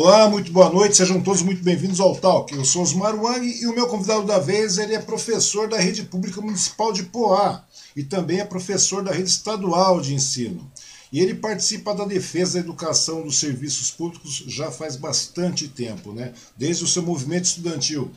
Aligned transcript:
Olá, 0.00 0.28
muito 0.28 0.52
boa 0.52 0.70
noite, 0.70 0.96
sejam 0.96 1.20
todos 1.20 1.42
muito 1.42 1.60
bem-vindos 1.60 1.98
ao 1.98 2.14
Talk. 2.14 2.54
Eu 2.54 2.64
sou 2.64 2.82
Osmar 2.82 3.16
Wang 3.16 3.44
e 3.44 3.66
o 3.66 3.74
meu 3.74 3.88
convidado 3.88 4.24
da 4.24 4.38
vez 4.38 4.78
ele 4.78 4.94
é 4.94 5.00
professor 5.00 5.68
da 5.68 5.76
Rede 5.76 6.04
Pública 6.04 6.40
Municipal 6.40 6.92
de 6.92 7.02
Poá 7.02 7.64
e 7.96 8.04
também 8.04 8.38
é 8.38 8.44
professor 8.44 9.02
da 9.02 9.10
Rede 9.10 9.28
Estadual 9.28 10.00
de 10.00 10.14
Ensino. 10.14 10.70
E 11.12 11.18
ele 11.18 11.34
participa 11.34 11.92
da 11.96 12.04
defesa 12.04 12.54
da 12.54 12.60
educação 12.60 13.22
dos 13.22 13.40
serviços 13.40 13.90
públicos 13.90 14.44
já 14.46 14.70
faz 14.70 14.94
bastante 14.94 15.66
tempo, 15.66 16.12
né? 16.12 16.32
desde 16.56 16.84
o 16.84 16.86
seu 16.86 17.02
movimento 17.02 17.46
estudantil 17.46 18.08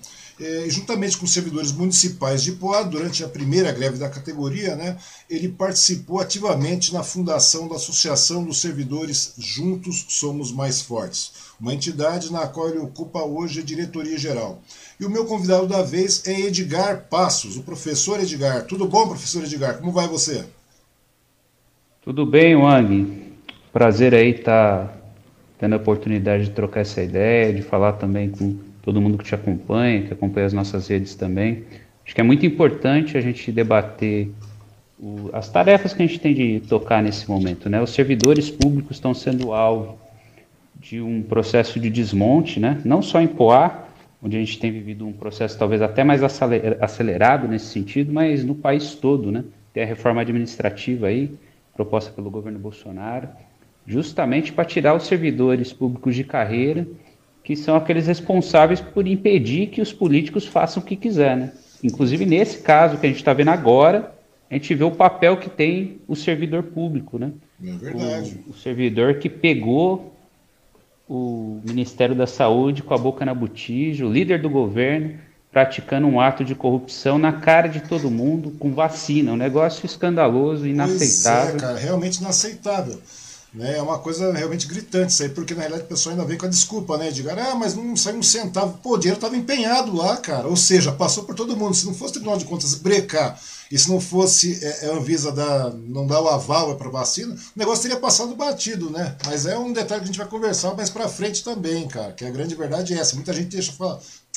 é, 0.42 0.68
juntamente 0.70 1.18
com 1.18 1.28
servidores 1.28 1.72
municipais 1.72 2.42
de 2.42 2.54
Poá, 2.54 2.82
durante 2.82 3.24
a 3.24 3.30
primeira 3.30 3.72
greve 3.72 3.98
da 3.98 4.10
categoria, 4.10 4.76
né, 4.76 4.98
ele 5.30 5.50
participou 5.50 6.20
ativamente 6.20 6.92
na 6.92 7.04
fundação 7.04 7.68
da 7.68 7.76
Associação 7.76 8.44
dos 8.44 8.60
Servidores 8.60 9.34
Juntos 9.38 10.06
Somos 10.10 10.52
Mais 10.52 10.82
Fortes, 10.82 11.32
uma 11.62 11.76
entidade 11.76 12.34
na 12.34 12.48
qual 12.48 12.70
ele 12.70 12.80
ocupa 12.80 13.20
hoje 13.20 13.60
a 13.60 13.64
diretoria 13.64 14.18
geral. 14.18 14.60
E 15.00 15.06
o 15.06 15.10
meu 15.10 15.26
convidado 15.26 15.68
da 15.68 15.84
vez 15.84 16.28
é 16.28 16.48
Edgar 16.48 17.06
Passos, 17.08 17.56
o 17.56 17.62
professor 17.62 18.20
Edgar. 18.20 18.66
Tudo 18.66 18.88
bom, 18.88 19.08
professor 19.08 19.44
Edgar? 19.44 19.78
Como 19.78 19.92
vai 19.92 20.08
você? 20.08 20.44
Tudo 22.02 22.26
bem, 22.26 22.56
Wang. 22.56 23.36
Prazer 23.72 24.16
aí 24.16 24.32
estar 24.32 24.88
tá 24.88 24.98
tendo 25.60 25.74
a 25.74 25.78
oportunidade 25.78 26.46
de 26.46 26.50
trocar 26.50 26.80
essa 26.80 27.04
ideia, 27.04 27.54
de 27.54 27.62
falar 27.62 27.94
também 27.94 28.32
com 28.32 28.58
todo 28.82 29.00
mundo 29.00 29.20
que 29.20 29.24
te 29.24 29.36
acompanha, 29.36 30.02
que 30.02 30.14
acompanha 30.14 30.48
as 30.48 30.54
nossas 30.54 30.88
redes 30.88 31.14
também. 31.14 31.64
Acho 32.04 32.16
que 32.16 32.22
é 32.22 32.24
muito 32.24 32.44
importante 32.44 33.16
a 33.16 33.22
gente 33.22 33.52
debater 33.52 34.32
as 35.32 35.48
tarefas 35.48 35.94
que 35.94 36.02
a 36.02 36.08
gente 36.08 36.20
tem 36.20 36.34
de 36.34 36.60
tocar 36.62 37.04
nesse 37.04 37.30
momento. 37.30 37.70
Né? 37.70 37.80
Os 37.80 37.92
servidores 37.92 38.50
públicos 38.50 38.98
estão 38.98 39.14
sendo 39.14 39.54
alvo 39.54 40.01
de 40.82 41.00
um 41.00 41.22
processo 41.22 41.80
de 41.80 41.92
desmonte, 41.92 42.60
né? 42.60 42.82
não 42.84 43.04
só 43.04 43.22
em 43.22 43.28
Poá, 43.28 43.86
onde 44.22 44.36
a 44.36 44.40
gente 44.40 44.60
tem 44.60 44.72
vivido 44.72 45.06
um 45.06 45.14
processo 45.14 45.58
talvez 45.58 45.80
até 45.80 46.04
mais 46.04 46.22
acelerado 46.24 47.48
nesse 47.48 47.68
sentido, 47.68 48.12
mas 48.12 48.44
no 48.44 48.56
país 48.56 48.96
todo. 48.96 49.32
Né? 49.32 49.44
Tem 49.72 49.84
a 49.84 49.86
reforma 49.86 50.22
administrativa 50.22 51.08
aí, 51.08 51.32
proposta 51.76 52.12
pelo 52.12 52.32
governo 52.32 52.58
Bolsonaro, 52.58 53.30
justamente 53.86 54.52
para 54.52 54.66
tirar 54.66 54.96
os 54.96 55.06
servidores 55.06 55.72
públicos 55.72 56.16
de 56.16 56.24
carreira 56.24 56.88
que 57.44 57.56
são 57.56 57.76
aqueles 57.76 58.08
responsáveis 58.08 58.82
por 58.82 59.08
impedir 59.08 59.68
que 59.68 59.82
os 59.82 59.94
políticos 59.94 60.46
façam 60.46 60.82
o 60.82 60.86
que 60.86 60.96
quiser, 60.96 61.36
né? 61.36 61.52
Inclusive 61.84 62.26
nesse 62.26 62.62
caso 62.62 62.98
que 62.98 63.06
a 63.06 63.10
gente 63.10 63.18
está 63.18 63.34
vendo 63.34 63.50
agora, 63.50 64.14
a 64.50 64.54
gente 64.54 64.76
vê 64.76 64.84
o 64.84 64.92
papel 64.92 65.38
que 65.38 65.50
tem 65.50 66.00
o 66.08 66.16
servidor 66.16 66.64
público, 66.64 67.18
né? 67.18 67.32
É 67.64 67.72
verdade. 67.72 68.40
O, 68.48 68.52
o 68.52 68.54
servidor 68.54 69.16
que 69.16 69.28
pegou 69.28 70.11
o 71.14 71.60
Ministério 71.66 72.16
da 72.16 72.26
Saúde 72.26 72.82
com 72.82 72.94
a 72.94 72.98
boca 72.98 73.26
na 73.26 73.34
botija, 73.34 74.06
o 74.06 74.12
líder 74.12 74.42
do 74.42 74.50
governo 74.50 75.20
praticando 75.52 76.08
um 76.08 76.22
ato 76.22 76.46
de 76.46 76.56
corrupção 76.56 77.18
na 77.20 77.34
cara 77.34 77.68
de 77.68 77.82
todo 77.82 78.10
mundo 78.10 78.52
com 78.52 78.74
vacina, 78.74 79.34
um 79.34 79.36
negócio 79.36 79.86
escandaloso, 79.86 80.66
inaceitável. 80.66 81.52
Pois 81.52 81.64
é, 81.64 81.68
cara, 81.68 81.78
realmente 81.78 82.20
inaceitável. 82.20 82.98
Né? 83.54 83.78
É 83.78 83.82
uma 83.82 84.00
coisa 84.00 84.32
realmente 84.32 84.66
gritante 84.66 85.12
isso 85.12 85.24
aí, 85.24 85.30
porque 85.30 85.54
na 85.54 85.62
realidade 85.62 85.86
o 85.86 85.90
pessoal 85.90 86.14
ainda 86.14 86.26
vem 86.26 86.38
com 86.38 86.46
a 86.46 86.50
desculpa, 86.50 86.98
né? 86.98 87.12
De 87.12 87.28
ah, 87.30 87.56
mas 87.56 87.76
não 87.76 87.98
saiu 87.98 88.18
um 88.18 88.24
centavo. 88.24 88.78
Pô, 88.82 88.94
o 88.94 88.98
dinheiro 88.98 89.18
estava 89.18 89.36
empenhado 89.36 89.94
lá, 89.94 90.16
cara. 90.18 90.48
Ou 90.48 90.56
seja, 90.56 90.92
passou 90.94 91.26
por 91.26 91.36
todo 91.36 91.58
mundo. 91.58 91.76
Se 91.76 91.86
não 91.86 91.94
fosse 91.94 92.14
Tribunal 92.14 92.38
de 92.38 92.46
Contas 92.46 92.74
brecar 92.76 93.38
e 93.70 93.78
se 93.78 93.90
não 93.90 94.00
fosse 94.00 94.58
é, 94.64 94.88
a 94.88 94.94
Anvisa 94.94 95.32
dar, 95.34 95.74
não 95.74 96.08
dar 96.08 96.22
o 96.22 96.30
aval 96.30 96.76
para 96.78 96.90
vacina, 96.90 97.34
o 97.34 97.60
negócio 97.60 97.82
teria 97.82 97.98
passado 97.98 98.36
batido, 98.36 98.90
né? 98.90 99.18
Mas 99.26 99.46
é 99.46 99.58
um 99.58 99.74
detalhe 99.74 100.00
que 100.00 100.06
a 100.06 100.08
gente 100.08 100.20
vai 100.20 100.28
conversar 100.28 100.74
mais 100.74 100.90
para 100.90 101.10
frente 101.10 101.44
também, 101.44 101.88
cara. 101.90 102.14
Que 102.14 102.26
a 102.26 102.32
grande 102.32 102.56
verdade 102.56 102.94
é 102.94 102.98
essa. 102.98 103.16
Muita 103.16 103.34
gente 103.34 103.50
deixa 103.50 103.74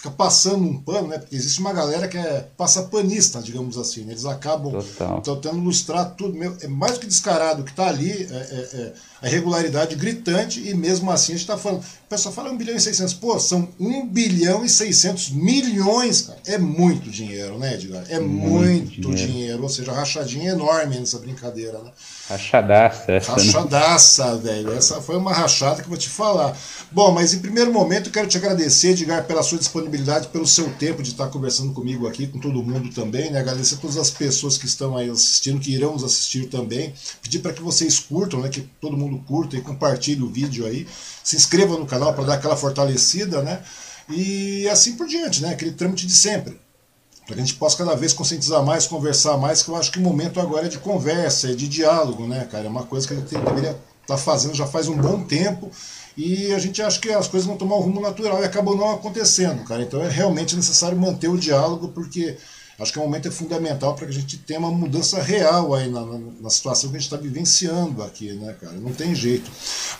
fica 0.04 0.10
passando 0.10 0.64
um 0.64 0.76
pano, 0.76 1.08
né? 1.08 1.18
Porque 1.18 1.34
existe 1.34 1.60
uma 1.60 1.72
galera 1.72 2.06
que 2.06 2.18
é 2.18 2.46
passapanista, 2.56 3.40
digamos 3.40 3.78
assim. 3.78 4.04
Né? 4.04 4.12
Eles 4.12 4.26
acabam 4.26 4.72
tentando 5.22 5.58
ilustrar 5.58 6.14
tudo. 6.14 6.38
É 6.60 6.68
mais 6.68 6.92
do 6.94 7.00
que 7.00 7.06
descarado 7.06 7.62
o 7.62 7.64
que 7.64 7.70
está 7.70 7.88
ali, 7.88 8.10
é, 8.10 8.36
é, 8.36 8.68
é, 8.80 8.92
a 9.22 9.28
irregularidade 9.28 9.94
gritante, 9.94 10.60
e 10.60 10.74
mesmo 10.74 11.10
assim 11.10 11.32
a 11.32 11.36
gente 11.36 11.44
está 11.44 11.56
falando. 11.56 11.80
O 11.80 12.08
pessoal 12.08 12.34
fala 12.34 12.50
1 12.50 12.56
bilhão 12.56 12.76
e 12.76 12.80
600. 12.80 13.14
Pô, 13.14 13.38
são 13.40 13.68
1 13.80 14.06
bilhão 14.08 14.64
e 14.64 14.68
600 14.68 15.30
milhões, 15.30 16.22
cara. 16.22 16.38
É 16.46 16.58
muito 16.58 17.10
dinheiro, 17.10 17.58
né, 17.58 17.74
Edgar? 17.74 18.04
É 18.08 18.20
muito, 18.20 18.52
muito 18.52 19.00
dinheiro. 19.00 19.32
dinheiro. 19.32 19.62
Ou 19.62 19.68
seja, 19.68 19.92
rachadinha 19.92 20.52
enorme 20.52 20.98
nessa 20.98 21.18
brincadeira, 21.18 21.78
né? 21.78 21.90
Rachadaça 22.28 23.12
essa. 23.12 23.36
Né? 23.36 23.42
Rachadaça, 23.42 24.34
né? 24.34 24.40
velho. 24.42 24.72
Essa 24.72 25.00
foi 25.00 25.16
uma 25.16 25.32
rachada 25.32 25.76
que 25.76 25.86
eu 25.86 25.90
vou 25.90 25.98
te 25.98 26.08
falar. 26.08 26.56
Bom, 26.92 27.12
mas 27.12 27.34
em 27.34 27.38
primeiro 27.38 27.72
momento 27.72 28.08
eu 28.08 28.12
quero 28.12 28.28
te 28.28 28.36
agradecer, 28.36 28.90
Edgar, 28.90 29.24
pela 29.24 29.42
sua 29.42 29.58
disponibilidade, 29.58 30.28
pelo 30.28 30.46
seu 30.46 30.70
tempo 30.74 31.02
de 31.02 31.10
estar 31.10 31.28
conversando 31.28 31.72
comigo 31.72 32.06
aqui, 32.06 32.26
com 32.26 32.38
todo 32.38 32.62
mundo 32.62 32.90
também, 32.94 33.30
né? 33.30 33.40
Agradecer 33.40 33.74
a 33.74 33.78
todas 33.78 33.96
as 33.96 34.10
pessoas 34.10 34.56
que 34.56 34.66
estão 34.66 34.96
aí 34.96 35.10
assistindo, 35.10 35.60
que 35.60 35.72
irão 35.72 35.92
nos 35.92 36.04
assistir 36.04 36.46
também. 36.46 36.94
Pedir 37.22 37.40
para 37.40 37.52
que 37.52 37.62
vocês 37.62 37.98
curtam, 37.98 38.40
né? 38.40 38.48
Que 38.48 38.62
todo 38.80 38.96
mundo 38.96 39.13
curta 39.18 39.56
e 39.56 39.60
compartilhe 39.60 40.22
o 40.22 40.28
vídeo 40.28 40.66
aí. 40.66 40.86
Se 41.22 41.36
inscreva 41.36 41.78
no 41.78 41.86
canal 41.86 42.14
para 42.14 42.24
dar 42.24 42.34
aquela 42.34 42.56
fortalecida, 42.56 43.42
né? 43.42 43.62
E 44.08 44.68
assim 44.68 44.96
por 44.96 45.06
diante, 45.06 45.42
né? 45.42 45.50
Aquele 45.50 45.72
trâmite 45.72 46.06
de 46.06 46.14
sempre 46.14 46.58
para 47.26 47.36
que 47.36 47.40
a 47.40 47.44
gente 47.44 47.54
possa 47.54 47.78
cada 47.78 47.94
vez 47.96 48.12
conscientizar 48.12 48.62
mais, 48.62 48.86
conversar 48.86 49.36
mais, 49.38 49.62
que 49.62 49.70
eu 49.70 49.76
acho 49.76 49.90
que 49.90 49.98
o 49.98 50.02
momento 50.02 50.40
agora 50.40 50.66
é 50.66 50.68
de 50.68 50.78
conversa, 50.78 51.50
é 51.50 51.54
de 51.54 51.66
diálogo, 51.66 52.26
né, 52.26 52.46
cara? 52.50 52.66
É 52.66 52.68
uma 52.68 52.84
coisa 52.84 53.08
que 53.08 53.14
a 53.14 53.16
gente 53.16 53.30
deveria 53.30 53.70
estar 53.70 53.80
tá 54.06 54.16
fazendo 54.18 54.54
já 54.54 54.66
faz 54.66 54.88
um 54.88 54.96
bom 54.96 55.24
tempo 55.24 55.70
e 56.16 56.52
a 56.52 56.58
gente 56.58 56.82
acha 56.82 57.00
que 57.00 57.10
as 57.10 57.26
coisas 57.26 57.46
vão 57.46 57.56
tomar 57.56 57.76
um 57.76 57.80
rumo 57.80 58.00
natural 58.00 58.42
e 58.42 58.44
acabam 58.44 58.76
não 58.76 58.92
acontecendo, 58.92 59.64
cara. 59.64 59.82
Então 59.82 60.02
é 60.02 60.08
realmente 60.08 60.54
necessário 60.54 60.98
manter 60.98 61.28
o 61.28 61.38
diálogo, 61.38 61.88
porque 61.88 62.36
Acho 62.78 62.92
que 62.92 62.98
o 62.98 63.02
momento 63.02 63.28
é 63.28 63.30
fundamental 63.30 63.94
para 63.94 64.06
que 64.06 64.12
a 64.12 64.14
gente 64.14 64.36
tenha 64.38 64.58
uma 64.58 64.70
mudança 64.70 65.22
real 65.22 65.72
aí 65.74 65.88
na, 65.88 66.00
na, 66.00 66.18
na 66.40 66.50
situação 66.50 66.90
que 66.90 66.96
a 66.96 66.98
gente 66.98 67.06
está 67.06 67.16
vivenciando 67.16 68.02
aqui, 68.02 68.32
né, 68.32 68.54
cara? 68.60 68.74
Não 68.74 68.92
tem 68.92 69.14
jeito. 69.14 69.48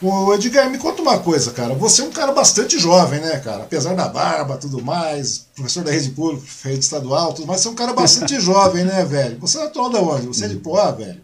O 0.03 0.35
Edgar, 0.35 0.69
me 0.69 0.79
conta 0.79 1.01
uma 1.01 1.19
coisa, 1.21 1.53
cara. 1.53 1.73
Você 1.75 2.03
é 2.03 2.05
um 2.05 2.11
cara 2.11 2.33
bastante 2.33 2.77
jovem, 2.79 3.21
né, 3.21 3.39
cara? 3.39 3.63
Apesar 3.63 3.95
da 3.95 4.09
barba, 4.09 4.57
tudo 4.57 4.83
mais, 4.83 5.47
professor 5.55 5.85
da 5.85 5.93
rede 5.93 6.11
pública, 6.11 6.45
rede 6.65 6.81
estadual, 6.81 7.33
tudo 7.33 7.47
mais, 7.47 7.61
você 7.61 7.69
é 7.69 7.71
um 7.71 7.77
cara 7.77 7.93
bastante 7.93 8.39
jovem, 8.41 8.85
né, 8.85 9.05
velho? 9.05 9.39
Você 9.39 9.57
é 9.59 9.65
natural 9.65 9.91
da 9.91 10.01
onde? 10.01 10.27
Você 10.27 10.47
é 10.47 10.49
de 10.49 10.57
Poá, 10.57 10.91
velho? 10.91 11.21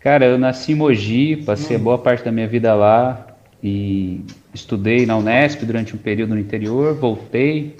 Cara, 0.00 0.26
eu 0.26 0.38
nasci 0.38 0.72
em 0.72 0.74
Mogi, 0.74 1.36
passei 1.36 1.76
hum. 1.76 1.80
boa 1.80 1.98
parte 1.98 2.22
da 2.22 2.30
minha 2.30 2.46
vida 2.46 2.74
lá 2.74 3.26
e 3.62 4.20
estudei 4.52 5.06
na 5.06 5.16
Unesp 5.16 5.64
durante 5.64 5.96
um 5.96 5.98
período 5.98 6.34
no 6.34 6.40
interior, 6.40 6.94
voltei, 6.94 7.76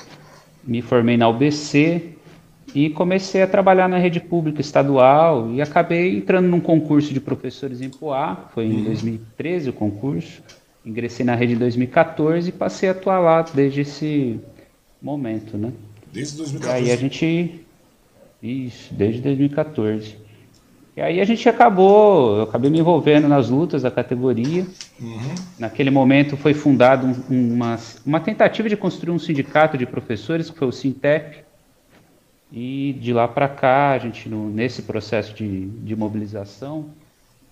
me 0.66 0.82
formei 0.82 1.16
na 1.16 1.28
UBC 1.28 2.16
e 2.74 2.90
comecei 2.90 3.42
a 3.42 3.46
trabalhar 3.46 3.88
na 3.88 3.98
rede 3.98 4.20
pública 4.20 4.60
estadual 4.60 5.50
e 5.52 5.62
acabei 5.62 6.16
entrando 6.16 6.48
num 6.48 6.60
concurso 6.60 7.14
de 7.14 7.20
professores 7.20 7.80
em 7.80 7.88
Poá, 7.88 8.48
foi 8.52 8.66
em 8.66 8.76
uhum. 8.76 8.84
2013 8.84 9.70
o 9.70 9.72
concurso. 9.72 10.42
Ingressei 10.84 11.24
na 11.24 11.34
rede 11.34 11.54
em 11.54 11.56
2014 11.56 12.48
e 12.48 12.52
passei 12.52 12.88
a 12.88 12.92
atuar 12.92 13.18
lá 13.18 13.42
desde 13.42 13.80
esse 13.80 14.38
momento, 15.02 15.56
né? 15.56 15.72
Desde 16.12 16.36
2014. 16.36 16.84
E 16.84 16.90
aí 16.90 16.92
a 16.92 16.96
gente 16.96 17.66
isso, 18.42 18.94
desde 18.94 19.20
2014. 19.22 20.25
E 20.96 21.02
aí 21.02 21.20
a 21.20 21.24
gente 21.26 21.46
acabou, 21.46 22.38
eu 22.38 22.42
acabei 22.44 22.70
me 22.70 22.78
envolvendo 22.78 23.28
nas 23.28 23.50
lutas 23.50 23.82
da 23.82 23.90
categoria. 23.90 24.66
Uhum. 24.98 25.34
Naquele 25.58 25.90
momento 25.90 26.38
foi 26.38 26.54
fundado 26.54 27.06
um, 27.06 27.54
uma, 27.54 27.78
uma 28.06 28.18
tentativa 28.18 28.66
de 28.66 28.78
construir 28.78 29.12
um 29.12 29.18
sindicato 29.18 29.76
de 29.76 29.84
professores, 29.84 30.48
que 30.48 30.58
foi 30.58 30.66
o 30.66 30.72
Sintep. 30.72 31.44
E 32.50 32.96
de 32.98 33.12
lá 33.12 33.28
para 33.28 33.46
cá, 33.46 33.90
a 33.90 33.98
gente, 33.98 34.26
no, 34.26 34.48
nesse 34.48 34.82
processo 34.82 35.34
de, 35.34 35.66
de 35.66 35.94
mobilização, 35.94 36.86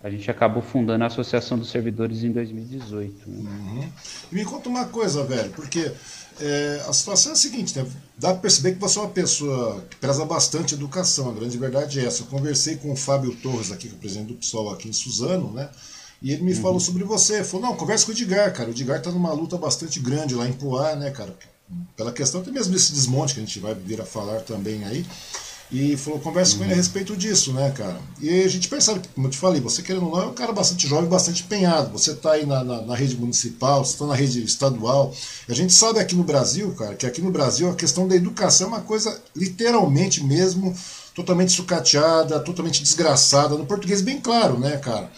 a 0.05 0.11
gente 0.11 0.31
acabou 0.31 0.63
fundando 0.63 1.03
a 1.03 1.07
Associação 1.07 1.59
dos 1.59 1.71
Servidores 1.71 2.23
em 2.23 2.31
2018. 2.31 3.27
Né? 3.27 3.51
Uhum. 3.51 3.89
Me 4.31 4.45
conta 4.45 4.69
uma 4.69 4.85
coisa, 4.85 5.25
velho, 5.25 5.49
porque 5.53 5.91
é, 6.39 6.85
a 6.87 6.93
situação 6.93 7.33
é 7.33 7.33
a 7.33 7.37
seguinte, 7.37 7.79
né? 7.79 7.87
dá 8.19 8.33
para 8.33 8.43
perceber 8.43 8.73
que 8.73 8.79
você 8.79 8.99
é 8.99 9.03
uma 9.03 9.09
pessoa 9.09 9.83
que 9.89 9.97
preza 9.97 10.23
bastante 10.27 10.75
educação, 10.75 11.31
a 11.31 11.33
grande 11.33 11.57
verdade 11.57 12.01
é 12.01 12.05
essa. 12.05 12.23
Eu 12.23 12.27
conversei 12.27 12.77
com 12.77 12.93
o 12.93 12.97
Fábio 12.97 13.35
Torres, 13.37 13.73
aqui, 13.73 13.89
que 13.89 13.95
é 13.95 13.97
o 13.97 13.99
presidente 13.99 14.29
do 14.29 14.35
PSOL 14.35 14.75
aqui 14.75 14.91
em 14.91 14.93
Suzano, 14.93 15.51
né? 15.51 15.71
E 16.21 16.33
ele 16.33 16.43
me 16.43 16.53
uhum. 16.53 16.61
falou 16.61 16.81
sobre 16.81 17.03
você. 17.03 17.43
Falou, 17.43 17.69
não, 17.69 17.77
conversa 17.77 18.05
com 18.05 18.13
o 18.13 18.15
Edgar, 18.15 18.53
cara. 18.53 18.69
O 18.69 18.73
Edgar 18.73 19.01
tá 19.01 19.11
numa 19.11 19.33
luta 19.33 19.57
bastante 19.57 20.01
grande 20.01 20.35
lá 20.35 20.47
em 20.47 20.53
Poá, 20.53 20.95
né, 20.95 21.11
cara? 21.13 21.35
Pela 21.97 22.13
questão 22.13 22.43
até 22.43 22.51
mesmo 22.51 22.75
desse 22.75 22.93
desmonte 22.93 23.33
que 23.33 23.41
a 23.41 23.43
gente 23.43 23.59
vai 23.59 23.75
vir 23.75 24.03
a 24.03 24.05
falar 24.05 24.41
também 24.41 24.85
aí. 24.85 25.05
E 25.75 25.97
falou, 25.97 26.21
conversa 26.21 26.53
uhum. 26.53 26.59
com 26.59 26.65
ele 26.67 26.75
a 26.75 26.77
respeito 26.77 27.17
disso, 27.17 27.53
né, 27.53 27.69
cara? 27.73 27.99
E 28.21 28.45
a 28.45 28.49
gente 28.49 28.69
percebe, 28.69 29.01
como 29.13 29.27
eu 29.27 29.31
te 29.33 29.37
falei, 29.37 29.61
você 29.61 29.83
querendo 29.83 30.07
ou 30.07 30.13
não, 30.13 30.23
é 30.23 30.27
um 30.27 30.33
cara 30.33 30.53
bastante 30.53 30.87
jovem, 30.87 31.11
bastante 31.11 31.43
empenhado. 31.43 31.91
Você 31.91 32.13
está 32.13 32.35
aí 32.35 32.47
na, 32.47 32.63
na, 32.63 32.83
na, 32.83 32.95
rede 32.95 33.17
municipal, 33.17 33.85
você 33.85 33.95
está 33.95 34.07
na 34.07 34.15
rede 34.15 34.45
estadual. 34.45 35.13
E 35.49 35.53
a 35.53 35.55
gente 35.55 35.73
sabe 35.73 35.99
aqui 35.99 36.15
no 36.15 36.23
Brasil, 36.23 36.73
cara, 36.79 36.95
que 36.95 37.05
aqui 37.05 37.21
no 37.21 37.33
Brasil 37.33 37.69
a 37.69 37.75
questão 37.75 38.07
da 38.07 38.15
educação 38.15 38.69
é 38.69 38.71
uma 38.71 38.83
coisa 38.83 39.21
literalmente 39.35 40.23
mesmo 40.23 40.73
totalmente 41.13 41.51
sucateada, 41.51 42.39
totalmente 42.39 42.81
desgraçada, 42.81 43.57
no 43.57 43.67
português 43.67 44.01
bem 44.01 44.21
claro, 44.21 44.57
né, 44.57 44.77
cara? 44.77 45.11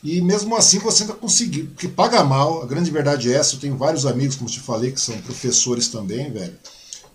E 0.00 0.20
mesmo 0.20 0.54
assim 0.54 0.78
você 0.78 1.02
ainda 1.02 1.14
conseguiu, 1.14 1.66
porque 1.66 1.88
paga 1.88 2.22
mal, 2.22 2.62
a 2.62 2.66
grande 2.66 2.88
verdade 2.88 3.32
é 3.32 3.36
essa. 3.36 3.56
Eu 3.56 3.60
tenho 3.60 3.76
vários 3.76 4.06
amigos, 4.06 4.36
como 4.36 4.48
te 4.48 4.60
falei, 4.60 4.92
que 4.92 5.00
são 5.00 5.20
professores 5.22 5.88
também, 5.88 6.30
velho. 6.30 6.54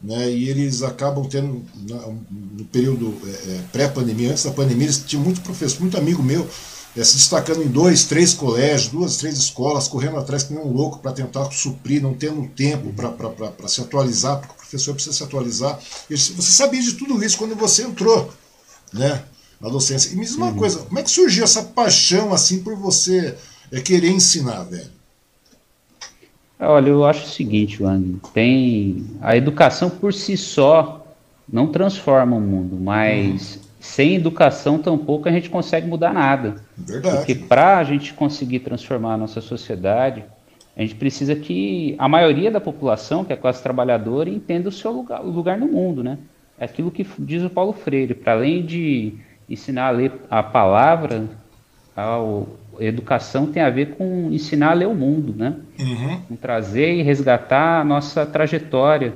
Né, 0.01 0.31
e 0.31 0.47
eles 0.47 0.81
acabam 0.81 1.27
tendo, 1.27 1.61
no 2.57 2.63
período 2.65 3.17
é, 3.25 3.29
é, 3.29 3.61
pré-pandemia, 3.69 4.31
antes 4.31 4.45
da 4.45 4.51
pandemia, 4.51 4.85
eles 4.85 5.03
tinham 5.05 5.21
muito 5.21 5.41
professor, 5.41 5.81
muito 5.81 5.97
amigo 5.97 6.23
meu, 6.23 6.47
é, 6.95 7.03
se 7.03 7.17
destacando 7.17 7.61
em 7.61 7.67
dois, 7.67 8.05
três 8.05 8.33
colégios, 8.33 8.89
duas, 8.89 9.17
três 9.17 9.37
escolas, 9.37 9.87
correndo 9.87 10.17
atrás 10.17 10.43
que 10.43 10.53
nem 10.53 10.63
um 10.63 10.71
louco 10.71 10.99
para 10.99 11.11
tentar 11.11 11.51
suprir, 11.51 12.01
não 12.01 12.13
tendo 12.13 12.47
tempo 12.47 12.93
para 12.93 13.67
se 13.67 13.81
atualizar, 13.81 14.39
porque 14.39 14.53
o 14.53 14.57
professor 14.57 14.93
precisa 14.93 15.15
se 15.15 15.23
atualizar. 15.23 15.79
E 16.09 16.15
você 16.15 16.51
sabia 16.51 16.81
de 16.81 16.93
tudo 16.93 17.23
isso 17.23 17.37
quando 17.37 17.55
você 17.55 17.83
entrou 17.83 18.33
né, 18.93 19.23
na 19.61 19.69
docência. 19.69 20.13
E 20.13 20.15
me 20.15 20.25
diz 20.25 20.35
uma 20.35 20.47
uhum. 20.47 20.55
coisa, 20.55 20.79
como 20.79 20.97
é 20.97 21.03
que 21.03 21.11
surgiu 21.11 21.43
essa 21.43 21.63
paixão 21.63 22.33
assim 22.33 22.59
por 22.63 22.75
você 22.75 23.35
é, 23.71 23.81
querer 23.81 24.09
ensinar, 24.09 24.63
velho? 24.63 24.98
Olha, 26.59 26.89
eu 26.89 27.05
acho 27.05 27.25
o 27.25 27.29
seguinte, 27.29 27.81
Wang, 27.81 28.19
tem 28.33 29.05
a 29.21 29.37
educação 29.37 29.89
por 29.89 30.13
si 30.13 30.35
só 30.35 31.05
não 31.51 31.67
transforma 31.67 32.35
o 32.35 32.41
mundo, 32.41 32.77
mas 32.79 33.55
uhum. 33.55 33.61
sem 33.79 34.15
educação 34.15 34.77
tampouco 34.77 35.29
a 35.29 35.31
gente 35.31 35.49
consegue 35.49 35.87
mudar 35.87 36.13
nada. 36.13 36.55
Verdade. 36.77 37.17
Porque 37.17 37.33
para 37.33 37.77
a 37.77 37.83
gente 37.83 38.13
conseguir 38.13 38.59
transformar 38.59 39.13
a 39.13 39.17
nossa 39.17 39.39
sociedade, 39.39 40.23
a 40.75 40.81
gente 40.81 40.95
precisa 40.95 41.35
que 41.35 41.95
a 41.97 42.07
maioria 42.07 42.51
da 42.51 42.59
população, 42.59 43.25
que 43.25 43.33
é 43.33 43.35
a 43.35 43.39
classe 43.39 43.63
trabalhadora, 43.63 44.29
entenda 44.29 44.69
o 44.69 44.71
seu 44.71 44.91
lugar, 44.91 45.23
o 45.23 45.29
lugar 45.29 45.57
no 45.57 45.67
mundo, 45.67 46.03
né? 46.03 46.17
É 46.59 46.65
aquilo 46.65 46.91
que 46.91 47.07
diz 47.19 47.41
o 47.41 47.49
Paulo 47.49 47.73
Freire, 47.73 48.13
para 48.13 48.33
além 48.33 48.65
de 48.65 49.13
ensinar 49.49 49.87
a 49.87 49.91
ler 49.91 50.11
a 50.29 50.43
palavra, 50.43 51.25
a, 51.95 52.17
educação 52.79 53.47
tem 53.47 53.61
a 53.61 53.69
ver 53.69 53.95
com 53.95 54.29
ensinar 54.31 54.71
a 54.71 54.73
ler 54.73 54.87
o 54.87 54.93
mundo, 54.93 55.33
né? 55.35 55.55
Uhum. 55.79 56.21
Com 56.27 56.35
trazer 56.35 56.95
e 56.95 57.01
resgatar 57.01 57.81
a 57.81 57.83
nossa 57.83 58.25
trajetória 58.25 59.13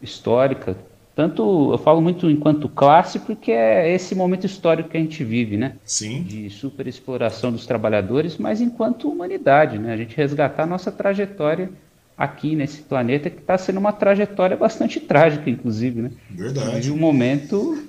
histórica. 0.00 0.76
Tanto 1.14 1.72
eu 1.72 1.78
falo 1.78 2.02
muito 2.02 2.30
enquanto 2.30 2.68
classe, 2.68 3.18
porque 3.20 3.50
é 3.50 3.90
esse 3.94 4.14
momento 4.14 4.44
histórico 4.44 4.90
que 4.90 4.96
a 4.98 5.00
gente 5.00 5.24
vive, 5.24 5.56
né? 5.56 5.76
Sim. 5.82 6.22
De 6.22 6.50
superexploração 6.50 7.50
dos 7.50 7.64
trabalhadores, 7.64 8.36
mas 8.36 8.60
enquanto 8.60 9.08
humanidade, 9.08 9.78
né? 9.78 9.94
A 9.94 9.96
gente 9.96 10.14
resgatar 10.14 10.64
a 10.64 10.66
nossa 10.66 10.92
trajetória 10.92 11.70
aqui 12.16 12.54
nesse 12.54 12.82
planeta, 12.82 13.30
que 13.30 13.40
está 13.40 13.56
sendo 13.56 13.78
uma 13.78 13.92
trajetória 13.92 14.56
bastante 14.56 15.00
trágica, 15.00 15.48
inclusive, 15.48 16.02
né? 16.02 16.10
Verdade. 16.30 16.80
De 16.80 16.92
um 16.92 16.96
momento 16.96 17.82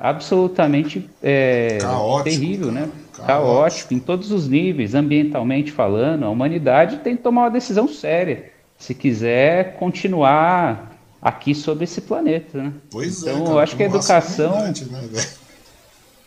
absolutamente 0.00 1.08
é, 1.22 1.76
caótico, 1.78 2.24
terrível, 2.24 2.72
né? 2.72 2.88
Caótico. 3.12 3.26
caótico 3.26 3.94
em 3.94 3.98
todos 3.98 4.32
os 4.32 4.48
níveis, 4.48 4.94
ambientalmente 4.94 5.70
falando. 5.70 6.24
A 6.24 6.30
humanidade 6.30 6.98
tem 6.98 7.16
que 7.16 7.22
tomar 7.22 7.42
uma 7.42 7.50
decisão 7.50 7.86
séria 7.86 8.50
se 8.78 8.94
quiser 8.94 9.76
continuar 9.76 10.90
aqui 11.20 11.54
sobre 11.54 11.84
esse 11.84 12.00
planeta, 12.00 12.62
né? 12.62 12.72
Pois 12.90 13.20
então, 13.20 13.32
é. 13.32 13.40
Então, 13.40 13.52
eu 13.52 13.58
acho 13.58 13.76
que 13.76 13.82
a 13.82 13.86
educação. 13.86 14.58
Né, 14.62 14.72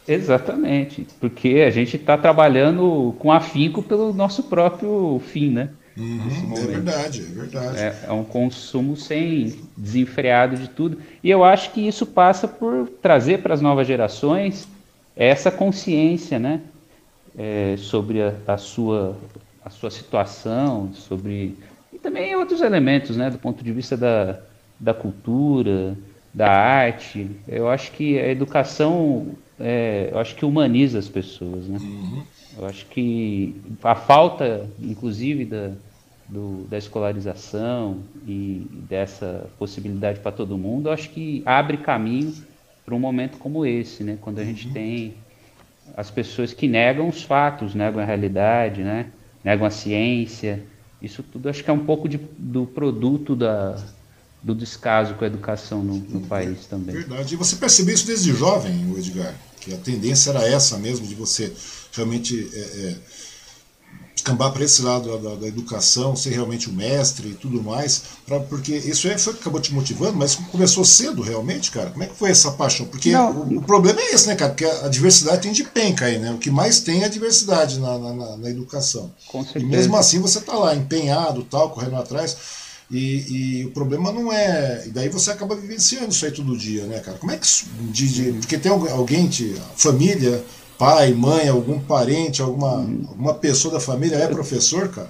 Exatamente, 0.07 1.07
porque 1.19 1.63
a 1.65 1.69
gente 1.69 1.95
está 1.95 2.17
trabalhando 2.17 3.15
com 3.19 3.31
afinco 3.31 3.81
pelo 3.81 4.13
nosso 4.13 4.43
próprio 4.43 5.19
fim, 5.31 5.49
né? 5.49 5.69
Uhum, 5.95 6.53
é 6.55 6.65
verdade, 6.65 7.21
é 7.21 7.25
verdade. 7.25 7.77
É, 7.79 7.99
é, 8.07 8.11
um 8.11 8.23
consumo 8.23 8.95
sem 8.95 9.69
desenfreado 9.77 10.55
de 10.57 10.67
tudo. 10.69 10.97
E 11.23 11.29
eu 11.29 11.43
acho 11.43 11.71
que 11.71 11.87
isso 11.87 12.05
passa 12.05 12.47
por 12.47 12.89
trazer 13.01 13.41
para 13.43 13.53
as 13.53 13.61
novas 13.61 13.85
gerações 13.85 14.67
essa 15.15 15.51
consciência, 15.51 16.39
né? 16.39 16.61
É, 17.37 17.75
sobre 17.77 18.21
a, 18.21 18.33
a, 18.47 18.57
sua, 18.57 19.17
a 19.63 19.69
sua 19.69 19.91
situação, 19.91 20.93
sobre. 20.93 21.57
E 21.91 21.99
também 21.99 22.35
outros 22.35 22.61
elementos, 22.61 23.15
né? 23.15 23.29
Do 23.29 23.37
ponto 23.37 23.63
de 23.63 23.71
vista 23.71 23.95
da, 23.95 24.39
da 24.79 24.93
cultura, 24.93 25.95
da 26.33 26.49
arte. 26.51 27.29
Eu 27.47 27.69
acho 27.69 27.91
que 27.91 28.17
a 28.19 28.27
educação. 28.29 29.35
É, 29.59 30.09
eu 30.11 30.17
acho 30.17 30.35
que 30.35 30.43
humaniza 30.43 30.97
as 30.97 31.07
pessoas, 31.07 31.67
né? 31.67 31.77
Uhum. 31.79 32.23
Eu 32.57 32.65
acho 32.65 32.85
que 32.85 33.55
a 33.81 33.95
falta, 33.95 34.69
inclusive, 34.79 35.45
da, 35.45 35.71
do, 36.27 36.65
da 36.69 36.77
escolarização 36.77 37.99
e 38.27 38.67
dessa 38.89 39.49
possibilidade 39.57 40.19
para 40.19 40.31
todo 40.31 40.57
mundo, 40.57 40.89
eu 40.89 40.93
acho 40.93 41.09
que 41.09 41.41
abre 41.45 41.77
caminho 41.77 42.33
para 42.85 42.93
um 42.93 42.99
momento 42.99 43.37
como 43.37 43.65
esse, 43.65 44.03
né? 44.03 44.17
quando 44.21 44.39
a 44.39 44.45
gente 44.45 44.67
uhum. 44.67 44.73
tem 44.73 45.13
as 45.95 46.09
pessoas 46.11 46.53
que 46.53 46.67
negam 46.67 47.07
os 47.07 47.23
fatos, 47.23 47.73
negam 47.73 48.01
a 48.01 48.05
realidade, 48.05 48.83
né? 48.83 49.07
negam 49.43 49.65
a 49.65 49.69
ciência. 49.69 50.63
Isso 51.01 51.23
tudo 51.23 51.49
acho 51.49 51.63
que 51.63 51.69
é 51.69 51.73
um 51.73 51.85
pouco 51.85 52.07
de, 52.07 52.19
do 52.37 52.65
produto 52.65 53.35
da, 53.35 53.77
do 54.41 54.53
descaso 54.53 55.15
com 55.15 55.23
a 55.23 55.27
educação 55.27 55.83
no, 55.83 55.95
no 55.95 56.21
país 56.21 56.65
também. 56.65 56.95
Verdade. 56.95 57.33
E 57.33 57.37
você 57.37 57.55
percebeu 57.55 57.93
isso 57.93 58.07
desde 58.07 58.33
jovem, 58.33 58.93
Edgar? 58.97 59.33
Que 59.59 59.73
a 59.73 59.77
tendência 59.77 60.31
era 60.31 60.47
essa 60.47 60.77
mesmo, 60.77 61.07
de 61.07 61.15
você 61.15 61.53
realmente 61.93 62.49
é, 62.53 62.59
é, 62.59 62.95
escambar 64.15 64.51
para 64.53 64.63
esse 64.63 64.81
lado 64.81 65.17
da, 65.17 65.35
da, 65.35 65.47
educação, 65.47 66.15
ser 66.15 66.29
realmente 66.31 66.69
o 66.69 66.73
mestre 66.73 67.29
e 67.29 67.33
tudo 67.33 67.61
mais, 67.61 68.03
pra, 68.25 68.39
porque 68.39 68.73
isso 68.73 69.07
é, 69.07 69.17
foi 69.17 69.33
que 69.33 69.41
acabou 69.41 69.59
te 69.59 69.73
motivando, 69.73 70.17
mas 70.17 70.35
começou 70.35 70.85
cedo 70.85 71.21
realmente, 71.21 71.69
cara? 71.71 71.89
Como 71.89 72.03
é 72.03 72.07
que 72.07 72.15
foi 72.15 72.31
essa 72.31 72.51
paixão? 72.51 72.85
Porque 72.85 73.13
o, 73.13 73.57
o, 73.57 73.61
problema 73.61 73.99
é 73.99 74.13
esse, 74.13 74.27
né, 74.27 74.35
cara? 74.35 74.51
Porque 74.51 74.65
a, 74.65 74.85
a, 74.85 74.89
diversidade 74.89 75.41
tem 75.41 75.51
de 75.51 75.63
penca 75.63 76.05
aí, 76.05 76.17
né? 76.17 76.31
O 76.31 76.37
que 76.37 76.49
mais 76.49 76.79
tem 76.79 77.03
é 77.03 77.05
a 77.05 77.09
diversidade 77.09 77.79
na, 77.79 77.97
na, 77.97 78.37
na 78.37 78.49
educação. 78.49 79.11
E 79.55 79.63
mesmo 79.63 79.95
assim 79.97 80.19
você 80.19 80.39
está 80.39 80.53
lá 80.53 80.75
empenhado, 80.75 81.43
tal, 81.43 81.69
correndo 81.69 81.97
atrás. 81.97 82.37
E, 82.91 83.61
e, 83.61 83.65
o 83.65 83.71
problema 83.71 84.11
não 84.11 84.31
é. 84.31 84.83
E 84.85 84.89
daí 84.89 85.09
você 85.09 85.31
acaba 85.31 85.55
vivenciando 85.55 86.09
isso 86.09 86.25
aí 86.25 86.31
todo 86.31 86.55
dia, 86.55 86.85
né, 86.85 86.99
cara? 86.99 87.17
Como 87.17 87.31
é 87.31 87.37
que. 87.37 87.47
De, 87.91 88.07
de, 88.07 88.33
porque 88.33 88.57
tem 88.57 88.71
alguém, 88.71 89.27
te, 89.27 89.55
família, 89.75 90.43
pai, 90.83 91.13
mãe, 91.13 91.47
algum 91.47 91.79
parente, 91.79 92.41
alguma, 92.41 92.75
hum. 92.79 93.05
alguma 93.07 93.33
pessoa 93.33 93.75
da 93.75 93.79
família 93.79 94.17
é 94.17 94.27
professor, 94.27 94.89
cara? 94.89 95.09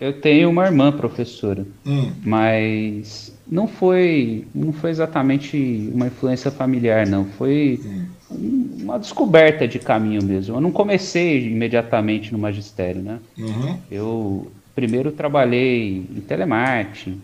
Eu 0.00 0.20
tenho 0.20 0.50
uma 0.50 0.64
irmã 0.64 0.90
professora, 0.90 1.64
hum. 1.86 2.10
mas 2.24 3.32
não 3.46 3.68
foi, 3.68 4.46
não 4.52 4.72
foi 4.72 4.90
exatamente 4.90 5.90
uma 5.94 6.08
influência 6.08 6.50
familiar, 6.50 7.06
não. 7.06 7.24
Foi 7.24 7.78
hum. 7.84 8.74
uma 8.82 8.98
descoberta 8.98 9.68
de 9.68 9.78
caminho 9.78 10.24
mesmo. 10.24 10.56
Eu 10.56 10.60
não 10.60 10.72
comecei 10.72 11.46
imediatamente 11.46 12.32
no 12.32 12.38
magistério, 12.38 13.00
né? 13.00 13.20
Uhum. 13.38 13.78
Eu 13.88 14.50
primeiro 14.74 15.12
trabalhei 15.12 15.98
em 15.98 16.20
telemarketing, 16.20 17.20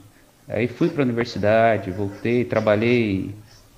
aí 0.48 0.68
fui 0.68 0.88
para 0.88 1.02
a 1.02 1.04
universidade, 1.04 1.90
voltei, 1.90 2.44
trabalhei 2.44 3.30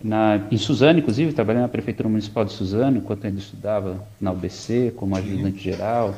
na, 0.02 0.40
em 0.50 0.57
Suzano, 0.57 1.00
inclusive, 1.00 1.33
trabalhei 1.33 1.61
na 1.61 1.69
Prefeitura 1.69 2.09
Municipal 2.09 2.45
de 2.45 2.52
Suzano, 2.52 2.99
enquanto 2.99 3.26
ainda 3.26 3.38
estudava 3.38 4.07
na 4.21 4.31
UBC, 4.31 4.93
como 4.97 5.17
ajudante 5.17 5.59
geral. 5.59 6.14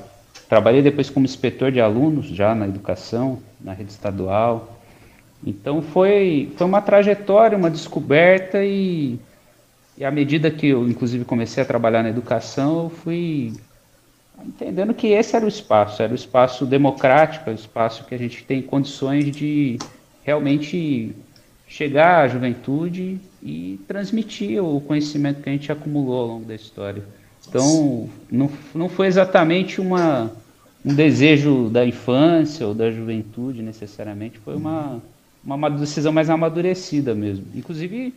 Trabalhei 0.49 0.83
depois 0.83 1.09
como 1.09 1.25
inspetor 1.25 1.73
de 1.73 1.81
alunos, 1.81 2.27
já 2.27 2.55
na 2.55 2.67
educação, 2.67 3.39
na 3.61 3.73
rede 3.73 3.91
estadual. 3.91 4.79
Então 5.47 5.81
foi, 5.81 6.53
foi 6.57 6.67
uma 6.67 6.83
trajetória, 6.83 7.57
uma 7.57 7.71
descoberta 7.71 8.63
e, 8.63 9.19
e 9.97 10.05
à 10.05 10.11
medida 10.11 10.51
que 10.51 10.69
eu, 10.69 10.87
inclusive, 10.87 11.25
comecei 11.25 11.63
a 11.63 11.67
trabalhar 11.67 12.03
na 12.03 12.11
educação, 12.11 12.85
eu 12.85 12.91
fui 12.91 13.55
entendendo 14.45 14.93
que 14.93 15.09
esse 15.09 15.35
era 15.35 15.45
o 15.45 15.49
espaço, 15.49 16.03
era 16.03 16.13
o 16.13 16.17
espaço 16.17 16.67
democrático, 16.67 17.49
o 17.49 17.55
espaço 17.55 18.05
que 18.05 18.15
a 18.15 18.19
gente 18.19 18.45
tem 18.45 18.61
condições 18.61 19.31
de 19.35 19.79
realmente 20.23 21.15
chegar 21.67 22.25
à 22.25 22.29
juventude 22.29 23.19
e 23.43 23.81
transmitir 23.89 24.63
o 24.63 24.81
conhecimento 24.81 25.43
que 25.43 25.49
a 25.49 25.53
gente 25.53 25.71
acumulou 25.73 26.21
ao 26.21 26.27
longo 26.27 26.45
da 26.45 26.55
história. 26.55 27.03
Então, 27.49 28.09
não, 28.31 28.51
não 28.75 28.89
foi 28.89 29.07
exatamente 29.07 29.81
uma, 29.81 30.31
um 30.85 30.95
desejo 30.95 31.69
da 31.69 31.85
infância 31.85 32.67
ou 32.67 32.75
da 32.75 32.91
juventude 32.91 33.63
necessariamente, 33.63 34.39
foi 34.39 34.55
uma, 34.55 35.01
uma 35.45 35.71
decisão 35.71 36.13
mais 36.13 36.29
amadurecida 36.29 37.15
mesmo. 37.15 37.47
Inclusive, 37.55 38.15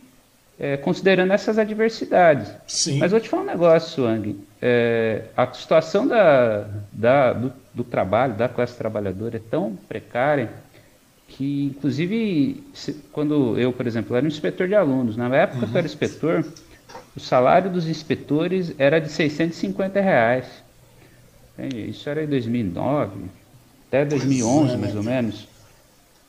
é, 0.58 0.76
considerando 0.76 1.32
essas 1.32 1.58
adversidades. 1.58 2.52
Sim. 2.66 2.98
Mas 2.98 3.10
vou 3.10 3.20
te 3.20 3.28
falar 3.28 3.42
um 3.42 3.46
negócio, 3.46 4.04
Ang. 4.04 4.38
É, 4.60 5.22
a 5.36 5.52
situação 5.52 6.06
da, 6.06 6.68
da, 6.92 7.32
do, 7.32 7.52
do 7.74 7.82
trabalho, 7.84 8.34
da 8.34 8.48
classe 8.48 8.76
trabalhadora 8.76 9.36
é 9.36 9.40
tão 9.40 9.76
precária 9.88 10.50
que 11.36 11.64
inclusive 11.64 12.62
quando 13.12 13.58
eu, 13.58 13.72
por 13.72 13.86
exemplo, 13.86 14.16
era 14.16 14.24
um 14.24 14.28
inspetor 14.28 14.68
de 14.68 14.74
alunos, 14.74 15.16
na 15.16 15.34
época 15.34 15.60
uhum. 15.60 15.70
que 15.70 15.74
eu 15.74 15.78
era 15.78 15.86
inspetor, 15.86 16.44
o 17.16 17.20
salário 17.20 17.70
dos 17.70 17.88
inspetores 17.88 18.74
era 18.78 19.00
de 19.00 19.08
650 19.08 20.00
reais. 20.00 20.46
Isso 21.88 22.08
era 22.08 22.22
em 22.22 22.26
2009, 22.26 23.12
até 23.88 24.04
2011 24.04 24.68
é, 24.68 24.72
né? 24.72 24.76
mais 24.76 24.96
ou 24.96 25.02
menos. 25.02 25.48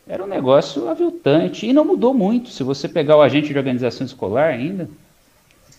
Era 0.08 0.24
um 0.24 0.28
negócio 0.28 0.88
aviltante 0.88 1.66
e 1.66 1.74
não 1.74 1.84
mudou 1.84 2.14
muito. 2.14 2.50
Se 2.50 2.62
você 2.62 2.88
pegar 2.88 3.18
o 3.18 3.22
agente 3.22 3.52
de 3.52 3.58
organização 3.58 4.06
escolar 4.06 4.50
ainda, 4.50 4.88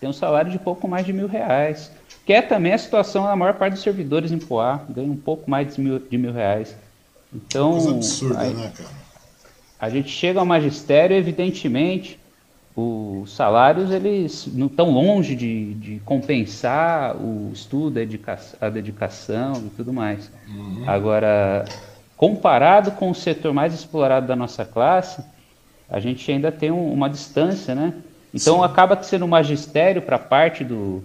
tem 0.00 0.08
um 0.08 0.12
salário 0.12 0.50
de 0.50 0.58
pouco 0.58 0.88
mais 0.88 1.06
de 1.06 1.12
mil 1.12 1.28
reais. 1.28 1.92
Que 2.24 2.32
é 2.32 2.42
também 2.42 2.72
a 2.72 2.78
situação 2.78 3.24
da 3.24 3.36
maior 3.36 3.54
parte 3.54 3.74
dos 3.74 3.82
servidores 3.82 4.32
em 4.32 4.38
Poá, 4.38 4.80
ganham 4.88 5.12
um 5.12 5.16
pouco 5.16 5.48
mais 5.48 5.74
de 5.74 5.80
mil, 5.80 6.00
de 6.00 6.18
mil 6.18 6.32
reais. 6.32 6.76
Então, 7.32 7.72
Coisa 7.72 7.90
absurda, 7.90 8.40
aí, 8.40 8.52
né, 8.52 8.72
cara? 8.76 9.05
A 9.78 9.90
gente 9.90 10.08
chega 10.08 10.40
ao 10.40 10.46
magistério, 10.46 11.16
evidentemente, 11.16 12.18
os 12.74 13.34
salários 13.34 13.90
eles 13.90 14.46
não 14.52 14.66
estão 14.66 14.90
longe 14.90 15.34
de, 15.34 15.74
de, 15.74 15.98
compensar 16.04 17.16
o 17.16 17.50
estudo, 17.52 17.98
a 18.60 18.68
dedicação, 18.68 19.54
e 19.66 19.70
tudo 19.70 19.92
mais. 19.94 20.30
Uhum. 20.46 20.84
Agora, 20.86 21.64
comparado 22.16 22.90
com 22.92 23.10
o 23.10 23.14
setor 23.14 23.54
mais 23.54 23.72
explorado 23.72 24.26
da 24.26 24.36
nossa 24.36 24.64
classe, 24.64 25.24
a 25.88 26.00
gente 26.00 26.30
ainda 26.30 26.52
tem 26.52 26.70
um, 26.70 26.92
uma 26.92 27.08
distância, 27.08 27.74
né? 27.74 27.94
Então 28.34 28.58
Sim. 28.58 28.64
acaba 28.64 29.02
sendo 29.02 29.24
um 29.24 29.28
magistério 29.28 30.02
para 30.02 30.18
parte 30.18 30.62
do, 30.62 31.02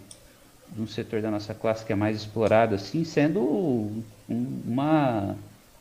do 0.69 0.87
setor 0.87 1.21
da 1.21 1.31
nossa 1.31 1.53
classe 1.53 1.85
que 1.85 1.93
é 1.93 1.95
mais 1.95 2.17
explorado, 2.17 2.75
assim, 2.75 3.05
sendo 3.05 3.39
um, 3.39 4.03
uma, 4.67 5.35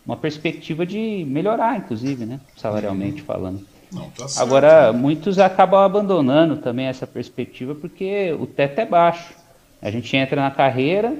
uma 0.04 0.16
perspectiva 0.16 0.84
de 0.84 1.24
melhorar, 1.28 1.76
inclusive, 1.76 2.24
né? 2.24 2.40
Salarialmente 2.56 3.20
uhum. 3.20 3.26
falando. 3.26 3.66
Não, 3.92 4.08
tá 4.10 4.28
certo, 4.28 4.46
Agora, 4.46 4.92
né? 4.92 4.98
muitos 4.98 5.38
acabam 5.38 5.80
abandonando 5.80 6.56
também 6.56 6.86
essa 6.86 7.06
perspectiva 7.06 7.74
porque 7.74 8.32
o 8.38 8.46
teto 8.46 8.80
é 8.80 8.86
baixo. 8.86 9.34
A 9.82 9.90
gente 9.90 10.16
entra 10.16 10.40
na 10.40 10.50
carreira 10.50 11.16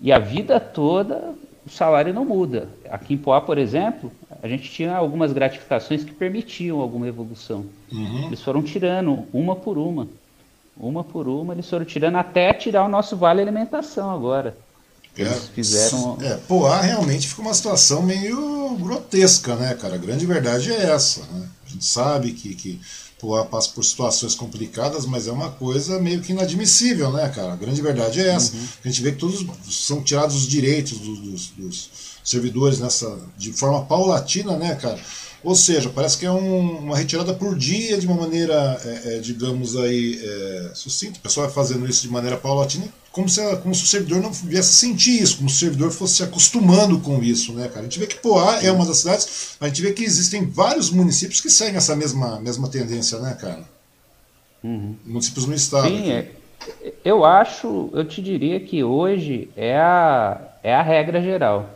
e 0.00 0.12
a 0.12 0.18
vida 0.18 0.60
toda 0.60 1.34
o 1.64 1.70
salário 1.70 2.12
não 2.12 2.24
muda. 2.24 2.68
Aqui 2.90 3.14
em 3.14 3.18
Poá, 3.18 3.40
por 3.40 3.56
exemplo, 3.56 4.10
a 4.42 4.48
gente 4.48 4.70
tinha 4.70 4.96
algumas 4.96 5.32
gratificações 5.32 6.04
que 6.04 6.12
permitiam 6.12 6.80
alguma 6.80 7.06
evolução. 7.06 7.64
Uhum. 7.90 8.26
Eles 8.26 8.42
foram 8.42 8.62
tirando 8.62 9.26
uma 9.32 9.54
por 9.54 9.78
uma. 9.78 10.08
Uma 10.76 11.04
por 11.04 11.28
uma, 11.28 11.52
eles 11.52 11.68
foram 11.68 11.84
tirando 11.84 12.16
até 12.16 12.52
tirar 12.52 12.84
o 12.84 12.88
nosso 12.88 13.16
vale 13.16 13.40
alimentação 13.40 14.10
agora. 14.10 14.56
É, 15.16 15.30
fizeram. 15.54 16.18
É, 16.22 16.38
Poá 16.48 16.80
realmente 16.80 17.28
fica 17.28 17.42
uma 17.42 17.52
situação 17.52 18.02
meio 18.02 18.76
grotesca, 18.76 19.54
né, 19.56 19.74
cara? 19.74 19.96
A 19.96 19.98
grande 19.98 20.24
verdade 20.24 20.72
é 20.72 20.90
essa. 20.90 21.20
Né? 21.26 21.48
A 21.66 21.68
gente 21.68 21.84
sabe 21.84 22.32
que, 22.32 22.54
que 22.54 22.80
Poá 23.22 23.44
passa 23.44 23.68
por 23.68 23.84
situações 23.84 24.34
complicadas, 24.34 25.06
mas 25.06 25.28
é 25.28 25.32
uma 25.32 25.48
coisa 25.52 26.00
meio 26.00 26.20
que 26.20 26.32
inadmissível, 26.32 27.12
né, 27.12 27.28
cara? 27.28 27.52
A 27.52 27.56
grande 27.56 27.80
verdade 27.80 28.20
é 28.20 28.28
essa. 28.28 28.52
Uhum. 28.52 28.66
A 28.84 28.88
gente 28.88 29.00
vê 29.00 29.12
que 29.12 29.18
todos 29.18 29.46
são 29.70 30.02
tirados 30.02 30.34
os 30.34 30.48
direitos 30.48 30.98
dos, 30.98 31.18
dos, 31.20 31.46
dos 31.56 31.90
servidores 32.24 32.80
nessa 32.80 33.16
de 33.38 33.52
forma 33.52 33.84
paulatina, 33.84 34.56
né, 34.56 34.74
cara? 34.74 34.98
Ou 35.44 35.54
seja, 35.54 35.88
parece 35.88 36.18
que 36.18 36.26
é 36.26 36.32
um, 36.32 36.78
uma 36.78 36.96
retirada 36.96 37.32
por 37.32 37.56
dia 37.56 37.96
de 37.96 38.08
uma 38.08 38.16
maneira, 38.16 38.80
é, 38.84 39.16
é, 39.16 39.18
digamos 39.20 39.76
aí, 39.76 40.20
é, 40.20 40.72
sucinta. 40.74 41.18
O 41.20 41.22
pessoal 41.22 41.46
vai 41.46 41.54
fazendo 41.54 41.88
isso 41.88 42.02
de 42.02 42.08
maneira 42.08 42.36
paulatina, 42.36 42.86
como 43.12 43.28
se, 43.28 43.56
como 43.58 43.74
se 43.74 43.84
o 43.84 43.86
servidor 43.86 44.22
não 44.22 44.32
viesse 44.32 44.72
sentir 44.72 45.22
isso, 45.22 45.36
como 45.36 45.50
se 45.50 45.56
o 45.56 45.58
servidor 45.58 45.92
fosse 45.92 46.16
se 46.16 46.22
acostumando 46.22 46.98
com 46.98 47.22
isso, 47.22 47.52
né, 47.52 47.68
cara? 47.68 47.80
A 47.80 47.82
gente 47.84 47.98
vê 47.98 48.06
que 48.06 48.16
Poá 48.16 48.62
é 48.62 48.72
uma 48.72 48.86
das 48.86 48.98
cidades, 48.98 49.56
mas 49.60 49.70
a 49.70 49.74
gente 49.74 49.82
vê 49.82 49.92
que 49.92 50.02
existem 50.02 50.46
vários 50.46 50.90
municípios 50.90 51.40
que 51.40 51.50
seguem 51.50 51.76
essa 51.76 51.94
mesma, 51.94 52.40
mesma 52.40 52.68
tendência, 52.68 53.18
né, 53.18 53.36
cara? 53.38 53.64
Uhum. 54.64 54.96
Municípios 55.04 55.46
no 55.46 55.54
estado. 55.54 55.88
Sim, 55.88 56.10
é, 56.10 56.32
eu 57.04 57.24
acho, 57.24 57.90
eu 57.92 58.04
te 58.04 58.22
diria 58.22 58.58
que 58.60 58.82
hoje 58.82 59.50
é 59.56 59.76
a, 59.76 60.40
é 60.62 60.74
a 60.74 60.82
regra 60.82 61.20
geral. 61.20 61.68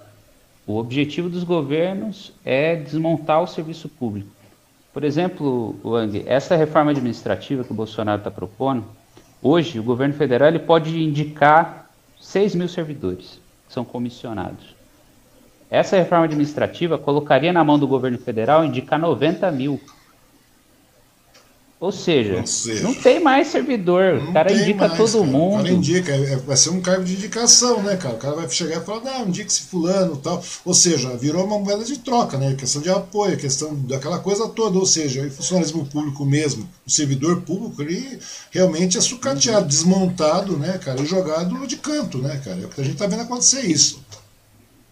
O 0.66 0.78
objetivo 0.78 1.28
dos 1.28 1.44
governos 1.44 2.32
é 2.44 2.76
desmontar 2.76 3.42
o 3.42 3.46
serviço 3.46 3.88
público. 3.88 4.30
Por 4.92 5.04
exemplo, 5.04 5.76
Wang, 5.84 6.24
essa 6.26 6.56
reforma 6.56 6.92
administrativa 6.92 7.62
que 7.62 7.72
o 7.72 7.74
Bolsonaro 7.74 8.20
está 8.20 8.30
propondo, 8.30 8.84
hoje 9.46 9.78
o 9.78 9.82
governo 9.82 10.14
federal 10.14 10.48
ele 10.48 10.58
pode 10.58 11.02
indicar 11.02 11.90
6 12.20 12.54
mil 12.54 12.68
servidores 12.68 13.40
que 13.66 13.72
são 13.72 13.84
comissionados. 13.84 14.74
Essa 15.70 15.96
reforma 15.96 16.24
administrativa 16.24 16.96
colocaria 16.96 17.52
na 17.52 17.64
mão 17.64 17.78
do 17.78 17.86
governo 17.86 18.18
federal 18.18 18.64
indicar 18.64 18.98
90 18.98 19.50
mil 19.50 19.80
ou 21.78 21.92
seja, 21.92 22.42
não 22.82 22.94
tem 22.94 23.20
mais 23.20 23.48
servidor. 23.48 24.16
o 24.16 24.32
cara 24.32 24.50
indica 24.50 24.88
mais, 24.88 24.96
todo 24.96 25.12
cara. 25.12 25.24
mundo. 25.24 25.52
O 25.52 25.56
cara 25.58 25.70
indica, 25.70 26.12
é, 26.12 26.32
é, 26.32 26.36
vai 26.36 26.56
ser 26.56 26.70
um 26.70 26.80
cargo 26.80 27.04
de 27.04 27.12
indicação, 27.12 27.82
né, 27.82 27.96
cara? 27.98 28.14
O 28.14 28.18
cara 28.18 28.34
vai 28.34 28.48
chegar 28.48 28.80
e 28.80 28.84
falar, 28.84 29.00
não, 29.00 29.28
indica 29.28 29.48
esse 29.48 29.60
fulano 29.60 30.16
tal. 30.16 30.42
Ou 30.64 30.72
seja, 30.72 31.14
virou 31.18 31.44
uma 31.44 31.58
moeda 31.58 31.84
de 31.84 31.98
troca, 31.98 32.38
né? 32.38 32.54
Questão 32.54 32.80
de 32.80 32.88
apoio, 32.88 33.36
questão 33.36 33.74
daquela 33.74 34.18
coisa 34.18 34.48
toda. 34.48 34.78
Ou 34.78 34.86
seja, 34.86 35.26
o 35.26 35.30
funcionalismo 35.30 35.84
público 35.84 36.24
mesmo, 36.24 36.66
o 36.86 36.90
servidor 36.90 37.42
público, 37.42 37.82
ele 37.82 38.20
realmente 38.50 38.96
é 38.96 39.00
sucateado, 39.02 39.66
desmontado, 39.66 40.56
né, 40.56 40.78
cara? 40.78 41.02
E 41.02 41.04
jogado 41.04 41.66
de 41.66 41.76
canto, 41.76 42.16
né, 42.18 42.40
cara? 42.42 42.58
É 42.58 42.64
o 42.64 42.68
que 42.70 42.80
a 42.80 42.84
gente 42.84 42.96
tá 42.96 43.06
vendo 43.06 43.20
acontecer 43.20 43.60
isso. 43.60 44.02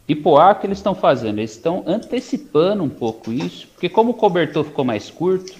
E 0.06 0.14
Poá, 0.14 0.52
o 0.52 0.56
que 0.56 0.66
eles 0.66 0.76
estão 0.76 0.94
fazendo? 0.94 1.38
Eles 1.38 1.52
estão 1.52 1.82
antecipando 1.86 2.82
um 2.82 2.90
pouco 2.90 3.32
isso, 3.32 3.68
porque 3.68 3.88
como 3.88 4.10
o 4.10 4.14
cobertor 4.14 4.62
ficou 4.62 4.84
mais 4.84 5.08
curto, 5.08 5.50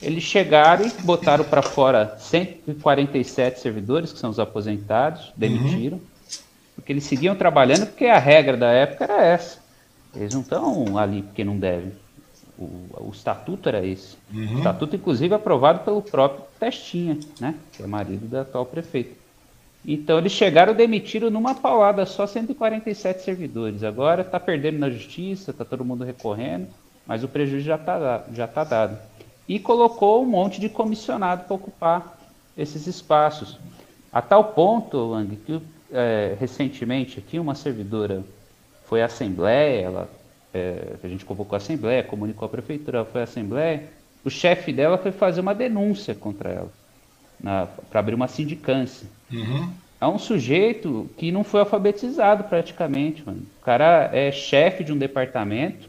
eles 0.00 0.22
chegaram 0.22 0.86
e 0.86 0.90
botaram 1.02 1.44
para 1.44 1.62
fora 1.62 2.16
147 2.18 3.60
servidores, 3.60 4.12
que 4.12 4.18
são 4.18 4.30
os 4.30 4.38
aposentados, 4.38 5.32
demitiram, 5.36 5.96
uhum. 5.98 6.38
porque 6.74 6.92
eles 6.92 7.04
seguiam 7.04 7.34
trabalhando, 7.34 7.86
porque 7.86 8.06
a 8.06 8.18
regra 8.18 8.56
da 8.56 8.70
época 8.70 9.04
era 9.04 9.24
essa. 9.24 9.58
Eles 10.14 10.34
não 10.34 10.42
estão 10.42 10.98
ali 10.98 11.22
porque 11.22 11.44
não 11.44 11.58
devem. 11.58 11.92
O, 12.58 12.64
o 13.00 13.10
estatuto 13.12 13.68
era 13.68 13.84
esse. 13.84 14.16
Uhum. 14.32 14.54
O 14.54 14.58
estatuto, 14.58 14.94
inclusive, 14.94 15.34
aprovado 15.34 15.80
pelo 15.80 16.02
próprio 16.02 16.44
Testinha, 16.60 17.18
né? 17.40 17.54
que 17.72 17.82
é 17.82 17.86
marido 17.86 18.26
da 18.28 18.42
atual 18.42 18.66
prefeita. 18.66 19.24
Então, 19.86 20.18
eles 20.18 20.32
chegaram 20.32 20.72
e 20.72 20.76
demitiram 20.76 21.30
numa 21.30 21.54
paulada 21.54 22.06
só 22.06 22.26
147 22.26 23.22
servidores. 23.22 23.82
Agora 23.82 24.22
está 24.22 24.38
perdendo 24.38 24.78
na 24.78 24.88
justiça, 24.88 25.50
está 25.50 25.64
todo 25.64 25.84
mundo 25.84 26.04
recorrendo, 26.04 26.68
mas 27.06 27.24
o 27.24 27.28
prejuízo 27.28 27.66
já 27.66 27.74
está 27.74 28.24
já 28.32 28.46
tá 28.46 28.64
dado 28.64 28.98
e 29.48 29.58
colocou 29.58 30.22
um 30.22 30.26
monte 30.26 30.60
de 30.60 30.68
comissionado 30.68 31.44
para 31.44 31.54
ocupar 31.54 32.18
esses 32.56 32.86
espaços. 32.86 33.58
A 34.12 34.22
tal 34.22 34.44
ponto, 34.44 34.96
Lang, 34.96 35.36
que 35.36 35.60
é, 35.92 36.36
recentemente 36.38 37.18
aqui 37.18 37.38
uma 37.38 37.54
servidora 37.54 38.22
foi 38.86 39.02
à 39.02 39.06
Assembleia, 39.06 39.82
ela, 39.82 40.10
é, 40.52 40.94
a 41.02 41.08
gente 41.08 41.24
convocou 41.24 41.56
a 41.56 41.58
Assembleia, 41.58 42.02
comunicou 42.02 42.46
à 42.46 42.48
Prefeitura, 42.48 43.04
foi 43.04 43.20
à 43.20 43.24
Assembleia, 43.24 43.84
o 44.24 44.30
chefe 44.30 44.72
dela 44.72 44.96
foi 44.96 45.12
fazer 45.12 45.40
uma 45.40 45.54
denúncia 45.54 46.14
contra 46.14 46.50
ela, 46.50 47.68
para 47.90 48.00
abrir 48.00 48.14
uma 48.14 48.28
sindicância. 48.28 49.06
Uhum. 49.32 49.70
É 50.00 50.06
um 50.06 50.18
sujeito 50.18 51.08
que 51.16 51.32
não 51.32 51.44
foi 51.44 51.60
alfabetizado 51.60 52.44
praticamente, 52.44 53.22
mano. 53.24 53.42
O 53.60 53.64
cara 53.64 54.10
é 54.12 54.30
chefe 54.30 54.84
de 54.84 54.92
um 54.92 54.98
departamento 54.98 55.88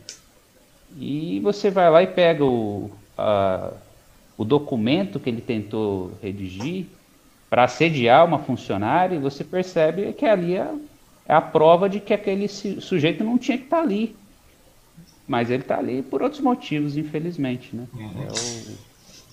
e 0.98 1.39
você 1.41 1.70
vai 1.70 1.89
lá 1.89 2.04
e 2.04 2.08
pega 2.08 2.44
o, 2.44 2.89
a, 3.17 3.71
o 4.38 4.43
documento 4.43 5.19
que 5.19 5.30
ele 5.30 5.41
tentou 5.41 6.12
redigir 6.21 6.86
para 7.49 7.63
assediar 7.63 8.25
uma 8.25 8.39
funcionária 8.39 9.15
e 9.15 9.19
você 9.19 9.43
percebe 9.43 10.12
que 10.13 10.25
ali 10.25 10.56
é, 10.56 10.73
é 11.28 11.34
a 11.34 11.41
prova 11.41 11.88
de 11.89 11.99
que 11.99 12.13
aquele 12.13 12.47
sujeito 12.47 13.23
não 13.23 13.38
tinha 13.38 13.58
que 13.58 13.65
estar 13.65 13.78
tá 13.78 13.84
ali. 13.84 14.15
Mas 15.28 15.49
ele 15.49 15.63
está 15.63 15.80
ali 15.80 16.01
por 16.01 16.21
outros 16.21 16.41
motivos, 16.41 16.97
infelizmente. 16.97 17.75
Né? 17.75 17.88
Uhum. 17.93 18.23
É, 18.23 18.28
o, 18.28 18.78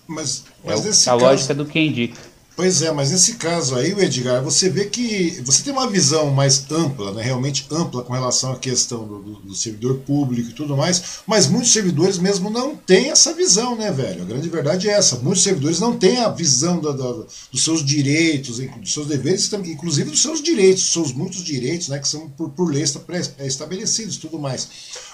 mas, 0.06 0.46
mas 0.64 1.06
é 1.06 1.10
o, 1.10 1.14
a 1.14 1.18
caso... 1.18 1.24
lógica 1.24 1.54
do 1.54 1.66
que 1.66 1.80
indica. 1.80 2.31
Pois 2.54 2.82
é, 2.82 2.92
mas 2.92 3.10
nesse 3.10 3.34
caso 3.34 3.74
aí, 3.74 3.92
Edgar, 3.92 4.42
você 4.42 4.68
vê 4.68 4.84
que 4.84 5.40
você 5.42 5.62
tem 5.62 5.72
uma 5.72 5.88
visão 5.88 6.30
mais 6.30 6.70
ampla, 6.70 7.10
né, 7.12 7.22
realmente 7.22 7.66
ampla 7.70 8.02
com 8.02 8.12
relação 8.12 8.52
à 8.52 8.58
questão 8.58 9.08
do, 9.08 9.18
do, 9.20 9.34
do, 9.36 9.54
servidor 9.54 10.00
público 10.00 10.50
e 10.50 10.52
tudo 10.52 10.76
mais, 10.76 11.20
mas 11.26 11.46
muitos 11.46 11.72
servidores 11.72 12.18
mesmo 12.18 12.50
não 12.50 12.76
têm 12.76 13.10
essa 13.10 13.32
visão, 13.32 13.74
né, 13.74 13.90
velho? 13.90 14.22
A 14.22 14.26
grande 14.26 14.50
verdade 14.50 14.88
é 14.88 14.92
essa. 14.92 15.16
Muitos 15.16 15.42
servidores 15.42 15.80
não 15.80 15.96
têm 15.96 16.18
a 16.18 16.28
visão 16.28 16.78
da, 16.78 16.92
da, 16.92 17.12
dos 17.50 17.64
seus 17.64 17.82
direitos, 17.82 18.58
dos 18.58 18.92
seus 18.92 19.06
deveres, 19.06 19.50
inclusive 19.50 20.10
dos 20.10 20.20
seus 20.20 20.42
direitos, 20.42 20.82
dos 20.82 20.92
seus 20.92 21.12
muitos 21.12 21.42
direitos, 21.42 21.88
né, 21.88 21.98
que 21.98 22.08
são 22.08 22.28
por, 22.28 22.50
por 22.50 22.70
lei 22.70 22.82
estabelecidos 22.82 24.16
e 24.16 24.18
tudo 24.18 24.38
mais. 24.38 24.68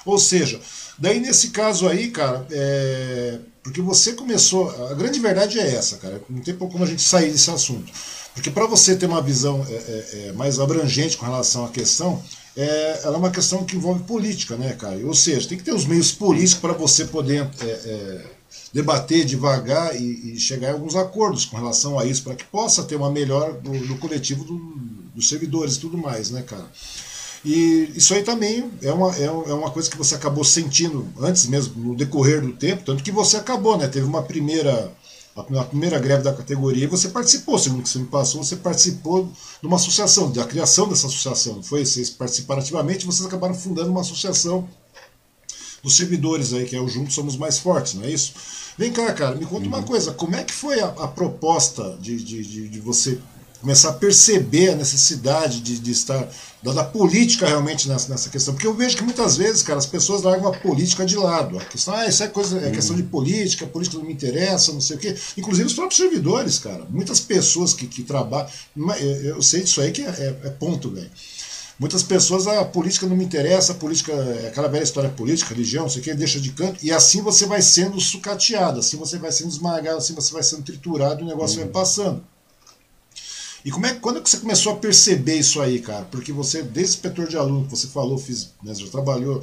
Ou 0.05 0.19
seja, 0.19 0.61
daí 0.99 1.21
nesse 1.21 1.49
caso 1.49 1.89
aí, 1.89 2.11
cara, 2.11 2.47
é 2.51 3.39
porque 3.69 3.83
você 3.83 4.15
começou. 4.15 4.71
A 4.91 4.95
grande 4.95 5.21
verdade 5.21 5.59
é 5.59 5.75
essa, 5.75 5.99
cara. 5.99 6.23
Não 6.29 6.41
tem 6.41 6.57
como 6.57 6.83
a 6.83 6.87
gente 6.87 7.03
sair 7.03 7.31
desse 7.31 7.51
assunto. 7.51 7.93
Porque 8.35 8.51
para 8.51 8.67
você 8.67 8.97
ter 8.97 9.07
uma 9.07 9.21
visão 9.21 9.67
é, 9.69 9.73
é, 9.73 10.29
é, 10.29 10.33
mais 10.33 10.59
abrangente 10.59 11.17
com 11.17 11.27
relação 11.27 11.65
à 11.67 11.69
questão, 11.69 12.23
é, 12.57 13.01
ela 13.03 13.17
é 13.17 13.19
uma 13.19 13.31
questão 13.31 13.65
que 13.65 13.77
envolve 13.77 14.05
política, 14.05 14.57
né, 14.57 14.73
cara? 14.73 14.97
Ou 15.05 15.15
seja, 15.15 15.49
tem 15.49 15.59
que 15.59 15.65
ter 15.65 15.75
os 15.75 15.85
meios 15.85 16.13
políticos 16.13 16.61
para 16.61 16.73
você 16.73 17.05
poder 17.05 17.47
é, 17.61 17.67
é, 17.67 18.25
debater 18.73 19.25
devagar 19.25 19.95
e, 20.01 20.35
e, 20.35 20.39
chegar 20.39 20.71
a 20.71 20.73
alguns 20.73 20.97
acordos 20.97 21.45
com 21.45 21.57
relação 21.57 21.99
a 21.99 22.07
isso, 22.07 22.23
para 22.23 22.37
que 22.37 22.45
possa 22.45 22.85
ter 22.85 22.97
uma 22.97 23.11
melhora 23.11 23.53
do, 23.53 23.87
do 23.87 23.97
coletivo 23.99 24.45
do, 24.45 24.57
dos 25.15 25.29
servidores 25.29 25.75
e 25.75 25.81
tudo 25.81 25.99
mais, 25.99 26.31
né, 26.31 26.43
cara? 26.43 26.67
E 27.49 27.93
isso 27.97 28.13
aí 28.13 28.23
também 28.23 28.71
é 28.83 28.93
uma, 28.93 29.17
é, 29.17 29.25
é 29.25 29.55
uma 29.55 29.71
coisa 29.71 29.89
que 29.89 29.97
você 29.97 30.15
acabou 30.15 30.45
sentindo 30.45 31.09
antes 31.19 31.47
mesmo, 31.47 31.83
no 31.83 31.97
decorrer 31.97 32.43
do 32.43 32.53
tempo, 32.53 32.85
tanto 32.85 33.03
que 33.03 33.11
você 33.11 33.39
acabou, 33.39 33.79
né? 33.79 33.89
Teve 33.89 34.05
uma 34.05 34.23
primeira 34.23 34.93
a 35.35 35.65
primeira 35.65 35.99
greve 36.01 36.25
da 36.25 36.35
categoria, 36.35 36.85
e 36.85 36.89
você 36.89 37.09
participou, 37.09 37.59
segundo 37.59 37.85
que 37.85 37.89
você 37.89 38.01
me 38.01 38.07
passou, 38.07 38.43
você 38.43 38.57
participou 38.57 39.33
de 39.61 39.67
uma 39.67 39.77
associação, 39.77 40.33
da 40.33 40.45
criação 40.45 40.89
dessa 40.89 41.07
associação, 41.07 41.63
foi? 41.63 41.87
Vocês 41.87 42.11
participaram 42.11 42.61
ativamente, 42.61 43.07
vocês 43.07 43.25
acabaram 43.25 43.55
fundando 43.55 43.89
uma 43.89 44.01
associação 44.01 44.69
dos 45.81 45.97
servidores 45.97 46.53
aí, 46.53 46.67
que 46.67 46.75
é 46.75 46.81
o 46.81 46.89
Juntos 46.89 47.15
Somos 47.15 47.37
Mais 47.37 47.59
Fortes, 47.59 47.95
não 47.95 48.05
é 48.05 48.11
isso? 48.11 48.35
Vem 48.77 48.93
cá, 48.93 49.11
cara, 49.15 49.37
me 49.37 49.47
conta 49.47 49.63
uhum. 49.63 49.69
uma 49.69 49.83
coisa, 49.85 50.13
como 50.13 50.35
é 50.35 50.43
que 50.43 50.53
foi 50.53 50.81
a, 50.81 50.89
a 50.89 51.09
proposta 51.09 51.97
de, 52.01 52.17
de, 52.17 52.43
de, 52.43 52.69
de 52.69 52.81
você 52.81 53.19
começar 53.61 53.91
a 53.91 53.93
perceber 53.93 54.71
a 54.71 54.77
necessidade 54.77 55.61
de, 55.61 55.79
de 55.79 55.91
estar 55.91 56.29
da, 56.63 56.73
da, 56.73 56.85
política 56.85 57.47
realmente 57.47 57.89
nessa, 57.89 58.09
nessa 58.09 58.31
questão. 58.31 58.55
Porque 58.55 58.67
eu 58.67 58.75
vejo 58.75 58.97
que 58.97 59.03
muitas 59.03 59.37
vezes, 59.37 59.63
cara, 59.63 59.79
as 59.79 59.87
pessoas 59.87 60.23
largam 60.23 60.49
a 60.49 60.57
política 60.57 61.05
de 61.05 61.17
lado. 61.17 61.59
A 61.59 61.65
questão, 61.65 61.95
ah, 61.95 62.07
isso 62.07 62.23
é 62.23 62.29
coisa, 62.29 62.59
é 62.59 62.71
questão 62.71 62.97
de 62.97 63.03
política, 63.03 63.65
a 63.65 63.69
política 63.69 63.99
não 63.99 64.07
me 64.07 64.13
interessa, 64.13 64.73
não 64.73 64.81
sei 64.81 64.97
o 64.97 64.99
quê. 64.99 65.17
Inclusive 65.37 65.67
os 65.67 65.75
próprios 65.75 65.99
servidores, 65.99 66.59
cara. 66.59 66.85
Muitas 66.89 67.21
pessoas 67.21 67.75
que, 67.75 67.87
que 67.87 68.03
trabalham. 68.03 68.49
Eu 69.23 69.43
sei 69.43 69.63
disso 69.63 69.81
aí 69.81 69.93
que 69.93 70.03
é, 70.03 70.09
é, 70.09 70.47
é 70.47 70.51
ponto, 70.51 70.91
velho. 70.91 71.11
Muitas 71.79 72.03
pessoas, 72.03 72.49
ah, 72.49 72.61
a 72.61 72.65
política 72.65 73.07
não 73.07 73.17
me 73.17 73.25
interessa, 73.25 73.71
a 73.71 73.75
política, 73.77 74.13
é 74.13 74.49
aquela 74.49 74.67
velha 74.67 74.83
história 74.83 75.11
política, 75.11 75.55
religião, 75.55 75.85
não 75.85 75.89
sei 75.89 76.01
o 76.01 76.05
que, 76.05 76.13
deixa 76.13 76.41
de 76.41 76.51
canto, 76.51 76.85
e 76.85 76.91
assim 76.91 77.23
você 77.23 77.47
vai 77.47 77.63
sendo 77.63 78.01
sucateado, 78.01 78.81
assim 78.81 78.97
você 78.97 79.17
vai 79.17 79.31
sendo 79.31 79.51
esmagado, 79.51 79.99
assim 79.99 80.13
você 80.13 80.33
vai 80.33 80.43
sendo 80.43 80.65
triturado 80.65 81.21
e 81.21 81.23
o 81.23 81.27
negócio 81.29 81.59
uhum. 81.59 81.65
vai 81.67 81.73
passando. 81.73 82.25
E 83.65 83.71
como 83.71 83.87
é, 83.87 83.95
quando 83.95 84.19
é 84.19 84.21
que 84.23 84.31
você 84.31 84.39
começou 84.39 84.73
a 84.73 84.77
perceber 84.77 85.37
isso 85.37 85.61
aí, 85.61 85.81
cara? 85.81 86.05
Porque 86.11 86.33
você, 86.33 86.63
desde 86.63 86.95
inspetor 86.95 87.27
de 87.27 87.37
aluno, 87.37 87.65
que 87.65 87.71
você 87.71 87.89
falou, 87.89 88.19
fiz, 88.19 88.53
né, 88.63 88.75
já 88.75 88.87
trabalhou 88.87 89.43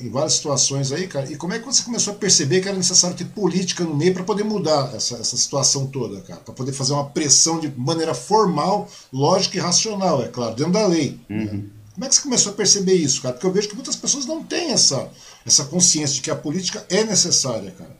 em 0.00 0.08
várias 0.10 0.34
situações 0.34 0.90
aí, 0.92 1.06
cara. 1.06 1.30
E 1.30 1.36
como 1.36 1.52
é 1.52 1.58
que 1.58 1.64
você 1.64 1.82
começou 1.82 2.14
a 2.14 2.16
perceber 2.16 2.60
que 2.60 2.68
era 2.68 2.76
necessário 2.76 3.16
ter 3.16 3.26
política 3.26 3.84
no 3.84 3.94
meio 3.94 4.14
para 4.14 4.24
poder 4.24 4.44
mudar 4.44 4.92
essa, 4.94 5.16
essa 5.16 5.36
situação 5.36 5.86
toda, 5.86 6.20
cara? 6.22 6.40
Para 6.40 6.54
poder 6.54 6.72
fazer 6.72 6.92
uma 6.92 7.08
pressão 7.10 7.60
de 7.60 7.72
maneira 7.76 8.14
formal, 8.14 8.88
lógica 9.12 9.56
e 9.56 9.60
racional, 9.60 10.22
é 10.22 10.28
claro, 10.28 10.54
dentro 10.54 10.72
da 10.72 10.86
lei. 10.86 11.18
Uhum. 11.30 11.44
Né? 11.44 11.64
Como 11.94 12.04
é 12.04 12.08
que 12.08 12.14
você 12.14 12.22
começou 12.22 12.52
a 12.52 12.54
perceber 12.54 12.94
isso, 12.94 13.22
cara? 13.22 13.34
Porque 13.34 13.46
eu 13.46 13.52
vejo 13.52 13.68
que 13.68 13.74
muitas 13.74 13.96
pessoas 13.96 14.24
não 14.24 14.42
têm 14.42 14.70
essa, 14.70 15.10
essa 15.44 15.64
consciência 15.64 16.14
de 16.16 16.22
que 16.22 16.30
a 16.30 16.36
política 16.36 16.84
é 16.88 17.02
necessária, 17.04 17.72
cara. 17.72 17.96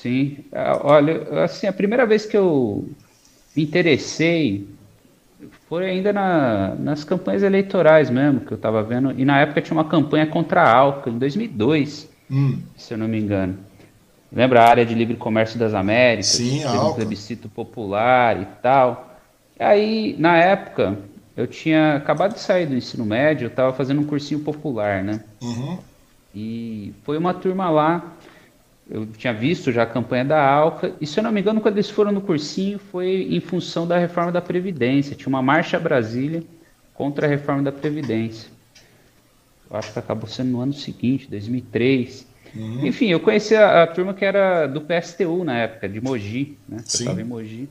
Sim, 0.00 0.44
ah, 0.52 0.80
olha, 0.84 1.42
assim, 1.42 1.66
a 1.66 1.72
primeira 1.72 2.06
vez 2.06 2.24
que 2.24 2.36
eu 2.36 2.88
me 3.58 3.64
interessei 3.64 4.68
foi 5.68 5.90
ainda 5.90 6.12
na, 6.12 6.74
nas 6.76 7.02
campanhas 7.02 7.42
eleitorais 7.42 8.08
mesmo, 8.08 8.40
que 8.40 8.52
eu 8.52 8.56
estava 8.56 8.82
vendo. 8.82 9.12
E 9.18 9.24
na 9.24 9.40
época 9.40 9.60
tinha 9.60 9.76
uma 9.76 9.84
campanha 9.84 10.26
contra 10.26 10.62
a 10.62 10.72
álcool, 10.72 11.10
em 11.10 11.18
2002, 11.18 12.08
hum. 12.30 12.60
se 12.76 12.94
eu 12.94 12.98
não 12.98 13.08
me 13.08 13.18
engano. 13.18 13.58
Lembra 14.32 14.62
a 14.62 14.68
área 14.68 14.86
de 14.86 14.94
livre 14.94 15.16
comércio 15.16 15.58
das 15.58 15.74
Américas? 15.74 16.26
Sim, 16.26 16.60
teve 16.62 16.78
um 16.78 16.94
plebiscito 16.94 17.48
popular 17.48 18.40
e 18.40 18.46
tal. 18.62 19.18
E 19.58 19.62
aí, 19.62 20.16
na 20.18 20.36
época, 20.36 20.96
eu 21.36 21.46
tinha 21.46 21.96
acabado 21.96 22.34
de 22.34 22.40
sair 22.40 22.66
do 22.66 22.76
ensino 22.76 23.04
médio, 23.04 23.46
eu 23.46 23.48
estava 23.48 23.72
fazendo 23.72 24.00
um 24.00 24.04
cursinho 24.04 24.40
popular, 24.40 25.02
né? 25.02 25.20
Uhum. 25.40 25.78
E 26.34 26.92
foi 27.04 27.16
uma 27.16 27.34
turma 27.34 27.70
lá 27.70 28.12
eu 28.90 29.06
tinha 29.06 29.34
visto 29.34 29.70
já 29.70 29.82
a 29.82 29.86
campanha 29.86 30.24
da 30.24 30.42
Alca, 30.42 30.94
e 31.00 31.06
se 31.06 31.18
eu 31.20 31.24
não 31.24 31.30
me 31.30 31.40
engano, 31.40 31.60
quando 31.60 31.74
eles 31.74 31.90
foram 31.90 32.10
no 32.10 32.22
cursinho, 32.22 32.78
foi 32.78 33.28
em 33.30 33.40
função 33.40 33.86
da 33.86 33.98
reforma 33.98 34.32
da 34.32 34.40
Previdência. 34.40 35.14
Tinha 35.14 35.28
uma 35.28 35.42
marcha 35.42 35.78
Brasília 35.78 36.42
contra 36.94 37.26
a 37.26 37.28
reforma 37.28 37.62
da 37.62 37.72
Previdência. 37.72 38.50
Eu 39.70 39.76
acho 39.76 39.92
que 39.92 39.98
acabou 39.98 40.26
sendo 40.26 40.50
no 40.50 40.60
ano 40.60 40.72
seguinte, 40.72 41.28
2003. 41.28 42.26
Uhum. 42.56 42.86
Enfim, 42.86 43.08
eu 43.08 43.20
conheci 43.20 43.54
a, 43.54 43.82
a, 43.82 43.86
turma 43.86 44.14
que 44.14 44.24
era 44.24 44.66
do 44.66 44.80
PSTU 44.80 45.44
na 45.44 45.58
época, 45.58 45.86
de 45.86 46.00
Mogi, 46.00 46.56
né? 46.66 46.78
Eu 46.78 46.84
estava 46.84 47.20
em 47.20 47.24
Mogi. 47.24 47.68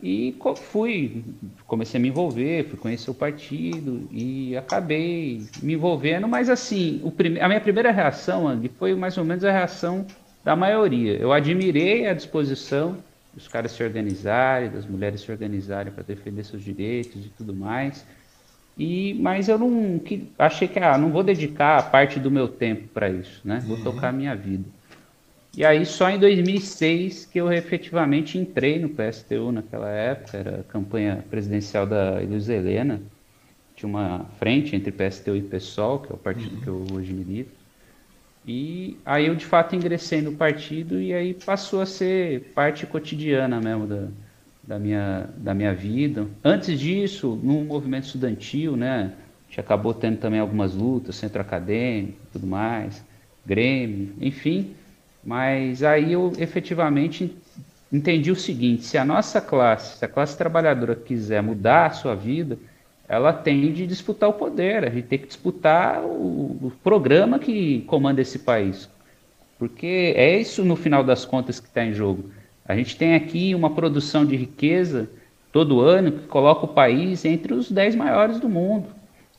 E 0.00 0.36
fui, 0.70 1.24
comecei 1.66 1.98
a 1.98 2.00
me 2.00 2.08
envolver, 2.08 2.68
fui 2.68 2.78
conhecer 2.78 3.10
o 3.10 3.14
partido 3.14 4.08
e 4.12 4.56
acabei 4.56 5.42
me 5.60 5.74
envolvendo, 5.74 6.28
mas 6.28 6.48
assim, 6.48 7.02
prime... 7.16 7.40
a 7.40 7.48
minha 7.48 7.60
primeira 7.60 7.90
reação, 7.90 8.46
Andy, 8.46 8.70
foi 8.78 8.94
mais 8.94 9.18
ou 9.18 9.24
menos 9.24 9.42
a 9.42 9.50
reação 9.50 10.06
da 10.44 10.56
maioria. 10.56 11.16
Eu 11.16 11.32
admirei 11.32 12.06
a 12.06 12.14
disposição 12.14 12.96
dos 13.34 13.46
caras 13.46 13.72
se 13.72 13.82
organizarem, 13.82 14.70
das 14.70 14.86
mulheres 14.86 15.20
se 15.20 15.30
organizarem 15.30 15.92
para 15.92 16.02
defender 16.02 16.44
seus 16.44 16.62
direitos 16.62 17.24
e 17.24 17.28
tudo 17.30 17.54
mais. 17.54 18.04
E, 18.76 19.14
mas 19.14 19.48
eu 19.48 19.58
não 19.58 19.98
que, 19.98 20.30
achei 20.38 20.68
que 20.68 20.78
ah, 20.78 20.96
não 20.96 21.10
vou 21.10 21.22
dedicar 21.22 21.78
a 21.78 21.82
parte 21.82 22.20
do 22.20 22.30
meu 22.30 22.46
tempo 22.48 22.88
para 22.88 23.08
isso, 23.08 23.40
né? 23.44 23.62
Vou 23.66 23.76
uhum. 23.76 23.84
tocar 23.84 24.08
a 24.08 24.12
minha 24.12 24.34
vida. 24.36 24.64
E 25.56 25.64
aí 25.64 25.84
só 25.84 26.08
em 26.08 26.18
2006 26.18 27.26
que 27.26 27.40
eu 27.40 27.52
efetivamente 27.52 28.38
entrei 28.38 28.78
no 28.78 28.88
PSTU 28.88 29.50
naquela 29.50 29.88
época, 29.88 30.36
era 30.36 30.60
a 30.60 30.62
campanha 30.62 31.24
presidencial 31.28 31.86
da 31.86 32.22
Elis 32.22 32.48
Helena, 32.48 33.00
tinha 33.74 33.88
uma 33.88 34.26
frente 34.38 34.74
entre 34.74 34.92
PSTU 34.92 35.36
e 35.36 35.42
PSOL, 35.42 36.00
que 36.00 36.12
é 36.12 36.14
o 36.14 36.18
partido 36.18 36.54
uhum. 36.54 36.60
que 36.60 36.68
eu 36.68 36.86
hoje 36.96 37.12
milito. 37.12 37.57
E 38.46 38.96
aí 39.04 39.26
eu 39.26 39.34
de 39.34 39.44
fato 39.44 39.76
ingressei 39.76 40.22
no 40.22 40.32
partido 40.32 41.00
e 41.00 41.12
aí 41.12 41.34
passou 41.34 41.80
a 41.80 41.86
ser 41.86 42.52
parte 42.54 42.86
cotidiana 42.86 43.60
mesmo 43.60 43.86
da, 43.86 44.08
da, 44.62 44.78
minha, 44.78 45.28
da 45.36 45.54
minha 45.54 45.74
vida. 45.74 46.26
Antes 46.42 46.78
disso, 46.78 47.38
no 47.42 47.64
movimento 47.64 48.04
estudantil, 48.04 48.76
né, 48.76 49.12
a 49.12 49.48
gente 49.48 49.60
acabou 49.60 49.92
tendo 49.92 50.18
também 50.18 50.40
algumas 50.40 50.74
lutas, 50.74 51.16
centro 51.16 51.40
acadêmico 51.40 52.18
tudo 52.32 52.46
mais, 52.46 53.04
Grêmio, 53.44 54.12
enfim. 54.20 54.74
Mas 55.24 55.82
aí 55.82 56.12
eu 56.12 56.32
efetivamente 56.38 57.34
entendi 57.92 58.30
o 58.30 58.36
seguinte: 58.36 58.84
se 58.84 58.98
a 58.98 59.04
nossa 59.04 59.40
classe, 59.40 59.98
se 59.98 60.04
a 60.04 60.08
classe 60.08 60.36
trabalhadora 60.36 60.94
quiser 60.94 61.42
mudar 61.42 61.86
a 61.86 61.90
sua 61.90 62.14
vida, 62.14 62.58
ela 63.08 63.32
tem 63.32 63.72
de 63.72 63.86
disputar 63.86 64.28
o 64.28 64.34
poder, 64.34 64.84
a 64.84 64.90
gente 64.90 65.06
tem 65.06 65.18
que 65.18 65.26
disputar 65.26 66.04
o, 66.04 66.58
o 66.62 66.72
programa 66.84 67.38
que 67.38 67.80
comanda 67.86 68.20
esse 68.20 68.40
país. 68.40 68.88
Porque 69.58 70.12
é 70.14 70.38
isso, 70.38 70.62
no 70.64 70.76
final 70.76 71.02
das 71.02 71.24
contas, 71.24 71.58
que 71.58 71.66
está 71.66 71.84
em 71.84 71.92
jogo. 71.92 72.30
A 72.64 72.76
gente 72.76 72.96
tem 72.96 73.14
aqui 73.14 73.54
uma 73.54 73.70
produção 73.70 74.26
de 74.26 74.36
riqueza 74.36 75.08
todo 75.50 75.80
ano 75.80 76.12
que 76.12 76.26
coloca 76.26 76.66
o 76.66 76.68
país 76.68 77.24
entre 77.24 77.54
os 77.54 77.70
10 77.70 77.96
maiores 77.96 78.38
do 78.38 78.48
mundo. 78.48 78.88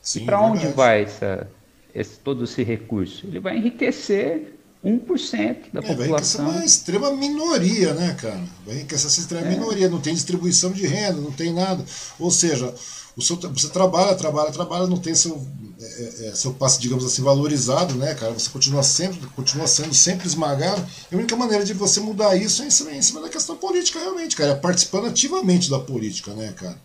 Sim, 0.02 0.22
e 0.22 0.24
para 0.26 0.40
onde 0.40 0.66
vai 0.68 1.02
essa, 1.02 1.48
esse, 1.94 2.18
todo 2.18 2.44
esse 2.44 2.62
recurso? 2.64 3.26
Ele 3.26 3.38
vai 3.38 3.56
enriquecer 3.56 4.58
1% 4.84 5.56
da 5.72 5.80
é, 5.80 5.94
população. 5.94 6.46
Vai 6.46 6.56
uma 6.56 6.64
extrema 6.64 7.12
minoria, 7.12 7.94
né, 7.94 8.16
cara? 8.20 8.42
Vai 8.66 8.76
enriquecer 8.76 9.06
essa 9.06 9.20
extrema 9.20 9.46
é. 9.46 9.50
minoria, 9.50 9.88
não 9.88 10.00
tem 10.00 10.12
distribuição 10.12 10.72
de 10.72 10.86
renda, 10.86 11.20
não 11.20 11.32
tem 11.32 11.52
nada. 11.52 11.84
Ou 12.18 12.30
seja, 12.30 12.74
seu, 13.20 13.36
você 13.36 13.68
trabalha, 13.68 14.14
trabalha, 14.14 14.50
trabalha, 14.50 14.86
não 14.86 14.98
tem 14.98 15.14
seu, 15.14 15.46
é, 15.80 15.84
é, 15.84 16.28
é, 16.28 16.34
seu 16.34 16.52
passe, 16.52 16.80
digamos 16.80 17.04
assim, 17.04 17.22
valorizado, 17.22 17.94
né, 17.94 18.14
cara? 18.14 18.32
Você 18.32 18.50
continua 18.50 18.82
sempre, 18.82 19.26
continua 19.34 19.66
sendo 19.66 19.94
sempre 19.94 20.26
esmagado. 20.26 20.84
E 21.10 21.14
a 21.14 21.18
única 21.18 21.36
maneira 21.36 21.64
de 21.64 21.72
você 21.72 22.00
mudar 22.00 22.36
isso 22.36 22.62
é 22.62 22.66
em 22.66 22.70
cima, 22.70 22.92
em 22.92 23.02
cima 23.02 23.20
da 23.20 23.28
questão 23.28 23.56
política, 23.56 23.98
realmente, 23.98 24.36
cara. 24.36 24.52
É 24.52 24.54
participando 24.54 25.06
ativamente 25.06 25.70
da 25.70 25.78
política, 25.78 26.32
né, 26.34 26.52
cara? 26.56 26.78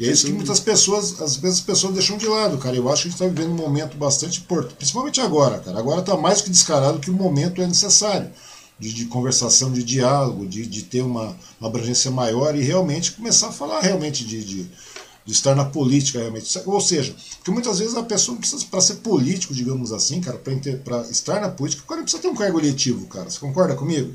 E 0.00 0.08
é 0.08 0.10
isso 0.10 0.24
que 0.24 0.32
muitas 0.32 0.58
pessoas, 0.58 1.20
às 1.20 1.36
vezes 1.36 1.58
as 1.58 1.64
pessoas 1.64 1.92
deixam 1.92 2.16
de 2.16 2.26
lado, 2.26 2.56
cara. 2.56 2.74
Eu 2.74 2.88
acho 2.88 3.02
que 3.02 3.08
a 3.08 3.10
gente 3.10 3.22
está 3.22 3.26
vivendo 3.26 3.52
um 3.52 3.62
momento 3.62 3.98
bastante 3.98 4.40
importante, 4.40 4.76
principalmente 4.76 5.20
agora, 5.20 5.58
cara. 5.58 5.78
Agora 5.78 6.00
está 6.00 6.16
mais 6.16 6.40
que 6.40 6.48
descarado 6.48 6.98
que 6.98 7.10
o 7.10 7.14
momento 7.14 7.60
é 7.60 7.66
necessário 7.66 8.30
de, 8.78 8.94
de 8.94 9.04
conversação, 9.04 9.70
de 9.70 9.84
diálogo, 9.84 10.46
de, 10.46 10.64
de 10.66 10.82
ter 10.84 11.02
uma, 11.02 11.36
uma 11.60 11.68
abrangência 11.68 12.10
maior 12.10 12.56
e 12.56 12.62
realmente 12.62 13.12
começar 13.12 13.48
a 13.48 13.52
falar 13.52 13.80
realmente 13.80 14.24
de, 14.24 14.42
de 14.42 14.70
de 15.24 15.32
estar 15.32 15.54
na 15.54 15.64
política 15.64 16.18
realmente. 16.18 16.60
Ou 16.66 16.80
seja, 16.80 17.14
porque 17.36 17.50
muitas 17.50 17.78
vezes 17.78 17.96
a 17.96 18.02
pessoa 18.02 18.34
não 18.34 18.40
precisa, 18.40 18.66
para 18.70 18.80
ser 18.80 18.96
político, 18.96 19.54
digamos 19.54 19.92
assim, 19.92 20.20
cara, 20.20 20.38
para 20.38 21.00
estar 21.02 21.40
na 21.40 21.48
política, 21.48 21.82
o 21.84 21.86
cara 21.86 22.02
precisa 22.02 22.22
ter 22.22 22.28
um 22.28 22.34
cargo 22.34 22.58
eletivo, 22.58 23.06
cara. 23.06 23.30
Você 23.30 23.38
concorda 23.38 23.74
comigo? 23.74 24.14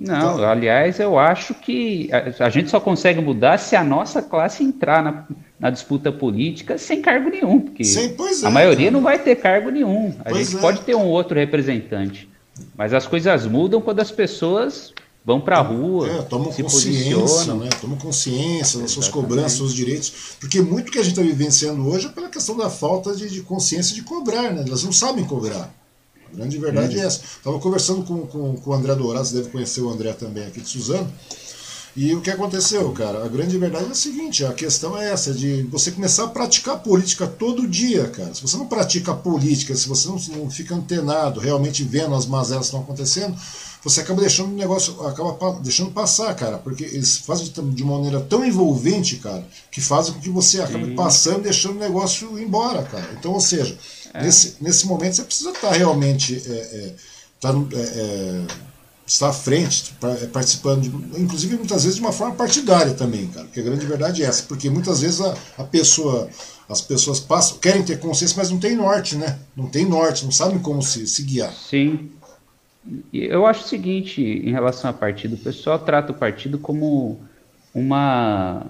Não, 0.00 0.34
então, 0.34 0.48
aliás, 0.48 0.98
eu 0.98 1.18
acho 1.18 1.52
que 1.52 2.08
a, 2.10 2.46
a, 2.46 2.48
gente 2.48 2.70
só 2.70 2.80
consegue 2.80 3.20
mudar 3.20 3.58
se 3.58 3.76
a 3.76 3.84
nossa 3.84 4.22
classe 4.22 4.64
entrar 4.64 5.02
na, 5.02 5.26
na 5.58 5.68
disputa 5.68 6.10
política 6.10 6.78
sem 6.78 7.02
cargo 7.02 7.28
nenhum, 7.28 7.60
porque 7.60 7.84
Sim, 7.84 8.16
é, 8.18 8.46
a 8.46 8.50
maioria 8.50 8.86
cara. 8.86 8.90
não 8.92 9.02
vai 9.02 9.18
ter 9.18 9.36
cargo 9.36 9.68
nenhum. 9.68 10.14
A 10.20 10.30
pois 10.30 10.46
gente 10.46 10.56
é. 10.56 10.60
pode 10.62 10.80
ter 10.80 10.94
um 10.94 11.04
outro 11.04 11.38
representante, 11.38 12.26
mas 12.74 12.94
as 12.94 13.06
coisas 13.06 13.44
mudam 13.44 13.82
quando 13.82 14.00
as 14.00 14.10
pessoas 14.10 14.94
vão 15.24 15.40
para 15.40 15.58
a 15.58 15.62
rua, 15.62 16.08
é, 16.08 16.22
tomam 16.22 16.52
se 16.52 16.62
consciência, 16.62 17.54
né? 17.54 17.68
tomam 17.80 17.98
consciência 17.98 18.80
das 18.80 18.90
suas 18.90 19.08
cobranças, 19.08 19.52
seus 19.52 19.74
direitos, 19.74 20.12
porque 20.40 20.60
muito 20.60 20.90
que 20.90 20.98
a 20.98 21.02
gente 21.02 21.12
está 21.12 21.22
vivenciando 21.22 21.86
hoje 21.86 22.06
é 22.06 22.08
pela 22.08 22.28
questão 22.28 22.56
da 22.56 22.70
falta 22.70 23.14
de, 23.14 23.28
de, 23.28 23.42
consciência 23.42 23.94
de 23.94 24.02
cobrar, 24.02 24.52
né? 24.52 24.64
Elas 24.66 24.82
não 24.82 24.92
sabem 24.92 25.24
cobrar. 25.24 25.74
A 26.32 26.36
grande 26.36 26.58
verdade 26.58 26.98
é 26.98 27.04
essa. 27.04 27.20
Estava 27.22 27.58
conversando 27.58 28.04
com, 28.04 28.26
com, 28.26 28.56
com 28.56 28.70
o 28.70 28.72
André 28.72 28.94
Dourado, 28.94 29.26
você 29.26 29.34
deve 29.34 29.50
conhecer 29.50 29.80
o 29.80 29.90
André 29.90 30.12
também 30.12 30.46
aqui 30.46 30.60
de 30.60 30.68
Suzano. 30.68 31.12
E 31.96 32.14
o 32.14 32.20
que 32.20 32.30
aconteceu, 32.30 32.90
cara? 32.92 33.24
A 33.24 33.28
grande 33.28 33.58
verdade 33.58 33.86
é 33.86 33.90
a 33.90 33.94
seguinte: 33.94 34.44
a 34.44 34.52
questão 34.52 34.96
é 34.96 35.10
essa, 35.10 35.34
de 35.34 35.64
você 35.64 35.90
começar 35.90 36.24
a 36.24 36.28
praticar 36.28 36.78
política 36.78 37.26
todo 37.26 37.66
dia, 37.66 38.08
cara. 38.08 38.32
Se 38.32 38.42
você 38.42 38.56
não 38.56 38.66
pratica 38.66 39.12
política, 39.12 39.74
se 39.74 39.88
você 39.88 40.06
não, 40.08 40.16
não 40.38 40.50
fica 40.50 40.74
antenado, 40.74 41.40
realmente 41.40 41.82
vendo 41.82 42.14
as 42.14 42.26
mazelas 42.26 42.66
que 42.66 42.66
estão 42.66 42.80
acontecendo, 42.80 43.36
você 43.82 44.00
acaba 44.00 44.20
deixando 44.20 44.52
o 44.52 44.56
negócio, 44.56 45.00
acaba 45.06 45.58
deixando 45.60 45.90
passar, 45.90 46.34
cara, 46.34 46.58
porque 46.58 46.84
eles 46.84 47.16
fazem 47.18 47.50
de 47.74 47.82
uma 47.82 47.96
maneira 47.96 48.20
tão 48.20 48.44
envolvente, 48.44 49.16
cara, 49.16 49.46
que 49.70 49.80
fazem 49.80 50.14
com 50.14 50.20
que 50.20 50.30
você 50.30 50.60
acabe 50.60 50.94
passando 50.94 51.40
e 51.40 51.44
deixando 51.44 51.76
o 51.76 51.80
negócio 51.80 52.38
embora, 52.38 52.82
cara. 52.82 53.08
Então, 53.18 53.32
ou 53.32 53.40
seja, 53.40 53.76
é. 54.12 54.22
nesse, 54.22 54.56
nesse 54.60 54.86
momento 54.86 55.16
você 55.16 55.22
precisa 55.22 55.50
estar 55.50 55.72
realmente. 55.72 56.42
É, 56.46 56.52
é, 56.52 56.94
tá, 57.40 57.50
é, 57.72 57.76
é 57.76 58.70
está 59.12 59.30
à 59.30 59.32
frente, 59.32 59.92
é, 60.22 60.26
participando, 60.26 60.82
de, 60.82 61.20
inclusive 61.20 61.56
muitas 61.56 61.82
vezes 61.82 61.96
de 61.96 62.00
uma 62.00 62.12
forma 62.12 62.34
partidária 62.36 62.94
também, 62.94 63.26
cara, 63.26 63.44
porque 63.44 63.58
a 63.58 63.62
grande 63.62 63.84
verdade 63.84 64.22
é 64.22 64.26
essa, 64.26 64.44
porque 64.44 64.70
muitas 64.70 65.00
vezes 65.00 65.20
a, 65.20 65.34
a 65.58 65.64
pessoa, 65.64 66.28
as 66.68 66.80
pessoas 66.80 67.18
passam, 67.18 67.58
querem 67.58 67.82
ter 67.82 67.98
consciência, 67.98 68.36
mas 68.36 68.50
não 68.50 68.58
tem 68.60 68.76
norte, 68.76 69.16
né? 69.16 69.40
Não 69.56 69.66
tem 69.66 69.84
norte, 69.84 70.24
não 70.24 70.30
sabem 70.30 70.60
como 70.60 70.80
se, 70.80 71.08
se 71.08 71.24
guiar. 71.24 71.52
Sim. 71.52 72.08
Eu 73.12 73.46
acho 73.46 73.64
o 73.64 73.68
seguinte, 73.68 74.22
em 74.22 74.50
relação 74.50 74.90
ao 74.90 74.96
partido, 74.96 75.34
o 75.34 75.38
pessoal 75.38 75.78
trata 75.78 76.12
o 76.12 76.14
partido 76.14 76.58
como 76.58 77.20
uma, 77.74 78.66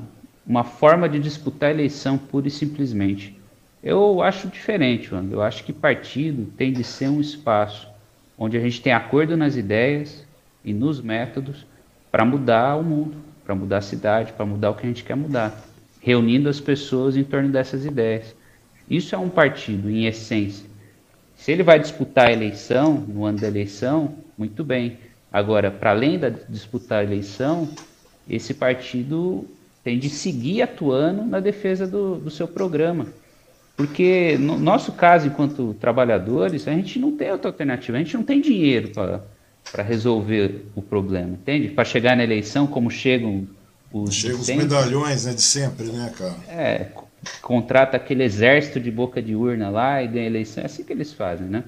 uma 0.46 0.64
forma 0.64 1.08
de 1.08 1.18
disputar 1.18 1.68
a 1.68 1.72
eleição 1.72 2.18
pura 2.18 2.48
e 2.48 2.50
simplesmente. 2.50 3.38
Eu 3.82 4.20
acho 4.22 4.48
diferente, 4.48 5.12
mano. 5.12 5.32
Eu 5.32 5.42
acho 5.42 5.64
que 5.64 5.72
partido 5.72 6.52
tem 6.56 6.72
de 6.72 6.82
ser 6.82 7.08
um 7.08 7.20
espaço 7.20 7.88
onde 8.36 8.56
a 8.56 8.60
gente 8.60 8.80
tem 8.82 8.92
acordo 8.92 9.36
nas 9.36 9.56
ideias, 9.56 10.26
e 10.64 10.72
nos 10.72 11.00
métodos 11.00 11.66
para 12.10 12.24
mudar 12.24 12.76
o 12.76 12.82
mundo, 12.82 13.16
para 13.44 13.54
mudar 13.54 13.78
a 13.78 13.82
cidade, 13.82 14.32
para 14.32 14.46
mudar 14.46 14.70
o 14.70 14.74
que 14.74 14.84
a 14.84 14.88
gente 14.88 15.04
quer 15.04 15.16
mudar, 15.16 15.64
reunindo 16.00 16.48
as 16.48 16.60
pessoas 16.60 17.16
em 17.16 17.24
torno 17.24 17.48
dessas 17.48 17.84
ideias. 17.84 18.34
Isso 18.88 19.14
é 19.14 19.18
um 19.18 19.28
partido, 19.28 19.88
em 19.88 20.06
essência. 20.06 20.68
Se 21.40 21.50
ele 21.50 21.62
vai 21.62 21.78
disputar 21.78 22.28
a 22.28 22.32
eleição, 22.32 22.94
no 22.94 23.24
ano 23.24 23.38
da 23.38 23.48
eleição, 23.48 24.14
muito 24.36 24.62
bem. 24.62 24.98
Agora, 25.32 25.70
para 25.70 25.90
além 25.90 26.18
de 26.18 26.30
disputar 26.48 27.00
a 27.00 27.04
eleição, 27.04 27.68
esse 28.28 28.54
partido 28.54 29.46
tem 29.82 29.98
de 29.98 30.10
seguir 30.10 30.62
atuando 30.62 31.24
na 31.24 31.40
defesa 31.40 31.86
do, 31.86 32.16
do 32.16 32.30
seu 32.30 32.46
programa. 32.46 33.06
Porque 33.76 34.36
no 34.38 34.58
nosso 34.58 34.92
caso, 34.92 35.26
enquanto 35.26 35.74
trabalhadores, 35.80 36.68
a 36.68 36.72
gente 36.72 36.98
não 36.98 37.16
tem 37.16 37.32
outra 37.32 37.48
alternativa, 37.48 37.96
a 37.96 38.00
gente 38.00 38.14
não 38.14 38.22
tem 38.22 38.40
dinheiro 38.40 38.90
para 38.90 39.22
para 39.70 39.82
resolver 39.82 40.66
o 40.74 40.82
problema, 40.82 41.30
entende? 41.34 41.68
Para 41.68 41.84
chegar 41.84 42.16
na 42.16 42.24
eleição, 42.24 42.66
como 42.66 42.90
chegam 42.90 43.46
os. 43.92 44.14
Chegam 44.14 44.40
os 44.40 44.48
medalhões 44.48 45.26
né, 45.26 45.34
de 45.34 45.42
sempre, 45.42 45.86
né, 45.86 46.12
cara? 46.16 46.36
É, 46.48 46.86
contrata 47.42 47.96
aquele 47.96 48.24
exército 48.24 48.80
de 48.80 48.90
boca 48.90 49.20
de 49.20 49.34
urna 49.34 49.68
lá 49.68 50.02
e 50.02 50.08
ganha 50.08 50.26
eleição. 50.26 50.62
É 50.62 50.66
assim 50.66 50.82
que 50.82 50.92
eles 50.92 51.12
fazem, 51.12 51.46
né? 51.46 51.64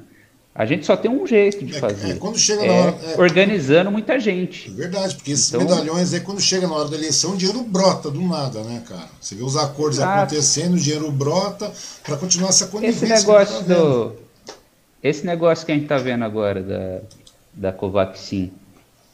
A 0.55 0.67
gente 0.67 0.85
só 0.85 0.95
tem 0.95 1.11
um 1.11 1.27
jeito 1.27 1.65
de 1.65 1.75
é, 1.75 1.79
fazer. 1.79 2.13
É, 2.13 2.15
quando 2.17 2.39
chega 2.39 2.67
na 2.67 2.73
hora, 2.73 2.99
é, 3.05 3.21
organizando 3.21 3.91
muita 3.91 4.21
gente. 4.21 4.71
É 4.71 4.75
verdade, 4.75 5.15
porque 5.15 5.33
esses 5.33 5.49
então, 5.49 5.63
medalhões 5.63 6.13
aí, 6.13 6.21
quando 6.21 6.43
chega 6.43 6.69
na 6.69 6.75
hora 6.75 6.89
da 6.91 6.97
eleição, 6.97 7.33
o 7.33 7.37
dinheiro 7.37 7.63
brota 7.63 8.11
do 8.11 8.21
nada, 8.21 8.63
né, 8.63 8.83
cara? 8.87 9.09
Você 9.19 9.35
vê 9.35 9.43
os 9.43 9.57
acordos 9.57 9.97
exato. 9.99 10.19
acontecendo, 10.19 10.75
o 10.75 10.79
dinheiro 10.79 11.11
brota 11.11 11.73
para 12.05 12.19
continuar 12.19 12.51
essa 12.51 12.67
conivência. 12.67 13.07
Esse 13.07 13.27
negócio 13.27 13.65
tá 13.65 13.75
do. 13.75 14.13
Esse 15.03 15.27
negócio 15.27 15.65
que 15.65 15.73
a 15.73 15.75
gente 15.75 15.85
está 15.85 15.97
vendo 15.97 16.23
agora 16.23 16.63
da, 16.63 17.01
da 17.55 17.73
Covaxin, 17.73 18.53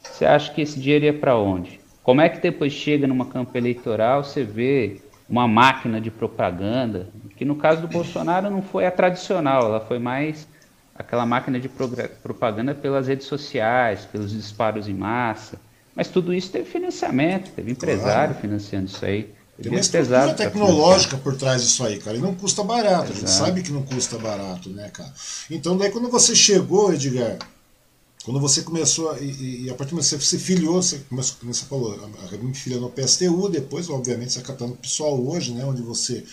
você 0.03 0.25
acha 0.25 0.53
que 0.53 0.61
esse 0.61 0.77
dinheiro 0.77 1.05
ia 1.05 1.13
para 1.13 1.37
onde? 1.37 1.79
Como 2.03 2.19
é 2.19 2.27
que 2.27 2.41
depois 2.41 2.73
chega 2.73 3.07
numa 3.07 3.25
campanha 3.25 3.61
eleitoral, 3.61 4.25
você 4.25 4.43
vê 4.43 4.99
uma 5.29 5.47
máquina 5.47 6.01
de 6.01 6.09
propaganda, 6.09 7.09
que 7.37 7.45
no 7.45 7.55
caso 7.55 7.81
do 7.81 7.87
Bolsonaro 7.87 8.49
não 8.49 8.61
foi 8.61 8.85
a 8.85 8.91
tradicional, 8.91 9.65
ela 9.65 9.79
foi 9.79 9.99
mais 9.99 10.47
aquela 10.95 11.25
máquina 11.25 11.59
de 11.59 11.69
propaganda 11.69 12.73
pelas 12.73 13.07
redes 13.07 13.27
sociais, 13.27 14.05
pelos 14.05 14.31
disparos 14.31 14.87
em 14.87 14.93
massa. 14.93 15.59
Mas 15.95 16.07
tudo 16.07 16.33
isso 16.33 16.51
teve 16.51 16.65
financiamento, 16.65 17.51
teve 17.51 17.71
empresário 17.71 18.33
claro. 18.33 18.41
financiando 18.41 18.87
isso 18.87 19.05
aí. 19.05 19.33
Tem 19.61 19.71
uma 19.71 19.79
estrutura 19.79 20.33
tecnológica 20.33 21.17
por 21.17 21.35
trás 21.35 21.61
disso 21.61 21.85
aí, 21.85 21.99
cara. 21.99 22.15
E 22.15 22.19
não 22.21 22.33
custa 22.33 22.63
barato. 22.63 23.11
Exato. 23.11 23.11
A 23.11 23.19
gente 23.19 23.29
sabe 23.29 23.61
que 23.61 23.71
não 23.71 23.83
custa 23.83 24.17
barato, 24.17 24.69
né, 24.69 24.89
cara? 24.89 25.11
Então, 25.51 25.77
daí 25.77 25.91
quando 25.91 26.09
você 26.09 26.33
chegou, 26.35 26.93
Edgar, 26.93 27.37
quando 28.23 28.39
você 28.39 28.61
começou, 28.61 29.17
e, 29.17 29.65
e, 29.65 29.69
a 29.69 29.73
partir 29.73 29.91
do 29.91 29.95
momento 29.95 30.09
que 30.09 30.17
você 30.17 30.37
se 30.37 30.39
filiou, 30.39 30.81
você 30.81 30.99
começou, 31.09 31.37
como 31.39 31.53
você 31.53 31.65
falou, 31.65 31.93
a 31.93 32.37
me 32.37 32.53
filiou 32.53 32.81
no 32.81 32.89
PSTU, 32.89 33.49
depois, 33.49 33.89
obviamente, 33.89 34.33
você 34.33 34.39
acatando 34.39 34.73
o 34.73 34.77
pessoal 34.77 35.19
hoje, 35.19 35.53
né, 35.53 35.63
onde 35.65 35.81
você 35.81 36.23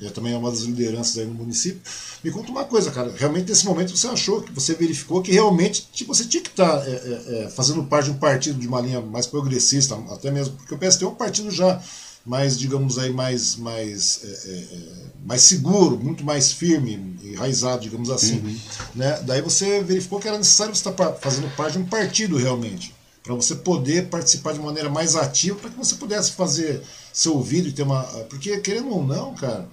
é, 0.00 0.10
também 0.10 0.34
é 0.34 0.36
uma 0.36 0.50
das 0.50 0.60
lideranças 0.60 1.16
aí 1.16 1.24
no 1.24 1.32
município. 1.32 1.80
Me 2.22 2.30
conta 2.30 2.50
uma 2.50 2.64
coisa, 2.64 2.90
cara, 2.90 3.12
realmente 3.16 3.48
nesse 3.48 3.64
momento 3.64 3.96
você 3.96 4.06
achou, 4.06 4.42
que 4.42 4.52
você 4.52 4.74
verificou 4.74 5.22
que 5.22 5.32
realmente 5.32 5.88
tipo, 5.92 6.14
você 6.14 6.24
tinha 6.24 6.42
que 6.42 6.50
estar 6.50 6.80
tá, 6.80 6.86
é, 6.86 6.90
é, 6.90 7.44
é, 7.44 7.48
fazendo 7.48 7.82
parte 7.84 8.06
de 8.06 8.10
um 8.10 8.18
partido 8.18 8.58
de 8.58 8.68
uma 8.68 8.80
linha 8.80 9.00
mais 9.00 9.26
progressista, 9.26 9.96
até 10.10 10.30
mesmo, 10.30 10.54
porque 10.56 10.74
o 10.74 10.78
PSTU 10.78 11.06
é 11.06 11.08
um 11.08 11.14
partido 11.14 11.50
já 11.50 11.82
mais, 12.26 12.58
digamos 12.58 12.98
aí, 12.98 13.12
mais, 13.12 13.54
mais, 13.54 14.20
é, 14.24 14.26
é, 14.26 14.58
é, 14.58 14.88
mais 15.24 15.42
seguro, 15.42 15.96
muito 15.96 16.24
mais 16.24 16.50
firme, 16.50 17.16
enraizado, 17.22 17.82
digamos 17.82 18.10
assim. 18.10 18.38
Uhum. 18.40 18.58
Né? 18.96 19.22
Daí 19.22 19.40
você 19.40 19.80
verificou 19.80 20.18
que 20.18 20.26
era 20.26 20.36
necessário 20.36 20.74
você 20.74 20.88
estar 20.88 21.12
fazendo 21.14 21.48
parte 21.54 21.74
de 21.74 21.78
um 21.78 21.86
partido 21.86 22.36
realmente, 22.36 22.92
para 23.22 23.32
você 23.34 23.54
poder 23.54 24.08
participar 24.08 24.52
de 24.54 24.60
maneira 24.60 24.90
mais 24.90 25.14
ativa, 25.14 25.56
para 25.56 25.70
que 25.70 25.76
você 25.76 25.94
pudesse 25.94 26.32
fazer 26.32 26.82
seu 27.12 27.34
ouvido 27.34 27.68
e 27.68 27.72
ter 27.72 27.82
uma. 27.82 28.02
Porque, 28.28 28.58
querendo 28.58 28.90
ou 28.90 29.06
não, 29.06 29.34
cara. 29.34 29.68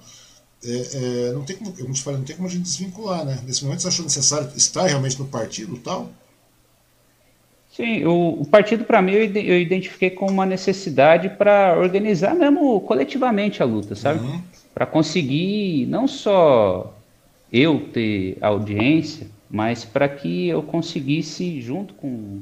É, 0.66 1.28
é, 1.28 1.34
não 1.34 1.44
tem 1.44 1.58
como, 1.58 1.76
eu 1.78 1.92
te 1.92 2.02
falei, 2.02 2.20
não 2.20 2.26
tem 2.26 2.38
como 2.38 2.48
a 2.48 2.52
gente 2.52 2.64
desvincular, 2.64 3.26
né? 3.26 3.38
Nesse 3.46 3.66
momento 3.66 3.82
você 3.82 3.90
achou 3.90 4.06
necessário 4.06 4.50
estar 4.56 4.88
realmente 4.88 5.20
no 5.20 5.28
partido 5.28 5.76
tal? 5.80 6.10
Sim, 7.76 8.06
o, 8.06 8.42
o 8.42 8.46
partido, 8.46 8.84
para 8.84 9.02
mim, 9.02 9.14
eu, 9.14 9.24
eu, 9.24 9.60
identifiquei 9.60 10.12
como 10.12 10.32
uma 10.32 10.46
necessidade 10.46 11.28
para 11.30 11.76
organizar 11.76 12.36
mesmo 12.36 12.80
coletivamente 12.82 13.64
a 13.64 13.66
luta, 13.66 13.96
sabe? 13.96 14.20
Uhum. 14.20 14.42
Para 14.76 14.86
conseguir 14.86 15.88
não 15.88 16.08
só 16.08 16.96
eu 17.52 17.80
ter 17.92 18.38
audiência, 18.42 19.26
mas 19.50 19.84
para 19.84 20.08
que 20.08 20.50
eu 20.50 20.62
conseguisse, 20.62 21.60
junto 21.62 21.96
com 21.96 22.42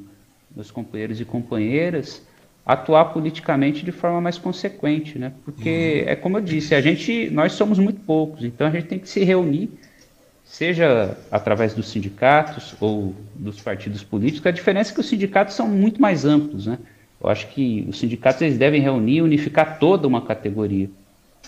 meus 0.53 0.69
companheiros 0.69 1.21
e 1.21 1.25
companheiras, 1.25 2.21
atuar 2.65 3.05
politicamente 3.05 3.85
de 3.85 3.91
forma 3.93 4.19
mais 4.19 4.37
consequente, 4.37 5.17
né? 5.17 5.31
Porque 5.45 6.03
uhum. 6.03 6.11
é 6.11 6.15
como 6.17 6.37
eu 6.37 6.41
disse, 6.41 6.75
a 6.75 6.81
gente, 6.81 7.29
nós 7.29 7.53
somos 7.53 7.79
muito 7.79 8.01
poucos, 8.01 8.43
então 8.43 8.67
a 8.67 8.69
gente 8.69 8.87
tem 8.87 8.99
que 8.99 9.07
se 9.07 9.23
reunir 9.23 9.69
seja 10.51 11.17
através 11.31 11.73
dos 11.73 11.89
sindicatos 11.89 12.75
ou 12.81 13.15
dos 13.33 13.61
partidos 13.61 14.03
políticos, 14.03 14.45
a 14.45 14.51
diferença 14.51 14.91
é 14.91 14.93
que 14.93 14.99
os 14.99 15.07
sindicatos 15.07 15.55
são 15.55 15.65
muito 15.65 16.01
mais 16.01 16.25
amplos, 16.25 16.65
né? 16.65 16.77
Eu 17.23 17.29
acho 17.29 17.47
que 17.47 17.85
os 17.87 17.97
sindicatos 17.97 18.41
eles 18.41 18.57
devem 18.57 18.81
reunir 18.81 19.17
e 19.17 19.21
unificar 19.21 19.79
toda 19.79 20.05
uma 20.05 20.21
categoria. 20.21 20.89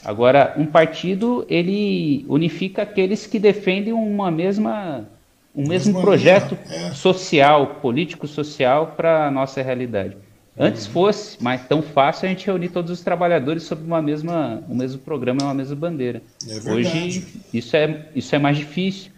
Agora, 0.05 0.53
um 0.57 0.65
partido 0.65 1.45
ele 1.49 2.25
unifica 2.29 2.83
aqueles 2.83 3.27
que 3.27 3.39
defendem 3.39 3.91
uma 3.91 4.31
mesma 4.31 5.05
um 5.53 5.67
mesmo 5.67 6.01
projeto 6.01 6.57
é. 6.69 6.91
social, 6.91 7.75
político 7.81 8.25
social 8.25 8.93
para 8.95 9.27
a 9.27 9.31
nossa 9.31 9.61
realidade. 9.61 10.15
Antes 10.57 10.85
fosse, 10.85 11.37
mas 11.41 11.67
tão 11.67 11.81
fácil 11.81 12.27
a 12.27 12.29
gente 12.29 12.45
reunir 12.45 12.69
todos 12.69 12.91
os 12.91 13.01
trabalhadores 13.01 13.63
sob 13.63 13.83
uma 13.83 14.01
mesma, 14.01 14.63
o 14.69 14.75
mesmo 14.75 14.99
programa 14.99 15.43
uma 15.43 15.53
mesma 15.53 15.75
bandeira. 15.75 16.21
É 16.47 16.71
Hoje 16.71 17.25
isso 17.51 17.75
é, 17.75 18.05
isso 18.15 18.35
é 18.35 18.39
mais 18.39 18.57
difícil, 18.57 19.11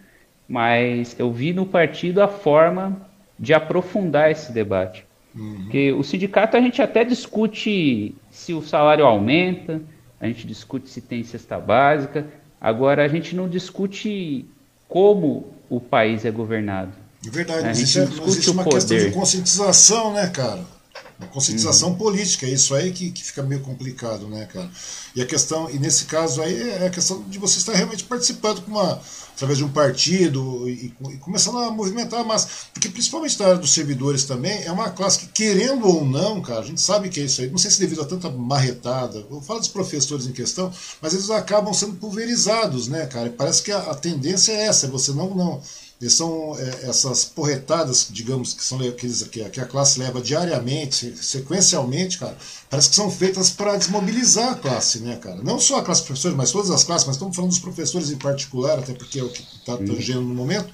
mas 0.48 1.14
eu 1.18 1.30
vi 1.30 1.52
no 1.52 1.66
partido 1.66 2.22
a 2.22 2.28
forma 2.28 2.96
de 3.38 3.52
aprofundar 3.52 4.30
esse 4.30 4.50
debate. 4.50 5.04
Uhum. 5.34 5.64
Porque 5.64 5.92
o 5.92 6.02
sindicato 6.02 6.56
a 6.56 6.60
gente 6.60 6.80
até 6.80 7.04
discute 7.04 8.14
se 8.30 8.54
o 8.54 8.62
salário 8.62 9.04
aumenta, 9.04 9.82
a 10.18 10.26
gente 10.26 10.46
discute 10.46 10.88
se 10.88 11.02
tem 11.02 11.22
cesta 11.22 11.58
básica, 11.58 12.26
agora 12.58 13.04
a 13.04 13.08
gente 13.08 13.36
não 13.36 13.46
discute 13.46 14.46
como 14.88 15.52
o 15.68 15.78
país 15.80 16.24
é 16.24 16.30
governado. 16.30 16.92
É 17.26 17.30
verdade, 17.30 17.66
a 17.66 17.72
gente 17.74 17.82
existe, 17.82 18.00
discute 18.06 18.30
existe 18.30 18.50
uma 18.50 18.64
poder. 18.64 18.76
questão 18.76 18.98
de 18.98 19.10
conscientização, 19.10 20.12
né, 20.14 20.28
cara? 20.28 20.75
Uma 21.18 21.28
conscientização 21.28 21.90
uhum. 21.90 21.94
política, 21.96 22.46
é 22.46 22.50
isso 22.50 22.74
aí 22.74 22.92
que, 22.92 23.10
que 23.10 23.24
fica 23.24 23.42
meio 23.42 23.62
complicado, 23.62 24.28
né, 24.28 24.44
cara? 24.44 24.70
E 25.14 25.22
a 25.22 25.26
questão, 25.26 25.70
e 25.70 25.78
nesse 25.78 26.04
caso 26.04 26.42
aí, 26.42 26.70
é 26.70 26.86
a 26.86 26.90
questão 26.90 27.22
de 27.22 27.38
você 27.38 27.56
estar 27.56 27.72
realmente 27.72 28.04
participando 28.04 28.60
com 28.60 28.70
uma, 28.70 29.00
através 29.34 29.56
de 29.56 29.64
um 29.64 29.68
partido 29.70 30.68
e, 30.68 30.94
e 31.10 31.16
começando 31.18 31.56
a 31.58 31.70
movimentar 31.70 32.22
mais. 32.22 32.68
Porque 32.74 32.90
principalmente 32.90 33.38
na 33.38 33.46
área 33.46 33.58
dos 33.58 33.72
servidores 33.72 34.24
também, 34.24 34.62
é 34.64 34.70
uma 34.70 34.90
classe 34.90 35.20
que, 35.20 35.26
querendo 35.28 35.86
ou 35.86 36.04
não, 36.04 36.42
cara, 36.42 36.60
a 36.60 36.64
gente 36.64 36.82
sabe 36.82 37.08
que 37.08 37.20
é 37.20 37.24
isso 37.24 37.40
aí, 37.40 37.48
não 37.48 37.56
sei 37.56 37.70
se 37.70 37.80
devido 37.80 38.02
a 38.02 38.04
tanta 38.04 38.28
marretada, 38.28 39.24
eu 39.30 39.40
falo 39.40 39.60
dos 39.60 39.68
professores 39.68 40.26
em 40.26 40.32
questão, 40.32 40.70
mas 41.00 41.14
eles 41.14 41.30
acabam 41.30 41.72
sendo 41.72 41.94
pulverizados, 41.94 42.88
né, 42.88 43.06
cara? 43.06 43.30
Parece 43.30 43.62
que 43.62 43.72
a, 43.72 43.78
a 43.78 43.94
tendência 43.94 44.52
é 44.52 44.66
essa, 44.66 44.84
é 44.84 44.90
você 44.90 45.12
não, 45.12 45.34
não 45.34 45.62
eles 46.00 46.12
são 46.12 46.54
é, 46.58 46.88
essas 46.88 47.24
porretadas, 47.24 48.08
digamos, 48.10 48.52
que 48.52 48.62
são 48.62 48.78
aqueles 48.80 49.22
que, 49.24 49.42
que 49.48 49.60
a 49.60 49.64
classe 49.64 49.98
leva 49.98 50.20
diariamente, 50.20 51.16
sequencialmente, 51.16 52.18
cara, 52.18 52.36
parece 52.68 52.90
que 52.90 52.96
são 52.96 53.10
feitas 53.10 53.50
para 53.50 53.76
desmobilizar 53.76 54.52
a 54.52 54.54
classe, 54.56 54.98
né, 55.00 55.16
cara? 55.16 55.42
Não 55.42 55.58
só 55.58 55.78
a 55.78 55.82
classe 55.82 56.02
de 56.02 56.08
professores, 56.08 56.36
mas 56.36 56.52
todas 56.52 56.70
as 56.70 56.84
classes, 56.84 57.06
mas 57.06 57.16
estamos 57.16 57.34
falando 57.34 57.50
dos 57.50 57.60
professores 57.60 58.10
em 58.10 58.16
particular, 58.16 58.78
até 58.78 58.92
porque 58.92 59.20
é 59.20 59.24
o 59.24 59.30
que 59.30 59.42
está 59.42 59.76
tangendo 59.78 60.20
no 60.20 60.34
momento. 60.34 60.70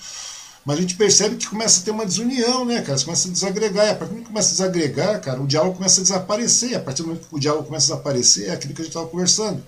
Mas 0.64 0.78
a 0.78 0.80
gente 0.80 0.96
percebe 0.96 1.36
que 1.36 1.48
começa 1.48 1.80
a 1.80 1.84
ter 1.84 1.90
uma 1.90 2.06
desunião, 2.06 2.64
né, 2.64 2.82
cara? 2.82 2.96
Você 2.96 3.04
começa 3.04 3.28
a 3.28 3.32
desagregar. 3.32 3.86
E 3.86 3.90
a 3.90 3.94
partir 3.94 4.10
do 4.10 4.10
momento 4.10 4.24
que 4.26 4.30
começa 4.30 4.48
a 4.48 4.52
desagregar, 4.52 5.20
cara, 5.20 5.42
o 5.42 5.46
diálogo 5.46 5.76
começa 5.76 6.00
a 6.00 6.02
desaparecer. 6.04 6.70
E 6.70 6.74
a 6.76 6.80
partir 6.80 7.02
do 7.02 7.08
momento 7.08 7.28
que 7.28 7.34
o 7.34 7.38
diálogo 7.38 7.66
começa 7.66 7.92
a 7.92 7.96
desaparecer, 7.96 8.48
é 8.48 8.52
aquilo 8.52 8.72
que 8.72 8.80
a 8.80 8.84
gente 8.84 8.90
estava 8.90 9.08
conversando. 9.08 9.62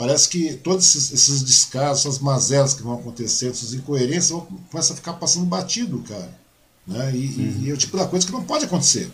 Parece 0.00 0.30
que 0.30 0.54
todos 0.54 0.86
esses, 0.86 1.12
esses 1.12 1.42
descasos, 1.42 2.06
essas 2.06 2.18
mazelas 2.18 2.72
que 2.72 2.82
vão 2.82 2.94
acontecendo, 2.94 3.50
essas 3.50 3.74
incoerências, 3.74 4.30
vão, 4.30 4.46
começam 4.70 4.94
a 4.94 4.96
ficar 4.96 5.12
passando 5.12 5.44
batido, 5.44 6.02
cara. 6.08 6.30
Né? 6.86 7.12
E, 7.14 7.26
uhum. 7.26 7.60
e, 7.64 7.70
é 7.70 7.74
o 7.74 7.76
tipo 7.76 7.98
da 7.98 8.06
coisa 8.06 8.24
que 8.24 8.32
não 8.32 8.42
pode 8.42 8.64
acontecer. 8.64 9.10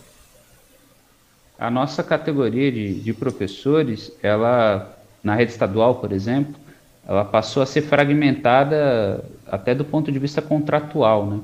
A 1.59 1.69
nossa 1.73 2.05
categoria 2.05 2.71
de, 2.71 3.01
de 3.01 3.13
professores, 3.13 4.13
ela, 4.23 4.97
na 5.25 5.35
rede 5.35 5.51
estadual, 5.51 5.97
por 5.97 6.13
exemplo, 6.13 6.55
ela 7.05 7.25
passou 7.25 7.65
a 7.65 7.67
ser 7.67 7.83
fragmentada 7.83 9.25
até 9.45 9.75
do 9.75 9.85
ponto 9.85 10.13
de 10.13 10.21
vista 10.21 10.41
contratual. 10.41 11.27
Né? 11.27 11.41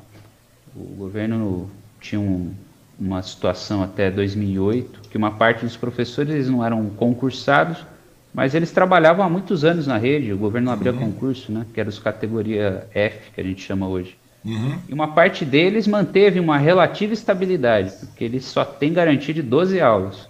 O 0.76 0.84
governo 0.94 1.68
tinha 2.00 2.20
um, 2.20 2.54
uma 2.96 3.20
situação 3.22 3.82
até 3.82 4.08
2008 4.08 5.08
que 5.10 5.18
uma 5.18 5.32
parte 5.32 5.64
dos 5.64 5.76
professores 5.76 6.48
não 6.48 6.64
eram 6.64 6.90
concursados 6.90 7.90
mas 8.34 8.54
eles 8.54 8.70
trabalhavam 8.70 9.24
há 9.24 9.28
muitos 9.28 9.64
anos 9.64 9.86
na 9.86 9.98
rede, 9.98 10.32
o 10.32 10.38
governo 10.38 10.66
não 10.66 10.72
abria 10.72 10.92
uhum. 10.92 10.98
concurso, 10.98 11.52
né? 11.52 11.66
Que 11.72 11.80
era 11.80 11.88
os 11.88 11.98
categoria 11.98 12.86
F, 12.94 13.30
que 13.34 13.40
a 13.40 13.44
gente 13.44 13.62
chama 13.62 13.86
hoje. 13.86 14.16
Uhum. 14.44 14.78
E 14.88 14.92
uma 14.92 15.08
parte 15.08 15.44
deles 15.44 15.86
manteve 15.86 16.40
uma 16.40 16.58
relativa 16.58 17.12
estabilidade, 17.12 17.92
porque 18.00 18.24
eles 18.24 18.44
só 18.44 18.64
têm 18.64 18.92
garantia 18.92 19.32
de 19.34 19.42
12 19.42 19.80
aulas, 19.80 20.28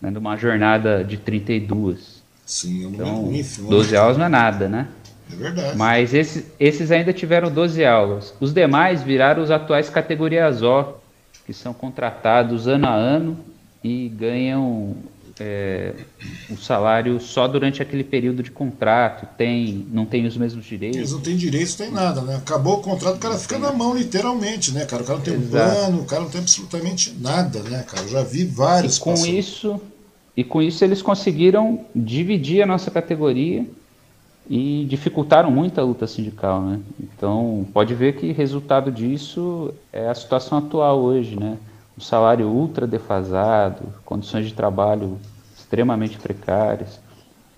né, 0.00 0.10
numa 0.10 0.36
jornada 0.36 1.04
de 1.04 1.16
32. 1.16 2.22
Sim, 2.44 2.84
é 2.84 2.88
então, 2.88 3.32
ínfimo, 3.32 3.70
12 3.70 3.92
né? 3.92 3.98
aulas 3.98 4.18
não 4.18 4.26
é 4.26 4.28
nada, 4.28 4.68
né? 4.68 4.88
É 5.32 5.36
verdade. 5.36 5.76
Mas 5.76 6.12
esses, 6.12 6.44
esses 6.58 6.90
ainda 6.90 7.12
tiveram 7.12 7.50
12 7.50 7.84
aulas. 7.84 8.34
Os 8.40 8.52
demais 8.52 9.02
viraram 9.02 9.42
os 9.42 9.50
atuais 9.50 9.88
categorias 9.88 10.62
O, 10.62 10.94
que 11.46 11.52
são 11.52 11.72
contratados 11.72 12.66
ano 12.66 12.86
a 12.86 12.94
ano 12.94 13.38
e 13.82 14.08
ganham 14.08 14.96
é, 15.40 15.92
o 16.48 16.56
salário 16.56 17.20
só 17.20 17.48
durante 17.48 17.82
aquele 17.82 18.04
período 18.04 18.42
de 18.42 18.50
contrato, 18.50 19.26
tem, 19.36 19.86
não 19.90 20.06
tem 20.06 20.26
os 20.26 20.36
mesmos 20.36 20.64
direitos. 20.64 20.98
Eles 20.98 21.12
não 21.12 21.20
têm 21.20 21.36
direitos, 21.36 21.74
tem 21.74 21.90
nada, 21.90 22.20
né? 22.20 22.36
Acabou 22.36 22.78
o 22.78 22.82
contrato, 22.82 23.16
o 23.16 23.18
cara 23.18 23.36
fica 23.36 23.58
na 23.58 23.72
mão, 23.72 23.96
literalmente, 23.96 24.72
né, 24.72 24.84
cara? 24.84 25.02
O 25.02 25.06
cara 25.06 25.18
não 25.18 25.24
tem 25.24 25.34
Exato. 25.34 25.46
um 25.46 25.74
plano, 25.74 26.02
o 26.02 26.04
cara 26.04 26.22
não 26.22 26.30
tem 26.30 26.40
absolutamente 26.40 27.16
nada, 27.20 27.62
né, 27.64 27.82
cara? 27.82 28.04
Eu 28.04 28.10
já 28.10 28.22
vi 28.22 28.44
vários. 28.44 28.96
E 28.96 29.00
com 29.00 29.10
passando. 29.10 29.28
isso, 29.28 29.80
e 30.36 30.44
com 30.44 30.62
isso 30.62 30.84
eles 30.84 31.02
conseguiram 31.02 31.84
dividir 31.94 32.62
a 32.62 32.66
nossa 32.66 32.90
categoria 32.90 33.66
e 34.48 34.84
dificultaram 34.88 35.50
muito 35.50 35.80
a 35.80 35.84
luta 35.84 36.06
sindical, 36.06 36.60
né? 36.62 36.80
Então 37.00 37.66
pode 37.72 37.94
ver 37.94 38.16
que 38.16 38.30
resultado 38.30 38.92
disso 38.92 39.72
é 39.92 40.08
a 40.08 40.14
situação 40.14 40.58
atual 40.58 41.00
hoje, 41.00 41.34
né? 41.34 41.56
Um 41.96 42.00
salário 42.00 42.48
ultra 42.48 42.86
defasado, 42.86 43.82
condições 44.04 44.46
de 44.46 44.54
trabalho 44.54 45.18
extremamente 45.56 46.18
precárias. 46.18 46.98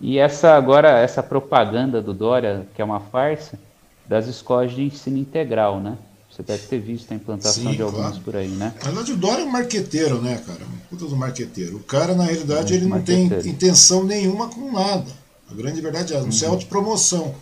E 0.01 0.19
essa 0.19 0.55
agora 0.55 0.99
essa 0.99 1.23
propaganda 1.23 2.03
do 2.03 2.13
Dória, 2.13 2.67
que 2.75 2.83
é 2.83 2.85
uma 2.85 3.01
farsa, 3.01 3.59
das 4.07 4.27
escolas 4.27 4.73
de 4.73 4.83
ensino 4.83 5.19
integral, 5.19 5.81
né? 5.81 5.97
Você 6.31 6.43
deve 6.43 6.67
ter 6.67 6.79
visto 6.79 7.11
a 7.13 7.15
implantação 7.15 7.71
Sim, 7.71 7.77
de 7.77 7.83
algumas 7.83 8.11
claro. 8.11 8.23
por 8.23 8.37
aí, 8.37 8.49
né? 8.49 8.75
Na 8.81 8.91
verdade, 8.91 9.13
o 9.13 9.17
Dória 9.17 9.43
é 9.43 9.45
um 9.45 9.51
marqueteiro, 9.51 10.21
né, 10.21 10.41
cara? 10.47 10.61
Puta 10.91 11.07
do 11.07 11.17
marqueteiro. 11.17 11.77
O 11.77 11.81
cara, 11.81 12.15
na 12.15 12.25
realidade, 12.25 12.75
ele 12.75 12.85
não 12.85 13.01
tem 13.01 13.25
intenção 13.25 14.05
nenhuma 14.05 14.49
com 14.49 14.71
nada. 14.71 15.11
A 15.51 15.55
grande 15.55 15.81
verdade 15.81 16.13
é, 16.13 16.17
não 16.19 16.27
uhum. 16.27 16.39
é 16.43 16.47
autopromoção, 16.47 17.35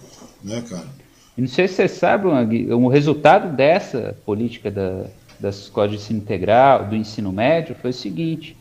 né, 0.43 0.63
cara? 0.69 0.87
E 1.37 1.41
não 1.41 1.49
sei 1.49 1.67
se 1.67 1.75
você 1.75 1.89
sabe, 1.89 2.29
o 2.29 2.87
resultado 2.87 3.57
dessa 3.57 4.17
política 4.25 4.71
da, 4.71 5.07
das 5.39 5.57
escolas 5.57 5.91
de 5.91 5.97
ensino 5.97 6.19
integral, 6.21 6.87
do 6.87 6.97
ensino 6.97 7.33
médio, 7.33 7.75
foi 7.75 7.91
o 7.91 7.95
seguinte: 7.95 8.57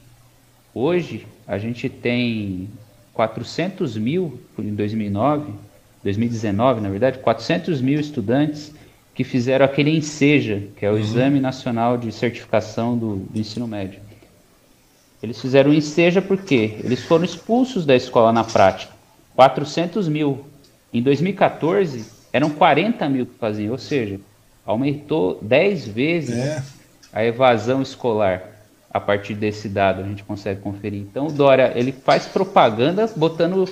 hoje 0.73 1.25
a 1.47 1.57
gente 1.57 1.89
tem 1.89 2.69
400 3.13 3.97
mil 3.97 4.39
em 4.57 4.73
2009, 4.73 5.53
2019, 6.03 6.81
na 6.81 6.89
verdade, 6.89 7.19
400 7.19 7.81
mil 7.81 7.99
estudantes 7.99 8.73
que 9.13 9.23
fizeram 9.23 9.65
aquele 9.65 9.95
ENSEJA, 9.95 10.63
que 10.75 10.85
é 10.85 10.89
o 10.89 10.93
uhum. 10.93 10.99
Exame 10.99 11.39
Nacional 11.39 11.97
de 11.97 12.11
Certificação 12.11 12.97
do, 12.97 13.17
do 13.17 13.39
Ensino 13.39 13.67
Médio. 13.67 13.99
Eles 15.21 15.39
fizeram 15.39 15.71
o 15.71 15.73
ENSEJA 15.73 16.21
porque 16.21 16.77
eles 16.83 17.03
foram 17.03 17.23
expulsos 17.23 17.85
da 17.85 17.95
escola 17.95 18.33
na 18.33 18.43
prática. 18.43 18.91
400 19.35 20.09
mil. 20.09 20.45
Em 20.91 21.01
2014, 21.01 22.05
eram 22.31 22.49
40 22.49 23.07
mil 23.09 23.25
que 23.25 23.35
faziam, 23.35 23.71
ou 23.71 23.77
seja, 23.77 24.19
aumentou 24.65 25.39
10 25.41 25.87
vezes 25.87 26.37
é. 26.37 26.63
a 27.11 27.23
evasão 27.23 27.81
escolar. 27.81 28.51
A 28.89 28.99
partir 28.99 29.33
desse 29.33 29.67
dado 29.67 30.01
a 30.01 30.03
gente 30.03 30.23
consegue 30.23 30.61
conferir. 30.61 31.01
Então 31.01 31.25
o 31.25 31.31
Dória 31.31 31.73
ele 31.75 31.91
faz 31.91 32.27
propaganda 32.27 33.09
botando 33.15 33.67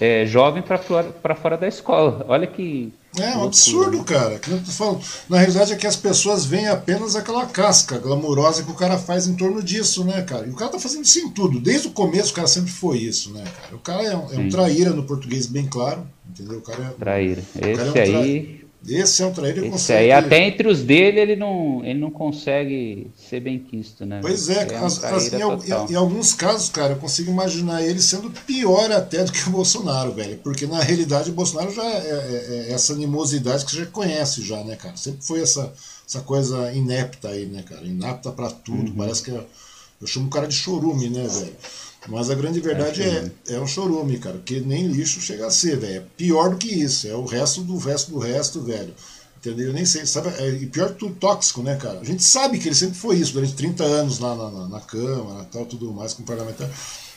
é, 0.00 0.24
jovem 0.26 0.62
para 0.62 0.78
fora, 0.78 1.12
fora 1.34 1.56
da 1.56 1.66
escola. 1.66 2.24
Olha 2.28 2.46
que 2.46 2.92
é 3.18 3.36
um 3.36 3.44
absurdo, 3.44 3.98
né? 3.98 4.04
cara. 4.04 4.38
Que 4.38 4.50
eu 4.50 4.58
tô 4.58 4.70
falando. 4.70 5.00
Na 5.28 5.38
realidade 5.38 5.72
é 5.72 5.76
que 5.76 5.86
as 5.86 5.96
pessoas 5.96 6.44
veem 6.44 6.68
apenas 6.68 7.14
aquela 7.14 7.46
casca 7.46 7.98
glamurosa 7.98 8.64
que 8.64 8.70
o 8.70 8.74
cara 8.74 8.98
faz 8.98 9.26
em 9.26 9.34
torno 9.34 9.62
disso, 9.62 10.04
né, 10.04 10.22
cara? 10.22 10.46
E 10.46 10.50
o 10.50 10.54
cara 10.54 10.72
tá 10.72 10.78
fazendo 10.80 11.04
isso 11.04 11.20
em 11.20 11.30
tudo. 11.30 11.60
Desde 11.60 11.88
o 11.88 11.92
começo 11.92 12.32
o 12.32 12.34
cara 12.34 12.48
sempre 12.48 12.72
foi 12.72 12.98
isso, 12.98 13.32
né, 13.32 13.44
cara? 13.44 13.76
O 13.76 13.78
cara 13.78 14.02
é 14.02 14.16
um, 14.16 14.32
é 14.32 14.38
um 14.38 14.48
traíra 14.48 14.90
no 14.90 15.04
português 15.04 15.46
bem 15.46 15.66
claro, 15.66 16.04
entendeu? 16.28 16.58
O 16.58 16.62
cara 16.62 16.82
é, 16.82 16.90
traíra. 16.98 17.42
Esse 17.56 17.80
é 17.80 18.16
um 18.16 18.20
aí 18.20 18.63
esse 18.86 19.22
é 19.22 19.26
um 19.26 19.32
traíra 19.32 19.62
que 19.62 19.70
consegue. 19.70 19.98
Aí, 19.98 20.12
até 20.12 20.46
entre 20.46 20.68
os 20.68 20.82
dele 20.82 21.20
ele 21.20 21.36
não, 21.36 21.84
ele 21.84 21.98
não 21.98 22.10
consegue 22.10 23.10
ser 23.16 23.40
bem 23.40 23.58
quisto, 23.58 24.04
né? 24.04 24.20
Pois 24.20 24.48
é, 24.50 24.66
é 24.72 24.76
as, 24.76 25.02
as, 25.02 25.32
em, 25.32 25.36
em, 25.36 25.92
em, 25.92 25.94
alguns 25.94 26.34
casos, 26.34 26.68
cara, 26.68 26.92
eu 26.92 26.98
consigo 26.98 27.30
imaginar 27.30 27.82
ele 27.82 28.00
sendo 28.00 28.30
pior 28.30 28.92
até 28.92 29.24
do 29.24 29.32
que 29.32 29.48
o 29.48 29.52
Bolsonaro, 29.52 30.12
velho. 30.12 30.38
Porque 30.38 30.66
na 30.66 30.80
realidade 30.80 31.30
o 31.30 31.34
Bolsonaro 31.34 31.72
já 31.72 31.84
é, 31.84 31.96
é, 31.96 32.66
é 32.68 32.72
essa 32.72 32.92
animosidade 32.92 33.64
que 33.64 33.70
você 33.70 33.78
já 33.78 33.86
conhece, 33.86 34.42
já, 34.42 34.62
né, 34.64 34.76
cara? 34.76 34.96
Sempre 34.96 35.24
foi 35.24 35.40
essa, 35.40 35.72
essa 36.06 36.20
coisa 36.20 36.72
inepta 36.72 37.28
aí, 37.28 37.46
né, 37.46 37.62
cara? 37.62 37.84
Inapta 37.84 38.30
para 38.32 38.50
tudo. 38.50 38.90
Uhum. 38.90 38.96
Parece 38.96 39.22
que 39.22 39.30
eu, 39.30 39.44
eu 40.00 40.06
chamo 40.06 40.26
o 40.26 40.30
cara 40.30 40.46
de 40.46 40.54
chorume, 40.54 41.08
né, 41.08 41.26
velho? 41.26 41.56
Mas 42.08 42.30
a 42.30 42.34
grande 42.34 42.60
verdade 42.60 43.02
é, 43.02 43.30
é, 43.48 43.54
é 43.54 43.60
um 43.60 43.66
chorume, 43.66 44.18
cara, 44.18 44.38
que 44.44 44.60
nem 44.60 44.86
lixo 44.86 45.20
chega 45.20 45.46
a 45.46 45.50
ser, 45.50 45.78
velho. 45.78 45.96
É 45.96 46.04
pior 46.16 46.50
do 46.50 46.56
que 46.56 46.68
isso, 46.68 47.08
é 47.08 47.14
o 47.14 47.24
resto 47.24 47.62
do 47.62 47.76
resto 47.78 48.10
do 48.10 48.18
resto, 48.18 48.60
velho. 48.60 48.94
Entendeu? 49.38 49.68
Eu 49.68 49.74
nem 49.74 49.84
sei, 49.84 50.06
sabe? 50.06 50.28
É, 50.38 50.48
e 50.50 50.66
pior 50.66 50.90
que 50.90 50.98
tudo 50.98 51.14
tóxico, 51.16 51.62
né, 51.62 51.76
cara? 51.76 52.00
A 52.00 52.04
gente 52.04 52.22
sabe 52.22 52.58
que 52.58 52.68
ele 52.68 52.74
sempre 52.74 52.94
foi 52.94 53.16
isso, 53.16 53.32
durante 53.34 53.54
30 53.54 53.84
anos 53.84 54.18
lá 54.18 54.34
na, 54.34 54.50
na, 54.50 54.68
na 54.68 54.80
Câmara 54.80 55.46
tal, 55.50 55.66
tudo 55.66 55.92
mais, 55.92 56.14
com 56.14 56.22
parlamentar. 56.22 56.70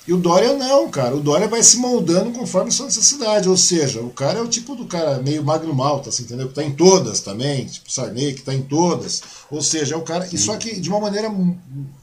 E 0.08 0.14
o 0.14 0.18
Dória 0.18 0.54
não, 0.54 0.90
cara. 0.90 1.16
O 1.16 1.20
Dória 1.20 1.50
vai 1.50 1.62
se 1.62 1.76
moldando 1.78 2.32
conforme 2.32 2.72
sua 2.72 2.86
necessidade. 2.86 3.50
Ou 3.50 3.58
seja, 3.58 4.02
o 4.02 4.10
cara 4.10 4.40
é 4.40 4.42
o 4.42 4.48
tipo 4.48 4.74
do 4.74 4.86
cara 4.86 5.22
meio 5.22 5.44
magno 5.44 5.74
malta, 5.74 6.10
assim, 6.10 6.24
entendeu? 6.24 6.48
Que 6.48 6.54
tá 6.54 6.64
em 6.64 6.72
todas 6.72 7.20
também, 7.20 7.66
tipo 7.66 7.92
Sarney, 7.92 8.34
que 8.34 8.42
tá 8.42 8.54
em 8.54 8.62
todas. 8.62 9.22
Ou 9.52 9.62
seja, 9.62 9.96
é 9.96 9.98
o 9.98 10.04
cara. 10.04 10.26
E 10.32 10.38
só 10.38 10.56
que 10.56 10.80
de 10.80 10.88
uma 10.88 11.02
maneira 11.02 11.30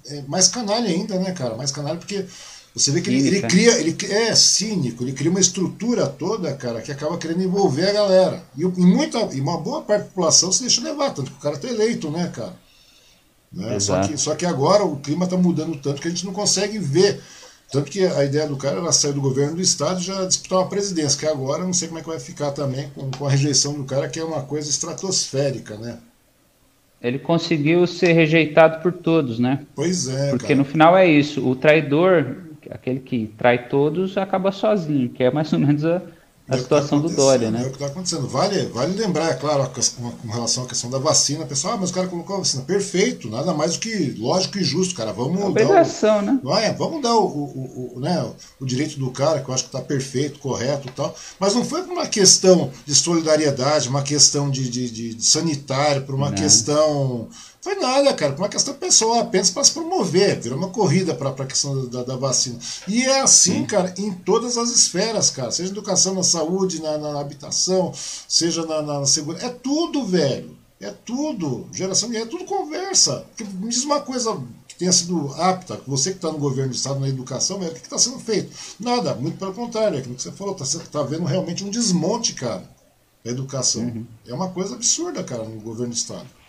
é, 0.07 0.23
mais 0.29 0.49
canalha 0.49 0.87
ainda, 0.87 1.18
né, 1.18 1.33
cara? 1.33 1.57
Mais 1.57 1.73
canalha 1.73 1.97
porque 1.97 2.27
você 2.75 2.91
vê 2.91 3.01
que 3.01 3.09
ele, 3.09 3.29
ele, 3.29 3.43
cria, 3.43 3.79
ele 3.79 3.97
é 4.11 4.35
cínico, 4.35 5.05
ele 5.05 5.13
cria 5.13 5.31
uma 5.31 5.39
estrutura 5.39 6.09
toda, 6.09 6.53
cara, 6.55 6.83
que 6.83 6.91
acaba 6.91 7.17
querendo 7.17 7.43
envolver 7.43 7.89
a 7.89 7.93
galera. 7.93 8.43
E, 8.57 8.63
e 8.63 8.67
muita, 8.67 9.19
e 9.33 9.41
uma 9.41 9.59
boa 9.59 9.83
parte 9.83 10.03
da 10.03 10.09
população 10.09 10.51
se 10.51 10.63
deixa 10.63 10.83
levar, 10.83 11.11
tanto 11.11 11.31
que 11.31 11.37
o 11.37 11.41
cara 11.41 11.57
tá 11.57 11.69
eleito, 11.69 12.11
né, 12.11 12.33
cara? 12.35 12.53
Né? 13.53 13.79
Só, 13.79 14.01
que, 14.01 14.17
só 14.17 14.35
que 14.35 14.45
agora 14.45 14.83
o 14.83 14.97
clima 14.97 15.25
está 15.25 15.37
mudando 15.37 15.77
tanto 15.77 16.03
que 16.03 16.09
a 16.09 16.11
gente 16.11 16.27
não 16.27 16.33
consegue 16.33 16.79
ver. 16.79 17.21
Tanto 17.71 17.91
que 17.91 18.05
a 18.05 18.25
ideia 18.25 18.47
do 18.47 18.57
cara 18.57 18.81
era 18.81 18.93
sair 18.93 19.13
do 19.13 19.21
governo 19.21 19.55
do 19.55 19.63
estado 19.63 20.01
e 20.01 20.05
já 20.05 20.25
disputar 20.25 20.59
uma 20.59 20.69
presidência, 20.69 21.19
que 21.19 21.27
agora 21.27 21.65
não 21.65 21.73
sei 21.73 21.87
como 21.87 22.01
é 22.01 22.03
que 22.03 22.09
vai 22.09 22.21
ficar 22.21 22.51
também 22.51 22.91
com, 22.95 23.09
com 23.13 23.27
a 23.27 23.31
rejeição 23.31 23.75
do 23.75 23.85
cara, 23.85 24.09
que 24.09 24.19
é 24.19 24.25
uma 24.25 24.43
coisa 24.43 24.69
estratosférica, 24.69 25.77
né? 25.77 25.99
Ele 27.01 27.19
conseguiu 27.19 27.87
ser 27.87 28.13
rejeitado 28.13 28.83
por 28.83 28.93
todos, 28.93 29.39
né? 29.39 29.65
Pois 29.75 30.09
é. 30.09 30.31
Porque 30.31 30.49
cara. 30.49 30.59
no 30.59 30.65
final 30.65 30.97
é 30.97 31.07
isso. 31.07 31.47
O 31.47 31.55
traidor 31.55 32.37
aquele 32.75 32.99
que 32.99 33.33
trai 33.39 33.69
todos 33.69 34.19
acaba 34.19 34.51
sozinho, 34.51 35.09
que 35.09 35.23
é 35.23 35.31
mais 35.31 35.53
ou 35.53 35.61
menos 35.61 35.85
a, 35.85 36.03
a 36.49 36.57
é 36.57 36.59
situação 36.59 37.01
tá 37.01 37.09
do 37.09 37.15
Dória, 37.15 37.49
né? 37.49 37.63
É 37.63 37.67
o 37.67 37.69
que 37.69 37.75
está 37.75 37.87
acontecendo. 37.87 38.27
Vale, 38.27 38.67
vale 38.67 38.95
lembrar, 38.95 39.31
é 39.31 39.35
claro, 39.35 39.71
com 40.21 40.29
relação 40.29 40.65
à 40.65 40.67
questão 40.67 40.91
da 40.91 40.99
vacina, 40.99 41.47
pessoal, 41.47 41.75
ah, 41.75 41.77
mas 41.81 41.91
o 41.91 41.95
cara 41.95 42.09
colocou 42.09 42.35
a 42.35 42.39
vacina. 42.41 42.65
Perfeito, 42.65 43.31
nada 43.31 43.55
mais 43.55 43.75
do 43.75 43.79
que 43.79 44.17
lógico 44.19 44.59
e 44.59 44.65
justo, 44.65 44.95
cara. 44.95 45.13
Vamos 45.13 45.41
é 45.41 45.45
obrigação, 45.45 46.17
dar 46.17 46.23
o, 46.23 46.27
né? 46.35 46.41
Vai, 46.43 46.75
vamos 46.75 47.01
dar 47.01 47.15
o, 47.15 47.25
o, 47.25 47.93
o, 47.97 48.01
né, 48.01 48.29
o 48.61 48.67
direito 48.67 48.99
do 48.99 49.11
cara, 49.11 49.41
que 49.41 49.49
eu 49.49 49.55
acho 49.55 49.65
que 49.65 49.69
está 49.69 49.81
perfeito, 49.81 50.41
correto 50.41 50.89
e 50.89 50.91
tal. 50.91 51.15
Mas 51.39 51.55
não 51.55 51.65
foi 51.65 51.83
por 51.85 51.93
uma 51.93 52.07
questão 52.07 52.71
de 52.85 52.95
solidariedade, 52.95 53.89
uma 53.89 54.03
questão 54.03 54.51
de, 54.51 54.69
de, 54.69 54.91
de, 54.91 55.15
de 55.15 55.25
sanitário, 55.25 56.03
por 56.03 56.15
uma 56.15 56.31
não. 56.31 56.37
questão 56.37 57.29
foi 57.64 57.77
nada, 57.77 58.12
cara, 58.12 58.35
por 58.35 58.42
uma 58.42 58.48
questão 58.50 58.74
pessoal, 58.74 59.20
apenas 59.20 59.48
para 59.48 59.64
se 59.64 59.72
promover, 59.72 60.38
virou 60.38 60.59
uma 60.59 60.68
corrida 60.68 61.14
para 61.14 61.31
a 61.31 61.46
questão 61.46 61.87
da, 61.87 62.03
da, 62.03 62.14
vacina. 62.14 62.59
E 62.87 63.03
é 63.05 63.22
assim, 63.22 63.61
Sim. 63.61 63.64
cara, 63.64 63.94
em 63.96 64.12
todas 64.12 64.59
as 64.59 64.68
esferas, 64.68 65.31
cara, 65.31 65.50
seja 65.50 65.70
na 65.70 65.79
educação, 65.79 66.14
na 66.14 66.22
saúde, 66.22 66.83
na, 66.83 66.98
na 66.98 67.18
habitação, 67.18 67.90
seja 68.29 68.66
na, 68.66 68.83
na, 68.83 69.07
segurança, 69.07 69.46
é 69.46 69.48
tudo, 69.48 70.05
velho, 70.05 70.55
é 70.79 70.90
tudo, 70.90 71.66
geração 71.72 72.11
de 72.11 72.18
é 72.18 72.27
tudo 72.27 72.44
conversa. 72.44 73.24
Porque 73.29 73.44
me 73.44 73.70
diz 73.70 73.83
uma 73.83 74.03
coisa 74.03 74.38
que 74.68 74.77
tenha 74.77 74.92
sido 74.92 75.33
apta, 75.38 75.81
você 75.87 76.11
que 76.11 76.16
está 76.16 76.31
no 76.31 76.37
governo 76.37 76.70
do 76.70 76.77
Estado, 76.77 77.00
na 77.00 77.09
educação, 77.09 77.59
velho, 77.61 77.72
o 77.72 77.74
que 77.77 77.81
está 77.81 77.96
sendo 77.96 78.18
feito? 78.18 78.55
Nada, 78.79 79.14
muito 79.14 79.38
pelo 79.38 79.55
contrário, 79.55 79.96
é 79.96 80.00
aquilo 80.00 80.16
que 80.16 80.22
você 80.22 80.33
falou, 80.33 80.55
está 80.55 80.79
tá 80.81 81.03
vendo 81.03 81.24
realmente 81.24 81.64
um 81.64 81.70
desmonte, 81.70 82.35
cara, 82.35 82.68
da 83.24 83.31
educação. 83.31 83.85
Uhum. 83.85 84.07
É 84.27 84.35
uma 84.35 84.50
coisa 84.50 84.74
absurda, 84.74 85.24
cara, 85.24 85.44
no 85.44 85.62
governo 85.62 85.94
do 85.94 85.96
Estado. 85.96 86.43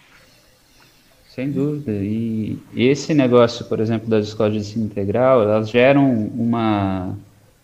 Sem 1.35 1.51
dúvida. 1.51 1.91
E, 1.91 2.57
esse 2.73 3.13
negócio, 3.13 3.65
por 3.65 3.81
exemplo, 3.81 4.07
das 4.07 4.27
escolas 4.27 4.53
de 4.53 4.59
ensino 4.59 4.85
integral, 4.85 5.41
elas 5.41 5.69
geram 5.69 6.09
uma, 6.09 7.13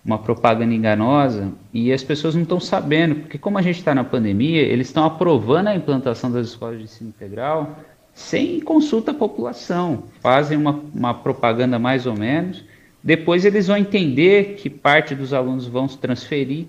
uma 0.04 0.20
propaganda 0.20 0.74
enganosa 0.74 1.50
e 1.74 1.94
as 1.94 2.04
pessoas 2.04 2.36
não 2.36 2.42
estão 2.42 2.60
sabendo, 2.60 3.16
porque 3.16 3.38
como 3.38 3.58
a 3.58 3.62
gente 3.62 3.80
está 3.80 3.96
na 3.96 4.04
pandemia, 4.04 4.62
eles 4.62 4.88
estão 4.88 5.06
aprovando 5.06 5.70
a 5.70 5.76
implantação 5.76 6.30
das 6.30 6.48
escolas 6.48 6.80
de 6.80 6.84
ensino 6.84 7.12
integral 7.12 7.80
sem 8.14 8.60
consulta 8.60 9.12
à 9.12 9.14
população. 9.14 10.04
Fazem 10.20 10.58
uma, 10.58 10.82
uma 10.94 11.14
propaganda 11.14 11.80
mais 11.80 12.06
ou 12.06 12.14
menos, 12.14 12.66
depois 13.02 13.46
eles 13.46 13.68
vão 13.68 13.78
entender 13.78 14.56
que 14.56 14.70
parte 14.70 15.16
dos 15.16 15.34
alunos 15.34 15.66
vão 15.66 15.88
se 15.88 15.98
transferir, 15.98 16.66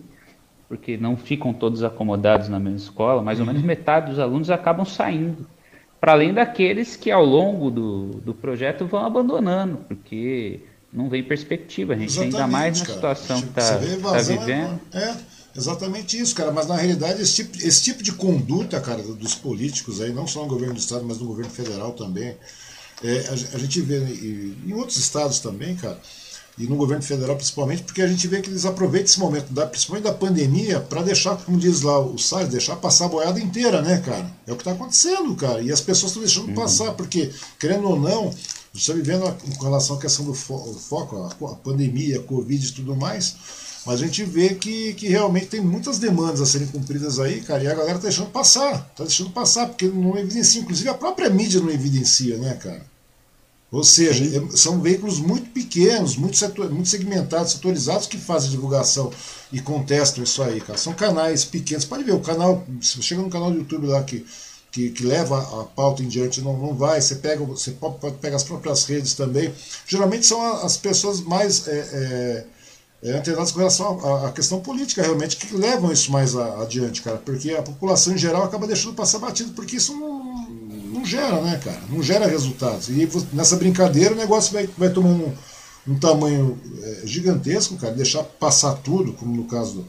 porque 0.69 0.97
não 0.97 1.17
ficam 1.17 1.53
todos 1.53 1.83
acomodados 1.83 2.49
na 2.49 2.61
mesma 2.61 2.79
escola, 2.79 3.21
mais 3.21 3.41
ou 3.41 3.47
menos 3.47 3.61
uhum. 3.61 3.67
metade 3.67 4.09
dos 4.09 4.21
alunos 4.21 4.51
acabam 4.51 4.87
saindo 4.87 5.45
para 6.03 6.15
além 6.15 6.35
daqueles 6.35 6.97
que 6.97 7.13
ao 7.13 7.25
longo 7.25 7.71
do, 7.71 8.07
do 8.25 8.35
projeto 8.35 8.85
vão 8.85 9.07
abandonando, 9.07 9.77
porque 9.87 10.59
não 10.93 11.09
vem 11.09 11.23
perspectiva. 11.23 11.93
A 11.93 11.97
gente 11.97 12.09
exatamente, 12.09 12.35
ainda 12.35 12.47
mais 12.49 12.81
na 12.81 12.87
cara. 12.87 12.97
situação 12.97 13.41
que 13.41 13.49
está 13.51 13.79
tá 13.79 14.19
vivendo. 14.19 14.81
É, 14.93 15.15
exatamente 15.57 16.19
isso, 16.19 16.35
cara. 16.35 16.51
Mas 16.51 16.67
na 16.67 16.75
realidade, 16.75 17.23
esse 17.23 17.45
tipo, 17.45 17.57
esse 17.57 17.85
tipo 17.85 18.03
de 18.03 18.11
conduta, 18.11 18.81
cara, 18.81 19.01
dos 19.01 19.37
políticos 19.37 20.01
aí, 20.01 20.13
não 20.13 20.27
só 20.27 20.43
no 20.43 20.49
governo 20.49 20.75
do 20.75 20.81
estado, 20.81 21.05
mas 21.05 21.19
no 21.19 21.27
governo 21.27 21.53
federal 21.53 21.93
também, 21.93 22.37
é, 23.05 23.19
a, 23.29 23.33
a, 23.55 23.59
gente 23.61 23.81
vê 23.81 23.99
em, 23.99 24.71
em 24.71 24.73
outros 24.73 24.97
estados 24.97 25.39
também, 25.39 25.77
cara 25.77 26.01
e 26.59 26.65
no 26.65 26.77
governo 26.77 27.03
federal 27.03 27.37
principalmente, 27.37 27.83
porque 27.83 28.03
a 28.03 28.07
gente 28.07 28.29
vê 28.29 28.41
que 28.41 28.51
eles 28.51 28.67
aproveitam 28.67 29.07
esse 29.07 29.19
momento, 29.19 29.53
da, 29.53 29.67
principalmente 29.67 30.05
da 30.05 30.13
pandemia, 30.13 30.81
para 30.81 31.03
deixar, 31.03 31.37
como 31.37 31.59
diz 31.59 31.81
lá 31.81 31.99
o 31.99 32.19
Salles, 32.19 32.51
deixar 32.51 32.77
passar 32.77 33.07
a 33.07 33.09
boiada 33.09 33.41
inteira, 33.41 33.81
né, 33.81 34.03
cara? 34.05 34.31
É 34.47 34.53
o 34.53 34.57
que 34.57 34.61
está 34.61 34.73
acontecendo, 34.73 35.35
cara. 35.35 35.63
E 35.63 35.73
as 35.73 35.81
pessoas 35.81 36.11
estão 36.11 36.23
deixando 36.23 36.49
uhum. 36.49 36.55
passar, 36.55 36.93
porque, 36.93 37.31
querendo 37.59 37.89
ou 37.89 37.99
não, 37.99 38.31
você 38.73 38.93
está 38.93 38.93
vivendo 38.93 39.35
com 39.57 39.65
relação 39.65 39.97
à 39.97 40.01
questão 40.01 40.25
do 40.25 40.35
fo 40.35 40.75
foco, 40.75 41.17
a, 41.17 41.29
a, 41.29 41.55
pandemia, 41.55 42.19
a 42.19 42.23
Covid 42.23 42.67
e 42.67 42.73
tudo 42.73 42.95
mais, 42.95 43.35
mas 43.87 44.01
a 44.01 44.05
gente 44.05 44.23
vê 44.25 44.55
que, 44.55 44.95
que 44.95 45.09
realmente 45.09 45.47
tem 45.47 45.61
muitas 45.61 45.99
demandas 45.99 46.41
a 46.41 46.47
serem 46.47 46.69
cumpridas 46.69 47.19
aí, 47.19 47.41
cara, 47.41 47.65
e 47.65 47.67
a 47.67 47.75
galera 47.75 47.97
está 47.97 48.09
deixando 48.09 48.31
passar, 48.31 48.89
está 48.91 49.05
deixando 49.05 49.31
passar, 49.31 49.69
porque 49.69 49.87
não 49.87 50.17
evidencia, 50.17 50.61
inclusive 50.61 50.89
a 50.89 50.95
própria 50.95 51.29
mídia 51.29 51.61
não 51.61 51.71
evidencia, 51.71 52.37
né, 52.37 52.55
cara? 52.55 52.92
Ou 53.73 53.83
seja, 53.83 54.23
é, 54.37 54.55
são 54.55 54.83
veículos 54.83 55.19
muito 55.19 55.49
pequenos, 55.51 56.15
muito, 56.15 56.37
setor, 56.37 56.71
muito 56.71 56.91
segmentados, 56.91 57.53
setorizados 57.53 58.07
que 58.07 58.19
fazem 58.19 58.51
divulgação 58.51 59.11
e 59.51 59.63
contestam 59.63 60.23
isso 60.23 60.43
aí, 60.43 60.61
cara. 60.61 60.79
São 60.79 60.93
canais 60.93 61.43
pequenos. 61.47 61.87
Pode 61.87 62.05
ver, 62.05 62.13
o 62.13 62.21
canal, 62.21 62.67
se 62.83 62.97
você 62.97 63.03
chega 63.03 63.23
no 63.23 63.31
canal 63.31 63.51
do 63.51 63.57
YouTube 63.57 63.87
lá 63.87 64.03
que, 64.03 64.27
que, 64.71 64.91
que 64.91 65.03
leva 65.07 65.39
a 65.39 65.65
pauta 65.65 66.03
em 66.03 66.09
diante, 66.09 66.43
não, 66.43 66.55
não 66.55 66.75
vai, 66.75 67.01
você 67.01 67.15
pega, 67.15 67.43
você 67.43 67.71
pode, 67.71 67.97
pegar 68.19 68.37
as 68.37 68.45
próprias 68.45 68.85
redes 68.85 69.15
também. 69.15 69.51
Geralmente 69.87 70.27
são 70.27 70.41
as 70.63 70.77
pessoas 70.77 71.23
mais 71.23 71.67
é, 71.67 72.47
é, 73.03 73.09
é, 73.09 73.13
antenadas 73.17 73.53
com 73.53 73.59
relação 73.59 74.27
à, 74.27 74.33
questão 74.33 74.61
política, 74.61 75.01
realmente, 75.01 75.39
que 75.39 75.57
levam 75.57 75.91
isso 75.91 76.13
mais 76.13 76.37
a, 76.37 76.61
adiante, 76.61 77.01
cara. 77.01 77.17
Porque 77.17 77.53
a 77.53 77.63
população 77.63 78.13
em 78.13 78.19
geral 78.19 78.45
acaba 78.45 78.67
deixando 78.67 78.95
passar 78.95 79.19
batido, 79.19 79.53
porque 79.53 79.77
isso 79.77 79.97
não 79.97 80.22
não 81.03 81.07
gera, 81.07 81.41
né, 81.41 81.61
cara? 81.63 81.81
Não 81.91 82.03
gera 82.03 82.27
resultados. 82.27 82.89
E 82.89 83.09
nessa 83.33 83.57
brincadeira 83.57 84.15
o 84.15 84.17
negócio 84.17 84.53
vai, 84.53 84.69
vai 84.79 84.89
tomando 84.89 85.25
um, 85.25 85.93
um 85.93 85.99
tamanho 85.99 86.59
é, 86.83 87.01
gigantesco, 87.05 87.77
cara, 87.77 87.93
deixar 87.93 88.23
passar 88.23 88.75
tudo, 88.75 89.13
como 89.13 89.37
no 89.37 89.45
caso 89.45 89.85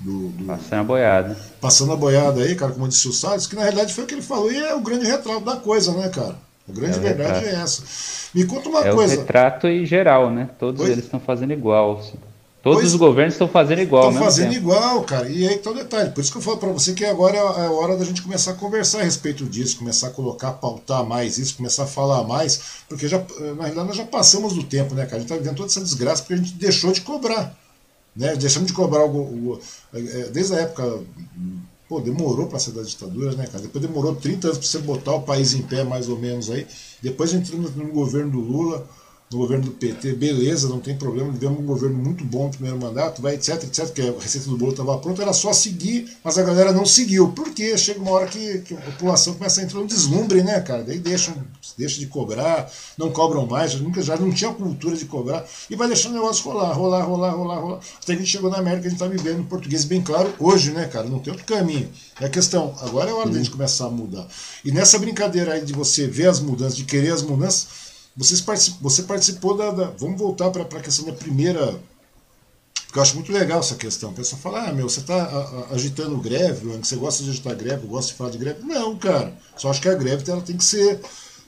do, 0.00 0.28
do, 0.28 0.44
Passando 0.44 0.80
a 0.80 0.84
boiada. 0.84 1.36
Passando 1.60 1.92
a 1.92 1.96
boiada 1.96 2.42
aí, 2.42 2.54
cara, 2.54 2.72
como 2.72 2.88
disse 2.88 3.08
o 3.08 3.12
Salles, 3.12 3.46
que 3.46 3.56
na 3.56 3.62
realidade 3.62 3.92
foi 3.92 4.04
o 4.04 4.06
que 4.06 4.14
ele 4.14 4.22
falou 4.22 4.50
e 4.50 4.56
é 4.56 4.74
o 4.74 4.80
grande 4.80 5.06
retrato 5.06 5.44
da 5.44 5.56
coisa, 5.56 5.92
né, 5.92 6.08
cara? 6.08 6.36
A 6.68 6.72
grande 6.72 6.98
é 6.98 7.00
verdade 7.00 7.40
retrato. 7.40 7.56
é 7.56 7.62
essa. 7.62 7.82
Me 8.32 8.44
conta 8.44 8.68
uma 8.68 8.80
é 8.80 8.92
coisa. 8.92 9.14
É 9.14 9.16
o 9.16 9.20
retrato 9.20 9.68
e 9.68 9.84
geral, 9.84 10.30
né? 10.30 10.48
Todos 10.58 10.80
Oi? 10.80 10.90
eles 10.90 11.04
estão 11.04 11.20
fazendo 11.20 11.52
igual. 11.52 11.98
Assim. 11.98 12.18
Todos 12.64 12.80
pois, 12.80 12.94
os 12.94 12.98
governos 12.98 13.34
estão 13.34 13.46
fazendo 13.46 13.82
igual, 13.82 14.08
Estão 14.08 14.24
fazendo 14.24 14.48
tempo. 14.48 14.62
igual, 14.62 15.02
cara. 15.02 15.28
E 15.28 15.46
aí 15.46 15.58
que 15.58 15.62
tá 15.62 15.70
o 15.70 15.74
detalhe. 15.74 16.10
Por 16.12 16.22
isso 16.22 16.32
que 16.32 16.38
eu 16.38 16.42
falo 16.42 16.56
para 16.56 16.70
você 16.70 16.94
que 16.94 17.04
agora 17.04 17.36
é 17.36 17.40
a 17.40 17.70
hora 17.70 17.94
da 17.94 18.06
gente 18.06 18.22
começar 18.22 18.52
a 18.52 18.54
conversar 18.54 19.00
a 19.00 19.02
respeito 19.02 19.44
disso, 19.44 19.76
começar 19.76 20.06
a 20.06 20.10
colocar, 20.10 20.52
pautar 20.52 21.04
mais 21.04 21.36
isso, 21.36 21.58
começar 21.58 21.82
a 21.82 21.86
falar 21.86 22.24
mais, 22.24 22.58
porque 22.88 23.06
já, 23.06 23.18
na 23.18 23.64
realidade 23.64 23.86
nós 23.88 23.96
já 23.98 24.06
passamos 24.06 24.54
do 24.54 24.62
tempo, 24.62 24.94
né, 24.94 25.04
cara? 25.04 25.18
A 25.18 25.20
gente 25.20 25.28
tá 25.28 25.36
vivendo 25.36 25.56
toda 25.56 25.68
essa 25.68 25.82
desgraça 25.82 26.22
porque 26.22 26.32
a 26.32 26.36
gente 26.38 26.54
deixou 26.54 26.90
de 26.90 27.02
cobrar. 27.02 27.54
Né? 28.16 28.34
Deixamos 28.34 28.68
de 28.68 28.72
cobrar 28.72 29.00
algo. 29.00 29.60
É, 29.92 29.98
é, 29.98 30.30
desde 30.30 30.54
a 30.54 30.60
época. 30.60 31.00
Pô, 31.86 32.00
demorou 32.00 32.46
para 32.46 32.58
sair 32.58 32.72
da 32.72 32.82
ditadura, 32.82 33.32
né, 33.32 33.46
cara? 33.46 33.62
Depois 33.62 33.84
demorou 33.84 34.14
30 34.14 34.46
anos 34.46 34.58
para 34.58 34.66
você 34.66 34.78
botar 34.78 35.16
o 35.16 35.20
país 35.20 35.52
em 35.52 35.60
pé, 35.60 35.84
mais 35.84 36.08
ou 36.08 36.18
menos 36.18 36.50
aí. 36.50 36.66
Depois 37.02 37.34
entramos 37.34 37.76
no 37.76 37.88
governo 37.88 38.30
do 38.30 38.40
Lula 38.40 38.88
no 39.30 39.38
governo 39.38 39.64
do 39.64 39.70
PT, 39.72 40.12
beleza, 40.12 40.68
não 40.68 40.78
tem 40.78 40.96
problema, 40.96 41.32
tivemos 41.32 41.58
um 41.58 41.66
governo 41.66 41.96
muito 41.96 42.24
bom 42.24 42.44
no 42.44 42.50
primeiro 42.50 42.78
mandato, 42.78 43.20
vai, 43.20 43.34
etc, 43.34 43.64
etc, 43.64 43.92
que 43.92 44.02
a 44.02 44.12
receita 44.20 44.48
do 44.48 44.56
bolo 44.56 44.70
estava 44.70 44.96
pronta, 44.98 45.22
era 45.22 45.32
só 45.32 45.52
seguir, 45.52 46.16
mas 46.22 46.38
a 46.38 46.42
galera 46.42 46.72
não 46.72 46.86
seguiu. 46.86 47.32
Por 47.32 47.50
quê? 47.50 47.76
Chega 47.76 48.00
uma 48.00 48.12
hora 48.12 48.26
que, 48.26 48.58
que 48.58 48.74
a 48.74 48.80
população 48.80 49.34
começa 49.34 49.60
a 49.60 49.64
entrar 49.64 49.80
no 49.80 49.86
deslumbre, 49.86 50.42
né, 50.42 50.60
cara? 50.60 50.84
Daí 50.84 50.98
deixam, 50.98 51.34
deixa 51.76 51.98
de 51.98 52.06
cobrar, 52.06 52.70
não 52.96 53.10
cobram 53.10 53.46
mais, 53.46 53.74
nunca, 53.74 54.02
já 54.02 54.16
não 54.16 54.30
tinha 54.30 54.52
cultura 54.52 54.96
de 54.96 55.04
cobrar, 55.06 55.44
e 55.68 55.74
vai 55.74 55.88
deixando 55.88 56.12
o 56.12 56.14
negócio 56.14 56.44
rolar, 56.44 56.72
rolar, 56.72 57.02
rolar, 57.02 57.30
rolar, 57.30 57.58
rolar. 57.58 57.80
Até 57.96 58.06
que 58.06 58.12
a 58.12 58.16
gente 58.16 58.30
chegou 58.30 58.50
na 58.50 58.58
América, 58.58 58.86
a 58.86 58.90
gente 58.90 59.02
está 59.02 59.08
vivendo 59.08 59.40
em 59.40 59.44
português 59.44 59.84
bem 59.84 60.02
claro 60.02 60.32
hoje, 60.38 60.70
né, 60.70 60.86
cara? 60.86 61.08
Não 61.08 61.18
tem 61.18 61.32
outro 61.32 61.46
caminho. 61.46 61.90
É 62.20 62.26
a 62.26 62.30
questão, 62.30 62.74
agora 62.80 63.10
é 63.10 63.14
hora 63.14 63.30
da 63.30 63.38
gente 63.38 63.50
começar 63.50 63.86
a 63.86 63.90
mudar. 63.90 64.28
E 64.64 64.70
nessa 64.70 64.98
brincadeira 64.98 65.54
aí 65.54 65.64
de 65.64 65.72
você 65.72 66.06
ver 66.06 66.28
as 66.28 66.38
mudanças, 66.38 66.76
de 66.76 66.84
querer 66.84 67.12
as 67.12 67.22
mudanças, 67.22 67.93
vocês 68.16 68.40
particip, 68.40 68.78
você 68.80 69.02
participou 69.02 69.56
da, 69.56 69.70
da 69.70 69.90
Vamos 69.98 70.18
voltar 70.18 70.50
para 70.50 70.62
a 70.62 70.80
questão 70.80 71.04
da 71.06 71.12
primeira. 71.12 71.80
Porque 72.86 72.98
eu 72.98 73.02
acho 73.02 73.14
muito 73.16 73.32
legal 73.32 73.58
essa 73.58 73.74
questão. 73.74 74.10
O 74.10 74.14
pessoal 74.14 74.40
fala, 74.40 74.68
ah, 74.68 74.72
meu, 74.72 74.88
você 74.88 75.00
está 75.00 75.66
agitando 75.70 76.16
greve, 76.18 76.66
você 76.78 76.94
gosta 76.94 77.24
de 77.24 77.30
agitar 77.30 77.56
greve, 77.56 77.88
gosta 77.88 78.12
de 78.12 78.16
falar 78.16 78.30
de 78.30 78.38
greve. 78.38 78.62
Não, 78.62 78.96
cara. 78.96 79.36
Só 79.56 79.68
acho 79.68 79.80
que 79.80 79.88
a 79.88 79.94
greve 79.94 80.30
ela 80.30 80.40
tem 80.40 80.56
que 80.56 80.62
ser, 80.62 81.00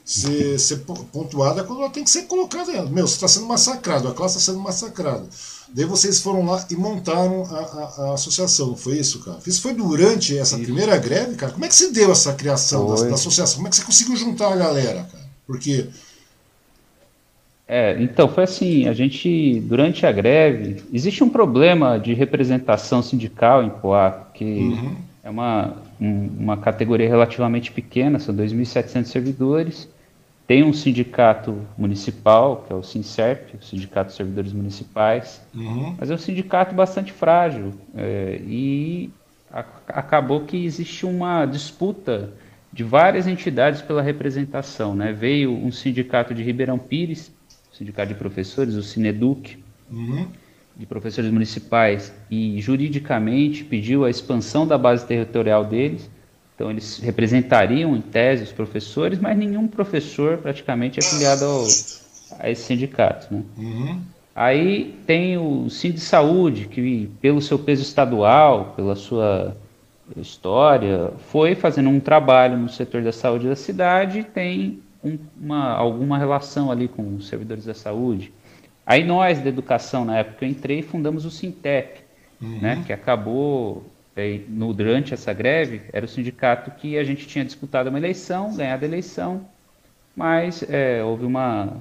ser, 0.03 0.59
ser 0.59 0.77
pontuada 1.13 1.63
quando 1.63 1.83
ela 1.83 1.89
tem 1.89 2.03
que 2.03 2.09
ser 2.09 2.23
colocada. 2.23 2.83
Meu, 2.87 3.07
você 3.07 3.13
está 3.13 3.29
sendo 3.29 3.45
massacrado, 3.45 4.09
a 4.09 4.13
classe 4.13 4.37
está 4.37 4.51
sendo 4.51 4.61
massacrada. 4.61 5.25
Daí 5.73 5.85
vocês 5.85 6.19
foram 6.19 6.45
lá 6.45 6.65
e 6.69 6.75
montaram 6.75 7.43
a, 7.43 7.59
a, 7.59 8.09
a, 8.09 8.13
associação, 8.13 8.67
não 8.67 8.77
foi 8.77 8.99
isso, 8.99 9.19
cara? 9.19 9.39
Isso 9.45 9.61
foi 9.61 9.73
durante 9.73 10.37
essa 10.37 10.57
primeira 10.57 10.97
greve, 10.97 11.35
cara? 11.35 11.51
Como 11.51 11.65
é 11.65 11.67
que 11.67 11.75
se 11.75 11.91
deu 11.91 12.11
essa 12.11 12.33
criação 12.33 12.93
da, 12.93 13.03
da, 13.03 13.15
associação? 13.15 13.57
Como 13.57 13.67
é 13.67 13.69
que 13.69 13.75
você 13.75 13.83
conseguiu 13.83 14.15
juntar 14.15 14.53
a 14.53 14.55
galera, 14.55 15.03
cara? 15.11 15.27
Porque 15.45 15.89
é, 17.67 18.01
então, 18.01 18.29
foi 18.29 18.45
assim, 18.45 18.87
a 18.87 18.93
gente, 18.93 19.59
durante 19.61 20.05
a 20.05 20.11
greve, 20.11 20.81
existe 20.93 21.21
um 21.21 21.29
problema 21.29 21.99
de 21.99 22.13
representação 22.13 23.01
sindical 23.01 23.61
em 23.61 23.69
Poá, 23.69 24.29
que 24.33 24.45
uhum. 24.45 24.95
é 25.21 25.29
uma, 25.29 25.75
um, 25.99 26.29
uma 26.39 26.57
categoria 26.57 27.09
relativamente 27.09 27.69
pequena, 27.71 28.19
são 28.19 28.33
2.700 28.33 29.03
servidores, 29.05 29.89
tem 30.47 30.63
um 30.63 30.71
sindicato 30.71 31.59
municipal, 31.77 32.63
que 32.65 32.71
é 32.71 32.75
o 32.75 32.81
SINSERP, 32.81 33.57
o 33.57 33.65
Sindicato 33.65 34.11
de 34.11 34.15
Servidores 34.15 34.53
Municipais, 34.53 35.41
uhum. 35.53 35.93
mas 35.99 36.09
é 36.09 36.13
um 36.13 36.17
sindicato 36.17 36.73
bastante 36.73 37.11
frágil, 37.11 37.73
é, 37.93 38.39
e 38.47 39.09
a, 39.51 39.65
acabou 39.89 40.45
que 40.45 40.63
existe 40.65 41.05
uma 41.05 41.45
disputa 41.45 42.31
de 42.71 42.85
várias 42.85 43.27
entidades 43.27 43.81
pela 43.81 44.01
representação, 44.01 44.95
né? 44.95 45.11
Veio 45.11 45.51
um 45.51 45.71
sindicato 45.71 46.33
de 46.33 46.43
Ribeirão 46.43 46.77
Pires, 46.77 47.35
Sindicato 47.77 48.09
de 48.09 48.15
Professores, 48.15 48.75
o 48.75 48.83
Sineduc. 48.83 49.57
Uhum. 49.89 50.27
de 50.75 50.85
professores 50.85 51.31
municipais 51.31 52.13
e 52.29 52.59
juridicamente 52.61 53.63
pediu 53.63 54.05
a 54.05 54.09
expansão 54.09 54.67
da 54.67 54.77
base 54.77 55.05
territorial 55.05 55.65
deles. 55.65 56.09
Então 56.53 56.69
eles 56.69 56.99
representariam 56.99 57.95
em 57.95 58.01
tese 58.01 58.43
os 58.43 58.51
professores, 58.51 59.17
mas 59.17 59.37
nenhum 59.37 59.67
professor 59.67 60.37
praticamente 60.37 60.99
é 60.99 61.03
afiliado 61.03 61.45
ao, 61.45 61.63
a 62.39 62.49
esse 62.49 62.63
sindicato. 62.63 63.33
Né? 63.33 63.43
Uhum. 63.57 64.01
Aí 64.35 64.95
tem 65.07 65.37
o 65.37 65.69
Sim 65.69 65.91
de 65.91 65.99
Saúde, 65.99 66.67
que 66.67 67.09
pelo 67.21 67.41
seu 67.41 67.57
peso 67.57 67.81
estadual, 67.81 68.73
pela 68.75 68.95
sua 68.95 69.55
história, 70.15 71.11
foi 71.31 71.55
fazendo 71.55 71.89
um 71.89 71.99
trabalho 71.99 72.57
no 72.57 72.69
setor 72.69 73.01
da 73.01 73.11
saúde 73.11 73.47
da 73.47 73.55
cidade 73.55 74.19
e 74.19 74.23
tem 74.23 74.79
uma, 75.39 75.71
alguma 75.71 76.17
relação 76.17 76.71
ali 76.71 76.87
com 76.87 77.15
os 77.15 77.27
servidores 77.27 77.65
da 77.65 77.73
saúde. 77.73 78.31
Aí 78.85 79.03
nós, 79.03 79.39
da 79.39 79.49
educação, 79.49 80.05
na 80.05 80.19
época 80.19 80.37
que 80.39 80.45
eu 80.45 80.49
entrei, 80.49 80.81
fundamos 80.81 81.25
o 81.25 81.31
Sintep, 81.31 81.99
uhum. 82.41 82.59
né, 82.61 82.83
que 82.85 82.93
acabou, 82.93 83.85
é, 84.15 84.39
no, 84.47 84.73
durante 84.73 85.13
essa 85.13 85.33
greve, 85.33 85.81
era 85.91 86.05
o 86.05 86.09
sindicato 86.09 86.71
que 86.71 86.97
a 86.97 87.03
gente 87.03 87.27
tinha 87.27 87.43
disputado 87.43 87.89
uma 87.89 87.99
eleição, 87.99 88.55
ganhado 88.55 88.85
a 88.85 88.87
eleição, 88.87 89.41
mas 90.15 90.63
é, 90.69 91.03
houve 91.03 91.25
uma, 91.25 91.77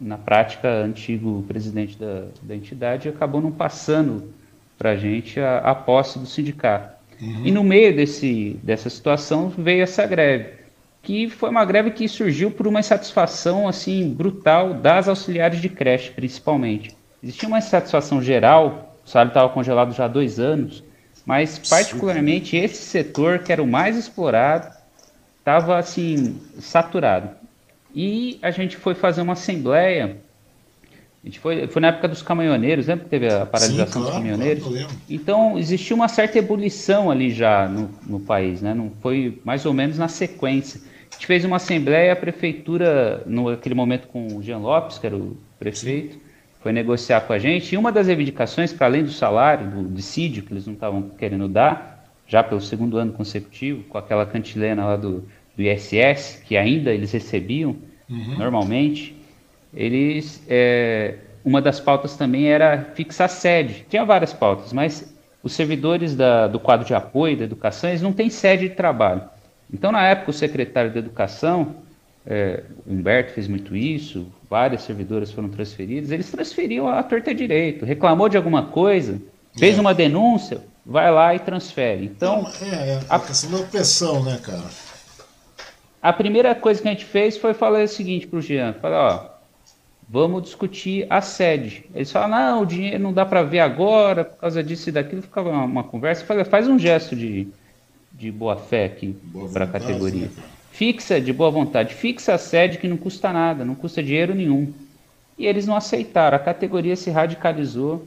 na 0.00 0.16
prática, 0.16 0.68
antigo 0.68 1.44
presidente 1.46 1.98
da, 1.98 2.24
da 2.42 2.56
entidade 2.56 3.08
acabou 3.08 3.40
não 3.40 3.52
passando 3.52 4.32
para 4.78 4.92
a 4.92 4.96
gente 4.96 5.38
a 5.38 5.74
posse 5.74 6.18
do 6.18 6.24
sindicato. 6.24 6.98
Uhum. 7.20 7.42
E 7.44 7.50
no 7.52 7.62
meio 7.62 7.94
desse, 7.94 8.58
dessa 8.62 8.88
situação 8.88 9.50
veio 9.50 9.82
essa 9.82 10.06
greve 10.06 10.59
que 11.02 11.28
foi 11.30 11.48
uma 11.50 11.64
greve 11.64 11.90
que 11.90 12.08
surgiu 12.08 12.50
por 12.50 12.66
uma 12.66 12.80
insatisfação 12.80 13.66
assim 13.66 14.12
brutal 14.12 14.74
das 14.74 15.08
auxiliares 15.08 15.60
de 15.60 15.68
creche, 15.68 16.10
principalmente. 16.10 16.96
Existia 17.22 17.48
uma 17.48 17.58
insatisfação 17.58 18.22
geral, 18.22 18.96
o 19.04 19.08
salário 19.08 19.30
estava 19.30 19.48
congelado 19.48 19.94
já 19.94 20.04
há 20.04 20.08
dois 20.08 20.38
anos, 20.38 20.82
mas 21.24 21.58
particularmente 21.58 22.56
esse 22.56 22.82
setor, 22.82 23.40
que 23.40 23.52
era 23.52 23.62
o 23.62 23.66
mais 23.66 23.96
explorado, 23.96 24.68
estava 25.38 25.78
assim 25.78 26.40
saturado. 26.58 27.30
E 27.94 28.38
a 28.42 28.50
gente 28.50 28.76
foi 28.76 28.94
fazer 28.94 29.20
uma 29.20 29.32
assembleia. 29.32 30.16
A 31.22 31.26
gente 31.26 31.38
foi, 31.38 31.66
foi 31.66 31.82
na 31.82 31.88
época 31.88 32.08
dos 32.08 32.22
caminhoneiros, 32.22 32.86
lembra 32.86 33.04
que 33.04 33.10
teve 33.10 33.28
a 33.28 33.44
paralisação 33.44 33.86
Sim, 33.86 33.92
claro, 33.92 34.06
dos 34.06 34.14
caminhoneiros? 34.14 34.64
Claro, 34.64 34.88
então 35.08 35.58
existia 35.58 35.94
uma 35.94 36.08
certa 36.08 36.38
ebulição 36.38 37.10
ali 37.10 37.30
já 37.30 37.68
no, 37.68 37.90
no 38.06 38.20
país, 38.20 38.62
né? 38.62 38.72
Não 38.72 38.90
foi 39.02 39.38
mais 39.44 39.66
ou 39.66 39.74
menos 39.74 39.98
na 39.98 40.08
sequência. 40.08 40.80
A 41.20 41.22
gente 41.22 41.26
fez 41.26 41.44
uma 41.44 41.56
assembleia, 41.56 42.14
a 42.14 42.16
prefeitura, 42.16 43.22
naquele 43.26 43.74
momento 43.74 44.08
com 44.08 44.38
o 44.38 44.42
Jean 44.42 44.56
Lopes, 44.56 44.96
que 44.96 45.06
era 45.06 45.14
o 45.14 45.36
prefeito, 45.58 46.16
foi 46.62 46.72
negociar 46.72 47.20
com 47.20 47.34
a 47.34 47.38
gente. 47.38 47.74
E 47.74 47.76
uma 47.76 47.92
das 47.92 48.06
reivindicações, 48.06 48.72
para 48.72 48.86
além 48.86 49.04
do 49.04 49.10
salário, 49.10 49.68
do 49.70 49.84
dissídio, 49.90 50.42
que 50.42 50.50
eles 50.50 50.66
não 50.66 50.72
estavam 50.72 51.10
querendo 51.10 51.46
dar, 51.46 52.10
já 52.26 52.42
pelo 52.42 52.58
segundo 52.58 52.96
ano 52.96 53.12
consecutivo, 53.12 53.84
com 53.84 53.98
aquela 53.98 54.24
cantilena 54.24 54.82
lá 54.82 54.96
do, 54.96 55.28
do 55.54 55.62
ISS, 55.62 56.42
que 56.46 56.56
ainda 56.56 56.90
eles 56.90 57.12
recebiam 57.12 57.76
uhum. 58.08 58.38
normalmente, 58.38 59.14
eles. 59.74 60.42
É, 60.48 61.16
uma 61.44 61.60
das 61.60 61.78
pautas 61.78 62.16
também 62.16 62.46
era 62.46 62.92
fixar 62.94 63.28
sede. 63.28 63.84
Tinha 63.90 64.06
várias 64.06 64.32
pautas, 64.32 64.72
mas 64.72 65.14
os 65.42 65.52
servidores 65.52 66.16
da, 66.16 66.46
do 66.46 66.58
quadro 66.58 66.86
de 66.86 66.94
apoio 66.94 67.36
da 67.36 67.44
educação 67.44 67.90
eles 67.90 68.00
não 68.00 68.14
têm 68.14 68.30
sede 68.30 68.70
de 68.70 68.74
trabalho. 68.74 69.20
Então, 69.72 69.92
na 69.92 70.06
época, 70.06 70.30
o 70.30 70.34
secretário 70.34 70.90
de 70.90 70.98
Educação, 70.98 71.76
é, 72.26 72.64
Humberto 72.86 73.32
fez 73.32 73.48
muito 73.48 73.74
isso, 73.76 74.26
várias 74.48 74.82
servidoras 74.82 75.30
foram 75.30 75.48
transferidas, 75.48 76.10
eles 76.10 76.30
transferiam 76.30 76.88
a 76.88 77.02
torta 77.02 77.34
direito, 77.34 77.84
reclamou 77.84 78.28
de 78.28 78.36
alguma 78.36 78.66
coisa, 78.66 79.20
fez 79.56 79.78
é. 79.78 79.80
uma 79.80 79.94
denúncia, 79.94 80.62
vai 80.84 81.10
lá 81.10 81.34
e 81.34 81.38
transfere. 81.38 82.04
Então, 82.04 82.42
Não, 82.42 82.50
é, 82.68 82.90
é, 82.90 83.00
a 83.08 83.18
questão 83.18 83.50
da 83.50 83.58
opressão, 83.58 84.22
né, 84.24 84.38
cara? 84.42 84.64
A 86.02 86.12
primeira 86.12 86.54
coisa 86.54 86.80
que 86.80 86.88
a 86.88 86.92
gente 86.92 87.04
fez 87.04 87.36
foi 87.36 87.52
falar 87.52 87.84
o 87.84 87.88
seguinte 87.88 88.26
para 88.26 88.38
o 88.38 88.42
Jean, 88.42 88.72
falar, 88.74 89.14
ó, 89.14 89.30
vamos 90.08 90.42
discutir 90.42 91.06
a 91.10 91.20
sede. 91.20 91.84
Eles 91.94 92.10
falam, 92.10 92.30
não, 92.30 92.62
o 92.62 92.66
dinheiro 92.66 92.98
não 92.98 93.12
dá 93.12 93.24
para 93.24 93.42
ver 93.42 93.60
agora, 93.60 94.24
por 94.24 94.38
causa 94.38 94.62
disso 94.64 94.88
e 94.88 94.92
daquilo, 94.92 95.22
ficava 95.22 95.50
uma, 95.50 95.64
uma 95.64 95.84
conversa, 95.84 96.24
faz 96.44 96.66
um 96.66 96.78
gesto 96.78 97.14
de 97.14 97.48
de 98.20 98.30
boa 98.30 98.54
fé 98.54 98.84
aqui 98.84 99.16
para 99.50 99.64
a 99.64 99.68
categoria. 99.68 100.26
Né, 100.26 100.30
fixa, 100.70 101.18
de 101.18 101.32
boa 101.32 101.50
vontade, 101.50 101.94
fixa 101.94 102.34
a 102.34 102.38
sede 102.38 102.76
que 102.76 102.86
não 102.86 102.98
custa 102.98 103.32
nada, 103.32 103.64
não 103.64 103.74
custa 103.74 104.02
dinheiro 104.02 104.34
nenhum. 104.34 104.70
E 105.38 105.46
eles 105.46 105.66
não 105.66 105.74
aceitaram, 105.74 106.36
a 106.36 106.40
categoria 106.40 106.94
se 106.96 107.10
radicalizou, 107.10 108.06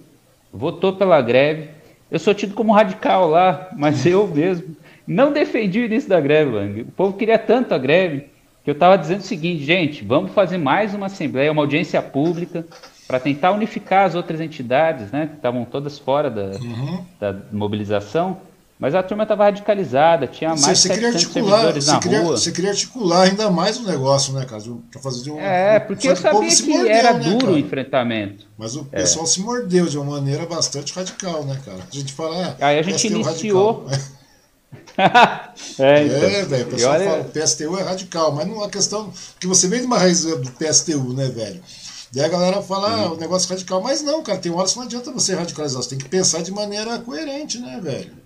votou 0.54 0.94
pela 0.94 1.20
greve. 1.20 1.70
Eu 2.12 2.20
sou 2.20 2.34
tido 2.36 2.54
como 2.54 2.72
radical 2.72 3.28
lá, 3.28 3.70
mas 3.76 4.06
eu 4.08 4.28
mesmo 4.28 4.76
não 5.08 5.34
defendi 5.34 5.80
o 5.80 5.86
início 5.86 6.08
da 6.08 6.22
greve, 6.22 6.52
Lang. 6.52 6.82
O 6.82 6.92
povo 6.92 7.18
queria 7.18 7.40
tanto 7.40 7.74
a 7.74 7.78
greve 7.80 8.28
que 8.64 8.70
eu 8.70 8.74
estava 8.74 8.98
dizendo 8.98 9.20
o 9.20 9.24
seguinte, 9.24 9.64
gente, 9.66 10.06
vamos 10.06 10.32
fazer 10.32 10.60
mais 10.60 10.94
uma 10.94 11.08
assembleia, 11.08 11.52
uma 11.52 11.64
audiência 11.64 12.02
pública, 12.02 12.66
para 13.08 13.20
tentar 13.20 13.52
unificar 13.52 14.06
as 14.06 14.16
outras 14.16 14.40
entidades, 14.40 15.12
né, 15.12 15.28
que 15.28 15.36
estavam 15.36 15.66
todas 15.66 16.00
fora 16.00 16.30
da, 16.30 16.58
uhum. 16.58 17.04
da 17.20 17.36
mobilização, 17.52 18.38
mas 18.84 18.94
a 18.94 19.02
turma 19.02 19.24
estava 19.24 19.46
radicalizada, 19.46 20.28
tinha 20.28 20.50
mais 20.50 20.78
você, 20.78 20.90
você 20.90 20.96
700 20.96 21.22
servidores 21.22 21.86
na 21.88 22.00
queria, 22.02 22.20
rua. 22.22 22.36
Você 22.36 22.52
queria 22.52 22.72
articular 22.72 23.22
ainda 23.22 23.50
mais 23.50 23.78
o 23.78 23.84
negócio, 23.84 24.34
né, 24.34 24.44
cara? 24.44 24.62
Para 24.92 25.00
fazer 25.00 25.24
de 25.24 25.32
um, 25.32 25.40
É, 25.40 25.80
porque 25.80 26.10
eu 26.10 26.18
sabia 26.18 26.54
que 26.54 26.68
mordeu, 26.68 26.92
era 26.92 27.14
né, 27.14 27.20
duro 27.24 27.38
cara? 27.38 27.52
o 27.54 27.58
enfrentamento. 27.58 28.46
Mas 28.58 28.76
o 28.76 28.86
é. 28.92 28.98
pessoal 28.98 29.26
se 29.26 29.40
mordeu 29.40 29.86
de 29.86 29.98
uma 29.98 30.18
maneira 30.18 30.46
bastante 30.46 30.92
radical, 30.92 31.46
né, 31.46 31.58
cara? 31.64 31.78
A 31.78 31.96
gente 31.96 32.12
fala, 32.12 32.58
ah, 32.60 32.68
Aí 32.68 32.78
a 32.78 32.82
gente 32.82 33.08
iniciou... 33.08 33.88
é, 35.00 36.04
então. 36.04 36.18
é, 36.18 36.44
velho, 36.44 36.68
o 36.68 36.70
pessoal 36.72 36.94
olha... 36.96 37.10
fala, 37.10 37.22
o 37.22 37.30
PSTU 37.30 37.78
é 37.80 37.84
radical, 37.84 38.32
mas 38.34 38.46
não 38.46 38.66
é 38.66 38.68
questão. 38.68 39.14
Porque 39.32 39.48
você 39.48 39.70
vem 39.70 39.80
de 39.80 39.86
uma 39.86 39.98
raiz 39.98 40.24
do 40.26 40.52
PSTU, 40.52 41.14
né, 41.14 41.30
velho? 41.30 41.64
Daí 42.12 42.26
a 42.26 42.28
galera 42.28 42.62
fala, 42.62 42.92
ah, 42.92 43.14
o 43.14 43.16
negócio 43.16 43.48
é 43.48 43.56
radical. 43.56 43.82
Mas 43.82 44.02
não, 44.02 44.22
cara, 44.22 44.40
tem 44.40 44.52
horas 44.52 44.74
que 44.74 44.78
não 44.78 44.86
adianta 44.86 45.10
você 45.10 45.34
radicalizar, 45.34 45.82
você 45.82 45.92
tem 45.92 45.98
que 46.00 46.10
pensar 46.10 46.42
de 46.42 46.52
maneira 46.52 47.00
coerente, 47.00 47.60
né, 47.60 47.80
velho? 47.82 48.23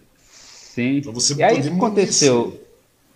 Sim. 0.77 1.01
e 1.37 1.43
aí 1.43 1.59
o 1.59 1.61
que 1.63 1.69
aconteceu? 1.69 2.61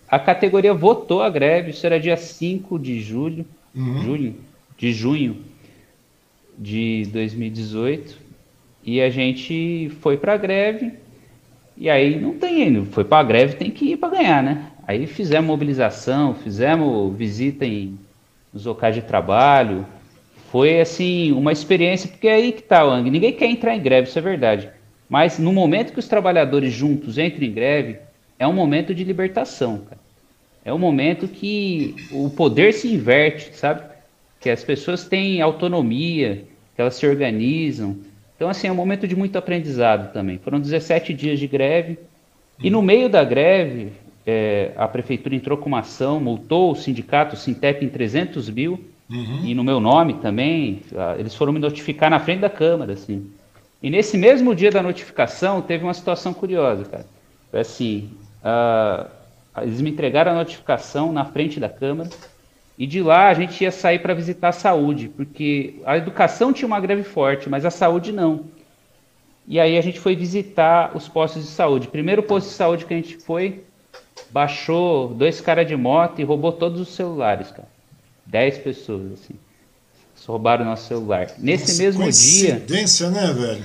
A 0.09 0.17
categoria 0.17 0.73
votou 0.73 1.21
a 1.21 1.29
greve, 1.29 1.69
isso 1.69 1.85
era 1.85 1.99
dia 1.99 2.17
5 2.17 2.79
de 2.79 2.99
julho, 2.99 3.45
uhum. 3.75 4.01
julho, 4.01 4.35
de 4.77 4.91
junho 4.91 5.37
de 6.57 7.07
2018, 7.13 8.17
e 8.83 8.99
a 8.99 9.11
gente 9.11 9.91
foi 10.01 10.17
para 10.17 10.33
a 10.33 10.37
greve, 10.37 10.93
e 11.77 11.87
aí 11.87 12.19
não 12.19 12.33
tem, 12.33 12.83
foi 12.85 13.03
para 13.03 13.19
a 13.19 13.23
greve, 13.23 13.55
tem 13.55 13.69
que 13.69 13.91
ir 13.91 13.97
para 13.97 14.17
ganhar, 14.17 14.41
né? 14.41 14.71
Aí 14.87 15.05
fizemos 15.05 15.47
mobilização, 15.47 16.33
fizemos 16.33 17.15
visita 17.15 17.63
em 17.63 17.97
nos 18.51 18.65
locais 18.65 18.95
de 18.95 19.03
trabalho, 19.03 19.85
foi 20.51 20.81
assim 20.81 21.31
uma 21.31 21.51
experiência, 21.51 22.09
porque 22.09 22.27
é 22.27 22.33
aí 22.33 22.51
que 22.51 22.63
tá, 22.63 22.83
Wang, 22.83 23.09
ninguém 23.09 23.31
quer 23.31 23.45
entrar 23.45 23.75
em 23.75 23.81
greve, 23.81 24.09
isso 24.09 24.19
é 24.19 24.21
verdade. 24.21 24.69
Mas 25.11 25.37
no 25.37 25.51
momento 25.51 25.91
que 25.91 25.99
os 25.99 26.07
trabalhadores 26.07 26.71
juntos 26.71 27.17
entram 27.17 27.43
em 27.43 27.51
greve, 27.51 27.97
é 28.39 28.47
um 28.47 28.53
momento 28.53 28.95
de 28.95 29.03
libertação, 29.03 29.79
cara. 29.79 29.99
É 30.63 30.73
um 30.73 30.77
momento 30.77 31.27
que 31.27 31.93
o 32.13 32.29
poder 32.29 32.73
se 32.73 32.87
inverte, 32.87 33.53
sabe? 33.53 33.81
Que 34.39 34.49
as 34.49 34.63
pessoas 34.63 35.05
têm 35.05 35.41
autonomia, 35.41 36.45
que 36.73 36.81
elas 36.81 36.95
se 36.95 37.05
organizam. 37.05 37.97
Então, 38.37 38.47
assim, 38.47 38.67
é 38.67 38.71
um 38.71 38.75
momento 38.75 39.05
de 39.05 39.13
muito 39.13 39.37
aprendizado 39.37 40.13
também. 40.13 40.37
Foram 40.37 40.61
17 40.61 41.13
dias 41.13 41.37
de 41.37 41.45
greve. 41.45 41.99
E 42.63 42.69
no 42.69 42.81
meio 42.81 43.09
da 43.09 43.21
greve, 43.21 43.91
é, 44.25 44.71
a 44.77 44.87
prefeitura 44.87 45.35
entrou 45.35 45.57
com 45.57 45.67
uma 45.67 45.79
ação, 45.79 46.21
multou 46.21 46.71
o 46.71 46.75
sindicato, 46.75 47.35
o 47.35 47.37
Sintep, 47.37 47.83
em 47.83 47.89
300 47.89 48.49
mil. 48.49 48.79
Uhum. 49.09 49.43
E 49.43 49.53
no 49.53 49.61
meu 49.61 49.81
nome 49.81 50.13
também. 50.21 50.83
Eles 51.19 51.35
foram 51.35 51.51
me 51.51 51.59
notificar 51.59 52.09
na 52.09 52.19
frente 52.19 52.39
da 52.39 52.49
Câmara, 52.49 52.93
assim. 52.93 53.29
E 53.81 53.89
nesse 53.89 54.17
mesmo 54.17 54.53
dia 54.53 54.69
da 54.69 54.83
notificação, 54.83 55.61
teve 55.61 55.83
uma 55.83 55.93
situação 55.93 56.33
curiosa, 56.33 56.85
cara. 56.85 57.05
Foi 57.49 57.59
assim, 57.59 58.11
uh, 58.43 59.09
eles 59.61 59.81
me 59.81 59.89
entregaram 59.89 60.31
a 60.31 60.35
notificação 60.35 61.11
na 61.11 61.25
frente 61.25 61.59
da 61.59 61.67
Câmara, 61.67 62.09
e 62.77 62.85
de 62.85 63.01
lá 63.01 63.27
a 63.27 63.33
gente 63.33 63.63
ia 63.63 63.71
sair 63.71 63.99
para 63.99 64.13
visitar 64.13 64.49
a 64.49 64.53
saúde, 64.53 65.09
porque 65.09 65.81
a 65.85 65.97
educação 65.97 66.53
tinha 66.53 66.67
uma 66.67 66.79
greve 66.79 67.03
forte, 67.03 67.49
mas 67.49 67.65
a 67.65 67.71
saúde 67.71 68.11
não. 68.11 68.45
E 69.47 69.59
aí 69.59 69.77
a 69.77 69.81
gente 69.81 69.99
foi 69.99 70.15
visitar 70.15 70.95
os 70.95 71.07
postos 71.07 71.43
de 71.43 71.49
saúde. 71.49 71.87
Primeiro 71.87 72.23
posto 72.23 72.47
de 72.47 72.53
saúde 72.53 72.85
que 72.85 72.93
a 72.93 72.97
gente 72.97 73.17
foi, 73.17 73.63
baixou 74.29 75.09
dois 75.09 75.41
caras 75.41 75.67
de 75.67 75.75
moto 75.75 76.19
e 76.19 76.23
roubou 76.23 76.51
todos 76.51 76.79
os 76.79 76.89
celulares, 76.89 77.49
cara. 77.49 77.67
Dez 78.25 78.59
pessoas, 78.59 79.11
assim 79.13 79.35
roubaram 80.25 80.63
o 80.63 80.67
nosso 80.67 80.87
celular. 80.87 81.31
Nesse 81.37 81.67
Nossa, 81.67 81.83
mesmo 81.83 82.01
dia. 82.03 82.55
Coincidência, 82.55 83.09
né, 83.09 83.33
velho? 83.33 83.63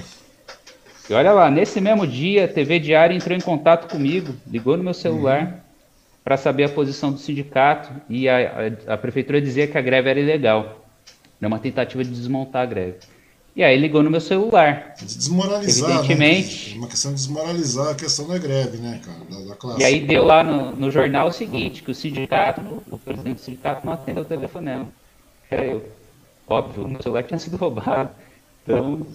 E 1.08 1.14
olha 1.14 1.32
lá, 1.32 1.50
nesse 1.50 1.80
mesmo 1.80 2.06
dia, 2.06 2.46
a 2.46 2.48
TV 2.48 2.80
Diário 2.80 3.16
entrou 3.16 3.36
em 3.36 3.40
contato 3.40 3.88
comigo, 3.90 4.34
ligou 4.46 4.76
no 4.76 4.82
meu 4.82 4.94
celular 4.94 5.44
uhum. 5.44 5.52
para 6.24 6.36
saber 6.36 6.64
a 6.64 6.68
posição 6.68 7.12
do 7.12 7.18
sindicato 7.18 7.90
e 8.08 8.28
a, 8.28 8.70
a, 8.88 8.94
a, 8.94 8.98
prefeitura 8.98 9.40
dizia 9.40 9.68
que 9.68 9.78
a 9.78 9.80
greve 9.80 10.10
era 10.10 10.18
ilegal. 10.18 10.84
Era 11.40 11.48
uma 11.48 11.60
tentativa 11.60 12.02
de 12.02 12.10
desmontar 12.10 12.62
a 12.62 12.66
greve. 12.66 12.96
E 13.54 13.62
aí 13.62 13.78
ligou 13.78 14.02
no 14.02 14.10
meu 14.10 14.20
celular. 14.20 14.94
De 14.98 15.04
desmoralizar, 15.04 15.90
Evidentemente. 15.90 16.72
Né? 16.72 16.78
Uma 16.78 16.88
questão 16.88 17.12
de 17.12 17.16
desmoralizar 17.18 17.88
a 17.88 17.94
questão 17.94 18.26
da 18.26 18.36
greve, 18.36 18.78
né, 18.78 19.00
cara, 19.04 19.18
da, 19.30 19.48
da 19.48 19.54
classe. 19.54 19.80
E 19.80 19.84
aí 19.84 20.00
deu 20.00 20.24
lá 20.24 20.42
no, 20.42 20.74
no, 20.76 20.90
jornal 20.90 21.28
o 21.28 21.32
seguinte, 21.32 21.82
que 21.82 21.90
o 21.90 21.94
sindicato, 21.94 22.60
o 22.90 22.98
presidente 22.98 23.36
do 23.36 23.40
sindicato 23.40 23.86
não 23.86 23.92
atendeu 23.92 24.24
o 24.24 24.26
telefonema. 24.26 24.88
Era 25.50 25.64
eu. 25.64 25.95
Óbvio, 26.48 26.88
meu 26.88 27.02
celular 27.02 27.22
tinha 27.24 27.38
sido 27.38 27.56
roubado. 27.56 28.10
Então, 28.62 29.06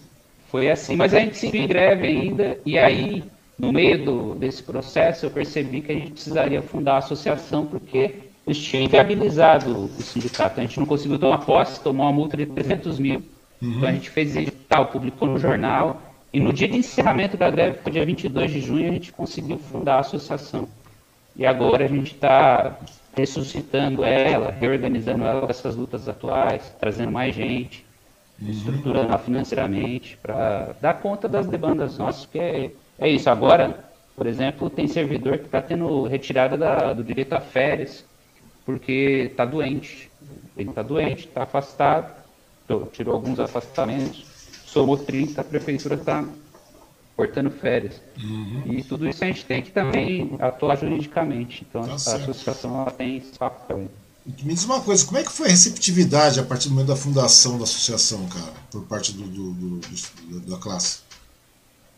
foi 0.49 0.69
assim. 0.69 0.95
Mas 0.95 1.13
a 1.13 1.19
gente 1.19 1.37
seguiu 1.37 1.63
em 1.63 1.67
greve 1.67 2.07
ainda, 2.07 2.59
e 2.65 2.77
aí, 2.77 3.23
no 3.57 3.71
meio 3.71 4.03
do, 4.03 4.35
desse 4.35 4.63
processo, 4.63 5.25
eu 5.25 5.31
percebi 5.31 5.81
que 5.81 5.91
a 5.91 5.95
gente 5.95 6.11
precisaria 6.11 6.61
fundar 6.61 6.95
a 6.95 6.97
associação, 6.97 7.65
porque 7.65 8.15
eles 8.45 8.57
tinham 8.57 8.85
inviabilizado 8.85 9.85
o 9.85 10.01
sindicato. 10.01 10.59
A 10.59 10.63
gente 10.63 10.79
não 10.79 10.85
conseguiu 10.85 11.19
tomar 11.19 11.39
posse, 11.39 11.81
tomou 11.81 12.05
uma 12.05 12.11
multa 12.11 12.35
de 12.35 12.45
300 12.45 12.99
mil 12.99 13.23
Uhum. 13.61 13.77
Então 13.77 13.89
a 13.89 13.91
gente 13.91 14.09
fez 14.09 14.35
edital, 14.35 14.87
publicou 14.87 15.27
no 15.27 15.37
jornal, 15.37 16.01
e 16.33 16.39
no 16.39 16.51
dia 16.51 16.67
de 16.67 16.77
encerramento 16.77 17.37
da 17.37 17.49
greve, 17.49 17.77
que 17.77 17.83
foi 17.83 17.91
dia 17.91 18.05
22 18.05 18.51
de 18.51 18.61
junho, 18.61 18.89
a 18.89 18.93
gente 18.93 19.11
conseguiu 19.11 19.57
fundar 19.59 19.97
a 19.97 19.99
associação. 19.99 20.67
E 21.35 21.45
agora 21.45 21.85
a 21.85 21.87
gente 21.87 22.13
está 22.15 22.77
ressuscitando 23.15 24.03
ela, 24.03 24.51
reorganizando 24.51 25.23
ela 25.23 25.41
com 25.41 25.49
essas 25.49 25.75
lutas 25.75 26.07
atuais, 26.07 26.73
trazendo 26.79 27.11
mais 27.11 27.35
gente, 27.35 27.85
uhum. 28.41 28.49
estruturando 28.49 29.09
ela 29.09 29.17
financeiramente, 29.17 30.17
para 30.21 30.75
dar 30.79 30.95
conta 31.01 31.27
das 31.27 31.45
demandas 31.47 31.97
nossas, 31.97 32.25
porque 32.25 32.39
é, 32.39 32.71
é 32.99 33.09
isso. 33.09 33.29
Agora, 33.29 33.85
por 34.15 34.27
exemplo, 34.27 34.69
tem 34.69 34.87
servidor 34.87 35.39
que 35.39 35.45
está 35.45 35.61
tendo 35.61 36.03
retirada 36.03 36.57
da, 36.57 36.93
do 36.93 37.03
direito 37.03 37.33
a 37.33 37.41
férias, 37.41 38.05
porque 38.65 39.27
está 39.31 39.45
doente. 39.45 40.09
Ele 40.55 40.69
está 40.69 40.81
doente, 40.81 41.27
está 41.27 41.43
afastado, 41.43 42.13
tirou 42.91 43.15
alguns 43.15 43.39
afastamentos, 43.39 44.25
somou 44.65 44.97
30, 44.97 45.41
a 45.41 45.43
prefeitura 45.43 45.95
está 45.95 46.23
cortando 47.21 47.51
férias. 47.51 48.01
Uhum. 48.19 48.63
E 48.65 48.83
tudo 48.83 49.07
isso 49.07 49.23
a 49.23 49.27
gente 49.27 49.45
tem 49.45 49.61
que 49.61 49.69
também 49.69 50.35
atuar 50.39 50.75
juridicamente. 50.75 51.63
Então 51.69 51.83
tá 51.83 51.93
a 51.93 51.99
certo. 51.99 52.31
associação 52.31 52.81
ela 52.81 52.89
tem 52.89 53.17
esse 53.17 53.37
papel. 53.37 53.87
Me 54.25 54.53
diz 54.53 54.65
uma 54.65 54.81
coisa, 54.81 55.05
como 55.05 55.19
é 55.19 55.23
que 55.23 55.31
foi 55.31 55.47
a 55.47 55.51
receptividade 55.51 56.39
a 56.39 56.43
partir 56.43 56.69
do 56.69 56.73
momento 56.73 56.87
da 56.87 56.95
fundação 56.95 57.57
da 57.57 57.63
associação, 57.63 58.27
cara, 58.27 58.53
por 58.71 58.83
parte 58.85 59.13
do, 59.13 59.23
do, 59.23 59.53
do, 59.53 59.79
do 59.79 60.49
da 60.49 60.57
classe? 60.57 61.01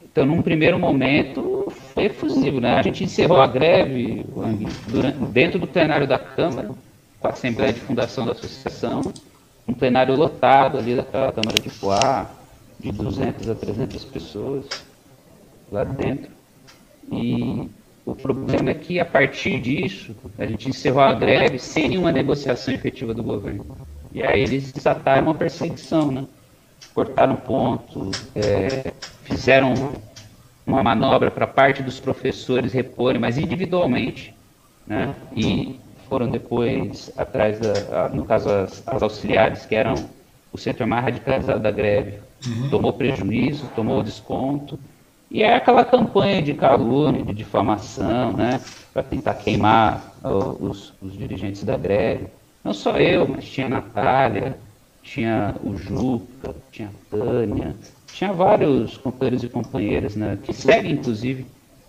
Então, 0.01 0.25
num 0.25 0.41
primeiro 0.41 0.77
momento, 0.77 1.71
foi 1.93 2.05
efusivo, 2.05 2.59
né? 2.59 2.75
A 2.75 2.81
gente 2.81 3.05
encerrou 3.05 3.39
a 3.39 3.47
greve 3.47 4.25
durante, 4.87 5.17
dentro 5.17 5.59
do 5.59 5.67
plenário 5.67 6.05
da 6.05 6.19
Câmara, 6.19 6.69
com 7.19 7.27
a 7.27 7.31
Assembleia 7.31 7.71
de 7.71 7.79
Fundação 7.79 8.25
da 8.25 8.33
Associação, 8.33 9.01
um 9.65 9.73
plenário 9.73 10.15
lotado 10.15 10.77
ali 10.77 10.95
daquela 10.95 11.31
Câmara 11.31 11.59
de 11.61 11.69
Poá, 11.69 12.29
de 12.79 12.91
200 12.91 13.49
a 13.49 13.55
300 13.55 14.05
pessoas 14.05 14.65
lá 15.73 15.83
dentro. 15.83 16.31
E 17.11 17.69
o 18.05 18.15
problema 18.15 18.69
é 18.69 18.73
que, 18.73 18.99
a 18.99 19.05
partir 19.05 19.59
disso, 19.59 20.15
a 20.37 20.45
gente 20.45 20.69
encerrou 20.69 21.01
a 21.01 21.13
greve 21.13 21.59
sem 21.59 21.89
nenhuma 21.89 22.11
negociação 22.11 22.73
efetiva 22.73 23.13
do 23.13 23.23
governo. 23.23 23.65
E 24.13 24.21
aí 24.21 24.41
eles 24.41 24.71
desataram 24.71 25.23
uma 25.23 25.35
perseguição, 25.35 26.11
né? 26.11 26.25
Cortaram 26.93 27.35
ponto, 27.35 28.11
é, 28.35 28.93
fizeram 29.23 29.73
uma 30.65 30.83
manobra 30.83 31.31
para 31.31 31.47
parte 31.47 31.81
dos 31.81 31.99
professores 31.99 32.71
reporem, 32.71 33.19
mas 33.19 33.37
individualmente, 33.37 34.33
né? 34.85 35.15
E 35.35 35.79
foram 36.07 36.29
depois 36.29 37.11
atrás, 37.17 37.59
da, 37.59 38.09
no 38.09 38.25
caso, 38.25 38.49
as, 38.49 38.83
as, 38.85 39.01
auxiliares, 39.01 39.65
que 39.65 39.73
eram 39.73 39.95
o 40.51 40.57
setor 40.57 40.85
mais 40.85 41.05
radicalizado 41.05 41.59
da 41.59 41.71
greve. 41.71 42.19
Uhum. 42.45 42.69
Tomou 42.69 42.93
prejuízo, 42.93 43.67
tomou 43.75 44.03
desconto. 44.03 44.77
E 45.33 45.41
é 45.41 45.55
aquela 45.55 45.83
campanha 45.83 46.43
de 46.43 46.53
calúnia, 46.53 47.23
de 47.23 47.33
difamação, 47.33 48.33
né, 48.33 48.61
para 48.93 49.01
tentar 49.01 49.33
queimar 49.33 50.13
os, 50.23 50.93
os, 51.01 51.17
dirigentes 51.17 51.63
da 51.63 51.75
greve. 51.75 52.27
Não 52.63 52.71
só 52.71 52.97
eu, 52.97 53.27
mas 53.27 53.43
tinha 53.45 53.65
a 53.65 53.69
Natália, 53.69 54.55
tinha 55.01 55.55
o 55.63 55.75
Juca, 55.75 56.55
tinha 56.71 56.89
a 56.89 57.17
Tânia, 57.17 57.75
tinha 58.13 58.31
vários 58.31 58.95
companheiros 58.97 59.43
e 59.43 59.49
companheiras, 59.49 60.15
né, 60.15 60.37
que 60.43 60.53
seguem, 60.53 60.91
inclusive, 60.91 61.47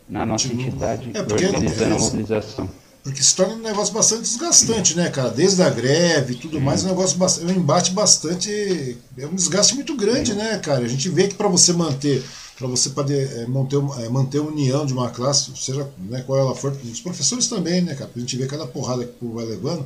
na 0.08 0.24
nossa 0.24 0.50
entidade, 0.50 1.10
é 1.12 1.20
organizando 1.20 1.96
a 1.96 1.98
mobilização. 1.98 2.68
Porque 3.02 3.22
se 3.22 3.36
torna 3.36 3.56
um 3.56 3.58
negócio 3.58 3.92
bastante 3.92 4.22
desgastante, 4.22 4.96
né, 4.96 5.10
cara? 5.10 5.28
Desde 5.28 5.62
a 5.62 5.68
greve 5.68 6.32
e 6.32 6.36
tudo 6.36 6.58
mais, 6.58 6.82
é 6.82 6.86
um 6.86 6.88
negócio 6.88 7.18
bastante, 7.18 7.50
é 7.50 7.54
um 7.54 7.58
embate 7.58 7.90
bastante. 7.90 8.96
É 9.18 9.26
um 9.26 9.34
desgaste 9.34 9.74
muito 9.74 9.94
grande, 9.94 10.32
né, 10.32 10.56
cara? 10.56 10.86
A 10.86 10.88
gente 10.88 11.10
vê 11.10 11.28
que 11.28 11.34
para 11.34 11.46
você 11.46 11.74
manter, 11.74 12.24
para 12.56 12.68
você 12.68 12.90
poder 12.90 13.38
é, 13.38 13.46
manter, 13.46 13.76
é, 13.76 14.08
manter 14.08 14.38
a 14.38 14.42
união 14.42 14.86
de 14.86 14.92
uma 14.92 15.10
classe, 15.10 15.50
seja 15.56 15.88
né, 15.98 16.22
qual 16.22 16.38
ela 16.38 16.54
for, 16.54 16.72
os 16.72 17.00
professores 17.00 17.48
também, 17.48 17.80
né, 17.80 17.94
cara? 17.94 18.10
A 18.14 18.18
gente 18.18 18.36
vê 18.36 18.46
cada 18.46 18.66
porrada 18.66 19.04
que 19.04 19.10
o 19.10 19.14
povo 19.14 19.34
vai 19.34 19.44
levando. 19.44 19.84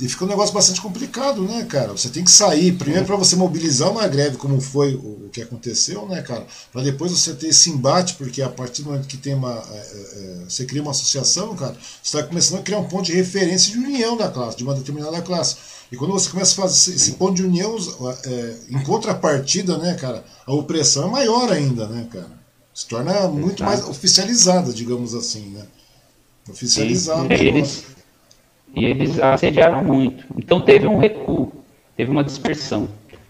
E 0.00 0.08
fica 0.08 0.24
um 0.24 0.28
negócio 0.28 0.54
bastante 0.54 0.80
complicado, 0.80 1.42
né, 1.42 1.64
cara? 1.64 1.90
Você 1.90 2.08
tem 2.08 2.22
que 2.22 2.30
sair, 2.30 2.72
primeiro 2.72 3.04
para 3.04 3.16
você 3.16 3.34
mobilizar 3.34 3.90
uma 3.90 4.06
greve, 4.06 4.36
como 4.36 4.60
foi 4.60 4.94
o, 4.94 5.28
que 5.32 5.42
aconteceu, 5.42 6.06
né, 6.06 6.22
cara? 6.22 6.46
Para 6.72 6.82
depois 6.82 7.10
você 7.10 7.34
ter 7.34 7.48
esse 7.48 7.68
embate, 7.70 8.14
porque 8.14 8.40
a 8.40 8.48
partir 8.48 8.82
do 8.82 8.90
momento 8.90 9.08
que 9.08 9.16
tem 9.16 9.34
uma. 9.34 9.52
É, 9.52 9.76
é, 9.76 10.42
é 10.42 10.44
você 10.48 10.64
cria 10.64 10.80
uma 10.80 10.92
associação, 10.92 11.54
cara, 11.56 11.74
você 11.74 12.16
está 12.16 12.22
começando 12.22 12.60
a 12.60 12.62
criar 12.62 12.78
um 12.78 12.88
ponto 12.88 13.06
de 13.06 13.12
referência 13.12 13.72
de 13.72 13.78
união 13.78 14.16
da 14.16 14.28
classe, 14.28 14.56
de 14.56 14.62
uma 14.62 14.74
determinada 14.74 15.20
classe. 15.20 15.56
E 15.90 15.96
quando 15.96 16.12
você 16.12 16.30
começa 16.30 16.52
a 16.52 16.62
fazer 16.62 16.94
esse 16.94 17.12
ponto 17.12 17.34
de 17.34 17.42
união, 17.42 17.76
é, 18.24 18.56
em 18.70 18.82
contrapartida, 18.84 19.78
né, 19.78 19.94
cara, 19.94 20.24
a 20.46 20.52
opressão 20.52 21.08
é 21.08 21.10
maior 21.10 21.50
ainda, 21.50 21.88
né, 21.88 22.06
cara? 22.12 22.38
Se 22.72 22.86
torna 22.86 23.26
muito 23.26 23.64
mais 23.64 23.82
oficializada, 23.84 24.72
digamos 24.72 25.12
assim, 25.12 25.48
né? 25.48 25.66
Oficializada. 26.48 27.34
Eles, 27.34 27.84
e 28.74 28.84
eles 28.84 29.18
assediaram 29.18 29.82
muito. 29.84 30.24
Então 30.36 30.60
teve 30.60 30.86
um 30.86 30.98
recuo, 30.98 31.52
teve 31.96 32.10
uma 32.10 32.24
dispersão. 32.24 32.88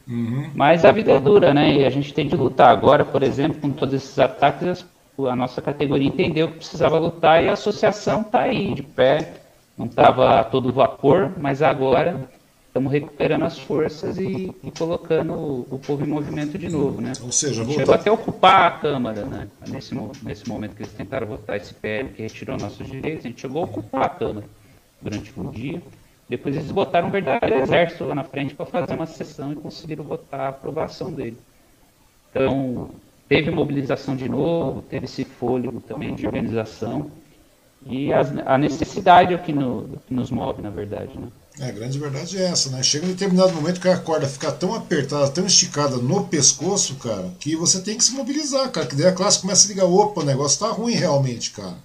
Uhum. 0.09 0.51
Mas 0.55 0.84
a 0.84 0.93
vida 0.93 1.12
é 1.12 1.20
dura, 1.20 1.53
né? 1.53 1.72
E 1.72 1.84
a 1.84 1.91
gente 1.91 2.14
tem 2.14 2.26
de 2.26 2.36
lutar. 2.36 2.70
Agora, 2.70 3.05
por 3.05 3.22
exemplo, 3.22 3.61
com 3.61 3.70
todos 3.70 3.95
esses 3.95 4.18
ataques, 4.18 4.84
a 5.18 5.36
nossa 5.36 5.61
categoria 5.61 6.09
entendeu 6.09 6.49
que 6.49 6.57
precisava 6.57 6.99
lutar 6.99 7.45
e 7.45 7.49
a 7.49 7.53
associação 7.53 8.22
está 8.22 8.41
aí, 8.41 8.74
de 8.74 8.82
pé. 8.82 9.34
Não 9.76 9.86
estava 9.86 10.41
a 10.41 10.45
todo 10.45 10.72
vapor, 10.72 11.32
mas 11.36 11.62
agora 11.62 12.28
estamos 12.66 12.93
recuperando 12.93 13.45
as 13.45 13.59
forças 13.59 14.18
e, 14.18 14.55
e 14.62 14.70
colocando 14.76 15.32
o, 15.34 15.66
o, 15.70 15.78
povo 15.78 16.05
em 16.05 16.09
movimento 16.09 16.59
de 16.59 16.68
novo, 16.68 17.01
né? 17.01 17.12
Ou 17.22 17.30
seja, 17.30 17.64
chegou 17.64 17.95
até 17.95 18.11
a 18.11 18.12
ocupar 18.12 18.66
a 18.66 18.70
Câmara, 18.72 19.24
né? 19.24 19.49
Nesse, 19.68 19.95
nesse 20.22 20.49
momento 20.49 20.74
que 20.74 20.82
eles 20.82 20.93
tentaram 20.93 21.26
votar 21.26 21.57
esse 21.57 21.74
PL 21.74 22.09
que 22.11 22.22
retirou 22.22 22.57
nossos 22.57 22.86
direitos, 22.86 23.24
a 23.24 23.28
gente 23.28 23.41
chegou 23.41 23.62
a 23.62 23.64
ocupar 23.66 24.05
a 24.05 24.09
Câmara 24.09 24.47
durante 25.01 25.33
um 25.39 25.51
dia. 25.51 25.83
Depois 26.29 26.55
eles 26.55 26.71
botaram 26.71 27.09
um 27.09 27.11
verdadeiro 27.11 27.63
exército 27.63 28.05
lá 28.05 28.15
na 28.15 28.25
frente 28.25 28.55
para 28.55 28.67
fazer 28.67 28.95
uma 28.95 29.07
sessão 29.07 29.53
e 29.53 29.57
conseguiram 29.57 30.05
votar 30.05 30.41
a 30.41 30.49
aprovação 30.49 31.11
dele. 31.11 31.39
Então, 32.31 32.91
teve 33.29 33.51
mobilização 33.51 34.15
de 34.15 34.29
novo, 34.29 34.83
teve 34.83 35.07
esse 35.07 35.25
fôlego 35.25 35.81
também 35.81 36.15
de 36.15 36.27
organização. 36.27 37.11
E 37.87 38.13
as, 38.13 38.31
a 38.45 38.59
necessidade 38.59 39.33
é 39.33 39.37
o 39.37 39.39
que, 39.39 39.53
no, 39.53 39.99
que, 40.07 40.13
nos 40.13 40.31
move, 40.31 40.61
na 40.61 40.69
verdade. 40.69 41.17
Né? 41.19 41.29
É, 41.61 41.69
a 41.69 41.73
grande 41.73 41.99
verdade 41.99 42.37
é 42.37 42.47
essa, 42.47 42.71
né? 42.71 42.83
Chega 42.83 43.07
um 43.07 43.11
determinado 43.11 43.53
momento 43.53 43.81
que 43.81 43.89
a 43.89 43.97
corda 43.97 44.29
fica 44.29 44.53
tão 44.53 44.75
apertada, 44.75 45.31
tão 45.31 45.47
esticada 45.47 45.97
no 45.97 46.27
pescoço, 46.27 46.97
cara, 46.97 47.31
que 47.39 47.57
você 47.57 47.81
tem 47.81 47.97
que 47.97 48.05
se 48.05 48.13
mobilizar, 48.13 48.71
cara. 48.71 48.87
Que 48.87 48.97
daí 48.97 49.07
a 49.07 49.15
classe 49.15 49.41
começa 49.41 49.67
a 49.67 49.69
ligar, 49.69 49.87
opa, 49.87 50.21
o 50.21 50.25
negócio 50.25 50.59
tá 50.59 50.73
ruim 50.73 50.95
realmente, 50.95 51.53
cara. 51.53 51.77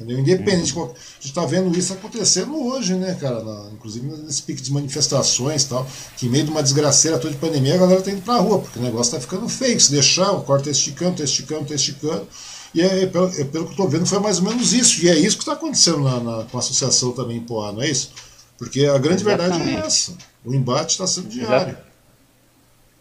Entendeu? 0.00 0.18
Independente. 0.18 0.74
Uhum. 0.74 0.84
A 0.84 0.86
gente 0.86 1.26
está 1.26 1.44
vendo 1.44 1.76
isso 1.78 1.92
acontecendo 1.92 2.56
hoje, 2.56 2.94
né, 2.94 3.14
cara? 3.20 3.44
Na, 3.44 3.70
inclusive 3.70 4.06
nesse 4.06 4.42
pique 4.42 4.62
de 4.62 4.72
manifestações 4.72 5.64
tal, 5.64 5.86
que 6.16 6.26
em 6.26 6.30
meio 6.30 6.44
de 6.44 6.50
uma 6.50 6.62
desgraceira 6.62 7.18
toda 7.18 7.34
de 7.34 7.38
pandemia, 7.38 7.74
a 7.74 7.78
galera 7.78 7.98
está 7.98 8.10
indo 8.10 8.22
pra 8.22 8.38
rua, 8.38 8.60
porque 8.60 8.78
o 8.78 8.82
negócio 8.82 9.14
está 9.14 9.20
ficando 9.20 9.46
feio. 9.46 9.78
Se 9.78 9.92
deixar, 9.92 10.32
o 10.32 10.42
corte 10.42 10.70
está 10.70 10.70
esticando, 10.70 11.10
está 11.12 11.24
esticando, 11.24 11.62
está 11.64 11.74
esticando. 11.74 12.26
E 12.74 12.80
é, 12.80 13.02
é, 13.02 13.06
pelo, 13.06 13.28
é, 13.28 13.44
pelo 13.44 13.64
que 13.64 13.70
eu 13.70 13.70
estou 13.72 13.88
vendo, 13.88 14.06
foi 14.06 14.18
mais 14.20 14.38
ou 14.38 14.44
menos 14.44 14.72
isso. 14.72 15.04
E 15.04 15.08
é 15.10 15.18
isso 15.18 15.36
que 15.36 15.42
está 15.42 15.52
acontecendo 15.52 16.00
na, 16.00 16.20
na, 16.20 16.44
com 16.44 16.56
a 16.56 16.60
associação 16.60 17.12
também 17.12 17.36
em 17.36 17.40
Poá, 17.40 17.70
não 17.70 17.82
é 17.82 17.90
isso? 17.90 18.12
Porque 18.56 18.86
a 18.86 18.96
grande 18.96 19.22
Exatamente. 19.22 19.58
verdade 19.58 19.82
é 19.82 19.86
essa. 19.86 20.16
O 20.42 20.54
embate 20.54 20.92
está 20.92 21.06
sendo 21.06 21.28
diário. 21.28 21.76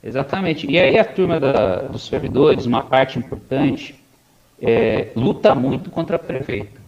Exatamente. 0.03 0.69
E 0.69 0.77
aí 0.77 0.97
a 0.97 1.05
turma 1.05 1.39
da, 1.39 1.83
dos 1.83 2.07
servidores, 2.07 2.65
uma 2.65 2.83
parte 2.83 3.17
importante, 3.17 3.95
é, 4.61 5.11
luta 5.15 5.55
muito 5.55 5.89
contra 5.89 6.17
a 6.17 6.19
prefeita 6.19 6.78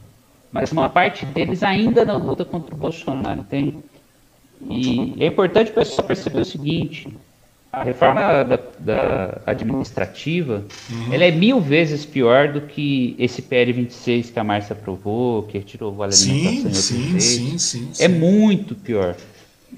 mas 0.51 0.71
uma 0.71 0.89
parte 0.89 1.25
deles 1.25 1.63
ainda 1.63 2.03
não 2.03 2.17
luta 2.17 2.43
contra 2.43 2.75
o 2.75 2.77
Bolsonaro, 2.77 3.41
entende? 3.41 3.77
E 4.69 5.15
é 5.19 5.27
importante 5.27 5.71
o 5.71 5.73
pessoal 5.73 6.07
perceber 6.07 6.41
o 6.41 6.45
seguinte: 6.45 7.07
a 7.71 7.83
reforma 7.83 8.43
da, 8.43 8.59
da 8.79 9.41
administrativa 9.45 10.65
uhum. 10.89 11.13
ela 11.13 11.23
é 11.23 11.31
mil 11.31 11.61
vezes 11.61 12.05
pior 12.05 12.51
do 12.51 12.61
que 12.61 13.15
esse 13.17 13.41
PL 13.41 13.71
26 13.71 14.29
que 14.29 14.39
a 14.39 14.43
Márcia 14.43 14.73
aprovou, 14.73 15.43
que 15.43 15.57
retirou 15.57 15.93
o 15.93 15.95
vale 15.95 16.13
alimentação 16.13 16.73
sim, 16.73 17.19
sim, 17.19 17.57
sim, 17.57 17.89
sim, 17.93 18.03
É 18.03 18.07
muito 18.07 18.75
pior. 18.75 19.15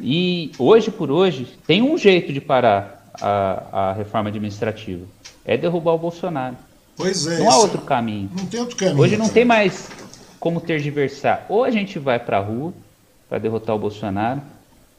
E 0.01 0.51
hoje 0.57 0.89
por 0.89 1.11
hoje 1.11 1.47
tem 1.67 1.83
um 1.83 1.97
jeito 1.97 2.33
de 2.33 2.41
parar 2.41 3.11
a, 3.21 3.89
a 3.89 3.93
reforma 3.93 4.29
administrativa? 4.29 5.05
É 5.45 5.55
derrubar 5.55 5.93
o 5.93 5.99
Bolsonaro. 5.99 6.57
Pois 6.95 7.27
é. 7.27 7.39
Não 7.39 7.49
há 7.49 7.57
outro 7.57 7.81
caminho. 7.81 8.29
Não 8.35 8.45
tem 8.45 8.59
outro 8.59 8.75
caminho. 8.75 8.99
Hoje 8.99 9.17
não 9.17 9.25
cara. 9.25 9.33
tem 9.33 9.45
mais 9.45 9.89
como 10.43 10.59
tergiversar. 10.59 11.45
Ou 11.47 11.63
a 11.63 11.71
gente 11.71 11.97
vai 11.97 12.19
para 12.19 12.35
a 12.35 12.41
rua 12.41 12.73
para 13.29 13.39
derrotar 13.39 13.73
o 13.73 13.79
Bolsonaro, 13.79 14.41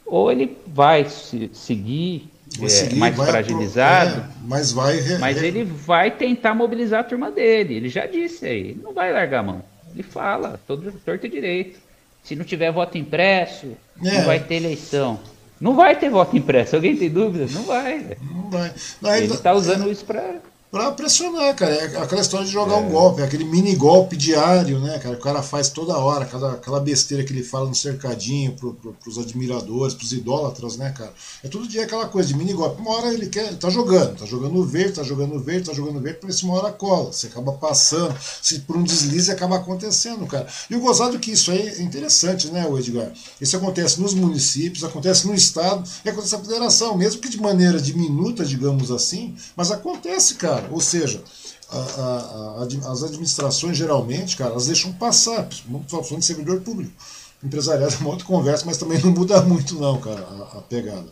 ou 0.03 0.31
ele 0.31 0.57
vai 0.65 1.07
se, 1.07 1.51
seguir, 1.53 2.31
é, 2.59 2.67
seguir 2.67 2.95
mais 2.95 3.15
fragilizado, 3.15 4.21
é, 4.21 4.25
mas 4.43 4.71
vai 4.71 4.99
mas 5.19 5.43
ele 5.43 5.63
vai 5.63 6.09
tentar 6.09 6.55
mobilizar 6.55 7.01
a 7.01 7.03
turma 7.03 7.29
dele. 7.29 7.75
Ele 7.75 7.89
já 7.89 8.07
disse 8.07 8.43
aí, 8.47 8.59
ele 8.59 8.81
não 8.81 8.91
vai 8.91 9.13
largar 9.13 9.41
a 9.41 9.43
mão. 9.43 9.63
Ele 9.93 10.01
fala, 10.01 10.59
todo 10.65 10.91
torto 11.05 11.27
e 11.27 11.29
direito. 11.29 11.79
Se 12.23 12.35
não 12.35 12.43
tiver 12.43 12.71
voto 12.71 12.97
impresso, 12.97 13.67
é. 14.03 14.17
não 14.17 14.25
vai 14.25 14.39
ter 14.39 14.55
eleição. 14.55 15.19
Não 15.61 15.75
vai 15.75 15.95
ter 15.95 16.09
voto 16.09 16.35
impresso. 16.35 16.75
Alguém 16.75 16.97
tem 16.97 17.09
dúvida? 17.09 17.45
Não 17.53 17.65
vai. 17.65 18.17
Não 18.19 18.49
vai. 18.49 18.73
Não, 18.99 19.15
ele 19.15 19.27
está 19.27 19.53
usando 19.53 19.91
isso 19.91 20.05
para 20.05 20.37
Pra 20.71 20.91
pressionar, 20.91 21.55
cara. 21.55 21.73
É 21.73 21.97
aquela 21.97 22.21
história 22.21 22.45
de 22.45 22.51
jogar 22.51 22.73
é. 22.73 22.77
um 22.77 22.89
golpe, 22.89 23.21
aquele 23.21 23.45
mini 23.45 23.75
golpe 23.75 24.17
diário, 24.17 24.79
né, 24.79 24.99
cara? 24.99 25.15
O 25.15 25.19
cara 25.19 25.41
faz 25.41 25.69
toda 25.69 25.97
hora, 25.97 26.25
aquela, 26.25 26.53
aquela 26.53 26.79
besteira 26.79 27.23
que 27.23 27.31
ele 27.31 27.43
fala 27.43 27.69
no 27.69 27.75
cercadinho 27.75 28.51
pro, 28.53 28.73
pro, 28.73 28.93
pros 28.93 29.17
admiradores, 29.17 29.93
pros 29.93 30.11
idólatras, 30.11 30.75
né, 30.75 30.91
cara? 30.91 31.13
É 31.43 31.47
todo 31.47 31.67
dia 31.67 31.83
aquela 31.83 32.07
coisa 32.07 32.27
de 32.27 32.35
mini 32.35 32.51
golpe. 32.51 32.81
Uma 32.81 32.91
hora 32.91 33.13
ele 33.13 33.27
quer, 33.27 33.47
ele 33.47 33.57
tá 33.57 33.69
jogando, 33.69 34.17
tá 34.17 34.25
jogando 34.25 34.65
verde, 34.65 34.93
tá 34.93 35.03
jogando 35.03 35.39
verde, 35.39 35.69
tá 35.69 35.73
jogando 35.73 36.01
verde, 36.01 36.19
por 36.19 36.29
isso 36.29 36.45
uma 36.45 36.55
hora 36.55 36.73
cola. 36.73 37.13
Você 37.13 37.27
acaba 37.27 37.53
passando, 37.53 38.13
se 38.41 38.59
por 38.59 38.75
um 38.75 38.83
deslize 38.83 39.31
acaba 39.31 39.55
acontecendo, 39.57 40.25
cara. 40.25 40.47
E 40.69 40.75
o 40.75 40.81
gozado 40.81 41.19
que 41.19 41.31
isso 41.31 41.51
aí 41.51 41.69
é 41.69 41.81
interessante, 41.81 42.47
né, 42.47 42.65
Edgar? 42.77 43.13
Isso 43.39 43.55
acontece 43.55 44.01
nos 44.01 44.13
municípios, 44.13 44.83
acontece 44.83 45.27
no 45.27 45.33
estado 45.33 45.87
e 46.03 46.09
acontece 46.09 46.35
na 46.35 46.43
federação, 46.43 46.97
mesmo 46.97 47.21
que 47.21 47.29
de 47.29 47.39
maneira 47.39 47.79
diminuta, 47.79 48.43
digamos 48.43 48.91
assim, 48.91 49.35
mas 49.55 49.71
acontece, 49.71 50.35
cara. 50.35 50.54
Ou 50.71 50.81
seja, 50.81 51.21
a, 51.69 51.77
a, 51.77 52.63
a, 52.63 52.91
as 52.91 53.03
administrações 53.03 53.77
geralmente, 53.77 54.37
cara, 54.37 54.51
elas 54.51 54.67
deixam 54.67 54.93
passar, 54.93 55.47
falando 55.87 56.19
de 56.19 56.25
servidor 56.25 56.61
público. 56.61 56.93
Empresariado 57.43 57.93
é 57.93 57.97
uma 57.97 58.09
outra 58.09 58.25
conversa, 58.25 58.65
mas 58.65 58.77
também 58.77 58.99
não 59.01 59.11
muda 59.11 59.41
muito, 59.41 59.75
não, 59.75 59.99
cara, 59.99 60.21
a, 60.53 60.61
pegada. 60.61 61.07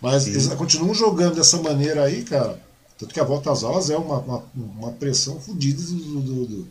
Mas 0.00 0.22
Sim. 0.22 0.30
eles 0.30 0.46
continuam 0.54 0.94
jogando 0.94 1.34
dessa 1.34 1.60
maneira 1.60 2.04
aí, 2.04 2.22
cara. 2.22 2.60
Tanto 2.98 3.12
que 3.12 3.20
a 3.20 3.24
volta 3.24 3.52
às 3.52 3.62
aulas 3.62 3.90
é 3.90 3.96
uma, 3.96 4.18
uma, 4.18 4.44
uma 4.54 4.92
pressão 4.92 5.38
fodida 5.38 5.82
do, 5.82 6.20
do, 6.20 6.46
do, 6.46 6.68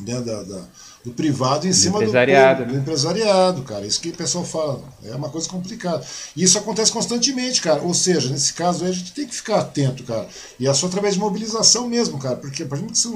né, 0.00 0.20
da, 0.20 0.42
da, 0.42 0.62
do 1.04 1.10
privado 1.12 1.66
em 1.66 1.70
do 1.70 1.76
cima 1.76 1.96
empresariado, 1.98 2.64
do, 2.64 2.66
né? 2.66 2.72
do, 2.72 2.78
empresariado, 2.80 3.62
cara. 3.62 3.86
Isso 3.86 4.00
que 4.00 4.10
o 4.10 4.16
pessoal 4.16 4.44
fala, 4.44 4.82
é 5.04 5.14
uma 5.14 5.28
coisa 5.28 5.48
complicada. 5.48 6.04
E 6.36 6.42
isso 6.42 6.58
acontece 6.58 6.92
constantemente, 6.92 7.60
cara. 7.60 7.82
Ou 7.82 7.94
seja, 7.94 8.28
nesse 8.28 8.52
caso 8.54 8.84
aí, 8.84 8.90
a 8.90 8.94
gente 8.94 9.12
tem 9.12 9.26
que 9.26 9.34
ficar 9.34 9.60
atento, 9.60 10.02
cara. 10.04 10.26
E 10.58 10.66
é 10.66 10.74
só 10.74 10.86
através 10.86 11.14
de 11.14 11.20
mobilização 11.20 11.88
mesmo, 11.88 12.18
cara. 12.18 12.36
Porque 12.36 12.62
a 12.62 12.66
partir 12.66 12.84
do 13.04 13.10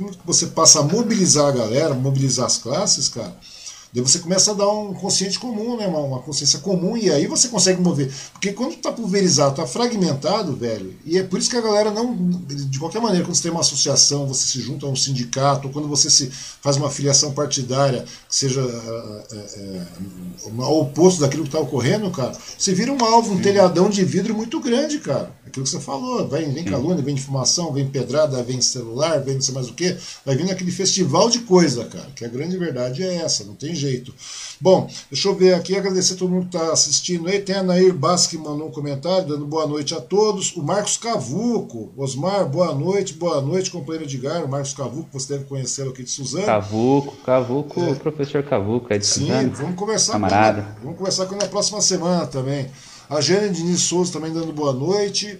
momento 0.00 0.18
que 0.18 0.26
você 0.26 0.46
passa 0.46 0.80
a 0.80 0.82
mobilizar 0.82 1.46
a 1.46 1.52
galera, 1.52 1.94
mobilizar 1.94 2.46
as 2.46 2.58
classes, 2.58 3.08
cara 3.08 3.36
Daí 3.96 4.02
você 4.02 4.18
começa 4.18 4.50
a 4.50 4.54
dar 4.54 4.68
um 4.68 4.92
consciente 4.92 5.38
comum, 5.38 5.74
né? 5.74 5.86
Uma, 5.86 6.00
uma 6.00 6.18
consciência 6.18 6.58
comum, 6.58 6.98
e 6.98 7.10
aí 7.10 7.26
você 7.26 7.48
consegue 7.48 7.80
mover. 7.80 8.12
Porque 8.30 8.52
quando 8.52 8.72
está 8.72 8.92
pulverizado, 8.92 9.52
está 9.52 9.66
fragmentado, 9.66 10.54
velho, 10.54 10.94
e 11.02 11.16
é 11.16 11.22
por 11.22 11.38
isso 11.38 11.48
que 11.48 11.56
a 11.56 11.62
galera 11.62 11.90
não. 11.90 12.14
De 12.14 12.78
qualquer 12.78 13.00
maneira, 13.00 13.24
quando 13.24 13.34
você 13.34 13.44
tem 13.44 13.50
uma 13.50 13.62
associação, 13.62 14.28
você 14.28 14.48
se 14.48 14.60
junta 14.60 14.84
a 14.84 14.90
um 14.90 14.94
sindicato, 14.94 15.68
ou 15.68 15.72
quando 15.72 15.88
você 15.88 16.10
se 16.10 16.30
faz 16.60 16.76
uma 16.76 16.90
filiação 16.90 17.32
partidária 17.32 18.04
que 18.28 18.36
seja 18.36 18.60
é, 18.60 19.36
é, 19.36 19.86
o 20.44 20.78
oposto 20.78 21.22
daquilo 21.22 21.44
que 21.44 21.48
está 21.48 21.60
ocorrendo, 21.60 22.10
cara, 22.10 22.36
você 22.58 22.74
vira 22.74 22.92
um 22.92 23.02
alvo, 23.02 23.32
um 23.32 23.40
telhadão 23.40 23.88
de 23.88 24.04
vidro 24.04 24.34
muito 24.34 24.60
grande, 24.60 24.98
cara. 24.98 25.34
Aquilo 25.46 25.64
que 25.64 25.70
você 25.70 25.80
falou, 25.80 26.28
vem, 26.28 26.52
vem 26.52 26.64
calúnia, 26.64 27.02
vem 27.02 27.14
informação, 27.14 27.72
vem 27.72 27.88
pedrada, 27.88 28.42
vem 28.42 28.60
celular, 28.60 29.22
vem 29.22 29.36
não 29.36 29.40
sei 29.40 29.54
mais 29.54 29.70
o 29.70 29.72
que, 29.72 29.96
vai 30.22 30.36
vindo 30.36 30.50
aquele 30.50 30.70
festival 30.70 31.30
de 31.30 31.38
coisa, 31.38 31.86
cara. 31.86 32.10
Que 32.14 32.26
a 32.26 32.28
grande 32.28 32.58
verdade 32.58 33.02
é 33.02 33.14
essa, 33.22 33.42
não 33.42 33.54
tem 33.54 33.74
jeito. 33.74 33.85
Bom, 34.60 34.88
deixa 35.10 35.28
eu 35.28 35.34
ver 35.34 35.54
aqui, 35.54 35.76
agradecer 35.76 36.14
a 36.14 36.16
todo 36.16 36.30
mundo 36.30 36.48
que 36.48 36.56
está 36.56 36.72
assistindo 36.72 37.28
aí. 37.28 37.40
Tem 37.40 37.56
a 37.56 37.62
Nair 37.62 37.94
Basque 37.94 38.36
que 38.36 38.42
mandou 38.42 38.68
um 38.68 38.70
comentário, 38.70 39.28
dando 39.28 39.46
boa 39.46 39.66
noite 39.66 39.94
a 39.94 40.00
todos. 40.00 40.54
O 40.56 40.62
Marcos 40.62 40.96
Cavuco, 40.96 41.92
Osmar, 41.96 42.46
boa 42.46 42.74
noite, 42.74 43.14
boa 43.14 43.40
noite, 43.40 43.70
companheiro 43.70 44.04
Edgar. 44.08 44.44
O 44.44 44.48
Marcos 44.48 44.72
Cavuco, 44.72 45.08
você 45.12 45.34
deve 45.34 45.44
conhecê-lo 45.44 45.90
aqui 45.90 46.02
de 46.02 46.10
Suzano. 46.10 46.46
Cavuco, 46.46 47.16
Cavuco, 47.24 47.80
é. 47.82 47.94
professor 47.94 48.42
Cavuco, 48.42 48.92
é 48.92 48.98
de 48.98 49.06
Sim, 49.06 49.26
Suzano. 49.26 49.50
vamos 49.54 49.76
conversar 49.76 50.12
Camarada. 50.12 50.62
com 50.62 50.68
ele. 50.68 50.78
Vamos 50.82 50.98
conversar 50.98 51.26
com 51.26 51.34
ele 51.34 51.44
na 51.44 51.50
próxima 51.50 51.80
semana 51.80 52.26
também. 52.26 52.66
A 53.08 53.20
Jane 53.20 53.50
Diniz 53.50 53.82
Souza 53.82 54.12
também 54.12 54.32
dando 54.32 54.52
boa 54.52 54.72
noite. 54.72 55.38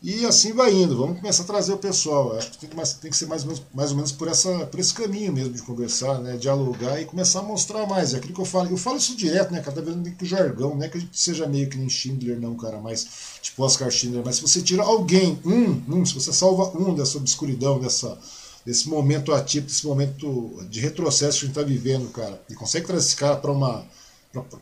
E 0.00 0.24
assim 0.24 0.52
vai 0.52 0.72
indo. 0.72 0.96
Vamos 0.96 1.18
começar 1.18 1.42
a 1.42 1.46
trazer 1.46 1.72
o 1.72 1.78
pessoal. 1.78 2.36
Acho 2.36 2.52
que 2.52 2.58
tem 2.58 2.70
que, 2.70 2.76
mais, 2.76 2.92
tem 2.92 3.10
que 3.10 3.16
ser 3.16 3.26
mais 3.26 3.42
ou, 3.42 3.48
menos, 3.48 3.62
mais 3.74 3.90
ou 3.90 3.96
menos 3.96 4.12
por, 4.12 4.28
essa, 4.28 4.66
por 4.66 4.78
esse 4.78 4.94
caminho 4.94 5.32
mesmo 5.32 5.52
de 5.52 5.62
conversar, 5.62 6.20
né? 6.20 6.36
dialogar 6.36 7.00
e 7.00 7.04
começar 7.04 7.40
a 7.40 7.42
mostrar 7.42 7.84
mais. 7.86 8.14
É 8.14 8.18
aquilo 8.18 8.34
que 8.34 8.40
eu 8.40 8.44
falo. 8.44 8.70
Eu 8.70 8.76
falo 8.76 8.96
isso 8.96 9.16
direto, 9.16 9.52
né, 9.52 9.60
cara? 9.60 9.74
Tá 9.74 9.82
vendo 9.82 10.08
que 10.12 10.24
jargão, 10.24 10.76
não 10.76 10.84
é 10.84 10.88
que 10.88 10.98
a 10.98 11.00
gente 11.00 11.18
seja 11.18 11.48
meio 11.48 11.68
que 11.68 11.76
nem 11.76 11.88
Schindler, 11.88 12.38
não, 12.38 12.54
cara, 12.56 12.78
mas 12.78 13.08
tipo 13.42 13.62
Oscar 13.64 13.90
Schindler. 13.90 14.22
Mas 14.24 14.36
se 14.36 14.42
você 14.42 14.62
tira 14.62 14.84
alguém, 14.84 15.40
um, 15.44 15.82
um, 15.88 16.06
se 16.06 16.14
você 16.14 16.32
salva 16.32 16.70
um 16.78 16.94
dessa 16.94 17.18
obscuridão, 17.18 17.80
dessa, 17.80 18.16
desse 18.64 18.88
momento 18.88 19.32
ativo, 19.34 19.66
desse 19.66 19.84
momento 19.84 20.64
de 20.70 20.78
retrocesso 20.78 21.40
que 21.40 21.44
a 21.44 21.48
gente 21.48 21.56
tá 21.56 21.62
vivendo, 21.64 22.08
cara, 22.10 22.40
e 22.48 22.54
consegue 22.54 22.86
trazer 22.86 23.04
esse 23.04 23.16
cara 23.16 23.36
para 23.36 23.50
uma. 23.50 23.84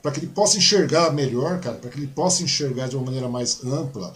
para 0.00 0.12
que 0.12 0.20
ele 0.20 0.28
possa 0.28 0.56
enxergar 0.56 1.12
melhor, 1.12 1.60
cara, 1.60 1.76
para 1.76 1.90
que 1.90 1.98
ele 1.98 2.06
possa 2.06 2.42
enxergar 2.42 2.88
de 2.88 2.96
uma 2.96 3.04
maneira 3.04 3.28
mais 3.28 3.62
ampla 3.62 4.14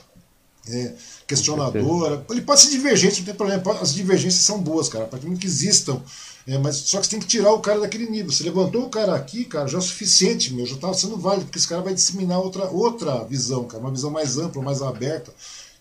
é, 0.70 0.94
questionadora. 1.26 2.24
Ele 2.30 2.42
pode 2.42 2.60
ser 2.60 2.70
divergente, 2.70 3.18
não 3.18 3.26
tem 3.26 3.34
problema. 3.34 3.62
As 3.80 3.94
divergências 3.94 4.42
são 4.42 4.60
boas, 4.60 4.88
cara, 4.88 5.06
para 5.06 5.18
que 5.18 5.46
existam. 5.46 6.00
É, 6.46 6.58
mas 6.58 6.76
só 6.76 6.98
que 6.98 7.06
você 7.06 7.10
tem 7.10 7.20
que 7.20 7.26
tirar 7.26 7.52
o 7.52 7.60
cara 7.60 7.80
daquele 7.80 8.08
nível. 8.08 8.32
Você 8.32 8.42
levantou 8.42 8.84
o 8.84 8.88
cara 8.88 9.14
aqui, 9.14 9.44
cara, 9.44 9.68
já 9.68 9.76
é 9.76 9.80
o 9.80 9.82
suficiente, 9.82 10.52
meu, 10.52 10.66
já 10.66 10.74
está 10.74 10.92
sendo 10.92 11.16
válido, 11.16 11.44
porque 11.46 11.58
esse 11.58 11.68
cara 11.68 11.82
vai 11.82 11.94
disseminar 11.94 12.40
outra, 12.40 12.64
outra 12.70 13.24
visão, 13.24 13.64
cara, 13.64 13.82
uma 13.82 13.90
visão 13.90 14.10
mais 14.10 14.38
ampla, 14.38 14.62
mais 14.62 14.82
aberta, 14.82 15.32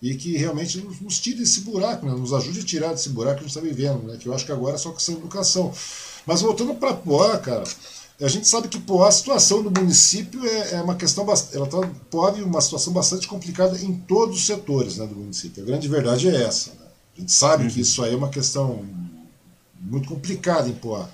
e 0.01 0.15
que 0.15 0.37
realmente 0.37 0.77
nos, 0.79 0.99
nos 0.99 1.19
tire 1.19 1.39
desse 1.39 1.61
buraco, 1.61 2.05
né, 2.05 2.11
nos 2.11 2.33
ajude 2.33 2.59
a 2.59 2.63
tirar 2.63 2.93
desse 2.93 3.09
buraco 3.09 3.37
que 3.37 3.45
a 3.45 3.47
gente 3.47 3.57
está 3.57 3.61
vivendo, 3.61 4.03
né, 4.03 4.17
que 4.19 4.27
eu 4.27 4.33
acho 4.33 4.45
que 4.45 4.51
agora 4.51 4.75
é 4.75 4.77
só 4.77 4.91
questão 4.91 5.15
de 5.15 5.21
educação. 5.21 5.73
Mas 6.25 6.41
voltando 6.41 6.75
para 6.75 6.93
Poá, 6.93 7.37
cara, 7.37 7.63
a 8.21 8.27
gente 8.27 8.47
sabe 8.47 8.67
que 8.67 8.79
pô, 8.79 9.03
a 9.03 9.11
situação 9.11 9.63
do 9.63 9.71
município 9.71 10.45
é, 10.45 10.75
é 10.75 10.81
uma 10.81 10.95
questão 10.95 11.25
ela 11.53 11.67
tá, 11.67 11.77
pode 12.11 12.41
uma 12.41 12.59
situação 12.59 12.91
bastante 12.91 13.27
complicada 13.27 13.77
em 13.77 13.93
todos 13.93 14.37
os 14.37 14.45
setores 14.45 14.97
né, 14.97 15.07
do 15.07 15.15
município. 15.15 15.63
A 15.63 15.65
grande 15.65 15.87
verdade 15.87 16.27
é 16.27 16.43
essa. 16.43 16.71
Né? 16.71 16.87
A 17.17 17.19
gente 17.21 17.31
sabe 17.31 17.63
uhum. 17.63 17.69
que 17.69 17.79
isso 17.79 18.03
aí 18.03 18.13
é 18.13 18.17
uma 18.17 18.29
questão 18.29 18.85
muito 19.79 20.09
complicada 20.09 20.67
em 20.67 20.73
Poá. 20.73 21.09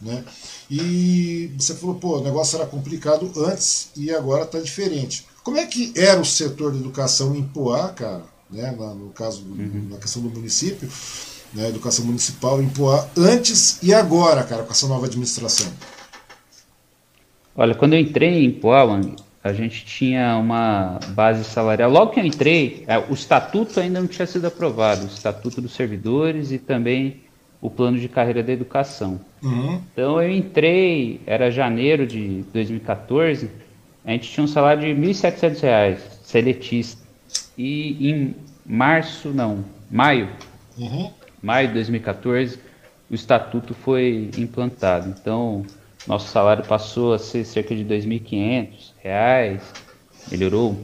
Né? 0.00 0.24
E 0.70 1.50
você 1.58 1.74
falou, 1.74 1.96
pô, 1.96 2.18
o 2.18 2.22
negócio 2.22 2.56
era 2.56 2.66
complicado 2.66 3.32
antes 3.36 3.88
e 3.96 4.12
agora 4.12 4.44
está 4.44 4.60
diferente. 4.60 5.26
Como 5.42 5.58
é 5.58 5.66
que 5.66 5.92
era 5.96 6.20
o 6.20 6.24
setor 6.24 6.72
da 6.72 6.78
educação 6.78 7.34
em 7.34 7.42
Poá, 7.42 7.88
cara? 7.88 8.22
Né? 8.50 8.70
no 8.70 9.10
caso, 9.10 9.42
uhum. 9.42 9.88
na 9.90 9.98
questão 9.98 10.22
do 10.22 10.30
município, 10.30 10.88
né? 11.52 11.68
educação 11.68 12.04
municipal 12.04 12.62
em 12.62 12.68
Poá, 12.68 13.08
antes 13.16 13.78
e 13.82 13.92
agora, 13.92 14.44
cara, 14.44 14.62
com 14.62 14.70
essa 14.70 14.86
nova 14.86 15.06
administração? 15.06 15.66
Olha, 17.56 17.74
quando 17.74 17.94
eu 17.94 18.00
entrei 18.00 18.44
em 18.44 18.50
Poawang, 18.50 19.14
a 19.42 19.52
gente 19.52 19.84
tinha 19.84 20.36
uma 20.36 20.98
base 21.10 21.44
salarial. 21.44 21.90
Logo 21.90 22.12
que 22.12 22.20
eu 22.20 22.24
entrei, 22.24 22.82
é, 22.86 22.98
o 22.98 23.12
estatuto 23.12 23.78
ainda 23.78 24.00
não 24.00 24.08
tinha 24.08 24.26
sido 24.26 24.46
aprovado, 24.46 25.04
o 25.04 25.06
estatuto 25.06 25.60
dos 25.60 25.72
servidores 25.72 26.50
e 26.50 26.58
também 26.58 27.20
o 27.60 27.70
plano 27.70 27.98
de 27.98 28.08
carreira 28.08 28.42
da 28.42 28.52
educação. 28.52 29.20
Uhum. 29.42 29.80
Então 29.92 30.20
eu 30.20 30.30
entrei, 30.30 31.20
era 31.26 31.50
janeiro 31.50 32.06
de 32.06 32.42
2014, 32.52 33.50
a 34.04 34.10
gente 34.12 34.30
tinha 34.30 34.44
um 34.44 34.48
salário 34.48 34.82
de 34.82 34.92
R$ 34.92 35.12
1.700, 35.12 35.98
seletista. 36.22 37.02
E 37.56 38.10
em 38.10 38.34
março, 38.66 39.28
não, 39.28 39.64
maio, 39.90 40.28
uhum. 40.76 41.10
maio 41.42 41.68
de 41.68 41.74
2014, 41.74 42.58
o 43.10 43.14
estatuto 43.14 43.74
foi 43.74 44.30
implantado. 44.36 45.08
Então 45.08 45.64
nosso 46.06 46.28
salário 46.28 46.64
passou 46.64 47.14
a 47.14 47.18
ser 47.18 47.44
cerca 47.44 47.74
de 47.74 47.82
R$ 47.82 47.98
2.500, 47.98 49.60
melhorou 50.30 50.76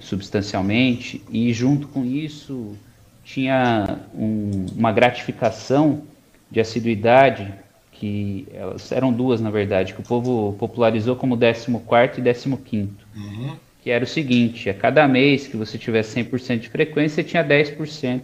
substancialmente 0.00 1.22
e 1.30 1.52
junto 1.52 1.88
com 1.88 2.04
isso 2.04 2.76
tinha 3.24 3.98
um, 4.14 4.66
uma 4.76 4.92
gratificação 4.92 6.02
de 6.50 6.60
assiduidade 6.60 7.52
que 7.92 8.46
elas 8.52 8.90
eram 8.92 9.12
duas 9.12 9.40
na 9.40 9.50
verdade 9.50 9.92
que 9.92 10.00
o 10.00 10.04
povo 10.04 10.54
popularizou 10.58 11.16
como 11.16 11.36
14 11.36 11.70
e 12.18 12.56
15 12.56 12.90
uhum. 13.16 13.56
que 13.82 13.90
era 13.90 14.04
o 14.04 14.06
seguinte 14.06 14.70
a 14.70 14.74
cada 14.74 15.06
mês 15.08 15.46
que 15.46 15.56
você 15.56 15.76
tivesse 15.76 16.22
100% 16.22 16.60
de 16.60 16.68
frequência 16.68 17.22
você 17.22 17.28
tinha 17.28 17.44
10% 17.44 18.22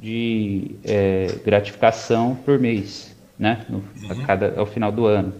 de 0.00 0.72
é, 0.84 1.38
gratificação 1.44 2.34
por 2.34 2.58
mês 2.58 3.16
né 3.38 3.64
no, 3.68 3.78
uhum. 3.78 4.10
a 4.10 4.26
cada, 4.26 4.58
ao 4.58 4.66
final 4.66 4.90
do 4.90 5.06
ano 5.06 5.32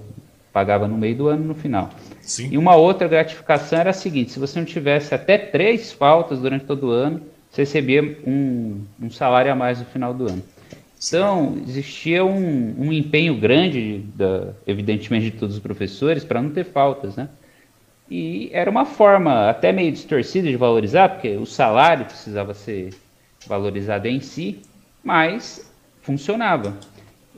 pagava 0.53 0.87
no 0.89 0.97
meio 0.97 1.17
do 1.17 1.29
ano 1.29 1.45
no 1.45 1.55
final. 1.55 1.91
Sim. 2.21 2.49
E 2.53 2.59
uma 2.59 2.77
outra 2.77 3.09
gratificação 3.09 3.79
era 3.79 3.91
a 3.91 3.95
seguinte: 3.95 4.33
se 4.33 4.39
você 4.39 4.59
não 4.59 4.67
tivesse 4.67 5.15
até 5.15 5.39
três 5.39 5.93
faltas 5.93 6.41
durante 6.41 6.65
todo 6.65 6.89
o 6.89 6.91
ano, 6.91 7.23
você 7.51 7.63
recebia 7.63 8.19
um, 8.27 8.83
um 9.01 9.11
salário 9.11 9.51
a 9.51 9.55
mais 9.55 9.79
no 9.79 9.85
final 9.87 10.15
do 10.15 10.27
ano. 10.29 10.43
Então, 11.03 11.59
existia 11.67 12.25
um, 12.25 12.75
um 12.79 12.93
empenho 12.93 13.35
grande, 13.41 14.05
da, 14.15 14.53
evidentemente, 14.67 15.31
de 15.31 15.39
todos 15.39 15.57
os 15.57 15.63
professores 15.63 16.25
para 16.25 16.43
não 16.43 16.51
ter 16.51 16.65
faltas, 16.65 17.17
né? 17.17 17.29
E 18.11 18.51
era 18.53 18.71
uma 18.71 18.85
forma 18.85 19.49
até 19.49 19.73
meio 19.73 19.93
distorcida 19.93 20.49
de 20.49 20.57
valorizar, 20.57 21.09
porque 21.09 21.37
o 21.37 21.47
salário 21.47 22.05
precisava 22.05 22.53
ser 22.53 22.91
valorizado 23.47 24.09
em 24.09 24.21
si, 24.21 24.61
mas 25.03 25.73
funcionava. 26.03 26.77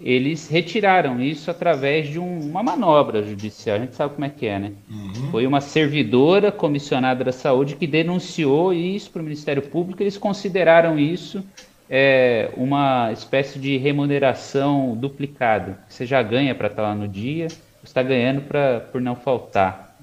Eles 0.02 0.48
retiraram 0.48 1.20
isso 1.20 1.50
através 1.50 2.08
de 2.08 2.18
um, 2.18 2.40
uma 2.40 2.62
manobra 2.62 3.22
judicial. 3.22 3.76
A 3.76 3.80
gente 3.80 3.94
sabe 3.94 4.14
como 4.14 4.24
é 4.24 4.28
que 4.28 4.46
é, 4.46 4.58
né? 4.58 4.72
Uhum. 4.90 5.30
Foi 5.30 5.46
uma 5.46 5.60
servidora 5.60 6.50
comissionada 6.50 7.22
da 7.24 7.32
saúde 7.32 7.76
que 7.76 7.86
denunciou 7.86 8.72
isso 8.72 9.10
para 9.10 9.20
o 9.20 9.24
Ministério 9.24 9.62
Público. 9.62 10.02
Eles 10.02 10.18
consideraram 10.18 10.98
isso 10.98 11.44
é, 11.88 12.50
uma 12.56 13.12
espécie 13.12 13.58
de 13.58 13.76
remuneração 13.76 14.96
duplicada. 14.96 15.78
Você 15.88 16.06
já 16.06 16.22
ganha 16.22 16.54
para 16.54 16.68
estar 16.68 16.82
lá 16.82 16.94
no 16.94 17.06
dia, 17.06 17.48
você 17.48 17.60
está 17.84 18.02
ganhando 18.02 18.40
pra, 18.40 18.80
por 18.80 19.00
não 19.00 19.14
faltar. 19.14 19.94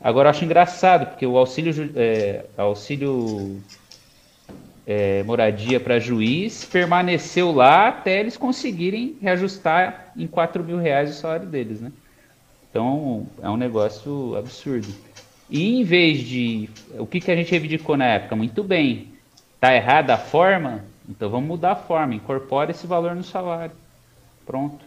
Agora 0.00 0.26
eu 0.26 0.30
acho 0.30 0.44
engraçado, 0.44 1.06
porque 1.06 1.24
o 1.24 1.38
auxílio, 1.38 1.90
é, 1.96 2.44
auxílio 2.56 3.62
é, 4.86 5.22
moradia 5.22 5.78
para 5.78 5.98
juiz 5.98 6.64
permaneceu 6.64 7.52
lá 7.52 7.88
até 7.88 8.18
eles 8.18 8.36
conseguirem 8.36 9.16
reajustar 9.20 10.12
em 10.16 10.26
4 10.26 10.62
mil 10.64 10.78
reais 10.78 11.10
o 11.10 11.20
salário 11.20 11.46
deles, 11.46 11.80
né? 11.80 11.92
Então 12.70 13.26
é 13.40 13.48
um 13.48 13.56
negócio 13.56 14.36
absurdo. 14.36 14.88
E 15.48 15.80
em 15.80 15.84
vez 15.84 16.20
de. 16.20 16.68
O 16.98 17.06
que, 17.06 17.20
que 17.20 17.30
a 17.30 17.36
gente 17.36 17.50
reivindicou 17.50 17.96
na 17.96 18.06
época? 18.06 18.34
Muito 18.34 18.64
bem. 18.64 19.08
Tá 19.60 19.74
errada 19.74 20.14
a 20.14 20.18
forma? 20.18 20.82
Então 21.08 21.28
vamos 21.28 21.46
mudar 21.46 21.72
a 21.72 21.76
forma. 21.76 22.14
Incorpora 22.14 22.70
esse 22.70 22.86
valor 22.86 23.14
no 23.14 23.22
salário. 23.22 23.74
Pronto. 24.46 24.84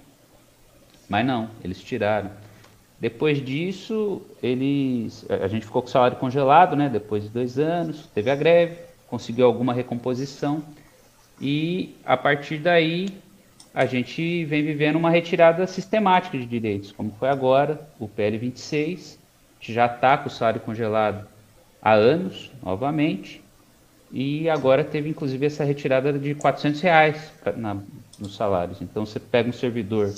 Mas 1.07 1.25
não, 1.25 1.49
eles 1.63 1.79
tiraram. 1.79 2.31
Depois 2.99 3.43
disso, 3.45 4.21
eles, 4.41 5.25
a 5.29 5.47
gente 5.47 5.65
ficou 5.65 5.81
com 5.81 5.87
o 5.87 5.91
salário 5.91 6.17
congelado, 6.17 6.75
né? 6.75 6.89
Depois 6.89 7.23
de 7.23 7.29
dois 7.29 7.59
anos, 7.59 8.07
teve 8.07 8.31
a 8.31 8.35
greve 8.35 8.77
conseguiu 9.15 9.45
alguma 9.45 9.73
recomposição 9.73 10.61
e 11.39 11.95
a 12.05 12.17
partir 12.17 12.57
daí 12.57 13.07
a 13.73 13.85
gente 13.85 14.43
vem 14.43 14.61
vivendo 14.61 14.97
uma 14.97 15.09
retirada 15.09 15.65
sistemática 15.67 16.37
de 16.37 16.45
direitos, 16.45 16.91
como 16.91 17.15
foi 17.17 17.29
agora 17.29 17.79
o 17.97 18.09
PL 18.09 18.37
26, 18.37 19.17
já 19.61 19.85
está 19.85 20.17
com 20.17 20.27
o 20.27 20.29
salário 20.29 20.59
congelado 20.59 21.25
há 21.81 21.93
anos, 21.93 22.51
novamente, 22.61 23.41
e 24.11 24.49
agora 24.49 24.83
teve 24.83 25.07
inclusive 25.07 25.45
essa 25.45 25.63
retirada 25.63 26.11
de 26.11 26.35
400 26.35 26.81
reais 26.81 27.31
na, 27.55 27.77
nos 28.19 28.35
salários. 28.35 28.81
Então 28.81 29.05
você 29.05 29.17
pega 29.17 29.47
um 29.47 29.53
servidor 29.53 30.13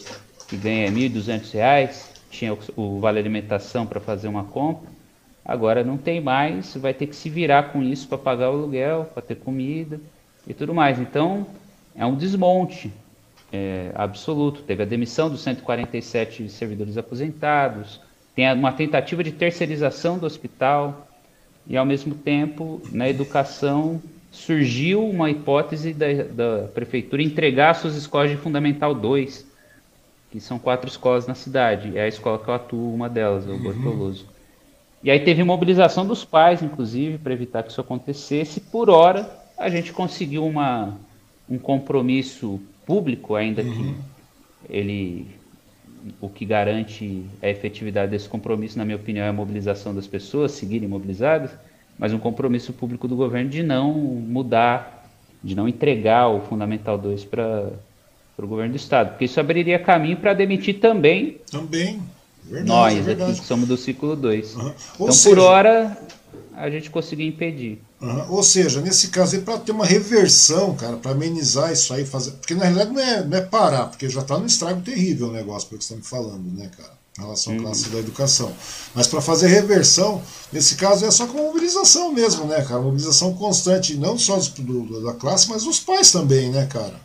que 0.47 0.57
ganha 0.57 0.91
1.200 0.91 1.53
reais, 1.53 2.23
tinha 2.31 2.51
o, 2.51 2.59
o 2.75 2.99
vale 2.99 3.19
alimentação 3.19 3.85
para 3.85 3.99
fazer 3.99 4.27
uma 4.27 4.45
compra, 4.45 4.89
Agora 5.47 5.81
não 5.81 5.97
tem 5.97 6.19
mais, 6.19 6.75
vai 6.75 6.93
ter 6.93 7.07
que 7.07 7.15
se 7.15 7.29
virar 7.29 7.71
com 7.71 7.81
isso 7.81 8.05
para 8.09 8.17
pagar 8.17 8.49
o 8.51 8.53
aluguel, 8.53 9.09
para 9.13 9.23
ter 9.23 9.35
comida 9.35 9.97
e 10.45 10.53
tudo 10.53 10.73
mais. 10.73 10.99
Então, 10.99 11.47
é 11.95 12.05
um 12.05 12.15
desmonte 12.15 12.91
é, 13.53 13.91
absoluto. 13.95 14.61
Teve 14.63 14.83
a 14.83 14.85
demissão 14.85 15.29
dos 15.29 15.41
147 15.41 16.49
servidores 16.49 16.97
aposentados, 16.97 18.01
tem 18.35 18.51
uma 18.51 18.73
tentativa 18.73 19.23
de 19.23 19.31
terceirização 19.31 20.17
do 20.17 20.25
hospital, 20.25 21.07
e 21.65 21.77
ao 21.77 21.85
mesmo 21.85 22.13
tempo, 22.13 22.81
na 22.91 23.07
educação, 23.07 24.01
surgiu 24.31 25.07
uma 25.07 25.31
hipótese 25.31 25.93
da, 25.93 26.07
da 26.23 26.67
prefeitura 26.67 27.23
entregar 27.23 27.73
suas 27.73 27.95
escolas 27.95 28.29
de 28.29 28.37
Fundamental 28.37 28.93
2, 28.93 29.45
que 30.29 30.41
são 30.41 30.59
quatro 30.59 30.89
escolas 30.89 31.25
na 31.25 31.35
cidade. 31.35 31.97
É 31.97 32.03
a 32.03 32.07
escola 32.07 32.37
que 32.37 32.49
eu 32.49 32.53
atuo, 32.53 32.93
uma 32.93 33.09
delas, 33.09 33.45
o 33.45 33.51
uhum. 33.51 34.15
E 35.03 35.11
aí 35.11 35.19
teve 35.19 35.43
mobilização 35.43 36.05
dos 36.05 36.25
pais, 36.25 36.61
inclusive, 36.61 37.17
para 37.17 37.33
evitar 37.33 37.63
que 37.63 37.71
isso 37.71 37.81
acontecesse. 37.81 38.59
Por 38.59 38.89
hora, 38.89 39.29
a 39.57 39.69
gente 39.69 39.93
conseguiu 39.93 40.45
uma, 40.45 40.97
um 41.49 41.57
compromisso 41.57 42.59
público, 42.85 43.35
ainda 43.35 43.61
uhum. 43.61 43.73
que 43.73 43.95
ele 44.69 45.27
o 46.21 46.29
que 46.29 46.45
garante 46.45 47.25
a 47.41 47.49
efetividade 47.49 48.11
desse 48.11 48.29
compromisso, 48.29 48.77
na 48.77 48.85
minha 48.85 48.95
opinião, 48.95 49.25
é 49.25 49.29
a 49.29 49.33
mobilização 49.33 49.93
das 49.93 50.07
pessoas, 50.07 50.51
seguirem 50.53 50.87
mobilizadas, 50.87 51.51
mas 51.97 52.13
um 52.13 52.19
compromisso 52.19 52.71
público 52.71 53.07
do 53.07 53.15
governo 53.15 53.49
de 53.49 53.61
não 53.61 53.93
mudar, 53.93 55.05
de 55.43 55.55
não 55.55 55.67
entregar 55.67 56.29
o 56.29 56.41
Fundamental 56.41 56.97
2 56.97 57.25
para 57.25 57.71
o 58.37 58.47
governo 58.47 58.73
do 58.73 58.77
Estado, 58.77 59.09
porque 59.09 59.25
isso 59.25 59.39
abriria 59.39 59.79
caminho 59.79 60.17
para 60.17 60.33
demitir 60.33 60.79
também, 60.79 61.39
também 61.51 61.99
Verdade, 62.49 62.67
Nós 62.67 62.97
é 62.97 63.01
verdade. 63.01 63.31
aqui 63.31 63.41
que 63.41 63.47
somos 63.47 63.67
do 63.67 63.77
ciclo 63.77 64.15
2. 64.15 64.55
Uhum. 64.55 64.73
Então, 64.95 65.11
seja, 65.11 65.35
por 65.35 65.39
hora, 65.39 65.97
a 66.55 66.69
gente 66.69 66.89
conseguiu 66.89 67.27
impedir. 67.27 67.81
Uhum. 68.01 68.25
Ou 68.29 68.43
seja, 68.43 68.79
nesse 68.79 69.09
caso 69.09 69.35
aí, 69.35 69.41
para 69.41 69.57
ter 69.57 69.71
uma 69.71 69.85
reversão, 69.85 70.75
cara, 70.75 70.97
para 70.97 71.11
amenizar 71.11 71.71
isso 71.71 71.93
aí, 71.93 72.05
fazer. 72.05 72.31
Porque 72.31 72.55
na 72.55 72.63
realidade 72.65 72.91
não 72.91 73.01
é, 73.01 73.23
não 73.23 73.37
é 73.37 73.41
parar, 73.41 73.87
porque 73.87 74.09
já 74.09 74.21
está 74.21 74.37
no 74.37 74.45
estrago 74.45 74.81
terrível 74.81 75.27
o 75.27 75.31
negócio, 75.31 75.67
pelo 75.67 75.79
que 75.79 75.85
você 75.85 75.93
está 75.93 76.17
me 76.17 76.23
falando, 76.23 76.49
né, 76.57 76.69
cara? 76.75 76.97
Em 77.17 77.21
relação 77.21 77.53
à 77.53 77.55
uhum. 77.55 77.63
classe 77.63 77.89
da 77.89 77.99
educação. 77.99 78.53
Mas 78.93 79.07
para 79.07 79.19
fazer 79.19 79.47
reversão, 79.47 80.21
nesse 80.53 80.75
caso 80.75 81.03
é 81.03 81.11
só 81.11 81.27
com 81.27 81.37
mobilização 81.37 82.13
mesmo, 82.13 82.45
né, 82.45 82.61
cara? 82.61 82.79
Mobilização 82.79 83.33
constante, 83.33 83.95
não 83.95 84.17
só 84.17 84.37
do, 84.37 85.03
da 85.03 85.13
classe, 85.13 85.49
mas 85.49 85.63
dos 85.63 85.79
pais 85.79 86.11
também, 86.11 86.51
né, 86.51 86.67
cara? 86.67 86.95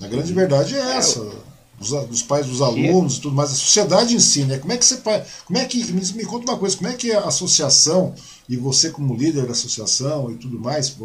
A 0.00 0.06
grande 0.06 0.32
verdade 0.32 0.76
é, 0.76 0.78
é 0.78 0.96
essa. 0.96 1.20
É, 1.20 1.53
dos, 1.78 1.90
dos 2.06 2.22
pais 2.22 2.46
dos 2.46 2.62
alunos 2.62 3.16
e 3.16 3.20
tudo 3.20 3.34
mais, 3.34 3.50
a 3.50 3.54
sociedade 3.54 4.14
em 4.14 4.20
si, 4.20 4.44
né? 4.44 4.58
Como 4.58 4.72
é 4.72 4.76
que 4.76 4.84
você 4.84 5.00
como 5.44 5.58
é 5.58 5.64
que 5.64 5.92
me, 5.92 6.12
me 6.12 6.24
conta 6.24 6.50
uma 6.50 6.58
coisa, 6.58 6.76
como 6.76 6.88
é 6.88 6.94
que 6.94 7.12
a 7.12 7.20
associação 7.20 8.14
e 8.48 8.56
você 8.56 8.90
como 8.90 9.14
líder 9.14 9.46
da 9.46 9.52
associação 9.52 10.30
e 10.30 10.36
tudo 10.36 10.58
mais, 10.58 10.96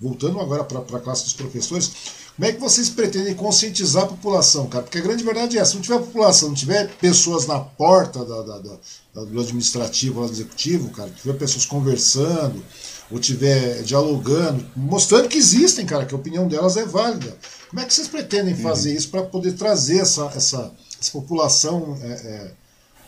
voltando 0.00 0.40
agora 0.40 0.64
para 0.64 0.80
a 0.80 1.00
classe 1.00 1.24
dos 1.24 1.32
professores, 1.32 1.90
como 2.36 2.48
é 2.48 2.52
que 2.52 2.60
vocês 2.60 2.88
pretendem 2.88 3.34
conscientizar 3.34 4.04
a 4.04 4.06
população, 4.06 4.68
cara? 4.68 4.84
Porque 4.84 4.98
a 4.98 5.00
grande 5.00 5.24
verdade 5.24 5.58
é 5.58 5.60
essa, 5.60 5.72
se 5.72 5.76
não 5.76 5.82
tiver 5.82 5.98
população, 5.98 6.48
não 6.48 6.54
tiver 6.54 6.88
pessoas 6.98 7.48
na 7.48 7.58
porta 7.58 8.24
da, 8.24 8.42
da, 8.42 8.58
da, 8.58 9.24
do 9.24 9.40
administrativo, 9.40 10.24
do 10.24 10.32
executivo, 10.32 10.88
cara, 10.90 11.10
tiver 11.10 11.36
pessoas 11.36 11.66
conversando, 11.66 12.62
ou 13.10 13.18
tiver 13.18 13.82
dialogando, 13.82 14.64
mostrando 14.76 15.28
que 15.28 15.38
existem, 15.38 15.84
cara, 15.84 16.06
que 16.06 16.14
a 16.14 16.18
opinião 16.18 16.46
delas 16.46 16.76
é 16.76 16.84
válida. 16.84 17.36
Como 17.68 17.80
é 17.80 17.84
que 17.84 17.92
vocês 17.92 18.08
pretendem 18.08 18.54
fazer 18.56 18.90
uhum. 18.90 18.96
isso 18.96 19.08
para 19.08 19.22
poder 19.22 19.52
trazer 19.52 19.98
essa, 19.98 20.24
essa, 20.34 20.72
essa 21.00 21.12
população 21.12 21.98
é, 22.02 22.06
é, 22.06 22.50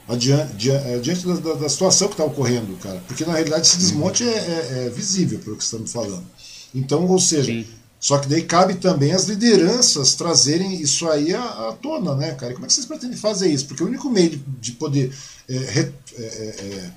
adiante, 0.09 0.55
diante 1.01 1.27
da, 1.27 1.35
da, 1.35 1.55
da, 1.55 1.69
situação 1.69 2.09
que 2.09 2.15
está 2.15 2.25
ocorrendo, 2.25 2.77
cara? 2.77 3.03
Porque 3.07 3.25
na 3.25 3.33
realidade 3.33 3.67
esse 3.67 3.79
desmonte 3.79 4.23
uhum. 4.23 4.31
é, 4.31 4.35
é, 4.35 4.85
é, 4.87 4.91
visível, 4.91 5.39
pelo 5.39 5.57
que 5.57 5.65
estamos 5.65 5.91
falando. 5.91 6.27
Então, 6.75 7.07
ou 7.07 7.19
seja, 7.19 7.51
Sim. 7.51 7.67
só 7.99 8.19
que 8.19 8.29
daí 8.29 8.43
cabe 8.43 8.75
também 8.75 9.13
as 9.13 9.25
lideranças 9.25 10.15
trazerem 10.15 10.75
isso 10.75 11.09
aí 11.09 11.35
à, 11.35 11.43
à, 11.43 11.73
tona, 11.73 12.15
né, 12.15 12.33
cara? 12.35 12.53
Como 12.53 12.67
é 12.67 12.69
que 12.69 12.75
vocês 12.75 12.87
pretendem 12.87 13.17
fazer 13.17 13.51
isso? 13.51 13.67
Porque 13.67 13.83
o 13.83 13.87
único 13.87 14.11
meio 14.11 14.31
de, 14.31 14.37
de 14.37 14.73
poder. 14.73 15.11
É, 15.49 15.55
é, 15.57 16.91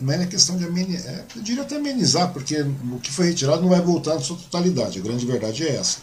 não 0.00 0.12
é 0.12 0.16
na 0.16 0.26
questão 0.26 0.56
de 0.56 0.64
amenizar, 0.64 1.26
eu 1.36 1.42
diria 1.42 1.62
até 1.62 1.76
amenizar, 1.76 2.32
porque 2.32 2.62
o 2.62 2.98
que 2.98 3.12
foi 3.12 3.26
retirado 3.26 3.60
não 3.60 3.68
vai 3.68 3.80
voltar 3.80 4.14
na 4.14 4.20
sua 4.20 4.36
totalidade, 4.36 4.98
a 4.98 5.02
grande 5.02 5.26
verdade 5.26 5.66
é 5.66 5.76
essa. 5.76 5.98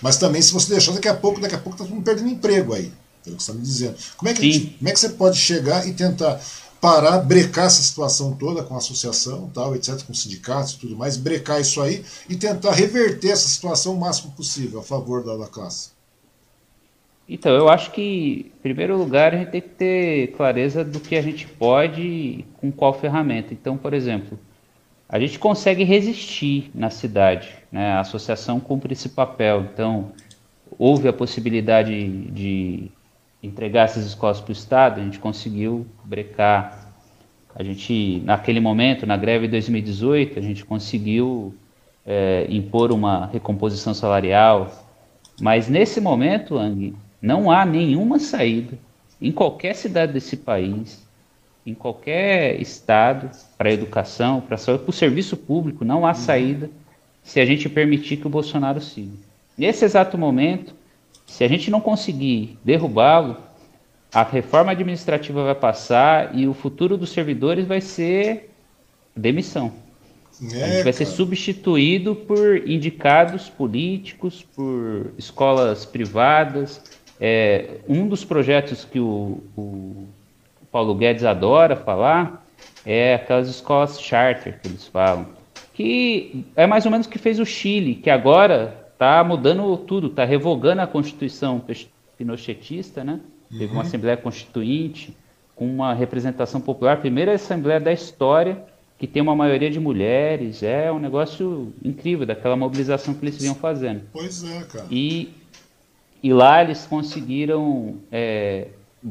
Mas 0.00 0.16
também, 0.16 0.40
se 0.40 0.52
você 0.52 0.70
deixar, 0.72 0.92
daqui 0.92 1.08
a 1.08 1.14
pouco, 1.14 1.40
daqui 1.40 1.54
a 1.54 1.58
pouco 1.58 1.82
mundo 1.84 2.02
perdendo 2.02 2.28
emprego 2.28 2.74
aí. 2.74 2.92
Pelo 3.24 3.36
que 3.36 3.42
você 3.42 3.50
está 3.50 3.54
me 3.54 3.60
dizendo. 3.60 3.96
Como 4.16 4.30
é, 4.30 4.34
que 4.34 4.52
gente, 4.52 4.78
como 4.78 4.88
é 4.88 4.92
que 4.92 5.00
você 5.00 5.08
pode 5.10 5.38
chegar 5.38 5.86
e 5.86 5.92
tentar 5.92 6.40
parar, 6.80 7.18
brecar 7.18 7.66
essa 7.66 7.82
situação 7.82 8.34
toda 8.34 8.62
com 8.62 8.74
a 8.74 8.78
associação, 8.78 9.50
tal, 9.52 9.74
etc., 9.74 10.02
com 10.04 10.14
sindicatos 10.14 10.74
e 10.74 10.78
tudo 10.78 10.96
mais, 10.96 11.16
brecar 11.16 11.60
isso 11.60 11.80
aí 11.82 12.04
e 12.28 12.36
tentar 12.36 12.72
reverter 12.72 13.30
essa 13.30 13.48
situação 13.48 13.94
o 13.94 14.00
máximo 14.00 14.32
possível 14.32 14.80
a 14.80 14.82
favor 14.82 15.24
da, 15.24 15.36
da 15.36 15.46
classe? 15.46 15.90
Então, 17.28 17.52
eu 17.52 17.68
acho 17.68 17.90
que, 17.90 18.52
em 18.56 18.62
primeiro 18.62 18.96
lugar, 18.96 19.34
a 19.34 19.38
gente 19.38 19.50
tem 19.50 19.60
que 19.60 19.68
ter 19.68 20.28
clareza 20.28 20.82
do 20.82 20.98
que 20.98 21.14
a 21.14 21.20
gente 21.20 21.46
pode 21.46 22.46
com 22.54 22.72
qual 22.72 22.98
ferramenta. 22.98 23.52
Então, 23.52 23.76
por 23.76 23.92
exemplo, 23.92 24.38
a 25.08 25.18
gente 25.18 25.38
consegue 25.38 25.84
resistir 25.84 26.70
na 26.74 26.90
cidade. 26.90 27.48
Né? 27.72 27.92
A 27.92 28.00
associação 28.00 28.60
cumpre 28.60 28.92
esse 28.92 29.08
papel. 29.08 29.66
Então, 29.72 30.12
houve 30.78 31.08
a 31.08 31.12
possibilidade 31.12 32.08
de 32.30 32.90
entregar 33.42 33.84
essas 33.84 34.04
escolas 34.04 34.40
para 34.40 34.50
o 34.50 34.52
Estado, 34.52 35.00
a 35.00 35.04
gente 35.04 35.18
conseguiu 35.18 35.86
brecar. 36.04 36.92
A 37.54 37.62
gente, 37.62 38.20
naquele 38.24 38.60
momento, 38.60 39.06
na 39.06 39.16
greve 39.16 39.46
de 39.46 39.52
2018, 39.52 40.38
a 40.38 40.42
gente 40.42 40.64
conseguiu 40.64 41.54
é, 42.04 42.46
impor 42.48 42.92
uma 42.92 43.26
recomposição 43.26 43.94
salarial. 43.94 44.70
Mas 45.40 45.68
nesse 45.68 46.00
momento, 46.00 46.58
Ang, 46.58 46.94
não 47.22 47.50
há 47.50 47.64
nenhuma 47.64 48.18
saída 48.18 48.78
em 49.20 49.32
qualquer 49.32 49.74
cidade 49.74 50.12
desse 50.12 50.36
país 50.36 51.07
em 51.68 51.74
qualquer 51.74 52.60
estado, 52.60 53.30
para 53.58 53.68
a 53.68 53.72
educação, 53.72 54.40
para 54.40 54.54
a 54.54 54.58
saúde, 54.58 54.84
para 54.84 54.90
o 54.90 54.94
serviço 54.94 55.36
público, 55.36 55.84
não 55.84 56.06
há 56.06 56.14
saída 56.14 56.70
se 57.22 57.38
a 57.40 57.44
gente 57.44 57.68
permitir 57.68 58.16
que 58.16 58.26
o 58.26 58.30
Bolsonaro 58.30 58.80
siga. 58.80 59.12
Nesse 59.56 59.84
exato 59.84 60.16
momento, 60.16 60.74
se 61.26 61.44
a 61.44 61.48
gente 61.48 61.70
não 61.70 61.80
conseguir 61.80 62.58
derrubá-lo, 62.64 63.36
a 64.12 64.22
reforma 64.22 64.72
administrativa 64.72 65.44
vai 65.44 65.54
passar 65.54 66.34
e 66.34 66.48
o 66.48 66.54
futuro 66.54 66.96
dos 66.96 67.10
servidores 67.10 67.66
vai 67.66 67.82
ser 67.82 68.50
demissão. 69.14 69.72
É, 70.52 70.62
a 70.62 70.68
gente 70.68 70.84
vai 70.84 70.92
ser 70.92 71.04
substituído 71.04 72.14
por 72.14 72.66
indicados 72.66 73.50
políticos, 73.50 74.46
por 74.54 75.12
escolas 75.18 75.84
privadas. 75.84 76.80
É, 77.20 77.80
um 77.86 78.08
dos 78.08 78.24
projetos 78.24 78.84
que 78.84 79.00
o, 79.00 79.42
o 79.56 80.06
Paulo 80.70 80.94
Guedes 80.94 81.24
adora 81.24 81.76
falar 81.76 82.46
é 82.84 83.14
aquelas 83.14 83.48
escolas 83.48 84.00
charter 84.00 84.60
que 84.60 84.68
eles 84.68 84.86
falam, 84.86 85.26
que 85.74 86.44
é 86.56 86.66
mais 86.66 86.84
ou 86.84 86.90
menos 86.90 87.06
o 87.06 87.10
que 87.10 87.18
fez 87.18 87.38
o 87.38 87.44
Chile, 87.44 87.94
que 87.94 88.10
agora 88.10 88.86
está 88.92 89.22
mudando 89.22 89.76
tudo, 89.76 90.08
está 90.08 90.24
revogando 90.24 90.82
a 90.82 90.86
Constituição 90.86 91.62
pinochetista, 92.16 93.04
né? 93.04 93.20
Teve 93.50 93.66
uma 93.66 93.76
uhum. 93.76 93.80
Assembleia 93.80 94.16
Constituinte 94.16 95.16
com 95.54 95.66
uma 95.66 95.94
representação 95.94 96.60
popular, 96.60 97.00
primeira 97.00 97.34
Assembleia 97.34 97.80
da 97.80 97.92
história 97.92 98.64
que 98.98 99.06
tem 99.06 99.22
uma 99.22 99.34
maioria 99.34 99.70
de 99.70 99.78
mulheres, 99.78 100.62
é 100.62 100.90
um 100.90 100.98
negócio 100.98 101.72
incrível, 101.84 102.26
daquela 102.26 102.56
mobilização 102.56 103.14
que 103.14 103.24
eles 103.24 103.38
vinham 103.38 103.54
fazendo. 103.54 104.02
Pois 104.12 104.42
é, 104.42 104.64
cara. 104.64 104.86
E, 104.90 105.32
e 106.20 106.32
lá 106.32 106.62
eles 106.62 106.84
conseguiram, 106.84 107.94
é, 108.10 108.66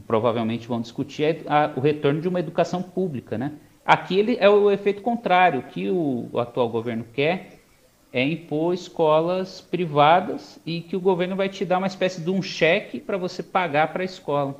provavelmente 0.05 0.67
vão 0.67 0.81
discutir, 0.81 1.43
a, 1.47 1.71
o 1.75 1.79
retorno 1.79 2.21
de 2.21 2.27
uma 2.27 2.39
educação 2.39 2.81
pública, 2.81 3.37
né? 3.37 3.53
Aqui 3.85 4.19
ele, 4.19 4.37
é 4.39 4.49
o 4.49 4.69
efeito 4.69 5.01
contrário, 5.01 5.61
o 5.61 5.63
que 5.63 5.89
o, 5.89 6.27
o 6.31 6.39
atual 6.39 6.67
governo 6.69 7.05
quer 7.13 7.57
é 8.11 8.23
impor 8.23 8.73
escolas 8.73 9.61
privadas 9.61 10.59
e 10.65 10.81
que 10.81 10.95
o 10.95 10.99
governo 10.99 11.35
vai 11.35 11.49
te 11.49 11.63
dar 11.63 11.77
uma 11.77 11.87
espécie 11.87 12.21
de 12.21 12.29
um 12.29 12.41
cheque 12.41 12.99
para 12.99 13.17
você 13.17 13.43
pagar 13.43 13.91
para 13.93 14.01
a 14.01 14.05
escola. 14.05 14.55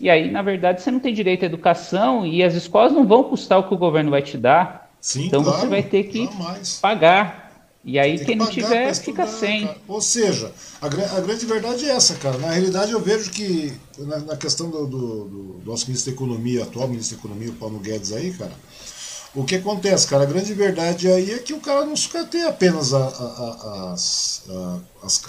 E 0.00 0.10
aí, 0.10 0.30
na 0.30 0.42
verdade, 0.42 0.82
você 0.82 0.90
não 0.90 1.00
tem 1.00 1.14
direito 1.14 1.42
à 1.42 1.46
educação 1.46 2.26
e 2.26 2.42
as 2.42 2.54
escolas 2.54 2.92
não 2.92 3.06
vão 3.06 3.24
custar 3.24 3.58
o 3.58 3.64
que 3.64 3.74
o 3.74 3.78
governo 3.78 4.10
vai 4.10 4.22
te 4.22 4.36
dar. 4.36 4.90
Sim, 5.00 5.26
então 5.26 5.42
claro, 5.42 5.60
você 5.60 5.66
vai 5.66 5.82
ter 5.82 6.04
que 6.04 6.28
pagar. 6.80 7.45
E 7.86 8.00
aí, 8.00 8.18
quem 8.18 8.34
não 8.34 8.50
tiver, 8.50 8.92
fica 8.96 9.28
sem. 9.28 9.64
Cara. 9.64 9.78
Ou 9.86 10.00
seja, 10.00 10.52
a, 10.82 10.86
a, 10.86 11.20
grande 11.20 11.46
verdade 11.46 11.88
é 11.88 11.92
essa, 11.92 12.16
cara. 12.16 12.36
Na 12.36 12.50
realidade, 12.50 12.90
eu 12.90 13.00
vejo 13.00 13.30
que, 13.30 13.72
na, 13.96 14.18
na 14.18 14.36
questão 14.36 14.68
do, 14.68 14.88
do, 14.88 15.24
do, 15.26 15.62
nosso 15.64 15.86
ministro 15.86 16.10
da 16.10 16.16
Economia, 16.16 16.64
atual 16.64 16.88
ministro 16.88 17.16
da 17.16 17.20
Economia, 17.20 17.50
o 17.50 17.54
Paulo 17.54 17.78
Guedes 17.78 18.10
aí, 18.10 18.32
cara, 18.32 18.50
o 19.32 19.44
que 19.44 19.54
acontece, 19.54 20.08
cara? 20.08 20.24
A 20.24 20.26
grande 20.26 20.52
verdade 20.52 21.06
aí 21.06 21.30
é 21.30 21.38
que 21.38 21.52
o 21.52 21.60
cara 21.60 21.86
não 21.86 21.94
sucateia 21.94 22.48
apenas 22.48 22.92
a, 22.92 23.06
a, 23.06 23.92
as, 23.92 24.42
as, 25.00 25.22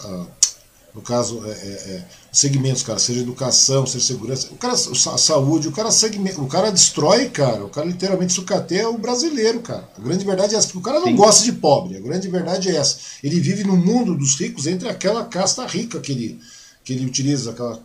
no 0.97 1.03
caso, 1.03 1.43
é, 1.45 1.51
é, 1.51 1.53
é, 1.53 2.03
segmentos, 2.31 2.81
cara, 2.81 2.97
seja 2.97 3.21
educação, 3.21 3.85
seja 3.85 4.03
segurança, 4.03 4.47
o 4.51 4.55
cara, 4.55 4.73
a 4.73 5.17
saúde, 5.17 5.67
o 5.67 5.71
cara 5.71 5.91
segmenta, 5.91 6.41
o 6.41 6.47
cara 6.47 6.71
destrói, 6.71 7.29
cara, 7.29 7.63
o 7.63 7.69
cara 7.69 7.85
literalmente 7.85 8.33
sucateia 8.33 8.89
o 8.89 8.97
brasileiro, 8.97 9.59
cara. 9.59 9.87
A 9.95 10.01
grande 10.01 10.25
verdade 10.25 10.55
é 10.55 10.57
essa, 10.57 10.65
porque 10.65 10.79
o 10.79 10.81
cara 10.81 10.99
não 10.99 11.09
Sim. 11.09 11.15
gosta 11.15 11.43
de 11.45 11.51
pobre, 11.51 11.97
a 11.97 12.01
grande 12.01 12.27
verdade 12.27 12.69
é 12.69 12.75
essa. 12.75 12.97
Ele 13.23 13.39
vive 13.39 13.63
no 13.63 13.77
mundo 13.77 14.17
dos 14.17 14.39
ricos 14.39 14.65
entre 14.65 14.89
aquela 14.89 15.23
casta 15.25 15.67
rica 15.67 15.99
que 15.99 16.11
ele, 16.11 16.39
que 16.87 16.93
ele 16.93 17.05
utiliza, 17.05 17.51
aquela, 17.51 17.75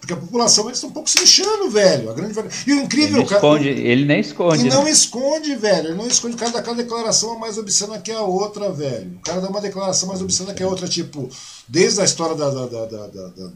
porque 0.00 0.14
a 0.14 0.16
população 0.16 0.64
eles 0.64 0.78
estão 0.78 0.88
um 0.88 0.92
pouco 0.94 1.10
se 1.10 1.18
lixando, 1.18 1.68
velho. 1.68 2.08
A 2.08 2.14
grande 2.14 2.34
E 2.66 2.72
o 2.72 2.80
incrível, 2.80 3.20
ele, 3.20 3.24
esconde, 3.26 3.74
cara, 3.74 3.88
ele 3.88 4.04
nem 4.06 4.20
esconde. 4.20 4.66
E 4.66 4.70
não 4.70 4.84
né? 4.84 4.90
esconde, 4.90 5.54
velho. 5.54 5.88
Ele 5.88 5.98
não 5.98 6.06
esconde. 6.06 6.34
O 6.34 6.38
cara 6.38 6.50
dá 6.50 6.62
cada 6.62 6.82
declaração 6.82 7.38
mais 7.38 7.58
obscena 7.58 7.98
que 7.98 8.10
a 8.10 8.22
outra, 8.22 8.72
velho. 8.72 9.18
O 9.18 9.20
cara 9.20 9.42
dá 9.42 9.50
uma 9.50 9.60
declaração 9.60 10.08
mais 10.08 10.22
obscena 10.22 10.54
que 10.54 10.62
a 10.62 10.66
outra, 10.66 10.88
tipo, 10.88 11.28
desde 11.68 12.00
a 12.00 12.04
história 12.04 12.34
da, 12.34 12.48
da, 12.48 12.66
da, 12.66 12.86
da, 12.86 13.06
da 13.06 13.52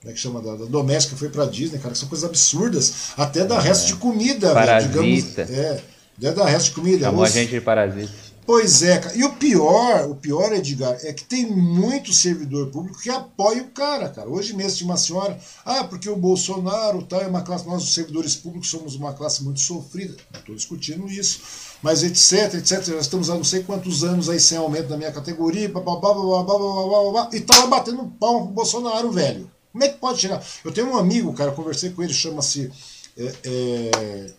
como 0.00 0.06
é 0.06 0.12
que 0.12 0.18
chama? 0.18 0.40
Da, 0.40 0.54
da 0.54 0.64
doméstica 0.64 1.14
foi 1.14 1.28
pra 1.28 1.44
Disney, 1.44 1.78
cara, 1.78 1.92
que 1.92 1.98
são 1.98 2.08
coisas 2.08 2.26
absurdas. 2.26 3.10
Até 3.18 3.44
dar 3.44 3.62
é. 3.62 3.68
resto 3.68 3.88
de 3.88 3.96
comida, 3.96 4.54
Parasita. 4.54 4.94
Velho, 4.94 5.22
digamos. 5.26 5.50
É, 5.50 5.82
até 6.16 6.32
dar 6.32 6.46
resto 6.46 6.68
de 6.68 6.70
comida. 6.70 7.04
Chamou 7.04 7.22
a 7.22 7.28
gente 7.28 7.50
de 7.50 7.60
parasita. 7.60 8.27
Pois 8.48 8.82
é, 8.82 8.98
cara. 8.98 9.14
E 9.14 9.22
o 9.24 9.34
pior, 9.34 10.08
o 10.08 10.14
pior, 10.14 10.50
Edgar, 10.54 10.98
é 11.02 11.12
que 11.12 11.22
tem 11.22 11.44
muito 11.44 12.14
servidor 12.14 12.68
público 12.70 12.98
que 12.98 13.10
apoia 13.10 13.60
o 13.62 13.68
cara, 13.72 14.08
cara. 14.08 14.26
Hoje 14.26 14.54
mesmo 14.54 14.78
tinha 14.78 14.88
uma 14.88 14.96
senhora, 14.96 15.38
ah, 15.66 15.84
porque 15.84 16.08
o 16.08 16.16
Bolsonaro 16.16 17.02
tal, 17.02 17.20
é 17.20 17.26
uma 17.26 17.42
classe, 17.42 17.66
nós 17.66 17.82
os 17.82 17.92
servidores 17.92 18.34
públicos 18.34 18.70
somos 18.70 18.94
uma 18.94 19.12
classe 19.12 19.44
muito 19.44 19.60
sofrida. 19.60 20.16
Não 20.32 20.40
estou 20.40 20.54
discutindo 20.54 21.06
isso. 21.10 21.42
Mas 21.82 22.02
etc, 22.02 22.54
etc, 22.54 22.82
já 22.86 22.98
estamos 22.98 23.28
há 23.28 23.34
não 23.34 23.44
sei 23.44 23.62
quantos 23.64 24.02
anos 24.02 24.30
aí 24.30 24.40
sem 24.40 24.56
aumento 24.56 24.88
da 24.88 24.96
minha 24.96 25.12
categoria, 25.12 25.68
babá, 25.68 27.28
e 27.30 27.40
tava 27.40 27.66
batendo 27.66 28.10
palma 28.18 28.46
pro 28.46 28.54
Bolsonaro, 28.54 29.12
velho. 29.12 29.50
Como 29.70 29.84
é 29.84 29.90
que 29.90 29.98
pode 29.98 30.22
chegar? 30.22 30.42
Eu 30.64 30.72
tenho 30.72 30.88
um 30.88 30.96
amigo, 30.96 31.34
cara, 31.34 31.52
conversei 31.52 31.90
com 31.90 32.02
ele, 32.02 32.14
chama-se. 32.14 32.72
É, 33.14 33.34
é, 33.44 34.30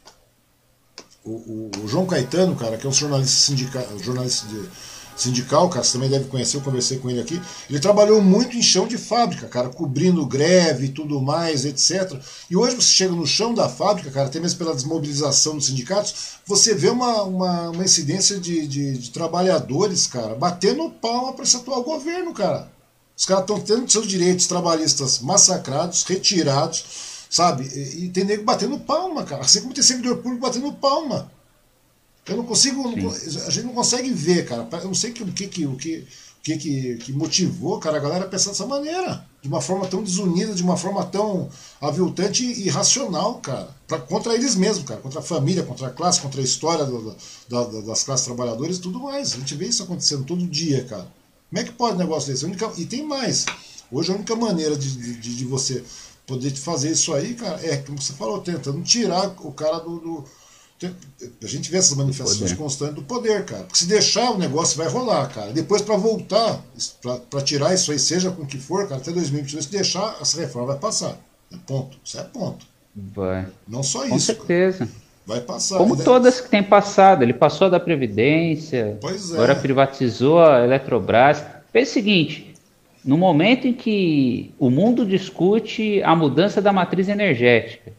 o, 1.30 1.72
o, 1.84 1.88
João 1.88 2.06
Caetano, 2.06 2.56
cara, 2.56 2.78
que 2.78 2.86
é 2.86 2.90
um 2.90 2.94
jornalista, 2.94 3.46
sindica, 3.46 3.88
jornalista 4.02 4.48
de, 4.48 4.70
sindical, 5.16 5.70
cara, 5.70 5.84
você 5.84 5.94
também 5.94 6.10
deve 6.10 6.26
conhecer, 6.26 6.58
eu 6.58 6.62
conversei 6.62 6.98
com 6.98 7.10
ele 7.10 7.20
aqui. 7.20 7.42
Ele 7.70 7.80
trabalhou 7.80 8.22
muito 8.22 8.56
em 8.56 8.62
chão 8.62 8.88
de 8.88 8.98
fábrica, 8.98 9.48
cara, 9.48 9.70
cobrindo 9.70 10.26
greve 10.26 10.86
e 10.86 10.90
tudo 10.90 11.22
mais, 11.22 11.66
etc. 11.66 12.18
E 12.50 12.56
hoje 12.56 12.76
você 12.76 12.88
chega 12.88 13.14
no 13.14 13.28
chão 13.28 13.54
da 13.54 13.68
fábrica, 13.68 14.10
cara, 14.10 14.28
até 14.28 14.40
mesmo 14.40 14.58
pela 14.58 14.74
desmobilização 14.74 15.56
dos 15.56 15.66
sindicatos, 15.66 16.40
você 16.46 16.74
vê 16.74 16.90
uma, 16.90 17.24
uma, 17.24 17.70
uma 17.70 17.84
incidência 17.84 18.40
de, 18.40 18.66
de, 18.66 18.98
de 18.98 19.12
trabalhadores, 19.12 20.08
cara, 20.08 20.36
batendo 20.36 20.90
palma 20.90 21.34
para 21.34 21.44
esse 21.44 21.58
atual 21.58 21.84
governo, 21.84 22.34
cara. 22.34 22.72
Os 23.16 23.26
caras 23.26 23.44
estão 23.44 23.60
tendo 23.60 23.92
seus 23.92 24.08
direitos 24.08 24.48
trabalhistas 24.48 25.20
massacrados, 25.20 26.04
retirados 26.04 27.09
sabe? 27.30 27.70
E, 27.74 28.06
e 28.06 28.10
tem 28.10 28.24
nego 28.24 28.44
batendo 28.44 28.80
palma, 28.80 29.24
cara. 29.24 29.44
Assim 29.44 29.62
como 29.62 29.74
tem 29.74 29.84
servidor 29.84 30.18
público 30.18 30.42
batendo 30.42 30.74
palma. 30.74 31.32
Eu 32.26 32.38
não 32.38 32.46
consigo, 32.46 32.84
não, 32.84 33.12
a 33.12 33.50
gente 33.50 33.66
não 33.66 33.74
consegue 33.74 34.12
ver, 34.12 34.46
cara. 34.46 34.68
Eu 34.72 34.86
não 34.86 34.94
sei 34.94 35.12
o 35.12 35.14
que, 35.14 35.48
que, 35.48 35.66
o 35.66 35.76
que, 35.76 36.08
que, 36.44 36.58
que, 36.58 36.98
que 36.98 37.14
motivou, 37.14 37.80
cara, 37.80 37.98
a 37.98 38.00
galera 38.00 38.26
a 38.26 38.28
pensar 38.28 38.52
dessa 38.52 38.66
maneira. 38.66 39.26
De 39.42 39.48
uma 39.48 39.62
forma 39.62 39.88
tão 39.88 40.04
desunida, 40.04 40.54
de 40.54 40.62
uma 40.62 40.78
forma 40.78 41.04
tão 41.06 41.50
aviltante 41.82 42.44
e 42.44 42.68
irracional, 42.68 43.36
cara. 43.36 43.70
Pra, 43.88 44.00
contra 44.00 44.34
eles 44.34 44.56
mesmos, 44.56 44.86
cara. 44.86 45.00
Contra 45.00 45.20
a 45.20 45.24
família, 45.24 45.64
contra 45.64 45.88
a 45.88 45.92
classe, 45.92 46.22
contra 46.22 46.42
a 46.42 46.44
história 46.44 46.86
do, 46.86 47.16
da, 47.48 47.64
das 47.64 48.04
classes 48.04 48.26
trabalhadoras 48.26 48.78
e 48.78 48.82
tudo 48.82 49.00
mais. 49.00 49.34
A 49.34 49.38
gente 49.38 49.56
vê 49.56 49.66
isso 49.66 49.84
acontecendo 49.84 50.24
todo 50.24 50.46
dia, 50.46 50.84
cara. 50.86 51.08
Como 51.50 51.62
é 51.62 51.64
que 51.64 51.72
pode 51.72 51.96
um 51.96 52.00
negócio 52.00 52.32
desse? 52.32 52.46
Única, 52.46 52.72
e 52.78 52.86
tem 52.86 53.04
mais. 53.04 53.46
Hoje 53.92 54.12
a 54.12 54.16
única 54.16 54.36
maneira 54.36 54.76
de, 54.76 55.16
de, 55.20 55.36
de 55.36 55.46
você 55.46 55.84
poder 56.30 56.52
fazer 56.52 56.92
isso 56.92 57.12
aí, 57.14 57.34
cara, 57.34 57.60
é 57.66 57.78
como 57.78 58.00
você 58.00 58.14
falou, 58.14 58.40
tentando 58.40 58.82
tirar 58.84 59.34
o 59.40 59.52
cara 59.52 59.80
do. 59.80 60.00
do 60.00 60.26
a 61.44 61.48
gente 61.48 61.70
vê 61.70 61.78
essas 61.78 61.98
manifestações 61.98 62.54
constantes 62.54 62.96
do 62.96 63.02
poder, 63.02 63.44
cara. 63.44 63.64
Porque 63.64 63.80
se 63.80 63.86
deixar 63.86 64.32
o 64.32 64.38
negócio 64.38 64.78
vai 64.78 64.88
rolar, 64.88 65.28
cara. 65.28 65.52
Depois, 65.52 65.82
para 65.82 65.98
voltar, 65.98 66.64
para 67.30 67.42
tirar 67.42 67.74
isso 67.74 67.92
aí, 67.92 68.00
seja 68.00 68.32
com 68.32 68.44
o 68.44 68.46
que 68.46 68.58
for, 68.58 68.88
cara, 68.88 69.02
até 69.02 69.12
2022, 69.12 69.66
se 69.66 69.72
deixar, 69.72 70.16
essa 70.22 70.40
reforma 70.40 70.68
vai 70.70 70.78
passar. 70.78 71.18
É 71.52 71.58
ponto. 71.68 71.98
Isso 72.02 72.18
é 72.18 72.24
ponto. 72.24 72.66
Vai. 72.96 73.46
Não 73.68 73.84
só 73.84 74.00
com 74.00 74.06
isso. 74.06 74.14
Com 74.14 74.20
certeza. 74.20 74.78
Cara. 74.86 74.92
Vai 75.26 75.42
passar. 75.42 75.78
Como 75.78 76.02
todas 76.02 76.40
que 76.40 76.50
têm 76.50 76.64
passado. 76.64 77.24
Ele 77.24 77.34
passou 77.34 77.70
da 77.70 77.80
Previdência, 77.80 78.98
pois 79.02 79.32
é. 79.32 79.34
agora 79.34 79.56
privatizou 79.56 80.42
a 80.42 80.64
Eletrobras. 80.64 81.44
Fez 81.74 81.90
o 81.90 81.94
seguinte: 81.94 82.49
no 83.10 83.18
momento 83.18 83.68
em 83.68 83.74
que 83.74 84.54
o 84.60 84.70
mundo 84.70 85.04
discute 85.04 86.00
a 86.04 86.16
mudança 86.16 86.62
da 86.62 86.72
matriz 86.72 87.10
energética, 87.10 87.92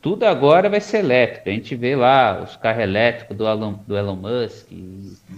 tudo 0.00 0.24
agora 0.24 0.70
vai 0.70 0.80
ser 0.80 1.00
elétrico. 1.00 1.50
A 1.50 1.52
gente 1.52 1.76
vê 1.76 1.94
lá 1.94 2.42
os 2.42 2.56
carros 2.56 2.82
elétricos 2.82 3.36
do 3.36 3.46
Elon, 3.46 3.74
do 3.86 3.94
Elon 3.94 4.16
Musk, 4.16 4.68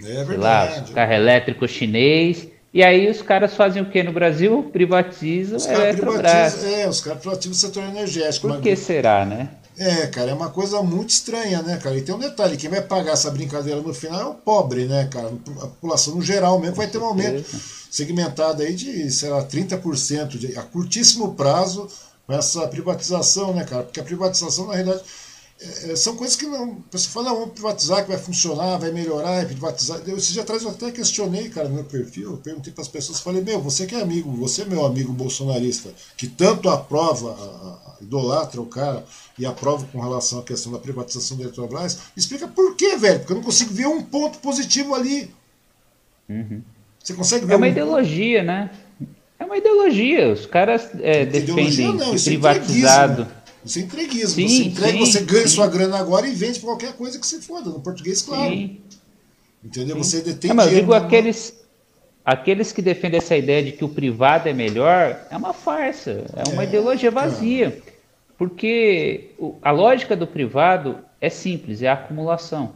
é 0.05 0.37
lá, 0.37 0.83
os 0.85 0.91
carros 0.91 1.17
elétricos 1.17 1.69
chinês. 1.69 2.47
E 2.73 2.81
aí 2.81 3.11
os 3.11 3.21
caras 3.21 3.57
fazem 3.57 3.83
o 3.83 3.87
que 3.87 4.05
no 4.05 4.13
Brasil? 4.13 4.71
Privatizam 4.73 5.57
os 5.57 5.67
a 5.67 5.73
Eletrobras. 5.73 6.65
É, 6.65 6.89
os 6.89 7.01
caras 7.01 7.21
privatizam 7.21 7.53
o 7.53 7.57
setor 7.57 7.83
energético. 7.89 8.47
Por 8.47 8.61
que 8.61 8.77
será, 8.77 9.25
né? 9.25 9.49
É, 9.79 10.09
cara, 10.09 10.33
é 10.33 10.35
uma 10.35 10.51
coisa 10.51 10.83
muito 10.83 11.11
estranha, 11.11 11.63
né, 11.63 11.77
cara? 11.77 11.97
E 11.97 12.03
tem 12.03 12.13
um 12.13 12.19
detalhe, 12.19 12.57
quem 12.57 12.69
vai 12.69 12.83
pagar 12.83 13.13
essa 13.13 13.31
brincadeira 13.31 13.81
no 13.81 13.95
final 13.95 14.21
é 14.21 14.25
o 14.25 14.35
pobre, 14.35 14.87
né, 14.87 15.07
cara? 15.07 15.29
A 15.29 15.67
população 15.69 16.17
no 16.17 16.23
geral 16.23 16.59
mesmo 16.59 16.75
vai 16.75 16.89
ter 16.89 16.99
um 16.99 17.05
aumento 17.05 17.45
segmentada 17.89 18.65
aí 18.65 18.75
de, 18.75 19.09
sei 19.11 19.31
lá, 19.31 19.45
30% 19.45 20.37
de, 20.37 20.59
a 20.59 20.63
curtíssimo 20.63 21.35
prazo 21.35 21.89
com 22.27 22.33
essa 22.33 22.67
privatização, 22.67 23.55
né, 23.55 23.65
cara? 23.65 23.85
Porque 23.85 24.01
a 24.01 24.05
privatização, 24.05 24.67
na 24.67 24.75
realidade, 24.75 25.03
é, 25.61 25.97
são 25.97 26.15
coisas 26.17 26.37
que 26.37 26.47
não. 26.47 26.83
Você 26.91 27.09
fala, 27.09 27.31
não, 27.31 27.41
vamos 27.41 27.55
privatizar, 27.55 28.03
que 28.03 28.11
vai 28.11 28.19
funcionar, 28.19 28.79
vai 28.79 28.93
melhorar, 28.93 29.45
privatizar. 29.45 30.01
Eu, 30.07 30.17
esses 30.17 30.33
dias 30.33 30.45
atrás 30.45 30.63
eu 30.63 30.71
até 30.71 30.91
questionei, 30.93 31.49
cara, 31.51 31.69
no 31.69 31.75
meu 31.75 31.85
perfil, 31.85 32.33
eu 32.33 32.37
perguntei 32.37 32.73
para 32.73 32.83
as 32.83 32.89
pessoas, 32.89 33.19
falei, 33.19 33.43
meu, 33.43 33.61
você 33.61 33.85
que 33.85 33.95
é 33.95 34.01
amigo, 34.01 34.31
você 34.37 34.63
é 34.63 34.65
meu 34.65 34.85
amigo 34.87 35.13
bolsonarista, 35.13 35.93
que 36.17 36.29
tanto 36.29 36.69
aprova, 36.69 37.33
a, 37.33 37.88
a, 37.88 37.88
idolatra 38.01 38.61
o 38.61 38.67
cara 38.67 39.05
e 39.39 39.47
aprova 39.47 39.87
com 39.93 40.01
relação 40.01 40.41
à 40.41 40.43
questão 40.43 40.73
da 40.73 40.79
privatização 40.79 41.37
da 41.37 41.45
Eletrobras, 41.45 41.99
explica 42.17 42.47
por 42.49 42.77
quê, 42.77 42.97
velho? 42.97 43.21
Porque 43.21 43.33
eu 43.33 43.37
não 43.37 43.43
consigo 43.43 43.73
ver 43.73 43.87
um 43.87 44.03
ponto 44.03 44.39
positivo 44.39 44.95
ali. 44.95 45.31
Uhum. 46.29 46.63
Você 47.03 47.15
consegue 47.15 47.47
ver 47.47 47.55
É 47.55 47.57
uma 47.57 47.67
um... 47.67 47.71
ideologia, 47.71 48.43
né? 48.43 48.71
É 49.39 49.45
uma 49.45 49.57
ideologia. 49.57 50.33
Os 50.33 50.47
caras 50.47 50.89
é, 51.01 51.25
defendem 51.25 51.95
não, 51.95 52.15
isso 52.15 52.25
privatizado. 52.25 53.23
É 53.23 53.39
isso 53.65 53.79
é 53.79 53.83
entreguismo. 53.83 54.35
Sim, 54.35 54.49
você 54.49 54.63
entrega, 54.65 54.93
sim, 54.93 54.99
você 54.99 55.21
ganha 55.21 55.49
sim. 55.49 55.55
sua 55.55 55.67
grana 55.67 55.99
agora 55.99 56.27
e 56.27 56.35
vende 56.35 56.59
por 56.61 56.67
qualquer 56.67 56.93
coisa 56.95 57.19
que 57.19 57.27
você 57.27 57.41
foda. 57.41 57.71
No 57.71 57.81
português, 57.81 58.23
claro. 58.23 58.71
Entendeu? 59.63 59.97
Você 59.99 60.21
detém 60.21 60.51
É, 60.51 60.55
mas 60.55 60.73
eu 60.73 60.81
digo 60.81 60.95
aqueles, 60.95 61.55
aqueles 62.31 62.73
que 62.73 62.83
defendem 62.83 63.19
essa 63.19 63.35
ideia 63.37 63.63
de 63.63 63.73
que 63.73 63.85
o 63.85 63.89
privado 63.89 64.49
é 64.49 64.53
melhor, 64.53 65.19
é 65.31 65.37
uma 65.37 65.55
farsa, 65.55 66.25
é 66.37 66.49
uma 66.53 66.63
É, 66.63 66.67
ideologia 66.67 67.11
vazia. 67.11 67.79
Porque 68.37 69.31
o- 69.39 69.57
a 69.63 69.71
lógica 69.71 70.15
do 70.15 70.27
privado 70.27 70.99
é 71.21 71.29
simples, 71.31 71.83
é 71.83 71.89
a 71.89 71.95
acumulação. 71.95 72.73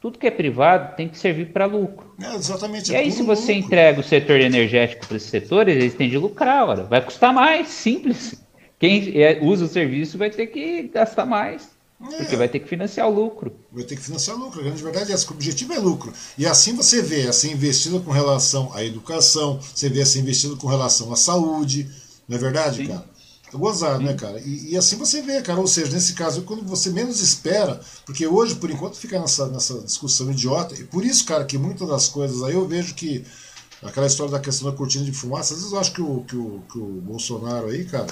Tudo 0.00 0.18
que 0.18 0.26
é 0.26 0.30
privado 0.30 0.94
tem 0.96 1.08
que 1.08 1.18
servir 1.18 1.46
para 1.46 1.64
lucro. 1.66 2.14
É, 2.22 2.34
exatamente. 2.36 2.92
E 2.92 2.94
é 2.94 2.98
aí, 3.00 3.10
se 3.10 3.22
você 3.22 3.52
lucro. 3.54 3.66
entrega 3.66 4.00
o 4.00 4.02
setor 4.04 4.40
energético 4.40 5.06
para 5.06 5.16
esses 5.16 5.28
setores, 5.28 5.74
eles 5.76 5.94
têm 5.94 6.08
de 6.08 6.16
lucrar, 6.18 6.68
ora. 6.68 6.82
vai 6.84 7.00
custar 7.00 7.32
mais, 7.34 7.68
simples. 7.68 8.40
Quem 8.78 9.12
é, 9.20 9.38
usa 9.42 9.64
o 9.64 9.68
serviço 9.68 10.16
vai 10.18 10.30
ter 10.30 10.46
que 10.48 10.84
gastar 10.84 11.24
mais, 11.26 11.73
É. 12.00 12.16
porque 12.18 12.36
vai 12.36 12.48
ter 12.48 12.60
que 12.60 12.68
financiar 12.68 13.08
o 13.08 13.14
lucro. 13.14 13.52
Vai 13.72 13.84
ter 13.84 13.96
que 13.96 14.02
financiar 14.02 14.36
lucro. 14.36 14.60
A 14.60 14.64
grande 14.64 14.82
verdade 14.82 15.10
é 15.10 15.14
essa, 15.14 15.24
que 15.24 15.32
o 15.32 15.34
objetivo 15.34 15.72
é 15.72 15.78
lucro. 15.78 16.12
E 16.36 16.46
assim 16.46 16.74
você 16.74 17.00
vê 17.00 17.22
essa 17.22 17.46
investida 17.46 17.98
com 18.00 18.10
relação 18.10 18.72
à 18.74 18.84
educação, 18.84 19.60
você 19.74 19.88
vê 19.88 20.00
essa 20.00 20.18
investida 20.18 20.56
com 20.56 20.66
relação 20.66 21.12
à 21.12 21.16
saúde, 21.16 21.88
não 22.28 22.36
é 22.36 22.40
verdade, 22.40 22.78
Sim. 22.78 22.88
cara? 22.88 23.14
É 23.52 23.56
gozado, 23.56 24.02
né, 24.02 24.14
cara? 24.14 24.40
E, 24.40 24.72
e 24.72 24.76
assim 24.76 24.96
você 24.96 25.22
vê, 25.22 25.40
cara. 25.40 25.60
Ou 25.60 25.66
seja, 25.66 25.92
nesse 25.92 26.14
caso, 26.14 26.42
quando 26.42 26.64
você 26.64 26.90
menos 26.90 27.20
espera, 27.20 27.80
porque 28.04 28.26
hoje, 28.26 28.56
por 28.56 28.70
enquanto, 28.70 28.96
fica 28.96 29.18
nessa, 29.20 29.46
nessa 29.46 29.78
discussão 29.80 30.30
idiota, 30.30 30.74
e 30.74 30.84
por 30.84 31.04
isso, 31.04 31.24
cara, 31.24 31.44
que 31.44 31.56
muitas 31.56 31.88
das 31.88 32.08
coisas 32.08 32.42
aí 32.42 32.54
eu 32.54 32.66
vejo 32.66 32.94
que 32.94 33.24
aquela 33.82 34.06
história 34.06 34.32
da 34.32 34.40
questão 34.40 34.68
da 34.68 34.76
cortina 34.76 35.04
de 35.04 35.12
fumaça, 35.12 35.54
às 35.54 35.60
vezes 35.60 35.72
eu 35.72 35.78
acho 35.78 35.92
que 35.92 36.02
o, 36.02 36.24
que 36.24 36.36
o, 36.36 36.62
que 36.70 36.78
o 36.78 37.00
Bolsonaro 37.02 37.68
aí, 37.68 37.84
cara, 37.84 38.08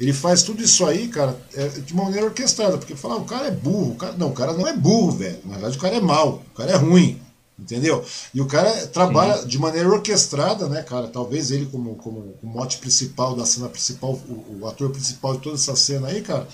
ele 0.00 0.14
faz 0.14 0.42
tudo 0.42 0.62
isso 0.62 0.86
aí, 0.86 1.08
cara, 1.08 1.38
é, 1.54 1.68
de 1.68 1.94
maneira 1.94 2.24
orquestrada, 2.24 2.78
porque 2.78 2.96
fala, 2.96 3.16
ah, 3.16 3.18
o 3.18 3.24
cara 3.26 3.48
é 3.48 3.50
burro, 3.50 3.92
o 3.92 3.96
cara, 3.96 4.14
não, 4.14 4.28
o 4.28 4.32
cara 4.32 4.54
não 4.54 4.66
é 4.66 4.74
burro, 4.74 5.12
velho, 5.12 5.38
na 5.44 5.52
verdade 5.52 5.76
o 5.76 5.80
cara 5.80 5.96
é 5.96 6.00
mau, 6.00 6.42
o 6.50 6.56
cara 6.56 6.72
é 6.72 6.76
ruim, 6.76 7.20
entendeu? 7.58 8.02
E 8.32 8.40
o 8.40 8.46
cara 8.46 8.86
trabalha 8.86 9.44
de 9.44 9.58
maneira 9.58 9.90
orquestrada, 9.90 10.70
né, 10.70 10.82
cara, 10.82 11.06
talvez 11.06 11.50
ele 11.50 11.66
como, 11.66 11.96
como 11.96 12.34
o 12.42 12.46
mote 12.46 12.78
principal 12.78 13.36
da 13.36 13.44
cena 13.44 13.68
principal, 13.68 14.12
o, 14.26 14.60
o 14.62 14.66
ator 14.66 14.88
principal 14.88 15.34
de 15.34 15.42
toda 15.42 15.56
essa 15.56 15.76
cena 15.76 16.08
aí, 16.08 16.22
cara, 16.22 16.48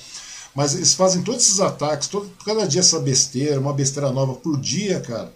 mas 0.52 0.74
eles 0.74 0.94
fazem 0.94 1.22
todos 1.22 1.42
esses 1.42 1.60
ataques, 1.60 2.08
todo, 2.08 2.28
cada 2.44 2.66
dia 2.66 2.80
essa 2.80 2.98
besteira, 2.98 3.60
uma 3.60 3.72
besteira 3.72 4.10
nova 4.10 4.34
por 4.34 4.58
dia, 4.60 4.98
cara, 4.98 5.32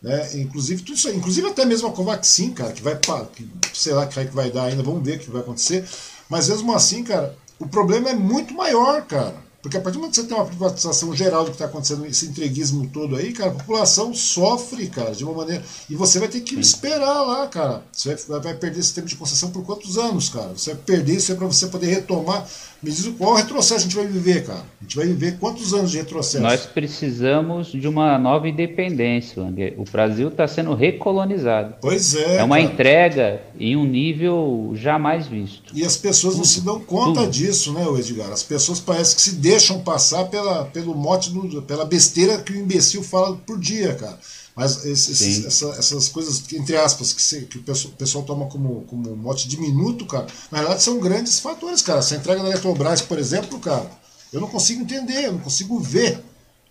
né? 0.00 0.36
Inclusive 0.36 0.82
tudo 0.82 0.96
isso 0.96 1.08
aí, 1.08 1.16
inclusive 1.16 1.48
até 1.48 1.64
mesmo 1.64 1.88
a 1.88 1.92
Covaxin, 1.92 2.52
cara, 2.52 2.72
que 2.72 2.82
vai, 2.82 2.96
que, 3.34 3.50
sei 3.74 3.94
lá 3.94 4.06
que 4.06 4.14
vai 4.26 4.48
dar 4.48 4.66
ainda, 4.66 4.80
vamos 4.80 5.02
ver 5.02 5.16
o 5.16 5.18
que 5.18 5.30
vai 5.30 5.40
acontecer. 5.40 5.84
Mas 6.28 6.48
mesmo 6.48 6.72
assim, 6.72 7.02
cara, 7.02 7.34
o 7.58 7.66
problema 7.66 8.10
é 8.10 8.14
muito 8.14 8.54
maior, 8.54 9.02
cara. 9.02 9.47
Porque 9.60 9.76
a 9.76 9.80
partir 9.80 9.96
do 9.96 10.00
momento 10.00 10.14
que 10.14 10.20
você 10.20 10.26
tem 10.28 10.36
uma 10.36 10.46
privatização 10.46 11.14
geral 11.16 11.42
do 11.44 11.50
que 11.50 11.56
está 11.56 11.64
acontecendo, 11.64 12.06
esse 12.06 12.26
entreguismo 12.26 12.88
todo 12.92 13.16
aí, 13.16 13.32
cara, 13.32 13.50
a 13.50 13.54
população 13.54 14.14
sofre, 14.14 14.86
cara, 14.86 15.10
de 15.10 15.24
uma 15.24 15.32
maneira. 15.32 15.62
E 15.90 15.96
você 15.96 16.20
vai 16.20 16.28
ter 16.28 16.40
que 16.42 16.54
esperar 16.58 17.22
lá, 17.22 17.46
cara. 17.48 17.82
Você 17.92 18.14
vai, 18.28 18.40
vai 18.40 18.54
perder 18.54 18.78
esse 18.78 18.94
tempo 18.94 19.08
de 19.08 19.16
concessão 19.16 19.50
por 19.50 19.64
quantos 19.64 19.98
anos, 19.98 20.28
cara? 20.28 20.50
Você 20.56 20.74
vai 20.74 20.82
perder 20.82 21.16
isso 21.16 21.32
aí 21.32 21.38
para 21.38 21.46
você 21.46 21.66
poder 21.66 21.88
retomar. 21.88 22.46
Me 22.80 22.92
diz 22.92 23.08
qual 23.18 23.34
retrocesso 23.34 23.74
a 23.74 23.82
gente 23.82 23.96
vai 23.96 24.06
viver, 24.06 24.44
cara. 24.44 24.62
A 24.80 24.84
gente 24.84 24.94
vai 24.94 25.06
viver 25.06 25.36
quantos 25.38 25.74
anos 25.74 25.90
de 25.90 25.96
retrocesso? 25.98 26.40
Nós 26.40 26.64
precisamos 26.64 27.72
de 27.72 27.88
uma 27.88 28.16
nova 28.16 28.48
independência, 28.48 29.42
Wang. 29.42 29.74
O 29.76 29.82
Brasil 29.82 30.28
está 30.28 30.46
sendo 30.46 30.72
recolonizado. 30.74 31.74
Pois 31.80 32.14
é. 32.14 32.36
É 32.36 32.44
uma 32.44 32.56
cara. 32.56 32.72
entrega 32.72 33.42
em 33.58 33.76
um 33.76 33.84
nível 33.84 34.70
jamais 34.76 35.26
visto. 35.26 35.76
E 35.76 35.84
as 35.84 35.96
pessoas 35.96 36.36
não 36.36 36.44
se 36.44 36.60
dão 36.60 36.78
conta 36.78 37.22
tudo. 37.22 37.32
disso, 37.32 37.72
né, 37.72 37.84
Edgar? 37.98 38.30
As 38.30 38.44
pessoas 38.44 38.78
parecem 38.78 39.16
que 39.16 39.22
se 39.22 39.34
deixam 39.50 39.80
passar 39.80 40.24
pela, 40.26 40.64
pelo 40.66 40.94
mote, 40.94 41.30
do, 41.30 41.62
pela 41.62 41.84
besteira 41.84 42.38
que 42.38 42.52
o 42.52 42.56
imbecil 42.56 43.02
fala 43.02 43.36
por 43.46 43.58
dia, 43.58 43.94
cara. 43.94 44.18
Mas 44.54 44.84
esses- 44.84 45.44
essa- 45.46 45.76
essas 45.78 46.08
coisas, 46.08 46.42
entre 46.52 46.76
aspas, 46.76 47.12
que, 47.12 47.22
se- 47.22 47.42
que 47.42 47.58
o 47.58 47.62
pessoal, 47.62 47.92
o 47.94 47.96
pessoal 47.96 48.24
toma 48.24 48.46
como, 48.46 48.82
como 48.88 49.14
mote 49.16 49.48
diminuto, 49.48 50.04
cara, 50.04 50.26
na 50.50 50.58
verdade 50.58 50.82
são 50.82 50.98
grandes 50.98 51.38
fatores, 51.40 51.80
cara. 51.80 52.00
Essa 52.00 52.16
entrega 52.16 52.42
da 52.42 52.48
Eletrobras, 52.48 53.00
por 53.00 53.18
exemplo, 53.18 53.58
cara, 53.60 53.86
eu 54.32 54.40
não 54.40 54.48
consigo 54.48 54.82
entender, 54.82 55.26
eu 55.26 55.32
não 55.32 55.40
consigo 55.40 55.78
ver. 55.78 56.14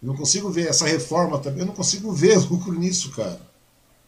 Eu 0.03 0.07
não 0.09 0.15
consigo 0.15 0.49
ver 0.49 0.67
essa 0.67 0.85
reforma 0.85 1.39
também, 1.39 1.61
eu 1.61 1.65
não 1.65 1.73
consigo 1.73 2.11
ver 2.11 2.37
lucro 2.51 2.73
nisso, 2.77 3.09
cara. 3.11 3.39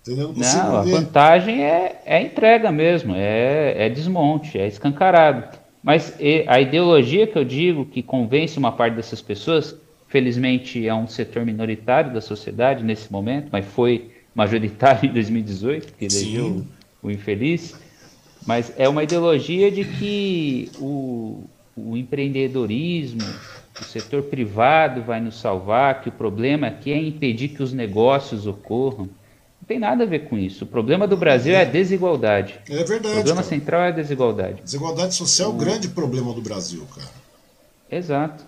Entendeu? 0.02 0.26
Eu 0.26 0.28
não 0.30 0.36
consigo 0.36 0.64
Não, 0.64 0.78
a 0.78 0.82
ver. 0.84 0.92
vantagem 0.92 1.64
é, 1.64 2.02
é 2.06 2.22
entrega 2.22 2.72
mesmo, 2.72 3.14
é, 3.16 3.86
é 3.86 3.90
desmonte, 3.90 4.58
é 4.58 4.68
escancarado. 4.68 5.58
Mas 5.82 6.14
a 6.48 6.60
ideologia 6.60 7.26
que 7.26 7.38
eu 7.38 7.46
digo 7.46 7.86
que 7.86 8.04
convence 8.04 8.58
uma 8.58 8.72
parte 8.72 8.96
dessas 8.96 9.22
pessoas, 9.22 9.76
felizmente 10.08 10.88
é 10.88 10.94
um 10.94 11.08
setor 11.08 11.46
minoritário 11.46 12.14
da 12.14 12.20
sociedade 12.20 12.84
nesse 12.84 13.12
momento, 13.12 13.50
mas 13.52 13.66
foi 13.66 14.12
majoritário 14.36 15.08
em 15.10 15.14
2018, 15.14 15.94
que 15.94 16.06
elegeu 16.06 16.66
o 17.02 17.10
infeliz. 17.10 17.80
Mas 18.46 18.74
é 18.78 18.88
uma 18.90 19.04
ideologia 19.04 19.72
de 19.72 19.86
que 19.86 20.72
o, 20.80 21.44
o 21.76 21.96
empreendedorismo, 21.96 23.40
o 23.80 23.84
setor 23.84 24.24
privado 24.24 25.02
vai 25.02 25.22
nos 25.22 25.40
salvar, 25.40 26.02
que 26.02 26.10
o 26.10 26.12
problema 26.12 26.68
aqui 26.68 26.92
é 26.92 26.98
impedir 26.98 27.50
que 27.50 27.64
os 27.64 27.72
negócios 27.74 28.46
ocorram. 28.46 29.10
Tem 29.70 29.78
nada 29.78 30.04
a 30.04 30.08
ver 30.08 30.28
com 30.28 30.36
isso. 30.36 30.64
O 30.64 30.68
problema 30.68 31.06
do 31.08 31.16
Brasil 31.16 31.54
é 31.54 31.62
a 31.62 31.64
desigualdade. 31.64 32.60
É 32.68 32.74
O 32.74 32.88
verdade. 32.88 33.14
problema 33.14 33.36
Cara. 33.36 33.44
central 33.48 33.82
é 33.84 33.88
a 33.90 33.92
desigualdade. 33.92 34.64
Desigualdade 34.64 35.14
social 35.14 35.52
é 35.52 35.54
o 35.54 35.56
grande 35.56 35.90
problema 35.90 36.34
do 36.34 36.42
Brasil, 36.42 36.84
cara. 36.96 37.08
Exato. 37.92 38.44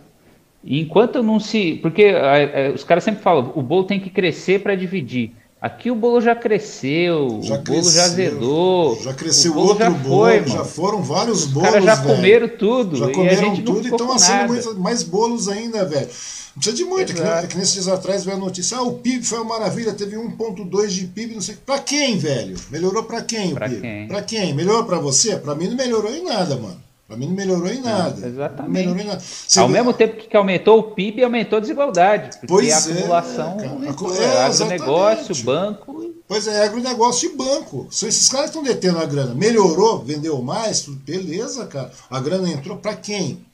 E 0.64 0.82
enquanto 0.82 1.22
não 1.22 1.40
se. 1.40 1.76
Porque 1.80 2.02
é, 2.02 2.70
é, 2.70 2.72
os 2.72 2.84
caras 2.84 3.04
sempre 3.04 3.22
falam, 3.22 3.52
o 3.56 3.62
bolo 3.62 3.84
tem 3.84 4.00
que 4.00 4.10
crescer 4.10 4.64
para 4.64 4.74
dividir. 4.74 5.36
Aqui 5.62 5.92
o 5.92 5.96
bolo 5.96 6.20
já 6.22 6.34
cresceu, 6.36 7.40
Já 7.44 7.54
o 7.54 7.58
bolo 7.60 7.84
já 7.84 7.92
cresceu, 7.92 8.02
azedou. 8.02 9.02
Já 9.04 9.14
cresceu 9.14 9.52
o 9.52 9.54
bolo 9.54 9.68
outro 9.68 9.84
já 9.84 9.90
bolo, 9.92 10.24
foi, 10.24 10.48
já 10.48 10.56
mano. 10.56 10.66
foram 10.66 11.04
vários 11.04 11.44
Os 11.44 11.52
bolos, 11.52 11.70
caras 11.70 11.86
já 11.86 11.98
comeram 11.98 12.48
tudo. 12.50 12.98
Já 12.98 13.06
a 13.06 13.12
comeram 13.14 13.56
tudo 13.58 13.88
e 13.88 13.92
estão 13.92 14.12
assando 14.12 14.80
mais 14.80 15.04
bolos 15.04 15.48
ainda, 15.48 15.86
velho. 15.86 16.10
Não 16.56 16.62
precisa 16.62 16.76
de 16.76 16.84
muito, 16.84 17.12
é 17.12 17.14
que, 17.16 17.20
nem- 17.22 17.30
Exato. 17.30 17.46
é 17.46 17.48
que 17.48 17.58
nesses 17.58 17.74
dias 17.74 17.88
atrás 17.88 18.24
veio 18.26 18.36
a 18.38 18.40
notícia, 18.40 18.78
ah, 18.78 18.82
o 18.84 18.94
PIB 19.00 19.24
foi 19.26 19.40
uma 19.40 19.58
maravilha, 19.58 19.94
teve 19.94 20.18
1.2 20.18 20.92
de 20.92 21.08
PIB, 21.08 21.36
não 21.36 21.42
sei 21.42 21.56
Pra 21.66 21.80
quem, 21.80 22.18
velho? 22.18 22.58
Melhorou 22.70 23.04
pra 23.04 23.22
quem 23.22 23.54
Pra 23.54 23.68
o 23.68 23.70
PIB? 23.70 23.82
quem? 23.82 24.08
Pra 24.08 24.22
quem? 24.22 24.54
Melhorou 24.54 24.84
pra 24.84 25.00
você? 25.00 25.38
Pra 25.38 25.56
mim 25.56 25.68
não 25.70 25.76
melhorou 25.78 26.14
em 26.14 26.24
nada, 26.24 26.58
mano. 26.58 26.82
Pra 27.08 27.18
mim 27.18 27.28
não 27.28 27.36
melhorou 27.36 27.68
em 27.70 27.82
nada. 27.82 28.26
exatamente. 28.26 28.64
Não 28.64 28.70
melhorou 28.96 29.02
em 29.02 29.06
nada. 29.08 29.20
Você 29.22 29.60
Ao 29.60 29.68
vê- 29.68 29.74
mesmo 29.74 29.94
tempo 29.94 30.16
que 30.28 30.38
aumentou 30.38 30.80
o 30.80 30.84
PIB, 30.92 31.24
aumentou 31.24 31.58
a 31.58 31.60
desigualdade. 31.62 32.30
Porque 32.38 32.48
Pois 32.48 32.70
a 32.70 32.90
é, 32.90 32.94
acumulação 32.94 33.58
cara. 33.58 33.70
aumentou. 33.70 34.16
É, 34.16 34.24
É, 34.24 34.44
agronegócio, 34.44 35.32
exatamente. 35.32 35.44
banco. 35.44 36.12
Pois 36.28 36.48
é, 36.48 36.64
agronegócio 36.64 37.30
de 37.30 37.36
banco. 37.36 37.88
São 37.92 38.08
esses 38.08 38.30
caras 38.30 38.50
que 38.52 38.58
estão 38.58 38.64
detendo 38.64 39.00
a 39.00 39.06
grana. 39.06 39.34
Melhorou, 39.36 40.00
vendeu 40.04 40.42
mais, 40.42 40.82
tudo 40.82 40.98
beleza, 40.98 41.66
cara. 41.66 41.92
A 42.10 42.20
grana 42.22 42.50
entrou 42.50 42.78
pra 42.78 42.96
quem? 42.96 43.46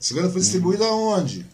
Essa 0.00 0.12
grana 0.14 0.28
foi 0.30 0.40
distribuída 0.40 0.84
aonde? 0.86 1.46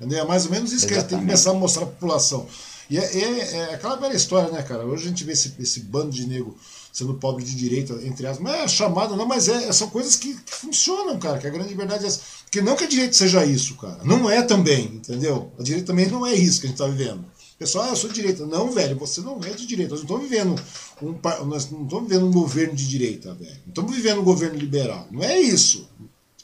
Entendeu? 0.00 0.20
É 0.20 0.24
mais 0.26 0.46
ou 0.46 0.50
menos 0.50 0.72
isso 0.72 0.86
que 0.86 0.94
a 0.94 0.96
gente 1.00 1.08
tem 1.08 1.18
que 1.18 1.24
Exatamente. 1.24 1.44
começar 1.44 1.50
a 1.50 1.54
mostrar 1.54 1.84
pra 1.86 1.94
população. 1.94 2.46
E 2.88 2.96
é, 2.98 3.02
é- 3.04 3.56
é 3.56 3.74
aquela 3.74 3.96
velha 3.96 4.14
história, 4.16 4.50
né, 4.50 4.62
cara? 4.62 4.84
Hoje 4.86 5.04
a 5.04 5.08
gente 5.08 5.22
vê 5.24 5.32
esse, 5.32 5.54
esse 5.60 5.80
bando 5.80 6.10
de 6.10 6.26
nego 6.26 6.56
sendo 6.92 7.14
pobre 7.14 7.44
de 7.44 7.54
direita, 7.54 7.92
entre 8.02 8.26
aspas. 8.26 8.44
Não 8.44 8.52
é 8.52 8.66
chamada, 8.66 9.14
não, 9.14 9.26
mas 9.26 9.46
é, 9.48 9.70
são 9.72 9.88
coisas 9.90 10.16
que, 10.16 10.34
que 10.34 10.52
funcionam, 10.54 11.18
cara. 11.18 11.38
Que 11.38 11.46
a 11.46 11.50
grande 11.50 11.74
verdade 11.74 12.04
é 12.04 12.08
essa. 12.08 12.20
Porque 12.44 12.60
não 12.62 12.74
que 12.74 12.84
a 12.84 12.88
direita 12.88 13.12
seja 13.12 13.44
isso, 13.44 13.76
cara. 13.76 14.00
Não 14.02 14.28
é 14.28 14.42
também, 14.42 14.86
entendeu? 14.86 15.52
A 15.58 15.62
direita 15.62 15.88
também 15.88 16.08
não 16.08 16.26
é 16.26 16.34
isso 16.34 16.60
que 16.60 16.66
a 16.66 16.70
gente 16.70 16.78
tá 16.78 16.86
vivendo. 16.86 17.24
Pessoal, 17.58 17.84
ah, 17.84 17.88
eu 17.90 17.96
sou 17.96 18.08
de 18.08 18.14
direita. 18.16 18.46
Não, 18.46 18.72
velho, 18.72 18.96
você 18.98 19.20
não 19.20 19.38
é 19.44 19.50
de 19.50 19.66
direita. 19.66 19.90
Nós 19.94 20.00
não 20.02 20.06
estamos 20.16 20.28
vivendo 20.30 20.60
um, 21.02 21.46
nós 21.46 21.70
não 21.70 21.84
estamos 21.84 22.08
vivendo 22.08 22.26
um 22.26 22.32
governo 22.32 22.74
de 22.74 22.88
direita, 22.88 23.34
velho. 23.34 23.50
Não 23.66 23.68
estamos 23.68 23.94
vivendo 23.94 24.20
um 24.22 24.24
governo 24.24 24.58
liberal. 24.58 25.06
Não 25.12 25.22
é 25.22 25.38
isso. 25.38 25.86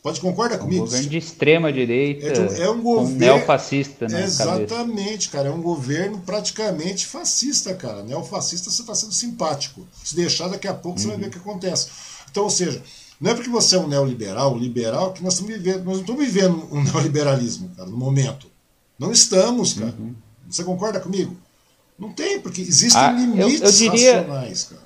Pode 0.06 0.20
concordar 0.20 0.54
Um 0.54 0.58
comigo? 0.60 0.84
governo 0.84 1.08
de 1.08 1.18
extrema 1.18 1.72
direita, 1.72 2.26
É 2.28 2.38
um- 2.40 2.62
é 2.62 2.70
um 2.70 2.80
governo- 2.80 3.18
neofascista 3.18 4.06
cabeça. 4.06 4.24
Exatamente, 4.44 5.28
cara. 5.30 5.48
É 5.48 5.50
um 5.50 5.60
governo 5.60 6.20
praticamente 6.20 7.04
fascista, 7.04 7.74
cara. 7.74 8.04
Neofascista 8.04 8.70
você 8.70 8.82
está 8.82 8.94
sendo 8.94 9.12
simpático. 9.12 9.84
Se 10.04 10.14
deixar, 10.14 10.46
daqui 10.46 10.68
a 10.68 10.74
pouco 10.74 11.00
você 11.00 11.08
vai 11.08 11.16
ver 11.16 11.26
o 11.26 11.30
que 11.30 11.38
acontece. 11.38 11.88
Então, 12.30 12.44
ou 12.44 12.50
seja, 12.50 12.80
não 13.20 13.32
é 13.32 13.34
porque 13.34 13.50
você 13.50 13.74
é 13.74 13.80
um 13.80 13.88
neoliberal, 13.88 14.54
um 14.54 14.58
liberal, 14.58 15.12
que 15.12 15.24
nós 15.24 15.32
estamos 15.32 15.52
vivendo. 15.56 15.78
Nós 15.84 15.94
não 15.94 16.00
estamos 16.02 16.24
vivendo 16.24 16.68
um 16.70 16.84
neoliberalismo, 16.84 17.70
cara, 17.76 17.90
no 17.90 17.96
momento. 17.96 18.46
Não 18.96 19.10
estamos, 19.10 19.72
cara. 19.72 19.92
Uhum. 19.98 20.14
Você 20.48 20.62
concorda 20.62 21.00
comigo? 21.00 21.36
Não 21.98 22.12
tem, 22.12 22.38
porque 22.38 22.60
existem 22.60 23.02
ah, 23.02 23.10
limites 23.10 23.60
eu, 23.60 23.66
eu 23.66 23.72
diria, 23.72 24.16
racionais, 24.20 24.62
cara. 24.62 24.82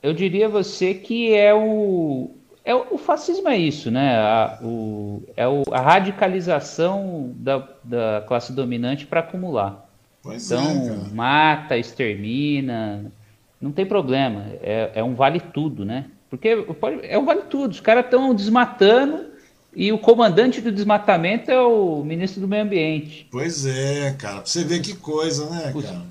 Eu 0.00 0.12
diria 0.14 0.48
você 0.48 0.94
que 0.94 1.34
é 1.34 1.52
o. 1.52 2.30
É, 2.68 2.74
o 2.74 2.98
fascismo 2.98 3.48
é 3.48 3.56
isso, 3.56 3.90
né? 3.90 4.18
A, 4.18 4.58
o, 4.62 5.22
é 5.34 5.48
o, 5.48 5.62
a 5.72 5.80
radicalização 5.80 7.32
da, 7.34 7.66
da 7.82 8.22
classe 8.28 8.52
dominante 8.52 9.06
para 9.06 9.20
acumular. 9.20 9.88
Pois 10.22 10.50
então, 10.50 11.06
é, 11.10 11.14
mata, 11.14 11.78
extermina, 11.78 13.10
não 13.58 13.72
tem 13.72 13.86
problema. 13.86 14.44
É, 14.60 14.90
é 14.96 15.02
um 15.02 15.14
vale 15.14 15.40
tudo, 15.40 15.82
né? 15.82 16.10
Porque 16.28 16.56
pode, 16.78 17.06
é 17.06 17.18
um 17.18 17.24
vale 17.24 17.44
tudo. 17.48 17.70
Os 17.70 17.80
caras 17.80 18.04
estão 18.04 18.34
desmatando 18.34 19.28
e 19.74 19.90
o 19.90 19.98
comandante 19.98 20.60
do 20.60 20.70
desmatamento 20.70 21.50
é 21.50 21.58
o 21.58 22.04
ministro 22.04 22.42
do 22.42 22.48
Meio 22.48 22.64
Ambiente. 22.64 23.26
Pois 23.30 23.64
é, 23.64 24.12
cara. 24.18 24.42
Pra 24.42 24.44
você 24.44 24.62
ver 24.62 24.82
que 24.82 24.94
coisa, 24.94 25.48
né, 25.48 25.72
cara? 25.72 26.02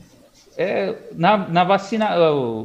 É, 0.57 0.95
na, 1.13 1.37
na 1.37 1.63
vacina, 1.63 2.15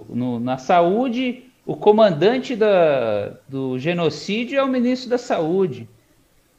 no, 0.09 0.41
na 0.41 0.57
saúde, 0.57 1.52
o 1.65 1.77
comandante 1.77 2.57
da, 2.57 3.35
do 3.49 3.79
genocídio 3.79 4.59
é 4.59 4.63
o 4.63 4.69
ministro 4.69 5.09
da 5.09 5.19
saúde. 5.19 5.89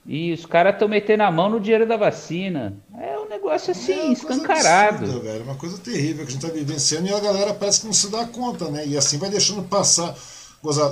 E 0.05 0.33
os 0.33 0.45
caras 0.45 0.73
estão 0.73 0.87
metendo 0.87 1.23
a 1.23 1.31
mão 1.31 1.49
no 1.49 1.59
dinheiro 1.59 1.87
da 1.87 1.95
vacina. 1.95 2.77
É 2.99 3.17
um 3.17 3.27
negócio 3.27 3.71
assim, 3.71 3.93
é 3.93 4.11
escancarado. 4.11 5.05
Absurda, 5.05 5.19
velho, 5.21 5.43
uma 5.43 5.55
coisa 5.55 5.77
terrível 5.77 6.25
que 6.25 6.31
a 6.31 6.33
gente 6.33 6.43
está 6.43 6.53
vivenciando 6.53 7.07
e 7.07 7.13
a 7.13 7.19
galera 7.19 7.53
parece 7.53 7.81
que 7.81 7.85
não 7.85 7.93
se 7.93 8.09
dá 8.11 8.25
conta, 8.25 8.69
né? 8.69 8.85
E 8.85 8.97
assim 8.97 9.17
vai 9.17 9.29
deixando 9.29 9.63
passar 9.63 10.13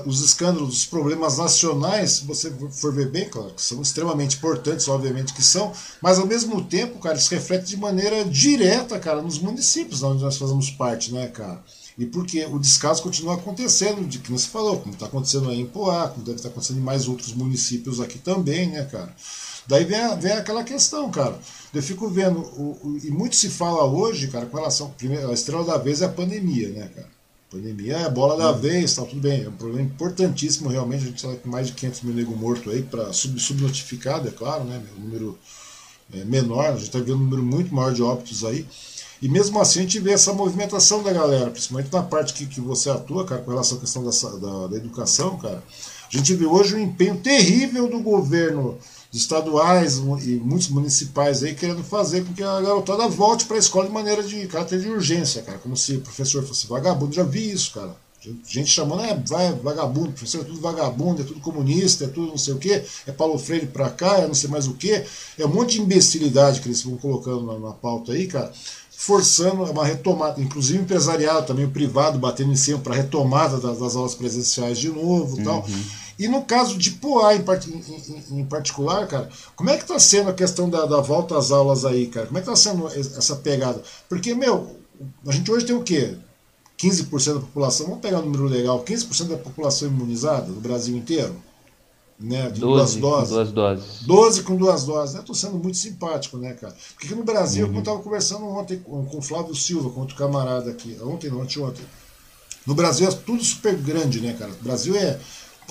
os 0.06 0.22
escândalos, 0.22 0.80
os 0.80 0.86
problemas 0.86 1.38
nacionais, 1.38 2.12
se 2.12 2.26
você 2.26 2.52
for 2.72 2.94
ver 2.94 3.10
bem, 3.10 3.30
claro, 3.30 3.52
que 3.52 3.62
são 3.62 3.82
extremamente 3.82 4.36
importantes, 4.36 4.88
obviamente 4.90 5.34
que 5.34 5.42
são, 5.42 5.72
mas 6.02 6.20
ao 6.20 6.28
mesmo 6.28 6.62
tempo, 6.62 7.00
cara, 7.00 7.18
isso 7.18 7.34
reflete 7.34 7.68
de 7.68 7.78
maneira 7.78 8.26
direta, 8.26 9.00
cara, 9.00 9.22
nos 9.22 9.40
municípios 9.40 10.04
onde 10.04 10.22
nós 10.22 10.38
fazemos 10.38 10.70
parte, 10.72 11.14
né, 11.14 11.28
cara? 11.28 11.64
E 12.02 12.06
porque 12.08 12.44
o 12.46 12.58
descaso 12.58 13.04
continua 13.04 13.36
acontecendo, 13.36 14.04
de 14.08 14.18
que 14.18 14.32
você 14.32 14.48
falou, 14.48 14.80
como 14.80 14.92
está 14.92 15.06
acontecendo 15.06 15.52
aí 15.52 15.60
em 15.60 15.68
Poá, 15.68 16.08
como 16.08 16.26
deve 16.26 16.38
estar 16.38 16.50
acontecendo 16.50 16.80
em 16.80 16.84
mais 16.84 17.08
outros 17.08 17.32
municípios 17.32 18.00
aqui 18.02 18.18
também, 18.18 18.72
né, 18.72 18.84
cara? 18.86 19.16
Daí 19.68 19.86
vem, 19.86 20.00
a, 20.00 20.16
vem 20.16 20.32
aquela 20.32 20.64
questão, 20.64 21.12
cara. 21.12 21.38
Eu 21.72 21.84
fico 21.84 22.10
vendo, 22.10 22.40
o, 22.40 22.80
o, 22.82 22.98
e 23.04 23.12
muito 23.12 23.36
se 23.36 23.52
fala 23.52 23.86
hoje, 23.86 24.30
cara, 24.30 24.48
com 24.48 24.58
relação. 24.58 24.90
Primeiro, 24.98 25.30
a 25.30 25.34
estrela 25.36 25.64
da 25.64 25.78
vez 25.78 26.02
é 26.02 26.06
a 26.06 26.10
pandemia, 26.10 26.70
né, 26.70 26.90
cara? 26.96 27.08
Pandemia 27.52 27.98
é 27.98 28.06
a 28.06 28.10
bola 28.10 28.36
da 28.36 28.52
vez, 28.52 28.96
tá 28.96 29.06
tudo 29.06 29.22
bem. 29.22 29.44
É 29.44 29.50
um 29.50 29.54
problema 29.54 29.88
importantíssimo, 29.88 30.70
realmente. 30.70 31.04
A 31.04 31.06
gente 31.06 31.24
está 31.24 31.36
com 31.36 31.50
mais 31.50 31.68
de 31.68 31.74
500 31.74 32.02
mil 32.02 32.16
nego 32.16 32.36
morto 32.36 32.72
aí, 32.72 32.82
para 32.82 33.14
sub, 33.14 33.40
subnotificado, 33.40 34.28
é 34.28 34.32
claro, 34.32 34.64
né? 34.64 34.82
Um 34.98 35.02
número 35.02 35.38
é, 36.12 36.26
menor, 36.26 36.66
a 36.66 36.72
gente 36.72 36.86
está 36.86 36.98
vendo 36.98 37.18
um 37.18 37.20
número 37.20 37.44
muito 37.44 37.76
maior 37.76 37.94
de 37.94 38.02
óbitos 38.02 38.44
aí. 38.44 38.66
E 39.22 39.30
mesmo 39.30 39.62
assim 39.62 39.80
a 39.80 39.82
gente 39.84 40.00
vê 40.00 40.14
essa 40.14 40.34
movimentação 40.34 41.04
da 41.04 41.14
galera, 41.14 41.52
principalmente 41.52 41.94
na 41.94 42.02
parte 42.02 42.34
que, 42.34 42.48
que 42.48 42.60
você 42.60 42.90
atua, 42.90 43.24
cara, 43.24 43.42
com 43.42 43.52
relação 43.52 43.78
à 43.78 43.82
questão 43.82 44.04
da, 44.04 44.10
da, 44.40 44.68
da 44.68 44.78
educação, 44.78 45.38
cara. 45.38 45.62
A 46.12 46.18
gente 46.18 46.34
vê 46.34 46.46
hoje 46.46 46.76
um 46.76 46.80
empenho 46.80 47.18
terrível 47.18 47.88
do 47.88 48.00
governo 48.00 48.78
estaduais 49.14 49.98
e 49.98 50.42
muitos 50.44 50.70
municipais 50.70 51.44
aí 51.44 51.54
querendo 51.54 51.84
fazer 51.84 52.26
com 52.26 52.34
que 52.34 52.42
a 52.42 52.62
garotada 52.62 53.08
volte 53.08 53.46
para 53.46 53.58
a 53.58 53.60
escola 53.60 53.86
de 53.86 53.94
maneira 53.94 54.24
de 54.24 54.48
caráter 54.48 54.80
de 54.80 54.90
urgência, 54.90 55.42
cara. 55.42 55.58
Como 55.60 55.78
se 55.78 55.98
o 55.98 56.02
professor 56.02 56.44
fosse 56.44 56.66
vagabundo. 56.66 57.14
Já 57.14 57.24
vi 57.24 57.52
isso, 57.52 57.74
cara. 57.74 57.96
Gente 58.48 58.70
chamando, 58.70 59.02
é 59.04 59.16
vai, 59.16 59.52
vagabundo, 59.54 60.12
professor 60.12 60.42
é 60.42 60.44
tudo 60.44 60.62
vagabundo, 60.62 61.24
é 61.24 61.26
tudo 61.26 61.40
comunista, 61.40 62.06
é 62.06 62.08
tudo 62.08 62.28
não 62.28 62.38
sei 62.38 62.54
o 62.54 62.60
que, 62.60 62.72
é 62.72 63.12
Paulo 63.12 63.36
Freire 63.40 63.66
pra 63.66 63.90
cá, 63.90 64.20
é 64.20 64.28
não 64.28 64.36
sei 64.36 64.48
mais 64.48 64.68
o 64.68 64.76
que. 64.76 64.92
É 65.40 65.46
um 65.46 65.48
monte 65.48 65.74
de 65.74 65.82
imbecilidade 65.82 66.62
que 66.62 66.68
eles 66.68 66.84
vão 66.84 66.98
colocando 66.98 67.44
na, 67.48 67.58
na 67.58 67.74
pauta 67.74 68.12
aí, 68.12 68.28
cara 68.28 68.52
forçando 69.02 69.64
uma 69.64 69.84
retomada, 69.84 70.40
inclusive 70.40 70.78
o 70.78 70.82
empresariado, 70.84 71.48
também 71.48 71.66
o 71.66 71.72
privado 71.72 72.20
batendo 72.20 72.52
em 72.52 72.56
cima 72.56 72.78
para 72.78 72.94
retomada 72.94 73.58
das, 73.58 73.80
das, 73.80 73.96
aulas 73.96 74.14
presenciais 74.14 74.78
de 74.78 74.90
novo 74.90 75.38
uhum. 75.38 75.44
tal. 75.44 75.66
E 76.20 76.28
no 76.28 76.44
caso 76.44 76.78
de 76.78 76.92
Poá 76.92 77.36
em, 77.36 77.40
em, 77.40 78.42
em, 78.42 78.46
particular, 78.46 79.08
cara, 79.08 79.28
como 79.56 79.72
é 79.72 79.76
que 79.76 79.82
está 79.82 79.98
sendo 79.98 80.30
a 80.30 80.34
questão 80.34 80.70
da, 80.70 80.86
da, 80.86 81.02
volta 81.02 81.36
às 81.36 81.50
aulas 81.50 81.84
aí, 81.84 82.06
cara? 82.06 82.28
Como 82.28 82.38
é 82.38 82.42
que 82.44 82.48
está 82.48 82.70
sendo 82.72 82.88
essa 82.90 83.38
pegada? 83.38 83.82
Porque, 84.08 84.36
meu, 84.36 84.76
a 85.26 85.32
gente 85.32 85.52
hoje 85.52 85.66
tem 85.66 85.76
o 85.76 85.82
quê? 85.82 86.16
15% 86.78 87.34
da 87.34 87.40
população, 87.40 87.88
vamos 87.88 88.02
pegar 88.02 88.20
um 88.20 88.26
número 88.26 88.44
legal, 88.44 88.84
15% 88.84 89.30
da 89.30 89.38
população 89.38 89.88
imunizada 89.88 90.46
no 90.46 90.62
Brasil 90.62 90.96
inteiro? 90.96 91.36
Né, 92.22 92.52
de 92.52 92.60
12, 92.60 92.60
duas 92.60 92.96
doses. 92.96 93.30
duas 93.32 93.52
doses. 93.52 93.86
12 94.06 94.44
com 94.44 94.56
duas 94.56 94.84
doses. 94.84 95.16
Estou 95.16 95.36
né? 95.36 95.42
sendo 95.42 95.58
muito 95.58 95.78
simpático, 95.78 96.38
né, 96.38 96.54
cara? 96.54 96.76
Porque 96.94 97.16
no 97.16 97.24
Brasil, 97.24 97.66
uhum. 97.66 97.74
eu 97.74 97.80
estava 97.80 98.00
conversando 98.00 98.46
ontem 98.46 98.78
com, 98.78 99.04
com 99.06 99.18
o 99.18 99.22
Flávio 99.22 99.56
Silva, 99.56 99.90
com 99.90 100.02
outro 100.02 100.16
camarada 100.16 100.70
aqui, 100.70 100.96
ontem 101.02 101.32
não, 101.32 101.42
anteontem. 101.42 101.84
No 102.66 102.76
Brasil 102.76 103.08
é 103.08 103.12
tudo 103.12 103.44
super 103.44 103.76
grande, 103.76 104.22
né, 104.22 104.36
cara? 104.38 104.52
O 104.52 104.64
Brasil 104.64 104.96
é 104.96 105.20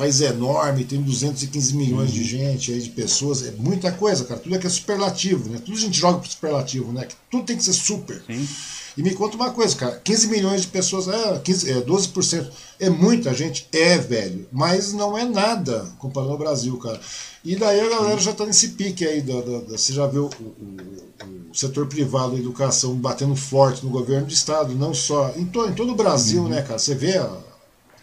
país 0.01 0.23
é 0.23 0.29
enorme, 0.29 0.85
tem 0.85 1.03
215 1.03 1.77
milhões 1.77 2.11
de 2.11 2.25
gente 2.25 2.73
aí, 2.73 2.81
de 2.81 2.89
pessoas, 2.89 3.47
é 3.47 3.51
muita 3.51 3.93
coisa, 3.93 4.25
cara. 4.25 4.41
Tudo 4.41 4.55
é 4.55 4.59
que 4.59 4.67
é 4.67 4.71
superlativo, 4.71 5.51
né? 5.51 5.61
Tudo 5.63 5.77
a 5.77 5.81
gente 5.81 5.99
joga 5.99 6.21
pro 6.21 6.31
superlativo, 6.31 6.91
né? 6.91 7.07
Tudo 7.31 7.45
tem 7.45 7.57
que 7.57 7.63
ser 7.63 7.75
super. 7.75 8.23
Sim. 8.27 8.49
E 8.97 9.03
me 9.03 9.15
conta 9.15 9.37
uma 9.37 9.51
coisa, 9.51 9.77
cara, 9.77 10.01
15 10.03 10.29
milhões 10.29 10.63
de 10.63 10.69
pessoas, 10.69 11.07
é, 11.07 11.39
15, 11.39 11.71
é 11.71 11.75
12%, 11.83 12.51
é 12.81 12.91
muita 12.91 13.33
gente, 13.35 13.69
é, 13.73 13.99
velho, 13.99 14.49
mas 14.51 14.93
não 14.93 15.17
é 15.17 15.25
nada 15.25 15.87
comparado 15.99 16.33
ao 16.33 16.39
Brasil, 16.39 16.77
cara. 16.79 16.99
E 17.45 17.55
daí 17.55 17.79
a 17.79 17.89
galera 17.89 18.19
já 18.19 18.33
tá 18.33 18.45
nesse 18.47 18.71
pique 18.71 19.07
aí, 19.07 19.21
da, 19.21 19.41
da, 19.41 19.59
da 19.61 19.79
você 19.79 19.93
já 19.93 20.07
viu 20.07 20.31
o, 20.41 20.45
o, 20.45 21.51
o, 21.51 21.55
setor 21.55 21.87
privado, 21.87 22.37
a 22.37 22.39
educação, 22.39 22.95
batendo 22.95 23.37
forte 23.37 23.85
no 23.85 23.91
governo 23.91 24.27
do 24.27 24.33
estado, 24.33 24.75
não 24.75 24.93
só, 24.93 25.33
em, 25.37 25.45
to, 25.45 25.67
em 25.67 25.75
todo 25.75 25.93
o 25.93 25.97
Brasil, 25.97 26.43
uhum. 26.43 26.49
né, 26.49 26.63
cara, 26.63 26.79
você 26.79 26.95
vê 26.95 27.17
a, 27.17 27.50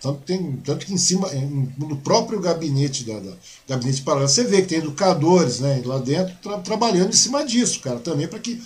tanto, 0.08 0.22
tem, 0.26 0.52
tanto 0.58 0.86
que 0.86 0.94
em 0.94 0.98
cima, 0.98 1.30
no 1.78 1.98
próprio 1.98 2.40
gabinete 2.40 3.04
da, 3.04 3.20
da 3.20 3.34
gabinete 3.68 4.02
paralelo, 4.02 4.30
você 4.30 4.44
vê 4.44 4.62
que 4.62 4.70
tem 4.70 4.78
educadores 4.78 5.60
né, 5.60 5.82
lá 5.86 5.98
dentro 5.98 6.36
tra, 6.42 6.60
trabalhando 6.60 7.10
em 7.10 7.18
cima 7.18 7.46
disso, 7.46 7.82
cara, 7.82 8.00
também 8.00 8.28
para 8.28 8.40
que 8.40 8.62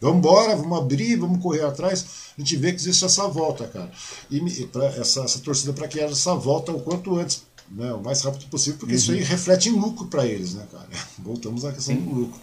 vamos 0.00 0.18
embora, 0.18 0.56
vamos 0.56 0.78
abrir, 0.78 1.16
vamos 1.16 1.42
correr 1.42 1.64
atrás. 1.64 2.06
A 2.36 2.40
gente 2.40 2.56
vê 2.56 2.72
que 2.72 2.80
existe 2.80 3.04
essa 3.04 3.28
volta, 3.28 3.66
cara. 3.66 3.90
E, 4.30 4.38
e 4.38 4.66
pra, 4.66 4.86
essa, 4.86 5.20
essa 5.20 5.38
torcida 5.40 5.72
para 5.72 5.88
que 5.88 6.00
haja 6.00 6.12
essa 6.12 6.34
volta 6.34 6.72
o 6.72 6.80
quanto 6.80 7.16
antes, 7.16 7.42
né, 7.70 7.92
o 7.92 8.02
mais 8.02 8.22
rápido 8.22 8.46
possível, 8.48 8.78
porque 8.78 8.94
uhum. 8.94 8.98
isso 8.98 9.12
aí 9.12 9.22
reflete 9.22 9.68
em 9.68 9.72
lucro 9.72 10.06
para 10.06 10.26
eles, 10.26 10.54
né, 10.54 10.66
cara? 10.70 10.88
Voltamos 11.18 11.64
à 11.64 11.72
questão 11.72 11.94
Sim. 11.94 12.02
do 12.02 12.10
lucro. 12.10 12.40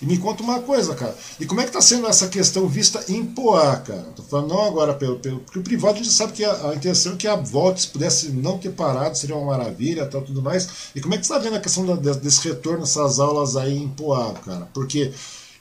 E 0.00 0.06
me 0.06 0.18
conta 0.18 0.42
uma 0.42 0.60
coisa, 0.60 0.94
cara. 0.94 1.16
E 1.38 1.46
como 1.46 1.60
é 1.60 1.64
que 1.64 1.70
está 1.70 1.80
sendo 1.80 2.06
essa 2.06 2.28
questão 2.28 2.68
vista 2.68 3.04
em 3.08 3.24
Poá, 3.24 3.76
cara? 3.76 4.02
Tô 4.16 4.22
falando 4.22 4.48
não 4.48 4.62
agora 4.64 4.94
pelo, 4.94 5.18
pelo 5.18 5.40
porque 5.40 5.58
o 5.58 5.62
privado 5.62 5.94
a 5.94 6.02
gente 6.02 6.12
sabe 6.12 6.32
que 6.32 6.44
a, 6.44 6.70
a 6.70 6.74
intenção 6.74 7.12
é 7.14 7.16
que 7.16 7.28
a 7.28 7.36
volta, 7.36 7.80
se 7.80 7.88
pudesse 7.88 8.30
não 8.30 8.58
ter 8.58 8.70
parado, 8.70 9.16
seria 9.16 9.36
uma 9.36 9.56
maravilha, 9.56 10.06
tal, 10.06 10.22
tudo 10.22 10.42
mais. 10.42 10.68
E 10.94 11.00
como 11.00 11.14
é 11.14 11.18
que 11.18 11.26
você 11.26 11.32
está 11.32 11.42
vendo 11.42 11.56
a 11.56 11.60
questão 11.60 11.86
da, 11.86 12.12
desse 12.12 12.46
retorno 12.48 12.84
essas 12.84 13.18
aulas 13.18 13.56
aí 13.56 13.76
em 13.76 13.88
Poá, 13.88 14.32
cara? 14.44 14.68
Porque 14.74 15.12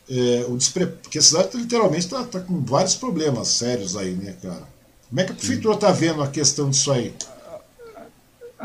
é, 0.09 0.45
o 0.47 0.57
despre... 0.57 0.85
porque 0.85 1.19
a 1.19 1.21
cidade 1.21 1.55
literalmente 1.57 2.05
está 2.05 2.23
tá 2.23 2.39
com 2.39 2.61
vários 2.61 2.95
problemas 2.95 3.47
sérios 3.47 3.95
aí, 3.95 4.11
né, 4.11 4.35
cara? 4.41 4.63
Como 5.09 5.21
é 5.21 5.23
que 5.25 5.31
a 5.31 5.35
prefeitura 5.35 5.75
está 5.75 5.91
vendo 5.91 6.23
a 6.23 6.27
questão 6.27 6.69
disso 6.69 6.91
aí? 6.91 7.13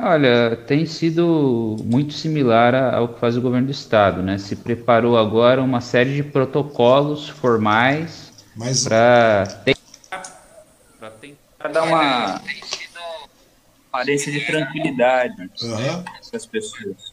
Olha, 0.01 0.55
tem 0.55 0.87
sido 0.87 1.77
muito 1.85 2.12
similar 2.12 2.73
ao 2.95 3.09
que 3.09 3.19
faz 3.19 3.37
o 3.37 3.41
governo 3.41 3.66
do 3.66 3.73
estado, 3.73 4.23
né? 4.23 4.39
Se 4.39 4.55
preparou 4.55 5.19
agora 5.19 5.61
uma 5.61 5.81
série 5.81 6.15
de 6.15 6.23
protocolos 6.23 7.29
formais 7.29 8.33
Mas... 8.55 8.85
para 8.85 9.45
tentar 9.65 11.69
dar 11.73 11.83
uma 11.83 12.41
aparência 13.89 14.31
de 14.31 14.47
tranquilidade 14.47 15.51
uhum. 15.62 16.03
para 16.05 16.37
as 16.37 16.47
pessoas. 16.47 17.12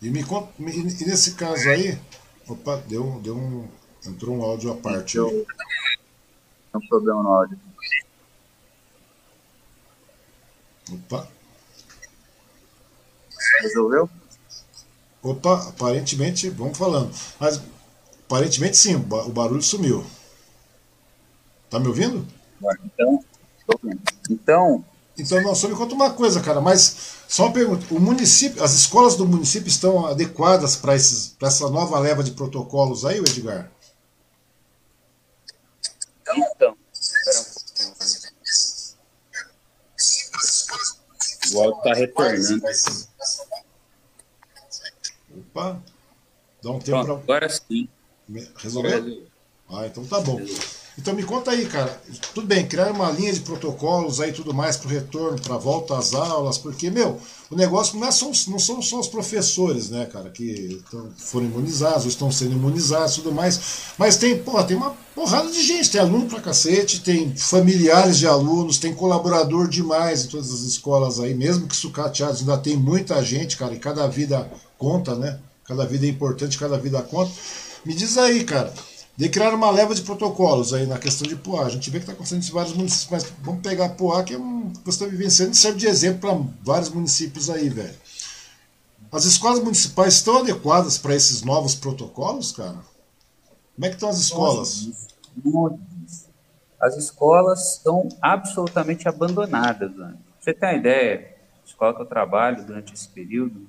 E 0.00 0.08
me 0.08 0.22
conta, 0.22 0.52
e 0.56 1.04
nesse 1.04 1.34
caso 1.34 1.68
aí, 1.68 1.98
opa, 2.48 2.76
deu, 2.86 3.20
deu 3.24 3.36
um, 3.36 3.66
entrou 4.06 4.36
um 4.36 4.42
áudio 4.42 4.70
à 4.70 4.76
parte. 4.76 5.18
Tem 5.18 5.44
um 6.76 6.88
problema 6.88 7.24
no 7.24 7.28
áudio. 7.28 7.58
Opa. 10.92 11.37
Resolveu? 13.60 14.08
Opa, 15.22 15.68
aparentemente, 15.68 16.48
vamos 16.50 16.78
falando. 16.78 17.12
Mas 17.38 17.60
aparentemente 18.26 18.76
sim, 18.76 18.94
o 18.94 19.30
barulho 19.30 19.62
sumiu. 19.62 20.04
Tá 21.70 21.78
me 21.78 21.88
ouvindo? 21.88 22.26
Então, 22.84 23.24
então. 24.30 24.84
Então, 25.18 25.42
não, 25.42 25.54
só 25.54 25.68
me 25.68 25.74
conta 25.74 25.94
uma 25.94 26.10
coisa, 26.12 26.40
cara, 26.40 26.60
mas 26.60 27.16
só 27.26 27.46
uma 27.46 27.52
pergunta: 27.52 27.92
o 27.92 27.98
município, 27.98 28.62
as 28.62 28.72
escolas 28.74 29.16
do 29.16 29.26
município 29.26 29.68
estão 29.68 30.06
adequadas 30.06 30.76
para 30.76 30.94
essa 30.94 31.68
nova 31.68 31.98
leva 31.98 32.22
de 32.22 32.30
protocolos 32.30 33.04
aí, 33.04 33.18
Edgar? 33.18 33.70
Então, 36.22 36.36
então. 36.54 36.76
O 41.54 41.60
áudio 41.60 41.78
está 41.78 41.94
retornando. 41.94 42.62
Opa, 45.38 45.82
dá 46.62 46.70
um 46.70 46.78
tempo 46.78 47.04
para. 47.04 47.14
Agora 47.14 47.48
sim. 47.48 47.88
Resolveu? 48.56 49.26
Ah, 49.70 49.86
então 49.86 50.04
tá 50.06 50.20
bom. 50.20 50.40
Então 50.98 51.14
me 51.14 51.22
conta 51.22 51.52
aí, 51.52 51.64
cara. 51.66 52.02
Tudo 52.34 52.44
bem, 52.48 52.66
criar 52.66 52.90
uma 52.90 53.08
linha 53.12 53.32
de 53.32 53.40
protocolos 53.40 54.20
aí 54.20 54.32
tudo 54.32 54.52
mais 54.52 54.76
para 54.76 54.88
o 54.88 54.90
retorno, 54.90 55.40
para 55.40 55.56
volta 55.56 55.96
às 55.96 56.12
aulas, 56.12 56.58
porque, 56.58 56.90
meu, 56.90 57.20
o 57.48 57.54
negócio 57.54 57.96
não, 57.96 58.08
é 58.08 58.10
só, 58.10 58.26
não 58.48 58.58
são 58.58 58.82
só 58.82 58.98
os 58.98 59.06
professores, 59.06 59.90
né, 59.90 60.06
cara, 60.06 60.28
que 60.28 60.82
tão, 60.90 61.08
foram 61.16 61.46
imunizados, 61.46 62.02
ou 62.02 62.08
estão 62.08 62.32
sendo 62.32 62.52
imunizados 62.52 63.14
tudo 63.14 63.30
mais. 63.30 63.60
Mas 63.96 64.16
tem, 64.16 64.42
porra, 64.42 64.64
tem 64.64 64.76
uma 64.76 64.90
porrada 65.14 65.48
de 65.48 65.62
gente, 65.64 65.88
tem 65.88 66.00
aluno 66.00 66.26
pra 66.26 66.40
cacete, 66.40 67.00
tem 67.00 67.32
familiares 67.36 68.18
de 68.18 68.26
alunos, 68.26 68.78
tem 68.78 68.92
colaborador 68.92 69.68
demais 69.68 70.24
em 70.24 70.28
todas 70.28 70.52
as 70.52 70.60
escolas 70.60 71.20
aí, 71.20 71.32
mesmo 71.32 71.68
que 71.68 71.76
sucateados, 71.76 72.40
ainda 72.40 72.58
tem 72.58 72.76
muita 72.76 73.22
gente, 73.22 73.56
cara, 73.56 73.72
e 73.72 73.78
cada 73.78 74.08
vida 74.08 74.50
conta, 74.76 75.14
né? 75.14 75.38
Cada 75.64 75.86
vida 75.86 76.06
é 76.06 76.08
importante, 76.08 76.58
cada 76.58 76.76
vida 76.76 77.00
conta. 77.02 77.30
Me 77.84 77.94
diz 77.94 78.18
aí, 78.18 78.42
cara. 78.42 78.74
De 79.18 79.28
criar 79.28 79.52
uma 79.52 79.68
leva 79.68 79.96
de 79.96 80.02
protocolos 80.02 80.72
aí 80.72 80.86
na 80.86 80.96
questão 80.96 81.26
de 81.26 81.34
Poá. 81.34 81.66
A 81.66 81.68
gente 81.68 81.90
vê 81.90 81.98
que 81.98 82.04
está 82.04 82.12
acontecendo 82.12 82.40
em 82.40 82.52
vários 82.52 82.72
municípios, 82.72 83.10
mas 83.10 83.32
vamos 83.42 83.62
pegar 83.62 83.88
Poá, 83.88 84.22
que 84.22 84.34
é 84.34 84.38
um 84.38 84.72
que 84.72 84.90
está 84.90 85.06
vivenciando 85.06 85.50
e 85.50 85.56
serve 85.56 85.76
de 85.76 85.88
exemplo 85.88 86.20
para 86.20 86.52
vários 86.62 86.88
municípios 86.88 87.50
aí, 87.50 87.68
velho. 87.68 87.96
As 89.10 89.24
escolas 89.24 89.58
municipais 89.58 90.14
estão 90.14 90.38
adequadas 90.38 90.98
para 90.98 91.16
esses 91.16 91.42
novos 91.42 91.74
protocolos, 91.74 92.52
cara? 92.52 92.78
Como 93.74 93.86
é 93.86 93.88
que 93.88 93.96
estão 93.96 94.08
as 94.08 94.18
escolas? 94.18 94.88
As 96.80 96.96
escolas 96.96 97.72
estão 97.74 98.08
absolutamente 98.22 99.08
abandonadas. 99.08 99.96
Né? 99.96 100.14
Você 100.38 100.54
tem 100.54 100.68
a 100.68 100.74
ideia, 100.74 101.34
a 101.64 101.66
escola 101.66 101.92
que 101.92 102.02
eu 102.02 102.06
trabalho 102.06 102.64
durante 102.64 102.94
esse 102.94 103.08
período, 103.08 103.66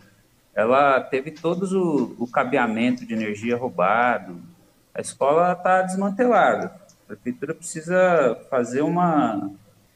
ela 0.53 1.01
teve 1.01 1.31
todo 1.31 1.63
o, 1.63 2.23
o 2.23 2.27
cabeamento 2.27 3.03
de 3.03 3.15
energia 3.15 3.57
roubado, 3.57 4.39
a 4.93 5.01
escola 5.01 5.53
está 5.53 5.81
desmantelada. 5.81 6.67
A 7.03 7.07
prefeitura 7.07 7.55
precisa 7.55 8.39
fazer 8.49 8.81
uma, 8.81 9.51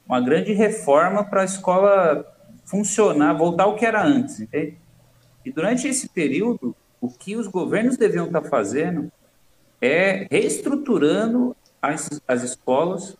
uma 0.07 0.21
grande 0.21 0.53
reforma 0.53 1.23
para 1.23 1.41
a 1.41 1.45
escola 1.45 2.25
funcionar, 2.65 3.33
voltar 3.33 3.63
ao 3.63 3.75
que 3.75 3.85
era 3.85 4.03
antes, 4.03 4.39
entende? 4.39 4.77
E 5.45 5.51
durante 5.51 5.87
esse 5.87 6.09
período, 6.09 6.75
o 7.01 7.09
que 7.09 7.35
os 7.35 7.47
governos 7.47 7.97
deviam 7.97 8.27
estar 8.27 8.41
tá 8.41 8.49
fazendo 8.49 9.11
é 9.81 10.25
reestruturando 10.31 11.55
as, 11.81 12.21
as 12.25 12.43
escolas 12.43 13.17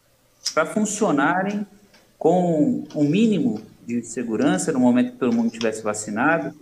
para 0.54 0.66
funcionarem 0.66 1.68
com 2.18 2.86
um 2.96 3.04
mínimo 3.04 3.62
de 3.86 4.02
segurança 4.02 4.72
no 4.72 4.80
momento 4.80 5.12
que 5.12 5.18
todo 5.18 5.36
mundo 5.36 5.52
tivesse 5.52 5.84
vacinado, 5.84 6.56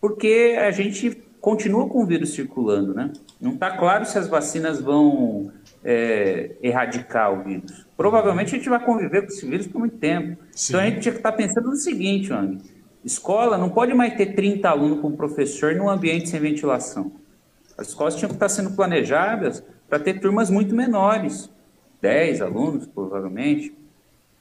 porque 0.00 0.56
a 0.60 0.70
gente 0.70 1.20
continua 1.40 1.88
com 1.88 2.02
o 2.02 2.06
vírus 2.06 2.34
circulando, 2.34 2.94
né? 2.94 3.12
Não 3.40 3.52
está 3.52 3.76
claro 3.76 4.04
se 4.04 4.18
as 4.18 4.28
vacinas 4.28 4.80
vão 4.80 5.50
é, 5.82 6.56
erradicar 6.62 7.32
o 7.32 7.42
vírus. 7.42 7.86
Provavelmente 7.96 8.54
a 8.54 8.58
gente 8.58 8.68
vai 8.68 8.84
conviver 8.84 9.22
com 9.22 9.28
esse 9.28 9.46
vírus 9.46 9.66
por 9.66 9.78
muito 9.78 9.96
tempo. 9.96 10.36
Sim. 10.52 10.72
Então 10.72 10.80
a 10.80 10.84
gente 10.84 11.00
tinha 11.00 11.12
que 11.12 11.18
estar 11.18 11.32
tá 11.32 11.36
pensando 11.36 11.68
no 11.68 11.76
seguinte, 11.76 12.32
Wang. 12.32 12.58
Escola 13.02 13.56
não 13.56 13.70
pode 13.70 13.94
mais 13.94 14.14
ter 14.14 14.34
30 14.34 14.68
alunos 14.68 15.00
com 15.00 15.12
professor 15.12 15.74
num 15.74 15.88
ambiente 15.88 16.28
sem 16.28 16.38
ventilação. 16.38 17.12
As 17.78 17.88
escolas 17.88 18.14
tinham 18.14 18.28
que 18.28 18.36
estar 18.36 18.46
tá 18.46 18.54
sendo 18.54 18.72
planejadas 18.72 19.64
para 19.88 19.98
ter 19.98 20.20
turmas 20.20 20.50
muito 20.50 20.74
menores, 20.74 21.50
10 22.02 22.42
alunos, 22.42 22.86
provavelmente. 22.86 23.74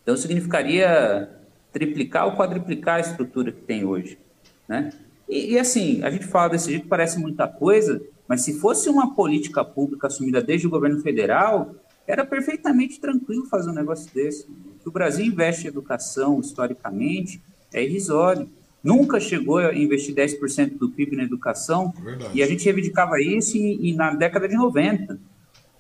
Então 0.04 0.18
significaria 0.18 1.30
triplicar 1.72 2.26
ou 2.26 2.34
quadriplicar 2.34 2.96
a 2.96 3.00
estrutura 3.00 3.52
que 3.52 3.62
tem 3.62 3.86
hoje, 3.86 4.20
né? 4.68 4.90
E, 5.30 5.54
e, 5.54 5.60
assim, 5.60 6.02
a 6.04 6.10
gente 6.10 6.26
fala 6.26 6.50
desse 6.50 6.72
jeito, 6.72 6.88
parece 6.88 7.20
muita 7.20 7.48
coisa, 7.48 8.02
mas 8.28 8.42
se 8.42 8.60
fosse 8.60 8.90
uma 8.90 9.14
política 9.14 9.64
pública 9.64 10.08
assumida 10.08 10.42
desde 10.42 10.66
o 10.66 10.70
governo 10.70 11.00
federal, 11.02 11.76
era 12.08 12.26
perfeitamente 12.26 13.00
tranquilo 13.00 13.46
fazer 13.46 13.70
um 13.70 13.74
negócio 13.74 14.12
desse. 14.12 14.46
O 14.46 14.82
que 14.82 14.90
o 14.90 14.92
Brasil 14.92 15.24
investe 15.24 15.66
em 15.66 15.68
educação, 15.68 16.40
historicamente, 16.40 17.40
é 17.72 17.84
irrisório. 17.84 18.50
Nunca 18.84 19.20
chegou 19.20 19.60
a 19.60 19.76
investir 19.76 20.16
10% 20.16 20.78
do 20.78 20.90
PIB 20.90 21.16
na 21.16 21.24
educação, 21.24 21.94
Verdade. 22.04 22.32
e 22.34 22.42
a 22.42 22.48
gente 22.48 22.66
reivindicava 22.66 23.22
isso 23.22 23.56
em, 23.56 23.90
em, 23.90 23.96
na 23.96 24.16
década 24.16 24.48
de 24.48 24.56
90. 24.56 25.20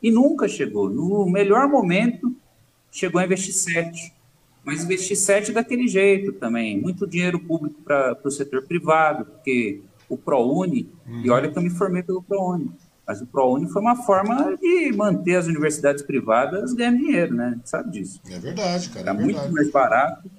E 0.03 0.11
nunca 0.11 0.47
chegou. 0.47 0.89
No 0.89 1.27
melhor 1.27 1.67
momento, 1.67 2.35
chegou 2.91 3.19
a 3.19 3.25
investir 3.25 3.53
7% 3.53 4.18
mas 4.63 4.83
investir 4.83 5.17
sete 5.17 5.51
daquele 5.51 5.87
jeito 5.87 6.33
também. 6.33 6.79
Muito 6.79 7.07
dinheiro 7.07 7.39
público 7.39 7.81
para 7.81 8.17
o 8.23 8.31
setor 8.31 8.63
privado, 8.63 9.25
porque 9.25 9.81
o 10.07 10.17
ProUni, 10.17 10.91
uhum. 11.07 11.21
e 11.23 11.29
olha 11.29 11.49
que 11.51 11.57
eu 11.57 11.61
me 11.61 11.69
formei 11.69 12.03
pelo 12.03 12.21
ProUni, 12.23 12.71
mas 13.05 13.21
o 13.21 13.25
ProUni 13.25 13.67
foi 13.69 13.81
uma 13.81 13.95
forma 13.95 14.55
de 14.57 14.91
manter 14.91 15.35
as 15.35 15.47
universidades 15.47 16.03
privadas 16.03 16.73
ganhando 16.73 16.97
dinheiro, 16.97 17.35
né? 17.35 17.59
Sabe 17.63 17.91
disso. 17.91 18.21
É 18.29 18.37
verdade, 18.37 18.89
cara. 18.89 19.09
É, 19.09 19.09
é 19.09 19.13
muito 19.13 19.51
mais 19.51 19.71
barato 19.71 20.29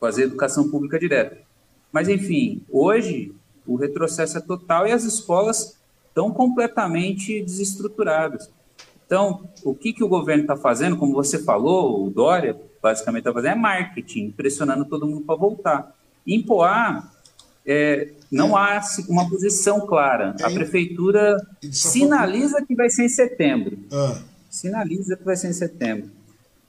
fazer 0.00 0.24
educação 0.24 0.70
pública 0.70 0.98
direta. 0.98 1.38
Mas, 1.92 2.08
enfim, 2.08 2.62
hoje 2.70 3.34
o 3.66 3.76
retrocesso 3.76 4.38
é 4.38 4.40
total 4.40 4.86
e 4.86 4.92
as 4.92 5.04
escolas 5.04 5.78
estão 6.08 6.30
completamente 6.30 7.42
desestruturadas. 7.42 8.50
Então, 9.06 9.48
o 9.62 9.74
que, 9.74 9.92
que 9.92 10.02
o 10.02 10.08
governo 10.08 10.42
está 10.42 10.56
fazendo, 10.56 10.96
como 10.96 11.12
você 11.12 11.38
falou, 11.42 12.06
o 12.06 12.10
Dória, 12.10 12.56
basicamente 12.84 13.22
está 13.22 13.32
fazendo 13.32 13.52
é 13.52 13.54
marketing, 13.54 14.30
pressionando 14.30 14.84
todo 14.84 15.06
mundo 15.06 15.22
para 15.22 15.34
voltar. 15.34 15.96
Em 16.26 16.42
Poá, 16.42 17.10
é, 17.64 18.08
não 18.30 18.54
há 18.54 18.78
uma 19.08 19.26
posição 19.26 19.86
clara. 19.86 20.36
A 20.42 20.50
prefeitura 20.50 21.38
sinaliza 21.72 22.62
que 22.62 22.74
vai 22.74 22.90
ser 22.90 23.04
em 23.04 23.08
setembro. 23.08 23.78
Ah. 23.90 24.20
Sinaliza 24.50 25.16
que 25.16 25.24
vai 25.24 25.34
ser 25.34 25.48
em 25.48 25.54
setembro. 25.54 26.10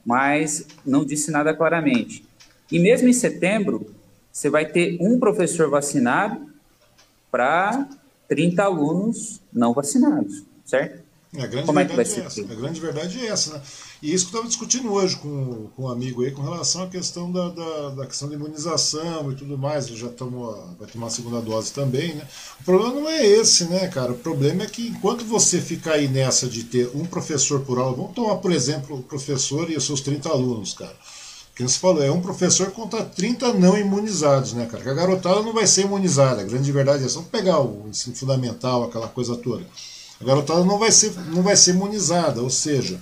Mas 0.05 0.65
não 0.85 1.03
disse 1.03 1.31
nada 1.31 1.53
claramente. 1.53 2.25
E 2.71 2.79
mesmo 2.79 3.09
em 3.09 3.13
setembro, 3.13 3.93
você 4.31 4.49
vai 4.49 4.65
ter 4.65 4.97
um 5.01 5.19
professor 5.19 5.69
vacinado 5.69 6.49
para 7.29 7.89
30 8.29 8.63
alunos 8.63 9.41
não 9.51 9.73
vacinados, 9.73 10.43
certo? 10.63 11.03
A 11.37 11.47
grande, 11.47 11.65
Como 11.65 11.79
é 11.79 11.85
que 11.85 11.95
vai 11.95 12.05
ser? 12.05 12.21
É 12.21 12.25
essa. 12.25 12.41
A 12.41 12.55
grande 12.55 12.79
verdade 12.79 13.19
é 13.19 13.27
essa, 13.27 13.55
né? 13.55 13.61
E 14.01 14.13
isso 14.13 14.25
que 14.25 14.35
eu 14.35 14.39
estava 14.41 14.47
discutindo 14.47 14.91
hoje 14.91 15.15
com, 15.15 15.67
com 15.75 15.83
um 15.83 15.89
amigo 15.89 16.23
aí 16.23 16.31
com 16.31 16.41
relação 16.41 16.83
à 16.83 16.87
questão 16.87 17.31
da, 17.31 17.49
da, 17.49 17.89
da 17.89 18.05
questão 18.05 18.27
da 18.27 18.35
imunização 18.35 19.31
e 19.31 19.35
tudo 19.35 19.57
mais. 19.57 19.87
Ele 19.87 19.97
já 19.97 20.09
tomou, 20.09 20.53
vai 20.77 20.87
tomar 20.87 21.07
a 21.07 21.09
segunda 21.09 21.41
dose 21.41 21.71
também, 21.71 22.15
né? 22.15 22.27
O 22.59 22.63
problema 22.63 22.93
não 22.93 23.09
é 23.09 23.25
esse, 23.25 23.65
né, 23.65 23.87
cara? 23.87 24.11
O 24.11 24.17
problema 24.17 24.63
é 24.63 24.67
que 24.67 24.87
enquanto 24.87 25.23
você 25.23 25.61
ficar 25.61 25.93
aí 25.93 26.07
nessa 26.07 26.47
de 26.47 26.63
ter 26.63 26.89
um 26.93 27.05
professor 27.05 27.61
por 27.61 27.79
aula, 27.79 27.95
vamos 27.95 28.13
tomar, 28.13 28.35
por 28.37 28.51
exemplo, 28.51 28.97
o 28.97 29.03
professor 29.03 29.69
e 29.69 29.77
os 29.77 29.85
seus 29.85 30.01
30 30.01 30.29
alunos, 30.29 30.73
cara. 30.73 30.95
Que 31.55 31.63
você 31.63 31.79
falou, 31.79 32.03
é 32.03 32.11
um 32.11 32.19
professor 32.19 32.69
contra 32.71 33.01
30 33.01 33.53
não 33.53 33.77
imunizados, 33.77 34.51
né, 34.51 34.65
cara? 34.65 34.83
Que 34.83 34.89
a 34.89 34.93
garotada 34.93 35.41
não 35.41 35.53
vai 35.53 35.65
ser 35.65 35.83
imunizada. 35.83 36.41
A 36.41 36.45
grande 36.45 36.69
verdade 36.69 37.05
é 37.05 37.07
só 37.07 37.21
pegar 37.21 37.61
o 37.61 37.87
ensino 37.87 38.13
fundamental, 38.13 38.83
aquela 38.83 39.07
coisa 39.07 39.37
toda. 39.37 39.65
A 40.19 40.23
garotada 40.23 40.65
não 40.65 40.77
vai 40.77 40.91
ser, 40.91 41.13
não 41.33 41.41
vai 41.41 41.55
ser 41.55 41.71
imunizada, 41.71 42.41
ou 42.41 42.49
seja, 42.49 42.99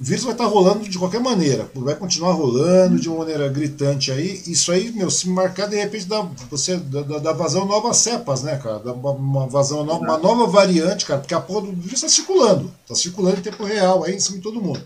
o 0.00 0.04
vírus 0.04 0.24
vai 0.24 0.32
estar 0.32 0.46
rolando 0.46 0.88
de 0.88 0.98
qualquer 0.98 1.20
maneira, 1.20 1.70
vai 1.74 1.94
continuar 1.94 2.32
rolando 2.32 2.98
de 2.98 3.08
uma 3.08 3.18
maneira 3.18 3.48
gritante 3.48 4.10
aí. 4.10 4.42
Isso 4.46 4.72
aí, 4.72 4.90
meu, 4.90 5.08
se 5.08 5.28
marcar, 5.28 5.68
de 5.68 5.76
repente 5.76 6.06
dá, 6.06 6.20
você, 6.50 6.76
dá, 6.76 7.02
dá 7.18 7.32
vazão 7.32 7.64
novas 7.64 7.98
cepas, 7.98 8.42
né, 8.42 8.56
cara? 8.56 8.80
Dá 8.80 8.92
uma, 8.92 9.12
uma 9.12 9.46
vazão, 9.46 9.82
uma 9.82 10.18
nova 10.18 10.46
variante, 10.48 11.06
cara, 11.06 11.20
porque 11.20 11.34
a 11.34 11.40
porra 11.40 11.66
do 11.66 11.72
vírus 11.72 12.02
está 12.02 12.08
circulando, 12.08 12.72
está 12.82 12.94
circulando 12.94 13.38
em 13.38 13.42
tempo 13.42 13.64
real 13.64 14.02
aí 14.02 14.14
em 14.16 14.20
cima 14.20 14.38
de 14.38 14.42
todo 14.42 14.60
mundo. 14.60 14.82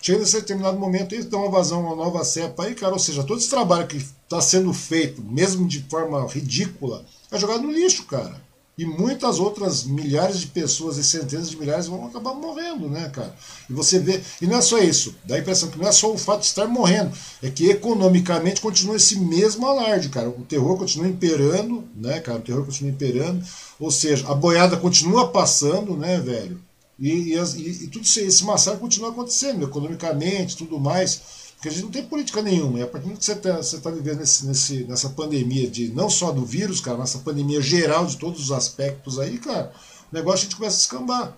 Chega 0.00 0.18
nesse 0.18 0.34
determinado 0.34 0.78
momento 0.78 1.14
aí, 1.14 1.22
dá 1.24 1.36
uma 1.38 1.50
vazão, 1.50 1.80
uma 1.80 1.96
nova 1.96 2.22
cepa 2.24 2.64
aí, 2.64 2.74
cara, 2.74 2.92
ou 2.92 2.98
seja, 2.98 3.24
todo 3.24 3.38
esse 3.38 3.50
trabalho 3.50 3.86
que 3.88 3.96
está 3.96 4.40
sendo 4.40 4.72
feito, 4.72 5.20
mesmo 5.22 5.66
de 5.66 5.82
forma 5.88 6.24
ridícula, 6.28 7.04
é 7.32 7.38
jogado 7.38 7.62
no 7.62 7.72
lixo, 7.72 8.04
cara. 8.04 8.43
E 8.76 8.84
muitas 8.84 9.38
outras 9.38 9.84
milhares 9.84 10.40
de 10.40 10.48
pessoas 10.48 10.96
e 10.98 11.04
centenas 11.04 11.48
de 11.48 11.56
milhares 11.56 11.86
vão 11.86 12.06
acabar 12.06 12.34
morrendo, 12.34 12.88
né, 12.88 13.08
cara? 13.08 13.32
E 13.70 13.72
você 13.72 14.00
vê. 14.00 14.20
E 14.42 14.46
não 14.48 14.58
é 14.58 14.60
só 14.60 14.78
isso. 14.78 15.14
Dá 15.24 15.36
a 15.36 15.38
impressão 15.38 15.70
que 15.70 15.78
não 15.78 15.86
é 15.86 15.92
só 15.92 16.12
o 16.12 16.18
fato 16.18 16.40
de 16.40 16.46
estar 16.46 16.66
morrendo. 16.66 17.16
É 17.40 17.48
que 17.50 17.70
economicamente 17.70 18.60
continua 18.60 18.96
esse 18.96 19.16
mesmo 19.16 19.64
alarde, 19.64 20.08
cara. 20.08 20.28
O 20.28 20.42
terror 20.42 20.76
continua 20.76 21.06
imperando, 21.06 21.84
né, 21.94 22.18
cara? 22.18 22.38
O 22.38 22.42
terror 22.42 22.64
continua 22.64 22.90
imperando. 22.90 23.44
Ou 23.78 23.92
seja, 23.92 24.28
a 24.28 24.34
boiada 24.34 24.76
continua 24.76 25.28
passando, 25.28 25.96
né, 25.96 26.18
velho? 26.18 26.60
E, 26.98 27.34
e, 27.34 27.84
e, 27.84 27.86
tudo 27.88 28.04
isso, 28.04 28.20
esse 28.20 28.44
massacre 28.44 28.80
continua 28.80 29.10
acontecendo, 29.10 29.64
economicamente, 29.64 30.56
tudo 30.56 30.80
mais. 30.80 31.43
Porque 31.64 31.70
a 31.70 31.78
gente 31.78 31.84
não 31.84 31.90
tem 31.90 32.04
política 32.04 32.42
nenhuma. 32.42 32.78
E 32.78 32.82
a 32.82 32.86
partir 32.86 33.08
do 33.08 33.16
que 33.16 33.24
você 33.24 33.32
está 33.32 33.80
tá 33.80 33.90
vivendo 33.90 34.18
nesse, 34.18 34.44
nesse, 34.44 34.84
nessa 34.84 35.08
pandemia, 35.08 35.70
de 35.70 35.88
não 35.88 36.10
só 36.10 36.30
do 36.30 36.44
vírus, 36.44 36.78
cara, 36.78 36.98
nessa 36.98 37.20
pandemia 37.20 37.58
geral 37.62 38.04
de 38.04 38.18
todos 38.18 38.38
os 38.38 38.52
aspectos 38.52 39.18
aí, 39.18 39.38
cara, 39.38 39.72
o 40.12 40.14
negócio 40.14 40.40
a 40.40 40.42
gente 40.42 40.56
começa 40.56 40.76
a 40.76 40.80
escambar. 40.80 41.34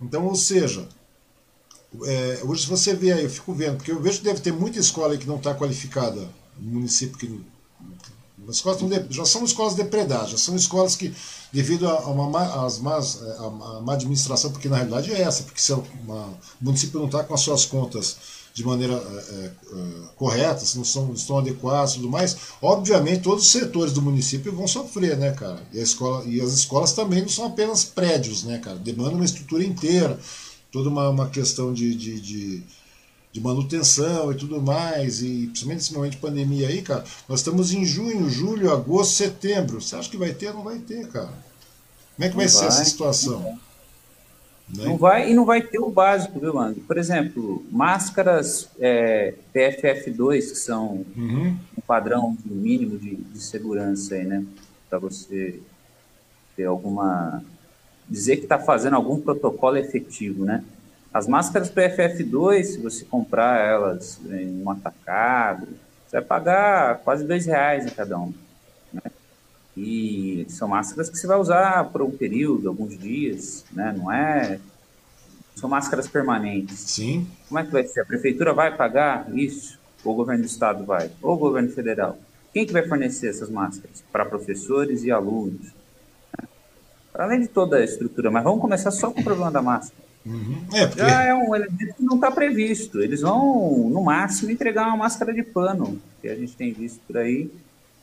Então, 0.00 0.24
ou 0.24 0.34
seja, 0.34 0.88
é, 2.02 2.40
hoje 2.44 2.62
se 2.62 2.68
você 2.68 2.94
vê 2.94 3.12
aí, 3.12 3.24
eu 3.24 3.28
fico 3.28 3.52
vendo, 3.52 3.76
porque 3.76 3.92
eu 3.92 4.00
vejo 4.00 4.20
que 4.20 4.24
deve 4.24 4.40
ter 4.40 4.54
muita 4.54 4.78
escola 4.78 5.12
aí 5.12 5.18
que 5.18 5.26
não 5.26 5.36
está 5.36 5.54
qualificada, 5.54 6.26
no 6.58 6.72
município 6.72 7.18
que 7.18 7.44
As 8.48 8.56
escolas 8.56 8.78
de, 8.78 9.14
já 9.14 9.26
são 9.26 9.44
escolas 9.44 9.74
depredadas, 9.74 10.30
já 10.30 10.38
são 10.38 10.56
escolas 10.56 10.96
que, 10.96 11.14
devido 11.52 11.86
a, 11.86 12.06
uma, 12.06 12.64
as 12.64 12.78
más, 12.78 13.22
a, 13.22 13.44
a 13.44 13.80
má 13.82 13.92
administração, 13.92 14.50
porque 14.50 14.66
na 14.66 14.76
realidade 14.76 15.12
é 15.12 15.20
essa, 15.20 15.42
porque 15.42 15.60
se 15.60 15.74
uma, 15.74 16.28
o 16.58 16.64
município 16.64 16.98
não 16.98 17.06
está 17.06 17.22
com 17.22 17.34
as 17.34 17.40
suas 17.42 17.66
contas 17.66 18.37
de 18.58 18.64
maneira 18.64 18.94
é, 18.94 19.44
é, 19.44 19.50
correta, 20.16 20.58
se 20.58 20.76
não 20.76 20.84
são, 20.84 21.12
estão 21.12 21.38
adequados 21.38 21.92
e 21.92 21.96
tudo 21.98 22.10
mais, 22.10 22.36
obviamente 22.60 23.22
todos 23.22 23.44
os 23.44 23.52
setores 23.52 23.92
do 23.92 24.02
município 24.02 24.52
vão 24.52 24.66
sofrer, 24.66 25.16
né, 25.16 25.30
cara? 25.30 25.62
E, 25.72 25.78
a 25.78 25.82
escola, 25.82 26.24
e 26.26 26.40
as 26.40 26.52
escolas 26.52 26.92
também 26.92 27.22
não 27.22 27.28
são 27.28 27.46
apenas 27.46 27.84
prédios, 27.84 28.42
né, 28.42 28.58
cara? 28.58 28.76
Demanda 28.76 29.14
uma 29.14 29.24
estrutura 29.24 29.62
inteira, 29.62 30.18
toda 30.72 30.88
uma, 30.88 31.08
uma 31.08 31.28
questão 31.28 31.72
de, 31.72 31.94
de, 31.94 32.20
de, 32.20 32.62
de 33.32 33.40
manutenção 33.40 34.32
e 34.32 34.34
tudo 34.34 34.60
mais, 34.60 35.22
e 35.22 35.46
principalmente 35.46 35.78
nesse 35.78 35.94
momento 35.94 36.12
de 36.12 36.18
pandemia 36.18 36.66
aí, 36.66 36.82
cara, 36.82 37.04
nós 37.28 37.38
estamos 37.38 37.72
em 37.72 37.84
junho, 37.84 38.28
julho, 38.28 38.72
agosto, 38.72 39.14
setembro. 39.14 39.80
Você 39.80 39.94
acha 39.94 40.10
que 40.10 40.16
vai 40.16 40.32
ter? 40.32 40.52
Não 40.52 40.64
vai 40.64 40.80
ter, 40.80 41.06
cara. 41.06 41.32
Como 42.16 42.26
é 42.26 42.28
que 42.28 42.34
vai, 42.36 42.48
vai 42.48 42.48
ser 42.48 42.66
essa 42.66 42.84
situação? 42.84 43.56
Né? 44.74 44.84
Não 44.84 44.96
vai 44.96 45.30
e 45.30 45.34
não 45.34 45.44
vai 45.44 45.62
ter 45.62 45.78
o 45.78 45.90
básico, 45.90 46.38
viu, 46.38 46.58
Ang? 46.58 46.78
Por 46.80 46.98
exemplo, 46.98 47.64
máscaras 47.70 48.68
é, 48.78 49.34
PFF2, 49.54 50.50
que 50.50 50.58
são 50.58 51.04
uhum. 51.16 51.56
um 51.76 51.80
padrão 51.86 52.36
mínimo 52.44 52.98
de, 52.98 53.16
de 53.16 53.40
segurança 53.40 54.14
aí, 54.14 54.24
né? 54.24 54.44
Para 54.88 54.98
você 54.98 55.60
ter 56.56 56.64
alguma. 56.64 57.42
dizer 58.08 58.36
que 58.36 58.42
está 58.42 58.58
fazendo 58.58 58.96
algum 58.96 59.20
protocolo 59.20 59.76
efetivo, 59.76 60.44
né? 60.44 60.62
As 61.12 61.26
máscaras 61.26 61.70
PFF2, 61.70 62.64
se 62.64 62.78
você 62.78 63.04
comprar 63.04 63.58
elas 63.64 64.20
em 64.28 64.62
um 64.62 64.70
atacado, 64.70 65.66
você 66.06 66.16
vai 66.16 66.24
pagar 66.24 66.98
quase 66.98 67.24
dois 67.24 67.46
reais 67.46 67.86
em 67.86 67.90
cada 67.90 68.18
um. 68.18 68.32
E 69.80 70.44
são 70.48 70.66
máscaras 70.66 71.08
que 71.08 71.16
você 71.16 71.26
vai 71.26 71.38
usar 71.38 71.84
por 71.84 72.02
um 72.02 72.10
período, 72.10 72.68
alguns 72.68 72.98
dias, 72.98 73.64
né? 73.70 73.94
Não 73.96 74.10
é. 74.10 74.58
São 75.54 75.70
máscaras 75.70 76.08
permanentes. 76.08 76.80
Sim. 76.80 77.28
Como 77.48 77.60
é 77.60 77.64
que 77.64 77.70
vai 77.70 77.86
ser? 77.86 78.00
A 78.00 78.04
prefeitura 78.04 78.52
vai 78.52 78.76
pagar 78.76 79.28
isso? 79.32 79.78
Ou 80.04 80.14
o 80.14 80.16
governo 80.16 80.42
do 80.42 80.48
estado 80.48 80.84
vai? 80.84 81.12
Ou 81.22 81.34
o 81.34 81.38
governo 81.38 81.70
federal? 81.70 82.18
Quem 82.52 82.66
que 82.66 82.72
vai 82.72 82.88
fornecer 82.88 83.28
essas 83.28 83.48
máscaras? 83.48 84.02
Para 84.10 84.24
professores 84.24 85.04
e 85.04 85.12
alunos. 85.12 85.68
Além 87.14 87.40
de 87.40 87.48
toda 87.48 87.76
a 87.76 87.84
estrutura, 87.84 88.30
mas 88.30 88.42
vamos 88.42 88.60
começar 88.60 88.90
só 88.90 89.10
com 89.10 89.20
o 89.20 89.24
problema 89.24 89.50
da 89.50 89.62
máscara. 89.62 90.02
Uhum. 90.26 90.64
É, 90.72 90.86
porque... 90.86 91.00
Já 91.00 91.22
é 91.22 91.34
um 91.34 91.54
elemento 91.54 91.94
que 91.94 92.02
não 92.02 92.16
está 92.16 92.30
previsto. 92.30 93.00
Eles 93.00 93.20
vão, 93.20 93.88
no 93.90 94.02
máximo, 94.02 94.50
entregar 94.50 94.88
uma 94.88 94.96
máscara 94.96 95.32
de 95.32 95.42
pano, 95.42 96.00
que 96.20 96.28
a 96.28 96.34
gente 96.34 96.56
tem 96.56 96.72
visto 96.72 97.00
por 97.06 97.16
aí, 97.16 97.50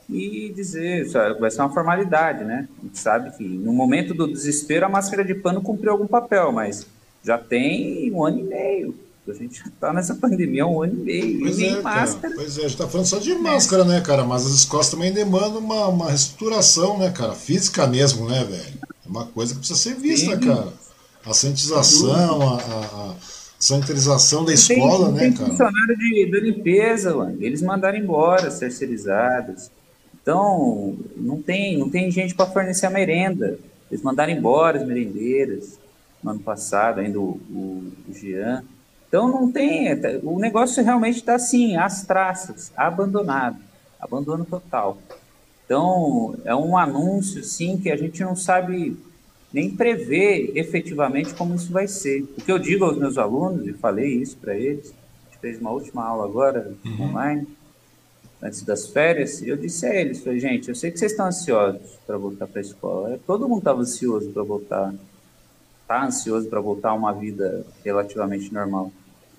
e 0.10 0.52
dizer, 0.56 1.08
vai 1.40 1.50
ser 1.50 1.62
uma 1.62 1.74
formalidade, 1.74 2.44
né? 2.44 2.68
A 2.80 2.86
gente 2.86 3.00
sabe 3.00 3.32
que 3.36 3.44
no 3.44 3.74
momento 3.74 4.14
do 4.14 4.28
desespero 4.28 4.86
a 4.86 4.90
máscara 4.90 5.24
de 5.24 5.34
pano 5.34 5.62
cumpriu 5.62 5.92
algum 5.92 6.08
papel, 6.08 6.52
mas 6.52 6.86
já 7.24 7.38
tem 7.38 8.12
um 8.14 8.24
ano 8.24 8.40
e 8.40 8.44
meio. 8.44 9.06
A 9.28 9.34
gente 9.34 9.64
está 9.68 9.92
nessa 9.92 10.14
pandemia 10.14 10.64
há 10.64 10.68
um 10.68 10.84
ano 10.84 10.94
e 10.94 11.04
meio. 11.04 11.40
Pois 11.40 11.58
e 11.58 11.62
nem 11.62 11.76
é, 11.78 11.82
máscara. 11.82 12.22
Cara. 12.22 12.36
Pois 12.36 12.58
é, 12.58 12.60
a 12.60 12.64
gente 12.64 12.72
está 12.74 12.88
falando 12.88 13.08
só 13.08 13.18
de 13.18 13.34
máscara, 13.34 13.84
né, 13.84 14.00
cara? 14.02 14.24
Mas 14.24 14.46
as 14.46 14.52
escolas 14.52 14.90
também 14.90 15.12
demandam 15.12 15.58
uma, 15.58 15.88
uma 15.88 16.10
reestruturação, 16.10 17.00
né, 17.00 17.10
cara? 17.10 17.34
Física 17.34 17.88
mesmo, 17.88 18.30
né, 18.30 18.44
velho? 18.44 18.80
É 19.04 19.10
uma 19.10 19.26
coisa 19.26 19.54
que 19.54 19.60
precisa 19.60 19.80
ser 19.80 19.96
vista, 19.96 20.36
Sim. 20.36 20.42
cara. 20.42 20.74
A 21.26 21.34
sanitização, 21.34 22.42
a, 22.44 22.62
a, 22.62 23.12
a 23.12 23.16
sanitização 23.58 24.46
da 24.46 24.54
escola, 24.54 25.08
tem, 25.08 25.14
né, 25.14 25.20
tem 25.22 25.34
cara? 25.34 25.50
funcionário 25.50 25.98
de, 25.98 26.26
de 26.30 26.40
limpeza, 26.40 27.16
mano. 27.16 27.36
eles 27.40 27.64
mandaram 27.64 27.98
embora, 27.98 28.52
terceirizados. 28.52 29.72
Então, 30.26 30.98
não 31.16 31.40
tem, 31.40 31.78
não 31.78 31.88
tem 31.88 32.10
gente 32.10 32.34
para 32.34 32.48
fornecer 32.48 32.88
a 32.88 32.90
merenda. 32.90 33.60
Eles 33.92 34.04
mandaram 34.04 34.34
embora 34.34 34.80
as 34.80 34.88
merendeiras 34.88 35.78
no 36.24 36.32
ano 36.32 36.40
passado, 36.40 37.00
ainda 37.00 37.20
o, 37.20 37.40
o, 37.52 37.92
o 38.10 38.14
Jean. 38.14 38.64
Então, 39.08 39.28
não 39.28 39.52
tem. 39.52 39.90
O 40.24 40.40
negócio 40.40 40.84
realmente 40.84 41.18
está 41.18 41.36
assim, 41.36 41.78
às 41.78 42.04
traças, 42.04 42.72
abandonado 42.76 43.58
abandono 44.06 44.46
total. 44.46 44.98
Então, 45.66 46.36
é 46.46 46.56
um 46.56 46.78
anúncio, 46.78 47.44
sim, 47.44 47.78
que 47.78 47.92
a 47.92 47.98
gente 47.98 48.24
não 48.24 48.36
sabe 48.36 48.96
nem 49.52 49.70
prever 49.70 50.52
efetivamente 50.56 51.34
como 51.34 51.56
isso 51.56 51.72
vai 51.72 51.88
ser. 51.88 52.22
O 52.38 52.42
que 52.42 52.52
eu 52.52 52.60
digo 52.60 52.86
aos 52.86 52.98
meus 52.98 53.18
alunos, 53.18 53.68
e 53.68 53.74
falei 53.74 54.14
isso 54.16 54.38
para 54.38 54.56
eles, 54.56 54.94
a 54.94 55.32
gente 55.32 55.40
fez 55.42 55.60
uma 55.60 55.72
última 55.72 56.06
aula 56.06 56.26
agora, 56.26 56.74
uhum. 56.86 57.10
online, 57.10 57.48
antes 58.42 58.62
das 58.64 58.88
férias, 58.88 59.42
eu 59.42 59.58
disse 59.58 59.86
a 59.86 59.94
eles, 59.94 60.24
falei, 60.24 60.40
gente, 60.40 60.70
eu 60.70 60.76
sei 60.76 60.92
que 60.92 61.00
vocês 61.00 61.12
estão 61.12 61.28
ansiosos 61.28 61.82
para 62.06 62.18
voltar 62.18 62.48
para 62.48 62.60
a 62.60 62.62
escola. 62.62 63.20
Todo 63.26 63.48
mundo 63.48 63.60
estava 63.60 63.82
ansioso 63.82 64.30
para 64.32 64.44
voltar, 64.44 64.94
está 65.82 66.06
ansioso 66.06 66.48
para 66.48 66.60
voltar 66.60 66.90
a 66.90 66.94
uma 66.94 67.14
vida 67.14 67.66
relativamente 67.84 68.54
normal. 68.54 68.92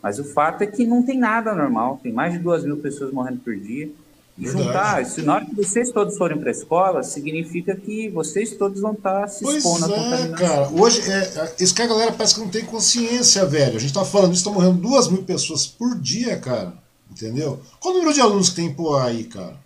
Mas 0.02 0.18
o 0.18 0.24
fato 0.24 0.62
é 0.62 0.66
que 0.66 0.86
não 0.86 1.02
tem 1.02 1.18
nada 1.18 1.54
normal, 1.54 2.00
tem 2.02 2.12
mais 2.12 2.32
de 2.32 2.38
duas 2.38 2.64
mil 2.64 2.76
pessoas 2.76 3.12
morrendo 3.12 3.40
por 3.40 3.56
dia. 3.56 3.90
E 4.38 4.46
juntar, 4.46 5.02
se 5.06 5.22
na 5.22 5.36
hora 5.36 5.46
que 5.46 5.54
vocês 5.54 5.90
todos 5.90 6.18
forem 6.18 6.36
para 6.38 6.50
a 6.50 6.52
escola, 6.52 7.02
significa 7.02 7.74
que 7.74 8.10
vocês 8.10 8.54
todos 8.54 8.82
vão 8.82 8.92
estar 8.92 9.22
tá 9.22 9.28
se 9.28 9.42
pois 9.42 9.56
expondo 9.56 9.90
é, 9.94 10.22
a 10.24 10.28
cara. 10.32 10.68
Hoje, 10.68 11.10
é, 11.10 11.16
é, 11.16 11.54
isso 11.58 11.74
que 11.74 11.80
a 11.80 11.86
galera 11.86 12.12
parece 12.12 12.34
que 12.34 12.40
não 12.40 12.50
tem 12.50 12.62
consciência, 12.62 13.46
velho. 13.46 13.76
A 13.76 13.80
gente 13.80 13.86
está 13.86 14.04
falando 14.04 14.32
isso, 14.32 14.40
estão 14.40 14.52
morrendo 14.52 14.78
duas 14.78 15.08
mil 15.08 15.22
pessoas 15.22 15.66
por 15.66 15.98
dia, 15.98 16.38
cara. 16.38 16.74
Entendeu? 17.16 17.58
Qual 17.80 17.94
o 17.94 17.96
número 17.96 18.14
de 18.14 18.20
alunos 18.20 18.50
que 18.50 18.56
tem 18.56 18.74
por 18.74 19.00
aí, 19.00 19.24
cara? 19.24 19.58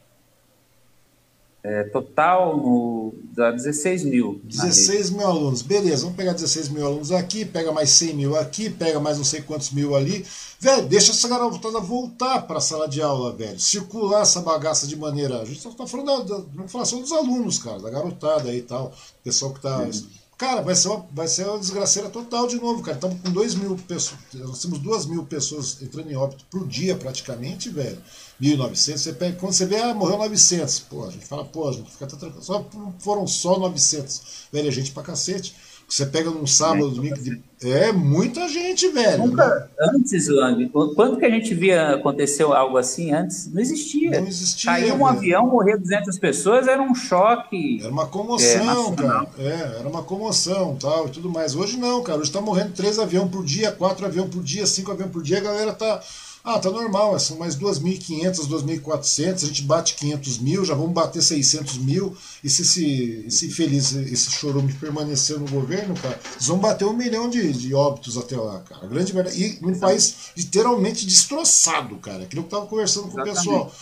É, 1.63 1.83
total 1.83 2.57
no, 2.57 3.13
dá 3.35 3.51
16 3.51 4.05
mil. 4.05 4.41
16 4.45 5.11
mil 5.11 5.27
alunos, 5.27 5.61
beleza, 5.61 6.05
vamos 6.05 6.17
pegar 6.17 6.33
16 6.33 6.69
mil 6.71 6.87
alunos 6.87 7.13
aqui, 7.13 7.45
pega 7.45 7.71
mais 7.71 7.91
100 7.91 8.15
mil 8.15 8.37
aqui, 8.37 8.71
pega 8.71 8.99
mais 8.99 9.19
não 9.19 9.25
sei 9.25 9.43
quantos 9.43 9.73
mil 9.73 9.95
ali. 9.97 10.25
Velho, 10.61 10.87
deixa 10.87 11.11
essa 11.11 11.29
garotada 11.29 11.81
voltar 11.81 12.43
para 12.47 12.59
a 12.59 12.63
sala 12.63 12.89
de 12.89 13.03
aula, 13.03 13.33
velho. 13.33 13.59
Circular 13.59 14.23
essa 14.23 14.41
bagaça 14.41 14.87
de 14.87 14.97
maneira. 14.97 15.43
A 15.43 15.45
gente 15.45 15.59
está 15.59 15.87
falando 15.87 16.25
da, 16.25 16.39
da, 16.39 16.69
falar 16.69 16.85
só 16.85 16.97
dos 16.97 17.13
alunos, 17.13 17.59
cara, 17.59 17.81
da 17.81 17.91
garotada 17.91 18.49
aí 18.49 18.59
e 18.59 18.63
tal, 18.63 18.93
pessoal 19.25 19.51
que 19.53 19.59
está. 19.59 19.81
Uhum. 19.81 20.20
Cara, 20.41 20.63
vai 20.63 20.75
ser, 20.75 20.89
uma, 20.89 21.07
vai 21.13 21.29
ser 21.29 21.47
uma 21.47 21.59
desgraceira 21.59 22.09
total 22.09 22.47
de 22.47 22.57
novo, 22.57 22.83
cara. 22.83 22.97
Estamos 22.97 23.21
com 23.21 23.31
2 23.31 23.57
mil 23.57 23.77
pessoas. 23.77 24.19
Nós 24.33 24.63
temos 24.63 24.79
2 24.79 25.05
mil 25.05 25.23
pessoas 25.27 25.83
entrando 25.83 26.11
em 26.11 26.17
óbito 26.17 26.47
por 26.51 26.67
dia, 26.67 26.97
praticamente, 26.97 27.69
velho. 27.69 28.03
1.900. 28.41 28.97
Você 28.97 29.13
pega, 29.13 29.37
quando 29.37 29.53
você 29.53 29.67
vê, 29.67 29.77
ah, 29.77 29.93
morreu 29.93 30.17
900. 30.17 30.81
Pô, 30.81 31.05
a 31.05 31.11
gente 31.11 31.27
fala, 31.27 31.45
pô, 31.45 31.69
a 31.69 31.73
gente 31.73 31.91
fica 31.91 32.07
até 32.07 32.17
tranquilo. 32.17 32.43
Só, 32.43 32.67
foram 33.01 33.27
só 33.27 33.59
900. 33.59 34.49
Velho, 34.51 34.69
é 34.69 34.71
gente 34.71 34.93
pra 34.93 35.03
cacete. 35.03 35.55
Você 35.91 36.07
pega 36.07 36.31
num 36.31 36.47
sábado, 36.47 36.87
é, 36.87 36.91
domingo. 36.91 37.19
De... 37.19 37.43
É 37.63 37.91
muita 37.91 38.49
gente, 38.49 38.87
velho. 38.89 39.27
Nunca, 39.27 39.45
né? 39.45 39.67
antes, 39.93 40.29
Lang, 40.29 40.69
quando 40.69 41.19
que 41.19 41.25
a 41.25 41.31
gente 41.31 41.53
via 41.53 41.97
aconteceu 41.97 42.55
algo 42.55 42.79
assim 42.79 43.13
antes? 43.13 43.53
Não 43.53 43.61
existia. 43.61 44.21
Não 44.21 44.29
existia. 44.29 44.71
Caiu 44.71 44.95
um 44.95 44.99
velho. 44.99 45.07
avião, 45.09 45.47
morrer 45.49 45.77
200 45.77 46.17
pessoas, 46.21 46.69
era 46.69 46.81
um 46.81 46.95
choque. 46.95 47.81
Era 47.81 47.91
uma 47.91 48.07
comoção, 48.07 48.93
é, 48.93 49.03
cara. 49.03 49.27
É, 49.37 49.79
era 49.81 49.89
uma 49.89 50.03
comoção 50.05 50.77
tal 50.81 51.09
e 51.09 51.11
tudo 51.11 51.29
mais. 51.29 51.57
Hoje 51.57 51.77
não, 51.77 52.03
cara. 52.05 52.21
Hoje 52.21 52.31
tá 52.31 52.41
morrendo 52.41 52.73
três 52.73 52.99
aviões 53.01 53.29
por 53.29 53.45
dia, 53.45 53.73
quatro 53.73 54.07
aviões 54.07 54.31
por 54.31 54.45
dia, 54.45 54.67
cinco 54.67 54.93
aviões 54.93 55.11
por 55.11 55.25
dia. 55.25 55.39
A 55.39 55.43
galera 55.43 55.73
tá 55.73 56.01
ah, 56.43 56.59
tá 56.59 56.71
normal, 56.71 57.19
são 57.19 57.37
mais 57.37 57.55
2.500, 57.57 58.49
2.400, 58.49 59.35
a 59.35 59.47
gente 59.47 59.63
bate 59.63 59.95
500 59.95 60.39
mil, 60.39 60.65
já 60.65 60.75
vamos 60.75 60.93
bater 60.93 61.23
600 61.23 61.79
mil, 61.79 62.17
e 62.43 62.49
se 62.49 62.63
esse, 62.63 63.25
esse 63.27 63.51
feliz, 63.51 63.93
esse 63.93 64.31
chorume 64.31 64.73
permanecer 64.73 65.39
no 65.39 65.49
governo, 65.49 65.95
cara, 65.95 66.19
eles 66.33 66.47
vão 66.47 66.59
bater 66.59 66.87
um 66.87 66.95
milhão 66.95 67.29
de, 67.29 67.53
de 67.53 67.75
óbitos 67.75 68.17
até 68.17 68.37
lá, 68.37 68.61
cara. 68.61 68.87
A 68.87 68.89
grande 68.89 69.13
verdade. 69.13 69.43
E 69.43 69.59
num 69.61 69.79
país 69.79 70.31
literalmente 70.37 71.07
destroçado, 71.07 71.97
cara. 71.97 72.25
Aquilo 72.25 72.43
que 72.43 72.55
eu 72.55 72.59
tava 72.59 72.67
conversando 72.67 73.09
com 73.09 73.21
Exatamente. 73.21 73.39
o 73.39 73.65
pessoal. 73.67 73.73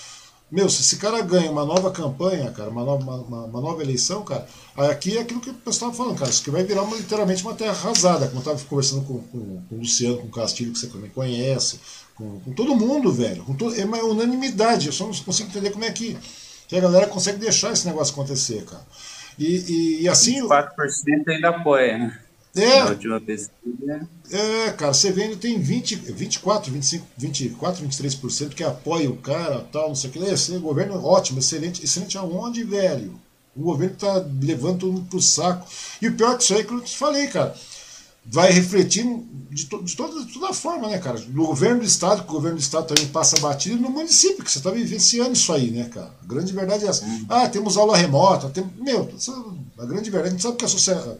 Meu, 0.51 0.69
se 0.71 0.81
esse 0.81 0.97
cara 0.97 1.21
ganha 1.21 1.51
uma 1.51 1.65
nova 1.65 1.91
campanha, 1.91 2.51
cara, 2.51 2.71
uma 2.71 2.83
nova, 2.83 3.05
uma, 3.05 3.45
uma 3.45 3.61
nova 3.61 3.83
eleição, 3.83 4.25
cara, 4.25 4.49
aqui 4.77 5.19
é 5.19 5.21
aquilo 5.21 5.41
que 5.41 5.51
o 5.51 5.55
pessoal 5.55 5.91
estava 5.91 5.93
falando, 5.93 6.19
cara, 6.19 6.31
isso 6.31 6.41
aqui 6.41 6.51
vai 6.51 6.65
virar 6.65 6.83
uma, 6.83 6.97
literalmente 6.97 7.43
uma 7.43 7.53
terra 7.53 7.73
arrasada, 7.73 8.27
como 8.29 8.37
eu 8.37 8.39
estava 8.39 8.59
conversando 8.65 9.05
com, 9.05 9.19
com, 9.25 9.63
com, 9.69 9.75
o 9.75 9.79
Luciano, 9.79 10.17
com 10.17 10.27
o 10.27 10.31
Castilho, 10.31 10.73
que 10.73 10.79
você 10.79 10.87
também 10.87 11.11
conhece, 11.11 11.79
com, 12.19 12.41
com 12.41 12.53
todo 12.53 12.75
mundo, 12.75 13.13
velho. 13.13 13.45
Com 13.45 13.57
é 13.73 13.85
uma 13.85 14.03
unanimidade. 14.03 14.89
Eu 14.89 14.93
só 14.93 15.07
não 15.07 15.15
consigo 15.15 15.49
entender 15.49 15.71
como 15.71 15.85
é 15.85 15.93
que, 15.93 16.19
que 16.67 16.77
a 16.77 16.81
galera 16.81 17.07
consegue 17.07 17.39
deixar 17.39 17.73
esse 17.73 17.87
negócio 17.87 18.13
acontecer, 18.13 18.65
cara. 18.65 18.85
E, 19.39 19.47
e, 19.47 20.03
e 20.03 20.09
assim. 20.09 20.43
4% 20.43 20.69
ainda 21.29 21.51
apoia, 21.51 21.97
né? 21.97 22.19
É. 22.57 22.81
Na 22.81 22.91
última 22.91 23.21
pesquisa. 23.21 24.09
É, 24.33 24.73
cara, 24.73 24.93
você 24.93 25.13
vendo 25.13 25.37
tem 25.37 25.61
20, 25.61 25.95
24, 25.95 26.73
25, 26.73 27.07
24, 27.17 27.87
23% 27.87 28.49
que 28.51 28.65
apoia 28.65 29.09
o 29.09 29.17
cara, 29.17 29.61
tal, 29.73 29.89
não 29.89 29.95
sei 29.95 30.11
o 30.11 30.13
que. 30.13 30.19
Esse 30.19 30.59
governo 30.59 30.95
é 30.95 30.99
ótimo, 30.99 31.39
excelente. 31.39 31.85
Excelente 31.85 32.19
aonde, 32.19 32.65
velho? 32.65 33.21
O 33.55 33.63
governo 33.63 33.95
tá 33.97 34.25
levando 34.43 34.81
todo 34.81 34.93
mundo 34.93 35.09
pro 35.09 35.23
saco. 35.23 35.69
E 36.03 36.09
o 36.09 36.15
pior 36.15 36.37
que 36.37 36.43
isso 36.43 36.55
aí 36.55 36.61
é 36.61 36.65
que 36.65 36.73
eu 36.73 36.81
te 36.81 36.97
falei, 36.97 37.29
cara. 37.29 37.55
Vai 38.31 38.53
refletir 38.53 39.05
de, 39.51 39.67
to, 39.67 39.83
de, 39.83 39.97
toda, 39.97 40.25
de 40.25 40.33
toda 40.33 40.53
forma, 40.53 40.89
né, 40.89 40.99
cara? 40.99 41.19
No 41.29 41.47
governo 41.47 41.81
do 41.81 41.87
Estado, 41.87 42.23
que 42.23 42.31
o 42.31 42.35
governo 42.35 42.59
do 42.59 42.63
Estado 42.63 42.87
também 42.87 43.07
passa 43.09 43.41
batido, 43.41 43.81
no 43.81 43.91
município, 43.91 44.45
que 44.45 44.51
você 44.51 44.59
está 44.59 44.71
vivenciando 44.71 45.33
isso 45.33 45.53
aí, 45.53 45.71
né, 45.71 45.89
cara? 45.89 46.15
A 46.23 46.27
grande 46.27 46.53
verdade 46.53 46.85
é 46.85 46.89
essa. 46.89 47.05
Uhum. 47.05 47.27
Ah, 47.29 47.49
temos 47.49 47.77
aula 47.77 47.97
remota, 47.97 48.49
tem, 48.51 48.65
meu, 48.77 49.11
a 49.79 49.85
grande 49.87 50.11
verdade, 50.11 50.29
a 50.29 50.31
gente 50.33 50.43
sabe 50.43 50.57
que 50.57 50.65
a 50.65 50.69
sociedade. 50.69 51.19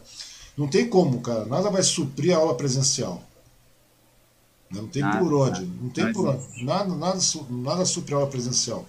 Não 0.57 0.67
tem 0.67 0.87
como, 0.87 1.21
cara. 1.21 1.45
Nada 1.45 1.69
vai 1.69 1.81
suprir 1.81 2.35
a 2.35 2.37
aula 2.37 2.55
presencial. 2.55 3.23
Não 4.69 4.87
tem 4.87 5.01
nada, 5.01 5.17
por 5.17 5.33
onde. 5.33 5.65
Não 5.65 5.89
tem 5.89 6.11
por 6.13 6.27
onde. 6.27 6.63
Nada, 6.63 6.93
nada, 6.93 7.19
nada 7.49 7.85
supre 7.85 8.13
a 8.13 8.17
aula 8.17 8.29
presencial. 8.29 8.85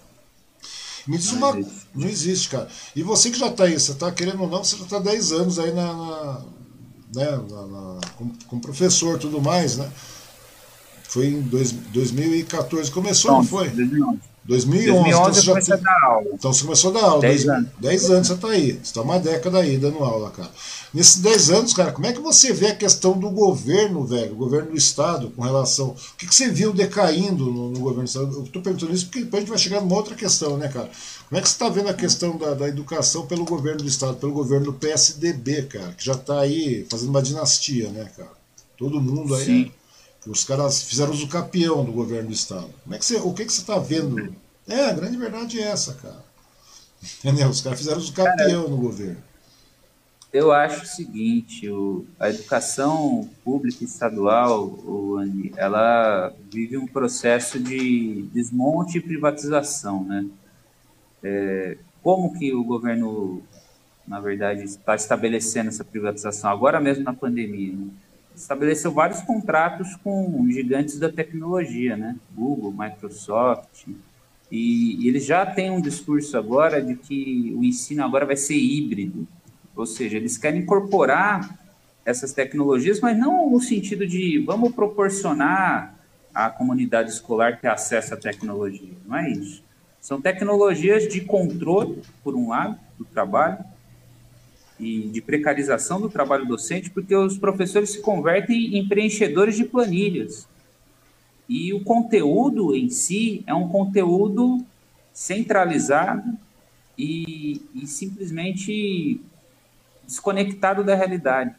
Me 1.07 1.17
diz 1.17 1.31
uma. 1.31 1.53
Não 1.95 2.07
existe, 2.07 2.49
cara. 2.49 2.69
E 2.95 3.01
você 3.01 3.31
que 3.31 3.39
já 3.39 3.47
está 3.47 3.63
aí, 3.63 3.79
você 3.79 3.93
está 3.93 4.11
querendo 4.11 4.43
ou 4.43 4.49
não, 4.49 4.63
você 4.63 4.77
já 4.77 4.83
está 4.83 4.99
10 4.99 5.31
anos 5.31 5.57
aí 5.57 5.73
na, 5.73 5.93
na 5.93 6.45
né, 7.13 7.25
na, 7.49 7.67
na, 7.67 8.01
como, 8.17 8.33
como 8.47 8.61
professor 8.61 9.19
tudo 9.19 9.41
mais, 9.41 9.77
né? 9.77 9.89
Foi 11.03 11.27
em 11.27 11.41
dois, 11.41 11.71
2014. 11.71 12.89
Começou, 12.89 13.31
não, 13.31 13.37
não 13.39 13.45
foi? 13.45 13.69
2011. 13.69 14.30
2011, 14.43 15.11
2011 15.11 15.11
então 15.11 15.33
você 15.33 15.41
já 15.41 15.51
comecei 15.51 15.73
a 15.73 15.77
dar 15.77 16.03
aula. 16.03 16.27
Então 16.33 16.53
você 16.53 16.63
começou 16.63 16.89
a 16.89 16.93
dar 16.93 17.07
aula. 17.07 17.21
10 17.21 17.49
anos. 17.49 17.69
10 17.79 18.09
anos 18.09 18.27
você 18.27 18.33
está 18.33 18.47
aí. 18.49 18.71
Você 18.71 18.79
está 18.79 19.01
uma 19.01 19.19
década 19.19 19.59
aí 19.59 19.77
dando 19.77 20.03
aula, 20.03 20.31
cara. 20.31 20.49
Nesses 20.93 21.21
10 21.21 21.49
anos, 21.51 21.73
cara, 21.73 21.91
como 21.91 22.07
é 22.07 22.11
que 22.11 22.19
você 22.19 22.51
vê 22.51 22.67
a 22.67 22.75
questão 22.75 23.17
do 23.17 23.29
governo, 23.29 24.03
velho? 24.03 24.33
O 24.33 24.35
governo 24.35 24.71
do 24.71 24.77
Estado 24.77 25.29
com 25.29 25.43
relação. 25.43 25.89
O 25.89 26.17
que, 26.17 26.27
que 26.27 26.33
você 26.33 26.49
viu 26.49 26.73
decaindo 26.73 27.45
no, 27.45 27.71
no 27.71 27.79
governo 27.79 28.03
do 28.03 28.07
Estado? 28.07 28.33
Eu 28.33 28.43
estou 28.43 28.61
perguntando 28.61 28.93
isso 28.93 29.05
porque 29.05 29.21
depois 29.21 29.37
a 29.37 29.41
gente 29.41 29.49
vai 29.49 29.59
chegar 29.59 29.81
numa 29.81 29.95
outra 29.95 30.15
questão, 30.15 30.57
né, 30.57 30.67
cara? 30.67 30.89
Como 31.29 31.39
é 31.39 31.41
que 31.41 31.47
você 31.47 31.53
está 31.53 31.69
vendo 31.69 31.89
a 31.89 31.93
questão 31.93 32.35
da, 32.35 32.53
da, 32.55 32.67
educação 32.67 33.25
pelo 33.27 33.45
governo 33.45 33.83
do 33.83 33.87
Estado, 33.87 34.17
pelo 34.17 34.33
governo 34.33 34.65
do 34.65 34.73
PSDB, 34.73 35.63
cara, 35.63 35.93
que 35.93 36.03
já 36.03 36.13
está 36.13 36.39
aí 36.39 36.85
fazendo 36.89 37.09
uma 37.09 37.21
dinastia, 37.21 37.89
né, 37.89 38.09
cara? 38.17 38.31
Todo 38.77 38.99
mundo 38.99 39.35
aí. 39.35 39.45
Sim. 39.45 39.71
Os 40.27 40.43
caras 40.43 40.83
fizeram 40.83 41.11
uso 41.11 41.27
campeão 41.27 41.83
do 41.83 41.91
governo 41.91 42.27
do 42.27 42.33
Estado. 42.33 42.69
Como 42.83 42.95
é 42.95 42.99
que 42.99 43.05
você, 43.05 43.17
o 43.17 43.33
que, 43.33 43.45
que 43.45 43.51
você 43.51 43.61
está 43.61 43.79
vendo? 43.79 44.35
É, 44.67 44.85
a 44.85 44.93
grande 44.93 45.17
verdade 45.17 45.59
é 45.59 45.63
essa, 45.63 45.95
cara. 45.95 46.23
Entendeu? 47.23 47.49
Os 47.49 47.61
caras 47.61 47.79
fizeram 47.79 47.97
uso 47.97 48.13
campeão 48.13 48.69
no 48.69 48.77
governo. 48.77 49.17
Eu 50.31 50.51
acho 50.51 50.83
o 50.83 50.87
seguinte, 50.87 51.69
o, 51.69 52.05
a 52.17 52.29
educação 52.29 53.29
pública 53.43 53.83
estadual, 53.83 54.63
o, 54.63 55.17
ela 55.57 56.33
vive 56.49 56.77
um 56.77 56.87
processo 56.87 57.59
de 57.59 58.29
desmonte 58.33 58.97
e 58.97 59.01
privatização, 59.01 60.05
né? 60.05 60.25
É, 61.21 61.77
como 62.01 62.33
que 62.37 62.53
o 62.53 62.63
governo, 62.63 63.43
na 64.07 64.21
verdade, 64.21 64.63
está 64.63 64.95
estabelecendo 64.95 65.67
essa 65.67 65.83
privatização, 65.83 66.49
agora 66.49 66.79
mesmo 66.79 67.03
na 67.03 67.13
pandemia, 67.13 67.75
né? 67.75 67.87
Estabeleceu 68.35 68.91
vários 68.91 69.21
contratos 69.21 69.95
com 69.97 70.45
gigantes 70.49 70.97
da 70.99 71.09
tecnologia, 71.09 71.95
né? 71.95 72.15
Google, 72.35 72.71
Microsoft, 72.71 73.87
e, 74.51 75.03
e 75.03 75.07
eles 75.07 75.25
já 75.25 75.45
têm 75.45 75.71
um 75.71 75.81
discurso 75.81 76.37
agora 76.37 76.81
de 76.81 76.95
que 76.95 77.53
o 77.55 77.63
ensino 77.63 78.03
agora 78.03 78.25
vai 78.25 78.35
ser 78.35 78.55
híbrido, 78.55 79.27
ou 79.75 79.85
seja, 79.85 80.17
eles 80.17 80.37
querem 80.37 80.61
incorporar 80.61 81.57
essas 82.05 82.33
tecnologias, 82.33 82.99
mas 82.99 83.17
não 83.17 83.49
no 83.49 83.61
sentido 83.61 84.05
de 84.05 84.39
vamos 84.39 84.73
proporcionar 84.73 85.95
à 86.33 86.49
comunidade 86.49 87.11
escolar 87.11 87.59
ter 87.59 87.67
acesso 87.67 88.13
à 88.13 88.17
tecnologia, 88.17 88.93
não 89.05 89.15
é 89.15 89.29
isso. 89.29 89.63
São 90.01 90.19
tecnologias 90.19 91.07
de 91.07 91.21
controle, 91.21 92.01
por 92.23 92.35
um 92.35 92.49
lado, 92.49 92.77
do 92.97 93.05
trabalho, 93.05 93.59
e 94.81 95.07
de 95.09 95.21
precarização 95.21 96.01
do 96.01 96.09
trabalho 96.09 96.45
docente, 96.45 96.89
porque 96.89 97.15
os 97.15 97.37
professores 97.37 97.91
se 97.91 98.01
convertem 98.01 98.77
em 98.77 98.87
preenchedores 98.87 99.55
de 99.55 99.63
planilhas. 99.63 100.47
E 101.47 101.71
o 101.73 101.83
conteúdo 101.83 102.75
em 102.75 102.89
si 102.89 103.43
é 103.45 103.53
um 103.53 103.69
conteúdo 103.69 104.65
centralizado 105.13 106.37
e, 106.97 107.61
e 107.75 107.85
simplesmente 107.85 109.21
desconectado 110.03 110.83
da 110.83 110.95
realidade. 110.95 111.53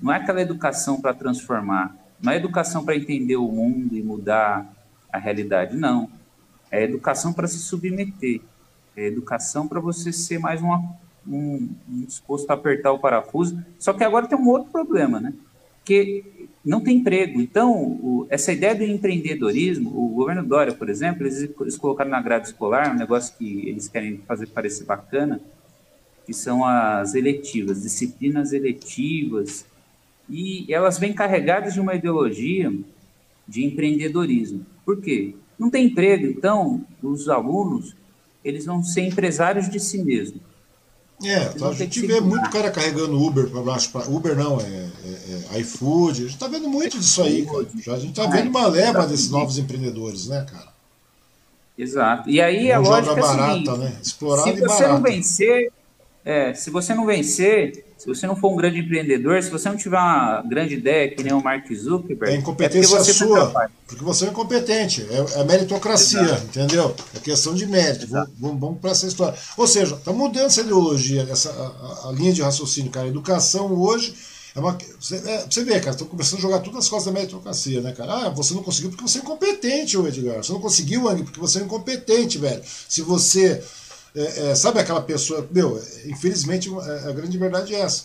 Não 0.00 0.12
é 0.12 0.16
aquela 0.16 0.40
educação 0.40 1.00
para 1.00 1.12
transformar, 1.12 1.96
não 2.22 2.32
é 2.32 2.36
educação 2.36 2.84
para 2.84 2.96
entender 2.96 3.36
o 3.36 3.48
mundo 3.48 3.96
e 3.96 4.02
mudar 4.02 4.72
a 5.12 5.18
realidade, 5.18 5.76
não 5.76 6.08
é 6.72 6.82
educação 6.84 7.34
para 7.34 7.46
se 7.46 7.58
submeter. 7.58 8.40
É 8.96 9.06
educação 9.06 9.68
para 9.68 9.78
você 9.78 10.10
ser 10.10 10.38
mais 10.38 10.62
uma, 10.62 10.96
um, 11.26 11.68
disposto 12.06 12.50
a 12.50 12.54
apertar 12.54 12.92
o 12.92 12.98
parafuso. 12.98 13.62
Só 13.78 13.92
que 13.92 14.04
agora 14.04 14.26
tem 14.26 14.38
um 14.38 14.48
outro 14.48 14.70
problema, 14.70 15.20
né? 15.20 15.32
Que 15.84 16.24
não 16.64 16.80
tem 16.80 16.98
emprego. 16.98 17.40
Então, 17.40 17.72
o, 17.72 18.26
essa 18.30 18.52
ideia 18.52 18.74
do 18.74 18.84
empreendedorismo, 18.84 19.90
o 19.90 20.08
governo 20.08 20.44
Dória, 20.44 20.72
por 20.72 20.88
exemplo, 20.88 21.26
eles, 21.26 21.50
eles 21.60 21.76
colocaram 21.76 22.10
na 22.10 22.20
grade 22.20 22.48
escolar 22.48 22.94
um 22.94 22.98
negócio 22.98 23.36
que 23.36 23.68
eles 23.68 23.88
querem 23.88 24.18
fazer 24.18 24.46
parecer 24.48 24.84
bacana, 24.84 25.40
que 26.24 26.32
são 26.32 26.64
as 26.64 27.14
eletivas, 27.14 27.82
disciplinas 27.82 28.52
eletivas, 28.52 29.66
e 30.30 30.72
elas 30.72 30.98
vêm 30.98 31.12
carregadas 31.12 31.74
de 31.74 31.80
uma 31.80 31.94
ideologia 31.94 32.72
de 33.46 33.64
empreendedorismo. 33.64 34.64
Por 34.84 35.00
quê? 35.00 35.34
Não 35.58 35.68
tem 35.68 35.86
emprego, 35.86 36.26
então 36.26 36.84
os 37.02 37.28
alunos 37.28 37.94
eles 38.44 38.64
vão 38.64 38.82
ser 38.82 39.02
empresários 39.02 39.68
de 39.68 39.78
si 39.78 40.02
mesmos. 40.02 40.40
É, 41.24 41.44
tá, 41.46 41.68
a 41.68 41.72
gente 41.72 42.06
vê 42.06 42.20
muito 42.20 42.50
cara 42.50 42.70
carregando 42.70 43.20
Uber 43.20 43.48
para 43.48 43.62
baixo. 43.62 43.90
Pra, 43.90 44.02
Uber 44.08 44.36
não, 44.36 44.60
é, 44.60 44.64
é, 44.64 45.56
é 45.56 45.60
iFood. 45.60 46.20
A 46.20 46.24
gente 46.24 46.34
está 46.34 46.48
vendo 46.48 46.68
muito 46.68 46.98
disso 46.98 47.22
aí, 47.22 47.46
cara. 47.46 47.66
Já, 47.82 47.94
a 47.94 47.98
gente 47.98 48.18
está 48.18 48.26
vendo 48.26 48.48
uma 48.48 48.66
leva 48.66 49.06
desses 49.06 49.30
novos 49.30 49.58
empreendedores, 49.58 50.26
né, 50.26 50.44
cara? 50.50 50.72
Exato. 51.76 52.28
E 52.28 52.40
aí 52.40 52.70
a 52.70 52.78
lógica 52.78 53.18
é 53.18 53.20
a 53.20 53.50
seguinte, 53.50 53.78
né? 53.78 53.96
Se 54.02 54.14
você 54.18 54.86
não 54.86 55.02
vencer, 55.02 55.72
é, 56.24 56.54
se 56.54 56.70
você 56.70 56.94
não 56.94 57.06
vencer, 57.06 57.84
se 58.02 58.08
você 58.08 58.26
não 58.26 58.34
for 58.34 58.52
um 58.52 58.56
grande 58.56 58.80
empreendedor, 58.80 59.40
se 59.40 59.48
você 59.48 59.68
não 59.68 59.76
tiver 59.76 59.96
uma 59.96 60.42
grande 60.42 60.74
ideia, 60.74 61.08
que 61.08 61.22
nem 61.22 61.32
o 61.32 61.40
Mark 61.40 61.72
Zuckerberg, 61.72 62.34
é 62.34 62.36
incompetência 62.36 62.96
é 62.96 63.04
sua, 63.04 63.70
porque 63.86 64.02
você 64.02 64.24
é 64.24 64.28
incompetente, 64.28 65.06
é, 65.08 65.40
é 65.40 65.44
meritocracia, 65.44 66.20
Exato. 66.20 66.46
entendeu? 66.46 66.96
É 67.14 67.20
questão 67.20 67.54
de 67.54 67.64
mérito. 67.64 68.08
Vamos, 68.08 68.60
vamos 68.60 68.80
para 68.80 68.90
essa 68.90 69.06
história. 69.06 69.38
Ou 69.56 69.68
seja, 69.68 69.94
está 69.94 70.12
mudando 70.12 70.46
essa 70.46 70.62
ideologia, 70.62 71.28
essa 71.30 71.48
a, 71.52 72.08
a, 72.08 72.12
linha 72.12 72.32
de 72.32 72.42
raciocínio, 72.42 72.90
cara. 72.90 73.06
A 73.06 73.08
educação 73.08 73.72
hoje 73.72 74.16
é 74.56 74.58
uma. 74.58 74.76
Você, 74.98 75.22
é, 75.24 75.46
você 75.48 75.62
vê, 75.62 75.78
cara, 75.78 75.90
estão 75.90 76.08
começando 76.08 76.40
a 76.40 76.42
jogar 76.42 76.58
tudo 76.58 76.74
nas 76.74 76.88
costas 76.88 77.12
da 77.14 77.20
meritocracia, 77.20 77.80
né, 77.82 77.92
cara? 77.92 78.14
Ah, 78.14 78.30
você 78.30 78.52
não 78.52 78.64
conseguiu 78.64 78.90
porque 78.90 79.04
você 79.04 79.18
é 79.18 79.22
incompetente, 79.22 79.96
ô 79.96 80.08
Edgar. 80.08 80.38
Você 80.38 80.52
não 80.52 80.60
conseguiu, 80.60 81.08
Ang, 81.08 81.22
porque 81.22 81.38
você 81.38 81.60
é 81.60 81.62
incompetente, 81.62 82.36
velho. 82.36 82.62
Se 82.88 83.00
você 83.00 83.62
é, 84.14 84.50
é, 84.50 84.54
sabe 84.54 84.78
aquela 84.78 85.00
pessoa. 85.00 85.46
Meu, 85.50 85.82
infelizmente 86.06 86.68
é, 86.68 87.08
a 87.08 87.12
grande 87.12 87.36
verdade 87.38 87.74
é 87.74 87.80
essa. 87.80 88.04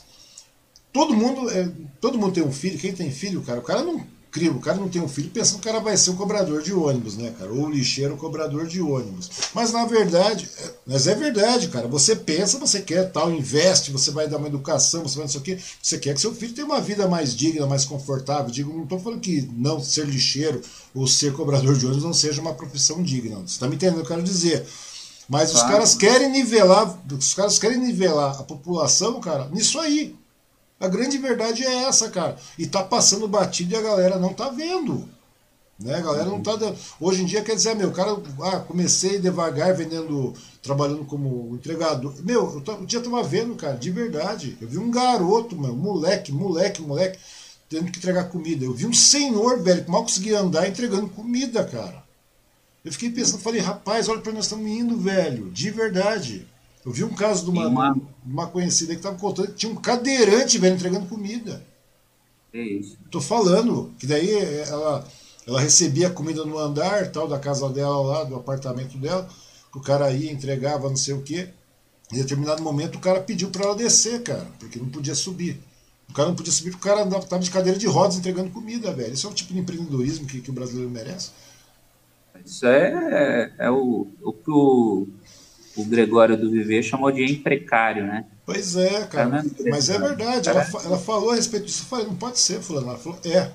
Todo 0.92 1.14
mundo, 1.14 1.50
é, 1.50 1.70
todo 2.02 2.18
mundo 2.18 2.34
tem 2.34 2.44
um 2.44 2.52
filho, 2.52 2.80
quem 2.80 2.94
tem 2.94 3.12
filho, 3.12 3.42
cara, 3.42 3.60
o 3.60 3.64
cara 3.64 3.84
não 3.84 4.04
cria, 4.32 4.52
o 4.52 4.60
cara 4.60 4.78
não 4.78 4.90
tem 4.90 5.02
um 5.02 5.08
filho 5.08 5.30
pensando 5.30 5.60
que 5.60 5.68
o 5.68 5.72
cara 5.72 5.84
vai 5.84 5.98
ser 5.98 6.12
um 6.12 6.16
cobrador 6.16 6.62
de 6.62 6.74
ônibus, 6.74 7.18
né, 7.18 7.34
cara? 7.38 7.52
Ou 7.52 7.70
lixeiro 7.70 8.16
cobrador 8.18 8.68
de 8.68 8.82
ônibus. 8.82 9.30
Mas 9.54 9.72
na 9.72 9.86
verdade, 9.86 10.50
é, 10.60 10.74
mas 10.86 11.08
é 11.08 11.16
verdade, 11.16 11.68
cara. 11.68 11.88
Você 11.88 12.16
pensa, 12.16 12.58
você 12.58 12.82
quer 12.82 13.12
tal, 13.12 13.32
investe, 13.32 13.92
você 13.92 14.12
vai 14.12 14.28
dar 14.28 14.38
uma 14.38 14.48
educação, 14.48 15.04
você 15.04 15.16
vai 15.16 15.26
não 15.26 15.32
sei 15.32 15.42
o 15.42 15.44
quê. 15.44 15.58
Você 15.82 15.98
quer 15.98 16.14
que 16.14 16.22
seu 16.22 16.34
filho 16.34 16.54
tenha 16.54 16.68
uma 16.68 16.82
vida 16.82 17.08
mais 17.08 17.36
digna, 17.36 17.66
mais 17.66 17.86
confortável. 17.86 18.52
Digo, 18.52 18.74
não 18.74 18.84
estou 18.84 19.00
falando 19.00 19.20
que 19.20 19.50
não 19.54 19.82
ser 19.82 20.06
lixeiro 20.06 20.62
ou 20.94 21.08
ser 21.08 21.34
cobrador 21.34 21.76
de 21.78 21.86
ônibus 21.86 22.04
não 22.04 22.14
seja 22.14 22.42
uma 22.42 22.54
profissão 22.54 23.04
digna. 23.04 23.38
Você 23.38 23.54
está 23.54 23.68
me 23.68 23.76
entendendo 23.76 24.00
eu 24.00 24.06
quero 24.06 24.24
dizer? 24.24 24.66
Mas 25.28 25.52
claro. 25.52 25.66
os 25.66 25.72
caras 25.72 25.96
querem 25.96 26.32
nivelar, 26.32 26.98
os 27.12 27.34
caras 27.34 27.60
querem 27.60 27.78
nivelar 27.78 28.40
a 28.40 28.44
população, 28.44 29.20
cara, 29.20 29.50
nisso 29.50 29.80
aí. 29.80 30.16
A 30.80 30.88
grande 30.88 31.18
verdade 31.18 31.66
é 31.66 31.84
essa, 31.84 32.10
cara. 32.10 32.38
E 32.58 32.66
tá 32.66 32.84
passando 32.84 33.28
batido 33.28 33.74
e 33.74 33.78
a 33.78 33.82
galera 33.82 34.20
não 34.20 34.34
tá 34.34 34.50
vendo. 34.50 35.10
Né? 35.80 35.96
A 35.96 36.02
galera 36.02 36.26
não 36.26 36.42
tá 36.42 36.56
dando. 36.56 36.78
Hoje 37.00 37.22
em 37.24 37.26
dia 37.26 37.44
quer 37.44 37.56
dizer, 37.56 37.76
meu, 37.76 37.92
cara, 37.92 38.18
ah, 38.44 38.60
comecei 38.60 39.20
devagar 39.20 39.76
vendendo, 39.76 40.34
trabalhando 40.62 41.04
como 41.06 41.56
entregador. 41.56 42.14
Meu, 42.24 42.64
eu, 42.66 42.74
eu 42.74 42.86
dia 42.86 43.02
tava 43.02 43.22
vendo, 43.24 43.56
cara, 43.56 43.76
de 43.76 43.92
verdade. 43.92 44.58
Eu 44.62 44.68
vi 44.68 44.78
um 44.78 44.90
garoto, 44.92 45.60
meu, 45.60 45.76
moleque, 45.76 46.32
moleque, 46.32 46.82
moleque, 46.82 47.20
tendo 47.70 47.92
que 47.92 47.98
entregar 47.98 48.30
comida. 48.30 48.64
Eu 48.66 48.74
vi 48.74 48.88
um 48.88 48.94
senhor, 48.94 49.62
velho, 49.62 49.84
que 49.84 49.92
mal 49.92 50.04
conseguia 50.04 50.40
andar 50.40 50.68
entregando 50.68 51.10
comida, 51.10 51.64
cara. 51.64 52.07
Eu 52.88 52.94
fiquei 52.94 53.12
pensando, 53.12 53.42
falei, 53.42 53.60
rapaz, 53.60 54.08
olha 54.08 54.22
para 54.22 54.32
nós 54.32 54.46
estamos 54.46 54.66
indo, 54.66 54.98
velho, 54.98 55.52
de 55.52 55.70
verdade. 55.70 56.48
Eu 56.86 56.92
vi 56.94 57.04
um 57.04 57.14
caso 57.14 57.44
de 57.44 57.50
uma, 57.50 57.68
uma... 57.68 57.98
uma 58.26 58.48
conhecida 58.48 58.94
que 58.94 59.00
estava 59.00 59.18
contando 59.18 59.50
que 59.50 59.56
tinha 59.56 59.70
um 59.70 59.76
cadeirante, 59.76 60.58
velho, 60.58 60.76
entregando 60.76 61.06
comida. 61.06 61.62
É 62.54 62.62
isso. 62.62 62.98
Tô 63.12 63.20
falando, 63.20 63.94
que 64.00 64.08
daí 64.08 64.32
ela, 64.62 65.06
ela 65.46 65.60
recebia 65.60 66.10
comida 66.10 66.46
no 66.46 66.58
andar, 66.58 67.12
tal, 67.12 67.28
da 67.28 67.38
casa 67.38 67.68
dela 67.68 68.02
lá, 68.02 68.24
do 68.24 68.38
apartamento 68.38 68.98
dela, 68.98 69.28
que 69.70 69.78
o 69.78 69.82
cara 69.82 70.10
ia, 70.14 70.32
entregava 70.32 70.88
não 70.88 70.96
sei 70.96 71.14
o 71.14 71.22
quê. 71.22 71.50
Em 72.10 72.16
determinado 72.16 72.64
momento 72.64 72.96
o 72.96 73.02
cara 73.02 73.20
pediu 73.20 73.50
para 73.50 73.66
ela 73.66 73.76
descer, 73.76 74.24
cara, 74.24 74.48
porque 74.58 74.80
não 74.80 74.88
podia 74.88 75.14
subir. 75.14 75.60
O 76.10 76.14
cara 76.14 76.30
não 76.30 76.36
podia 76.38 76.54
subir 76.54 76.72
porque 76.72 76.88
o 76.88 76.90
cara 76.90 77.06
estava 77.06 77.44
de 77.44 77.52
cadeira 77.52 77.78
de 77.78 77.86
rodas 77.86 78.16
entregando 78.16 78.50
comida, 78.50 78.94
velho. 78.94 79.14
Isso 79.14 79.28
é 79.28 79.30
o 79.30 79.34
tipo 79.34 79.52
de 79.54 79.60
empreendedorismo 79.60 80.26
que, 80.26 80.40
que 80.40 80.50
o 80.50 80.54
brasileiro 80.54 80.90
merece. 80.90 81.32
Isso 82.48 82.66
é, 82.66 83.52
é, 83.60 83.66
é 83.66 83.70
o, 83.70 84.08
o 84.24 84.32
que 84.32 84.50
o, 84.50 85.06
o 85.76 85.84
Gregório 85.84 86.38
do 86.38 86.50
Viver 86.50 86.82
chamou 86.82 87.12
de 87.12 87.26
imprecário, 87.26 88.06
né? 88.06 88.26
Pois 88.46 88.78
é, 88.78 89.06
cara. 89.06 89.44
É 89.60 89.70
mas 89.70 89.90
é 89.90 90.00
verdade. 90.00 90.48
Ela, 90.48 90.66
ela 90.86 90.98
falou 90.98 91.32
a 91.32 91.36
respeito 91.36 91.66
disso. 91.66 91.84
Eu 91.84 91.88
falei, 91.88 92.06
não 92.06 92.16
pode 92.16 92.40
ser, 92.40 92.62
fulano. 92.62 92.88
Ela 92.88 92.98
falou, 92.98 93.20
é. 93.26 93.52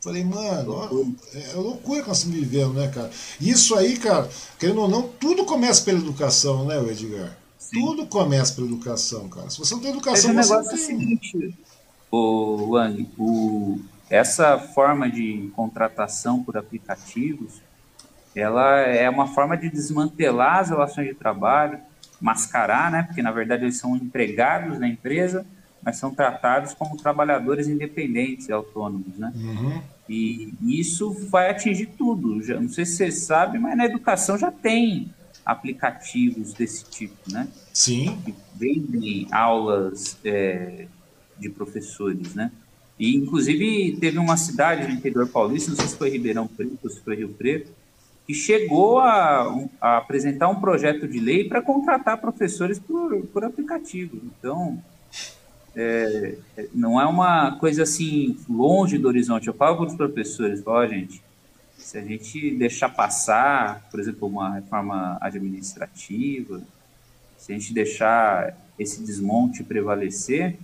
Falei, 0.00 0.24
mano, 0.24 0.72
ó, 0.72 0.88
é 1.34 1.54
loucura 1.54 2.00
que 2.02 2.08
nós 2.08 2.18
estamos 2.18 2.38
vivendo, 2.38 2.72
né, 2.72 2.88
cara? 2.88 3.10
Isso 3.38 3.74
aí, 3.74 3.98
cara, 3.98 4.30
querendo 4.58 4.80
ou 4.80 4.88
não, 4.88 5.02
tudo 5.02 5.44
começa 5.44 5.82
pela 5.84 5.98
educação, 5.98 6.64
né, 6.64 6.78
Edgar? 6.90 7.36
Sim. 7.58 7.80
Tudo 7.80 8.06
começa 8.06 8.54
pela 8.54 8.68
educação, 8.68 9.28
cara. 9.28 9.50
Se 9.50 9.58
você 9.58 9.74
não 9.74 9.82
tem 9.82 9.90
educação, 9.90 10.30
o 10.30 10.34
você 10.34 10.50
negócio 10.50 10.54
não 10.56 10.64
tem. 10.64 10.78
É 10.78 10.82
o 10.82 10.86
seguinte, 10.86 11.58
o 12.10 12.70
Wang, 12.70 13.10
o, 13.18 13.80
essa 14.10 14.58
forma 14.58 15.10
de 15.10 15.50
contratação 15.54 16.42
por 16.42 16.56
aplicativos, 16.56 17.60
ela 18.34 18.78
é 18.80 19.08
uma 19.08 19.26
forma 19.28 19.56
de 19.56 19.68
desmantelar 19.68 20.58
as 20.60 20.70
relações 20.70 21.08
de 21.08 21.14
trabalho, 21.14 21.78
mascarar, 22.20 22.90
né? 22.90 23.02
Porque 23.04 23.22
na 23.22 23.30
verdade 23.30 23.64
eles 23.64 23.76
são 23.76 23.96
empregados 23.96 24.78
na 24.78 24.88
empresa, 24.88 25.46
mas 25.82 25.96
são 25.96 26.14
tratados 26.14 26.74
como 26.74 26.96
trabalhadores 26.96 27.68
independentes 27.68 28.48
e 28.48 28.52
autônomos, 28.52 29.16
né? 29.18 29.32
Uhum. 29.34 29.80
E 30.08 30.54
isso 30.62 31.12
vai 31.28 31.50
atingir 31.50 31.86
tudo. 31.86 32.42
Já, 32.42 32.58
não 32.58 32.68
sei 32.68 32.86
se 32.86 32.96
você 32.96 33.12
sabe, 33.12 33.58
mas 33.58 33.76
na 33.76 33.84
educação 33.84 34.38
já 34.38 34.50
tem 34.50 35.12
aplicativos 35.44 36.54
desse 36.54 36.84
tipo, 36.84 37.16
né? 37.30 37.48
Sim. 37.72 38.20
Que 38.24 38.34
vendem 38.54 39.28
aulas 39.30 40.18
é, 40.24 40.86
de 41.38 41.48
professores, 41.50 42.34
né? 42.34 42.50
E, 42.98 43.16
inclusive, 43.16 43.96
teve 44.00 44.18
uma 44.18 44.36
cidade 44.36 44.86
no 44.86 44.94
interior 44.94 45.28
paulista, 45.28 45.70
não 45.70 45.78
sei 45.78 45.86
se 45.86 45.96
foi 45.96 46.10
Ribeirão 46.10 46.48
Preto 46.48 46.90
se 46.90 47.00
foi 47.00 47.16
Rio 47.16 47.28
Preto, 47.28 47.70
que 48.26 48.34
chegou 48.34 48.98
a, 48.98 49.66
a 49.80 49.96
apresentar 49.98 50.48
um 50.48 50.60
projeto 50.60 51.06
de 51.06 51.18
lei 51.20 51.48
para 51.48 51.62
contratar 51.62 52.20
professores 52.20 52.78
por, 52.78 53.22
por 53.28 53.44
aplicativo. 53.44 54.20
Então, 54.24 54.82
é, 55.74 56.36
não 56.74 57.00
é 57.00 57.06
uma 57.06 57.56
coisa 57.58 57.84
assim 57.84 58.36
longe 58.48 58.98
do 58.98 59.08
horizonte. 59.08 59.46
Eu 59.46 59.54
falo 59.54 59.76
para 59.76 59.86
os 59.86 59.94
professores, 59.94 60.62
ó, 60.66 60.82
oh, 60.82 60.86
gente, 60.86 61.22
se 61.78 61.96
a 61.96 62.02
gente 62.02 62.50
deixar 62.56 62.88
passar, 62.88 63.88
por 63.90 64.00
exemplo, 64.00 64.28
uma 64.28 64.54
reforma 64.56 65.16
administrativa, 65.20 66.60
se 67.38 67.52
a 67.52 67.54
gente 67.54 67.72
deixar 67.72 68.58
esse 68.78 69.02
desmonte 69.02 69.62
prevalecer, 69.62 70.58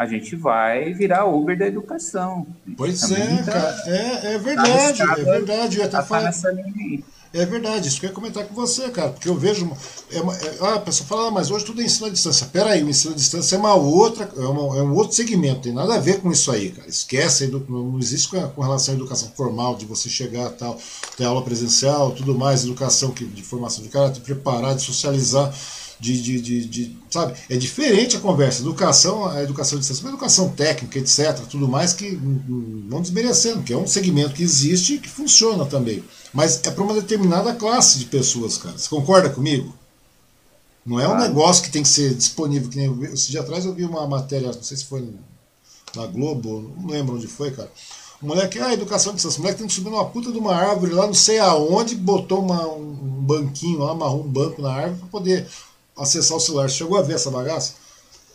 a 0.00 0.06
gente 0.06 0.34
vai 0.34 0.94
virar 0.94 1.26
Uber 1.26 1.58
da 1.58 1.66
educação. 1.66 2.46
Pois 2.74 3.10
é, 3.10 3.42
tá, 3.42 3.52
cara. 3.52 3.82
É, 3.84 4.34
é 4.34 4.38
verdade, 4.38 4.98
tá 4.98 5.12
é 5.12 5.24
verdade. 5.24 5.76
Eu 5.76 5.84
até 5.84 5.98
tá 5.98 6.02
falei, 6.02 7.04
é 7.34 7.44
verdade, 7.44 7.86
isso 7.86 8.00
que 8.00 8.06
eu 8.06 8.08
ia 8.08 8.14
comentar 8.14 8.46
com 8.46 8.54
você, 8.54 8.88
cara, 8.88 9.10
porque 9.10 9.28
eu 9.28 9.34
vejo. 9.34 9.70
É, 10.10 10.16
é, 10.16 10.58
ah, 10.62 10.76
a 10.76 10.80
pessoa 10.80 11.06
fala, 11.06 11.28
ah, 11.28 11.30
mas 11.30 11.50
hoje 11.50 11.66
tudo 11.66 11.82
é 11.82 11.84
ensino 11.84 12.06
à 12.06 12.08
distância. 12.08 12.46
Peraí, 12.46 12.82
o 12.82 12.88
ensino 12.88 13.12
à 13.12 13.14
distância 13.14 13.56
é 13.56 13.58
uma 13.58 13.74
outra, 13.74 14.26
é, 14.34 14.40
uma, 14.40 14.78
é 14.78 14.82
um 14.82 14.94
outro 14.94 15.14
segmento, 15.14 15.60
tem 15.60 15.72
nada 15.74 15.94
a 15.94 16.00
ver 16.00 16.22
com 16.22 16.32
isso 16.32 16.50
aí, 16.50 16.70
cara. 16.70 16.88
Esquece, 16.88 17.46
não 17.68 17.98
existe 17.98 18.30
com, 18.30 18.40
com 18.48 18.62
relação 18.62 18.94
à 18.94 18.96
educação 18.96 19.30
formal, 19.36 19.76
de 19.76 19.84
você 19.84 20.08
chegar 20.08 20.48
tal, 20.52 20.78
ter 21.18 21.26
aula 21.26 21.42
presencial, 21.42 22.12
tudo 22.12 22.34
mais, 22.34 22.64
educação 22.64 23.10
que, 23.10 23.26
de 23.26 23.42
formação 23.42 23.82
de 23.84 23.90
caráter, 23.90 24.22
preparar, 24.22 24.74
de 24.74 24.80
socializar 24.80 25.54
de, 26.00 26.20
de, 26.20 26.40
de, 26.40 26.64
de, 26.64 26.98
sabe? 27.10 27.34
É 27.48 27.56
diferente 27.56 28.16
a 28.16 28.20
conversa. 28.20 28.62
Educação, 28.62 29.26
a 29.26 29.42
educação 29.42 29.78
de 29.78 29.86
distância, 29.86 30.08
educação 30.08 30.48
técnica, 30.48 30.98
etc., 30.98 31.38
tudo 31.48 31.68
mais 31.68 31.92
que 31.92 32.12
não 32.12 33.02
desmerecendo, 33.02 33.62
que 33.62 33.72
é 33.72 33.76
um 33.76 33.86
segmento 33.86 34.34
que 34.34 34.42
existe 34.42 34.94
e 34.94 34.98
que 34.98 35.08
funciona 35.08 35.66
também. 35.66 36.02
Mas 36.32 36.60
é 36.64 36.70
para 36.70 36.82
uma 36.82 36.94
determinada 36.94 37.54
classe 37.54 37.98
de 37.98 38.06
pessoas, 38.06 38.56
cara. 38.56 38.78
Você 38.78 38.88
concorda 38.88 39.28
comigo? 39.28 39.74
Não 40.86 40.98
é 40.98 41.06
um 41.06 41.18
negócio 41.18 41.62
que 41.62 41.70
tem 41.70 41.82
que 41.82 41.88
ser 41.88 42.14
disponível. 42.14 42.70
Que 42.70 42.78
nem 42.78 43.12
esse 43.12 43.30
dia 43.30 43.40
atrás 43.40 43.66
eu 43.66 43.74
vi 43.74 43.84
uma 43.84 44.06
matéria, 44.06 44.50
não 44.50 44.62
sei 44.62 44.76
se 44.76 44.86
foi 44.86 45.06
na 45.94 46.06
Globo, 46.06 46.72
não 46.78 46.88
lembro 46.88 47.16
onde 47.16 47.26
foi, 47.26 47.50
cara. 47.50 47.70
O 48.22 48.26
moleque, 48.26 48.58
ah, 48.58 48.72
educação 48.72 49.12
de 49.12 49.16
distância. 49.16 49.38
O 49.38 49.42
moleque 49.42 49.58
tem 49.58 49.66
que 49.66 49.72
subir 49.72 49.90
numa 49.90 50.04
puta 50.04 50.32
de 50.32 50.38
uma 50.38 50.54
árvore 50.54 50.92
lá, 50.92 51.06
não 51.06 51.14
sei 51.14 51.38
aonde, 51.38 51.94
botou 51.94 52.40
uma, 52.40 52.66
um 52.66 52.94
banquinho 52.94 53.80
lá, 53.80 53.92
amarrou 53.92 54.24
um 54.24 54.28
banco 54.28 54.60
na 54.62 54.72
árvore 54.72 54.98
para 54.98 55.08
poder 55.08 55.46
acessar 56.00 56.36
o 56.36 56.40
celular. 56.40 56.68
Você 56.68 56.76
chegou 56.76 56.98
a 56.98 57.02
ver 57.02 57.14
essa 57.14 57.30
bagaça? 57.30 57.74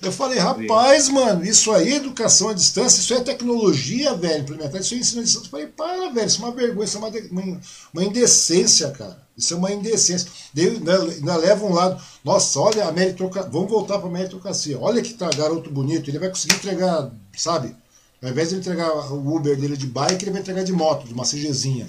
Eu 0.02 0.12
falei, 0.12 0.38
rapaz, 0.38 1.10
mano, 1.10 1.44
isso 1.46 1.72
aí 1.72 1.94
é 1.94 1.96
educação 1.96 2.50
à 2.50 2.54
distância, 2.54 3.00
isso 3.00 3.14
é 3.14 3.22
tecnologia, 3.22 4.14
velho, 4.14 4.42
implementar 4.42 4.82
isso 4.82 4.94
é 4.94 4.98
ensino 4.98 5.22
à 5.22 5.24
distância. 5.24 5.48
Eu 5.48 5.52
falei, 5.52 5.68
para, 5.68 6.10
velho, 6.12 6.28
isso 6.28 6.42
é 6.42 6.46
uma 6.46 6.54
vergonha, 6.54 6.86
isso 6.86 6.98
é 6.98 7.00
uma, 7.00 7.10
uma, 7.32 7.62
uma 7.94 8.04
indecência, 8.04 8.92
cara. 8.92 9.26
Isso 9.38 9.54
é 9.54 9.58
uma 9.58 9.72
indecência. 9.72 10.30
Daí, 10.54 10.68
ainda, 10.68 11.02
ainda 11.02 11.36
leva 11.38 11.66
um 11.66 11.74
lado, 11.74 12.02
nossa, 12.24 12.60
olha 12.60 12.86
a 12.86 12.92
meritocracia, 12.92 13.50
vamos 13.50 13.70
voltar 13.70 13.98
para 14.00 14.08
a 14.08 14.12
meritocracia. 14.12 14.80
Olha 14.80 15.02
que 15.02 15.14
tá 15.14 15.30
garoto 15.30 15.70
bonito, 15.72 16.10
ele 16.10 16.20
vai 16.20 16.30
conseguir 16.30 16.56
entregar, 16.56 17.12
sabe? 17.36 17.76
Ao 18.22 18.30
invés 18.30 18.50
de 18.50 18.56
ele 18.56 18.62
entregar 18.62 18.92
o 19.12 19.36
Uber 19.36 19.60
dele 19.60 19.78
de 19.78 19.88
bike, 19.88 20.24
ele 20.24 20.32
vai 20.32 20.42
entregar 20.42 20.64
de 20.64 20.74
moto, 20.74 21.08
de 21.08 21.14
uma 21.14 21.24
CGzinha. 21.24 21.88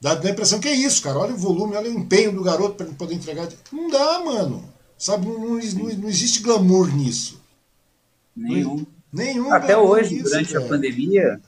Dá 0.00 0.12
a 0.12 0.30
impressão 0.30 0.60
que 0.60 0.68
é 0.68 0.74
isso, 0.74 1.02
cara. 1.02 1.18
Olha 1.18 1.34
o 1.34 1.38
volume, 1.38 1.76
olha 1.76 1.90
o 1.90 1.94
empenho 1.94 2.32
do 2.32 2.42
garoto 2.42 2.76
para 2.76 2.86
ele 2.86 2.94
poder 2.94 3.14
entregar. 3.14 3.48
Não 3.72 3.90
dá, 3.90 4.20
mano. 4.20 4.77
Sabe, 4.98 5.26
não, 5.26 5.38
não, 5.38 5.58
não 5.58 6.08
existe 6.08 6.42
glamour 6.42 6.92
nisso. 6.92 7.40
Nenhum. 8.36 8.84
Nenhum. 9.12 9.52
Até 9.52 9.78
hoje, 9.78 10.16
nisso, 10.16 10.30
durante 10.30 10.56
a 10.56 10.60
pandemia, 10.60 11.40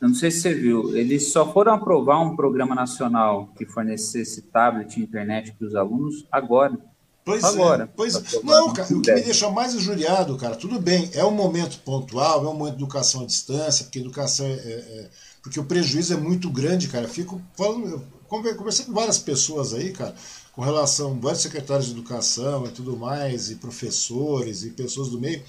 eu 0.00 0.08
não 0.08 0.14
sei 0.14 0.30
se 0.32 0.40
você 0.40 0.54
viu, 0.54 0.96
eles 0.96 1.32
só 1.32 1.50
foram 1.52 1.74
aprovar 1.74 2.20
um 2.20 2.34
programa 2.34 2.74
nacional 2.74 3.48
que 3.56 3.64
fornecesse 3.64 4.42
tablet 4.42 4.96
e 4.96 5.02
internet 5.02 5.52
para 5.52 5.68
os 5.68 5.74
alunos 5.76 6.26
agora. 6.30 6.76
Pois 7.24 7.44
é, 7.44 7.46
agora. 7.46 7.84
É, 7.84 7.86
pois 7.86 8.14
Não, 8.42 8.72
cara, 8.72 8.88
o 8.92 9.00
que 9.00 9.12
me 9.12 9.22
deixa 9.22 9.48
mais 9.50 9.74
injuriado, 9.74 10.36
cara, 10.36 10.56
tudo 10.56 10.80
bem, 10.80 11.08
é 11.14 11.24
um 11.24 11.30
momento 11.30 11.78
pontual, 11.80 12.44
é 12.44 12.48
um 12.48 12.54
momento 12.54 12.76
de 12.76 12.82
educação 12.82 13.22
à 13.22 13.26
distância, 13.26 13.84
porque 13.84 14.00
educação 14.00 14.46
é, 14.46 14.50
é, 14.50 14.54
é 14.54 15.10
porque 15.42 15.60
o 15.60 15.64
prejuízo 15.64 16.14
é 16.14 16.16
muito 16.16 16.50
grande, 16.50 16.88
cara. 16.88 17.04
Eu 17.04 17.10
fico 17.10 17.40
falando, 17.56 17.88
eu 17.88 18.04
conversei 18.26 18.84
com 18.84 18.92
várias 18.92 19.18
pessoas 19.18 19.72
aí, 19.72 19.92
cara 19.92 20.14
com 20.58 20.64
relação 20.64 21.12
a 21.12 21.14
vários 21.14 21.42
secretários 21.42 21.86
de 21.86 21.92
educação 21.92 22.66
e 22.66 22.70
tudo 22.70 22.96
mais, 22.96 23.48
e 23.48 23.54
professores 23.54 24.64
e 24.64 24.70
pessoas 24.70 25.08
do 25.08 25.20
meio, 25.20 25.40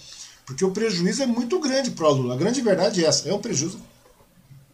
porque 0.45 0.63
o 0.63 0.69
prejuízo 0.69 1.23
é 1.23 1.25
muito 1.25 1.59
grande 1.59 1.89
para 1.89 2.05
o 2.05 2.09
aluno. 2.09 2.31
A 2.31 2.35
grande 2.35 2.61
verdade 2.61 3.03
é 3.03 3.07
essa, 3.07 3.27
é 3.27 3.33
um 3.33 3.39
prejuízo. 3.39 3.79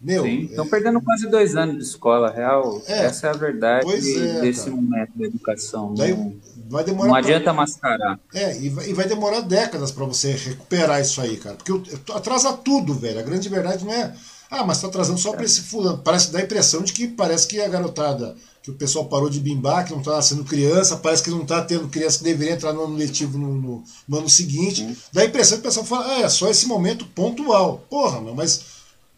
Meu, 0.01 0.23
Sim, 0.23 0.41
estão 0.41 0.65
é... 0.65 0.67
perdendo 0.67 0.99
quase 0.99 1.29
dois 1.29 1.55
anos 1.55 1.77
de 1.77 1.83
escola, 1.83 2.29
real. 2.29 2.81
É, 2.85 3.05
essa 3.05 3.27
é 3.27 3.29
a 3.29 3.33
verdade 3.33 3.89
é, 3.89 4.41
desse 4.41 4.65
cara. 4.65 4.75
momento 4.75 5.11
da 5.15 5.25
educação. 5.25 5.93
Daí, 5.93 6.11
não, 6.11 6.35
vai 6.67 6.83
demorar 6.83 7.07
não 7.07 7.15
adianta 7.15 7.43
pra... 7.45 7.53
mascarar. 7.53 8.19
É, 8.33 8.59
e 8.59 8.67
vai, 8.67 8.89
e 8.89 8.93
vai 8.93 9.07
demorar 9.07 9.39
décadas 9.39 9.89
para 9.89 10.03
você 10.03 10.33
recuperar 10.33 10.99
isso 10.99 11.21
aí, 11.21 11.37
cara. 11.37 11.55
Porque 11.55 11.95
atrasa 12.11 12.51
tudo, 12.51 12.93
velho. 12.93 13.21
A 13.21 13.23
grande 13.23 13.47
verdade 13.47 13.85
não 13.85 13.93
é. 13.93 14.13
Ah, 14.51 14.65
mas 14.65 14.77
está 14.77 14.89
atrasando 14.89 15.17
só 15.17 15.31
para 15.31 15.45
esse 15.45 15.61
fulano. 15.61 15.99
Parece 15.99 16.29
dar 16.29 16.39
a 16.39 16.43
impressão 16.43 16.81
de 16.81 16.91
que 16.91 17.07
parece 17.07 17.47
que 17.47 17.61
a 17.61 17.69
garotada 17.69 18.35
que 18.65 18.71
o 18.71 18.73
pessoal 18.73 19.05
parou 19.05 19.29
de 19.29 19.39
bimbar, 19.39 19.85
que 19.85 19.91
não 19.91 19.99
está 19.99 20.19
sendo 20.23 20.43
criança, 20.43 20.97
parece 20.97 21.21
que 21.21 21.29
não 21.29 21.43
está 21.43 21.61
tendo 21.61 21.87
criança 21.87 22.17
que 22.17 22.23
deveria 22.23 22.55
entrar 22.55 22.73
no 22.73 22.85
ano 22.85 22.95
letivo 22.95 23.37
no, 23.37 23.53
no, 23.53 23.83
no 24.07 24.17
ano 24.17 24.27
seguinte. 24.27 24.81
Uhum. 24.81 24.95
Dá 25.13 25.21
a 25.21 25.25
impressão 25.25 25.59
que 25.59 25.61
o 25.61 25.69
pessoal 25.69 25.85
fala, 25.85 26.15
ah, 26.15 26.21
é 26.21 26.29
só 26.29 26.49
esse 26.49 26.65
momento 26.65 27.05
pontual. 27.05 27.85
Porra, 27.87 28.19
meu, 28.19 28.33
mas 28.33 28.61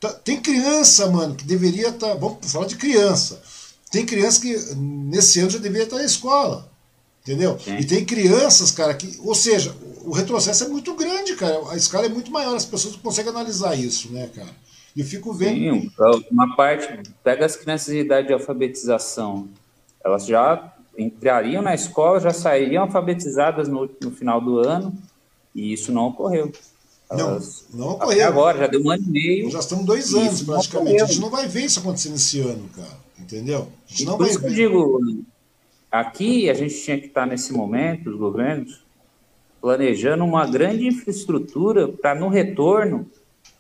tá, 0.02 0.10
tem 0.10 0.42
criança, 0.42 1.10
mano, 1.10 1.34
que 1.34 1.46
deveria 1.46 1.88
estar. 1.88 2.10
Tá, 2.10 2.16
vamos 2.16 2.40
falar 2.52 2.66
de 2.66 2.76
criança. 2.76 3.42
Tem 3.90 4.06
criança 4.06 4.42
que 4.42 4.54
nesse 4.76 5.40
ano 5.40 5.50
já 5.50 5.60
deveria 5.60 5.86
estar 5.86 5.96
na 5.96 6.04
escola. 6.04 6.70
Entendeu? 7.22 7.58
E 7.80 7.86
tem 7.86 8.04
crianças, 8.04 8.72
cara, 8.72 8.94
que. 8.94 9.18
Ou 9.24 9.34
seja, 9.34 9.74
o 10.04 10.12
retrocesso 10.12 10.66
é 10.66 10.68
muito 10.68 10.94
grande, 10.94 11.38
cara. 11.38 11.72
A 11.72 11.78
escala 11.78 12.06
é 12.06 12.10
muito 12.10 12.32
maior, 12.32 12.54
as 12.54 12.66
pessoas 12.66 12.96
não 12.96 13.02
conseguem 13.02 13.32
analisar 13.32 13.80
isso, 13.80 14.12
né, 14.12 14.30
cara? 14.36 14.54
E 14.98 15.04
fico 15.04 15.32
vendo. 15.32 15.82
Sim, 15.82 15.92
uma 16.32 16.56
parte, 16.56 17.04
pega 17.24 17.46
as 17.46 17.56
crianças 17.56 17.94
de 17.94 18.00
idade 18.00 18.28
de 18.28 18.34
alfabetização, 18.34 19.48
elas 20.04 20.26
já 20.26 20.74
entrariam 20.98 21.62
na 21.62 21.76
escola, 21.76 22.20
já 22.20 22.34
sairiam 22.34 22.82
alfabetizadas 22.82 23.68
no, 23.68 23.88
no 24.02 24.10
final 24.10 24.42
do 24.42 24.58
ano, 24.58 24.92
e 25.54 25.72
isso 25.72 25.92
não 25.92 26.08
ocorreu. 26.08 26.52
Elas, 27.12 27.68
não, 27.72 27.86
não 27.86 27.94
ocorreu. 27.94 28.28
agora, 28.28 28.58
já 28.58 28.66
deu 28.66 28.82
um 28.82 28.90
ano 28.90 29.04
e 29.04 29.12
meio. 29.12 29.52
Já 29.52 29.60
estamos 29.60 29.86
dois 29.86 30.12
anos 30.16 30.42
praticamente. 30.42 31.04
A 31.04 31.06
gente 31.06 31.22
não 31.22 31.30
vai 31.30 31.48
ver 31.48 31.66
isso 31.66 31.80
acontecer 31.80 32.10
nesse 32.10 32.40
ano, 32.40 32.68
cara. 32.76 32.98
Entendeu? 33.20 33.68
A 33.88 33.92
gente 33.92 34.02
e 34.02 34.06
não 34.08 34.18
por 34.18 34.24
vai 34.24 34.32
isso 34.32 34.42
ver. 34.42 34.48
que 34.48 34.62
eu 34.62 34.70
digo, 34.70 35.24
aqui 35.92 36.50
a 36.50 36.56
gente 36.56 36.74
tinha 36.74 37.00
que 37.00 37.06
estar 37.06 37.28
nesse 37.28 37.54
momento, 37.54 38.10
os 38.10 38.18
governos, 38.18 38.84
planejando 39.62 40.24
uma 40.24 40.48
grande 40.48 40.88
infraestrutura 40.88 41.88
para 41.88 42.16
no 42.16 42.30
retorno 42.30 43.08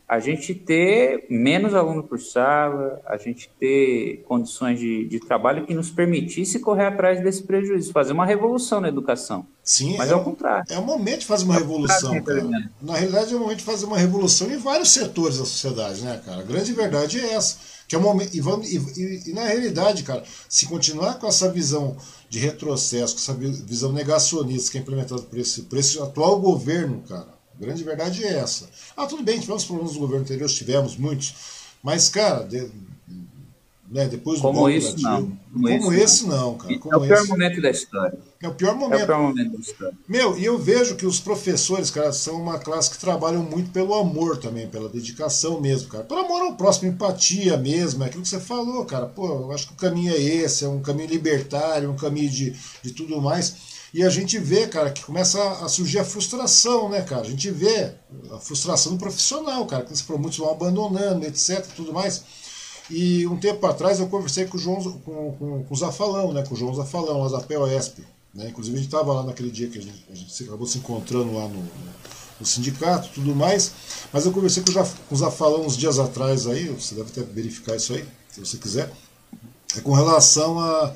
a 0.07 0.19
gente 0.19 0.55
ter 0.55 1.25
menos 1.29 1.73
aluno 1.75 2.01
por 2.01 2.17
sala, 2.19 3.01
a 3.05 3.17
gente 3.17 3.49
ter 3.59 4.23
condições 4.25 4.79
de, 4.79 5.05
de 5.05 5.19
trabalho 5.19 5.65
que 5.65 5.73
nos 5.73 5.89
permitisse 5.89 6.59
correr 6.59 6.85
atrás 6.85 7.21
desse 7.21 7.43
prejuízo, 7.43 7.91
fazer 7.91 8.13
uma 8.13 8.25
revolução 8.25 8.79
na 8.79 8.87
educação. 8.87 9.45
Sim, 9.61 9.97
Mas 9.97 10.09
é, 10.09 10.13
ao 10.13 10.23
contrário. 10.23 10.63
É 10.69 10.77
o 10.79 10.85
momento 10.85 11.19
de 11.19 11.25
fazer 11.25 11.43
uma 11.43 11.55
É 11.55 11.57
revolução, 11.59 12.13
contrário, 12.15 12.49
cara. 12.49 12.59
né? 12.61 12.69
Na 12.81 12.95
realidade, 12.95 13.33
é 13.33 13.35
o 13.35 13.39
momento 13.41 13.57
de 13.57 13.65
fazer 13.65 13.85
uma 13.85 13.97
revolução 13.97 14.49
em 14.49 14.57
vários 14.57 14.91
setores 14.91 15.39
da 15.39 15.43
sociedade, 15.45 16.01
né, 16.01 16.21
cara? 16.25 16.39
A 16.39 16.43
grande 16.45 16.71
verdade 16.71 17.19
é 17.19 17.33
essa. 17.33 17.57
Que 17.85 17.95
é 17.95 17.97
o 17.97 18.01
momento, 18.01 18.33
e, 18.35 18.39
vamos, 18.39 18.69
e, 18.71 18.77
e- 18.77 19.29
e 19.29 19.33
na 19.33 19.45
realidade, 19.45 20.03
cara, 20.03 20.23
se 20.47 20.65
continuar 20.67 21.19
com 21.19 21.27
essa 21.27 21.49
visão 21.51 21.97
de 22.29 22.39
retrocesso, 22.39 23.13
com 23.15 23.19
essa 23.21 23.33
vi- 23.33 23.63
visão 23.65 23.91
negacionista 23.91 24.71
que 24.71 24.77
é 24.77 24.81
implementada 24.81 25.21
por 25.21 25.37
esse, 25.37 25.63
por 25.63 25.77
esse 25.77 25.99
atual 26.01 26.39
governo, 26.39 27.01
cara, 27.07 27.36
a 27.59 27.65
grande 27.65 27.83
verdade 27.83 28.23
é 28.23 28.37
essa. 28.39 28.69
Ah, 28.95 29.05
tudo 29.05 29.23
bem, 29.23 29.39
tivemos 29.39 29.65
problemas 29.65 29.93
no 29.93 29.99
governo 29.99 30.23
anterior, 30.23 30.49
tivemos 30.49 30.95
muitos, 30.97 31.33
mas, 31.81 32.09
cara, 32.09 32.43
de- 32.43 32.69
né, 33.89 34.05
depois 34.05 34.39
do 34.39 34.41
Como 34.41 34.69
Dilma- 34.69 34.91
não. 34.99 35.21
Como, 35.53 35.79
Como 35.79 35.93
esse, 35.93 36.27
não, 36.27 36.57
cara. 36.57 36.73
É 36.73 36.77
Como 36.77 36.97
o 36.97 37.01
pior 37.07 37.17
esse. 37.19 37.29
momento 37.29 37.61
da 37.61 37.69
história. 37.69 38.19
É 38.43 38.47
o 38.47 38.53
pior 38.53 38.71
É 38.71 38.75
momento. 38.75 39.03
o 39.03 39.05
pior 39.05 39.19
momento 39.21 39.51
da 39.53 39.59
história. 39.59 39.97
Meu, 40.09 40.37
e 40.37 40.43
eu 40.43 40.57
vejo 40.57 40.95
que 40.97 41.05
os 41.05 41.21
professores, 41.21 41.89
cara, 41.89 42.11
são 42.11 42.39
uma 42.41 42.59
classe 42.59 42.91
que 42.91 42.97
trabalham 42.97 43.41
muito 43.43 43.71
pelo 43.71 43.93
amor 43.95 44.37
também, 44.37 44.67
pela 44.67 44.89
dedicação 44.89 45.61
mesmo, 45.61 45.87
cara. 45.87 46.03
Pelo 46.03 46.19
amor 46.19 46.41
ao 46.41 46.55
próximo, 46.57 46.89
empatia 46.89 47.55
mesmo, 47.55 48.03
é 48.03 48.07
aquilo 48.07 48.23
que 48.23 48.27
você 48.29 48.41
falou, 48.41 48.83
cara. 48.83 49.05
Pô, 49.05 49.25
eu 49.25 49.51
acho 49.53 49.67
que 49.67 49.73
o 49.73 49.77
caminho 49.77 50.11
é 50.13 50.19
esse, 50.21 50.65
é 50.65 50.67
um 50.67 50.81
caminho 50.81 51.07
libertário, 51.09 51.89
um 51.89 51.95
caminho 51.95 52.29
de, 52.29 52.53
de 52.83 52.91
tudo 52.91 53.21
mais. 53.21 53.76
E 53.97 54.03
a 54.03 54.11
gente 54.11 54.37
vê, 54.37 54.67
cara, 54.67 54.91
que 54.91 55.03
começa 55.03 55.41
a 55.53 55.67
surgir 55.67 55.97
a 55.97 56.05
frustração, 56.05 56.87
né, 56.87 57.01
cara? 57.01 57.21
A 57.21 57.29
gente 57.31 57.49
vê 57.49 57.95
a 58.31 58.37
frustração 58.37 58.91
do 58.91 58.99
profissional, 58.99 59.65
cara, 59.65 59.83
que 59.83 60.03
por 60.03 60.19
muitos 60.19 60.37
vão 60.37 60.51
abandonando, 60.51 61.25
etc, 61.25 61.65
tudo 61.75 61.91
mais. 61.91 62.23
E 62.91 63.25
um 63.25 63.37
tempo 63.39 63.65
atrás 63.65 63.99
eu 63.99 64.07
conversei 64.07 64.45
com 64.45 64.55
o 64.55 64.59
João, 64.59 64.83
com, 64.99 65.31
com, 65.31 65.63
com 65.63 65.73
o 65.73 65.75
Zafalão, 65.75 66.31
né? 66.31 66.43
Com 66.47 66.53
o 66.53 66.57
João 66.57 66.75
Zafalão, 66.75 67.23
lá 67.23 67.39
da 67.39 67.39
POSP. 67.39 68.03
Né? 68.35 68.49
Inclusive 68.49 68.77
gente 68.77 68.85
estava 68.85 69.11
lá 69.13 69.23
naquele 69.23 69.49
dia 69.49 69.67
que 69.67 69.79
a 69.79 69.81
gente, 69.81 70.05
a 70.11 70.13
gente 70.13 70.43
acabou 70.43 70.67
se 70.67 70.77
encontrando 70.77 71.33
lá 71.33 71.47
no, 71.47 71.67
no 72.39 72.45
sindicato 72.45 73.09
tudo 73.15 73.35
mais. 73.35 73.71
Mas 74.13 74.27
eu 74.27 74.31
conversei 74.31 74.61
com 74.61 74.69
o, 74.69 74.85
com 74.85 75.15
o 75.15 75.17
Zafalão 75.17 75.65
uns 75.65 75.75
dias 75.75 75.97
atrás 75.97 76.45
aí, 76.45 76.67
você 76.67 76.93
deve 76.93 77.09
até 77.09 77.23
verificar 77.23 77.75
isso 77.75 77.95
aí, 77.95 78.05
se 78.29 78.39
você 78.41 78.57
quiser. 78.57 78.93
É 79.75 79.81
com 79.81 79.93
relação 79.93 80.59
a, 80.59 80.93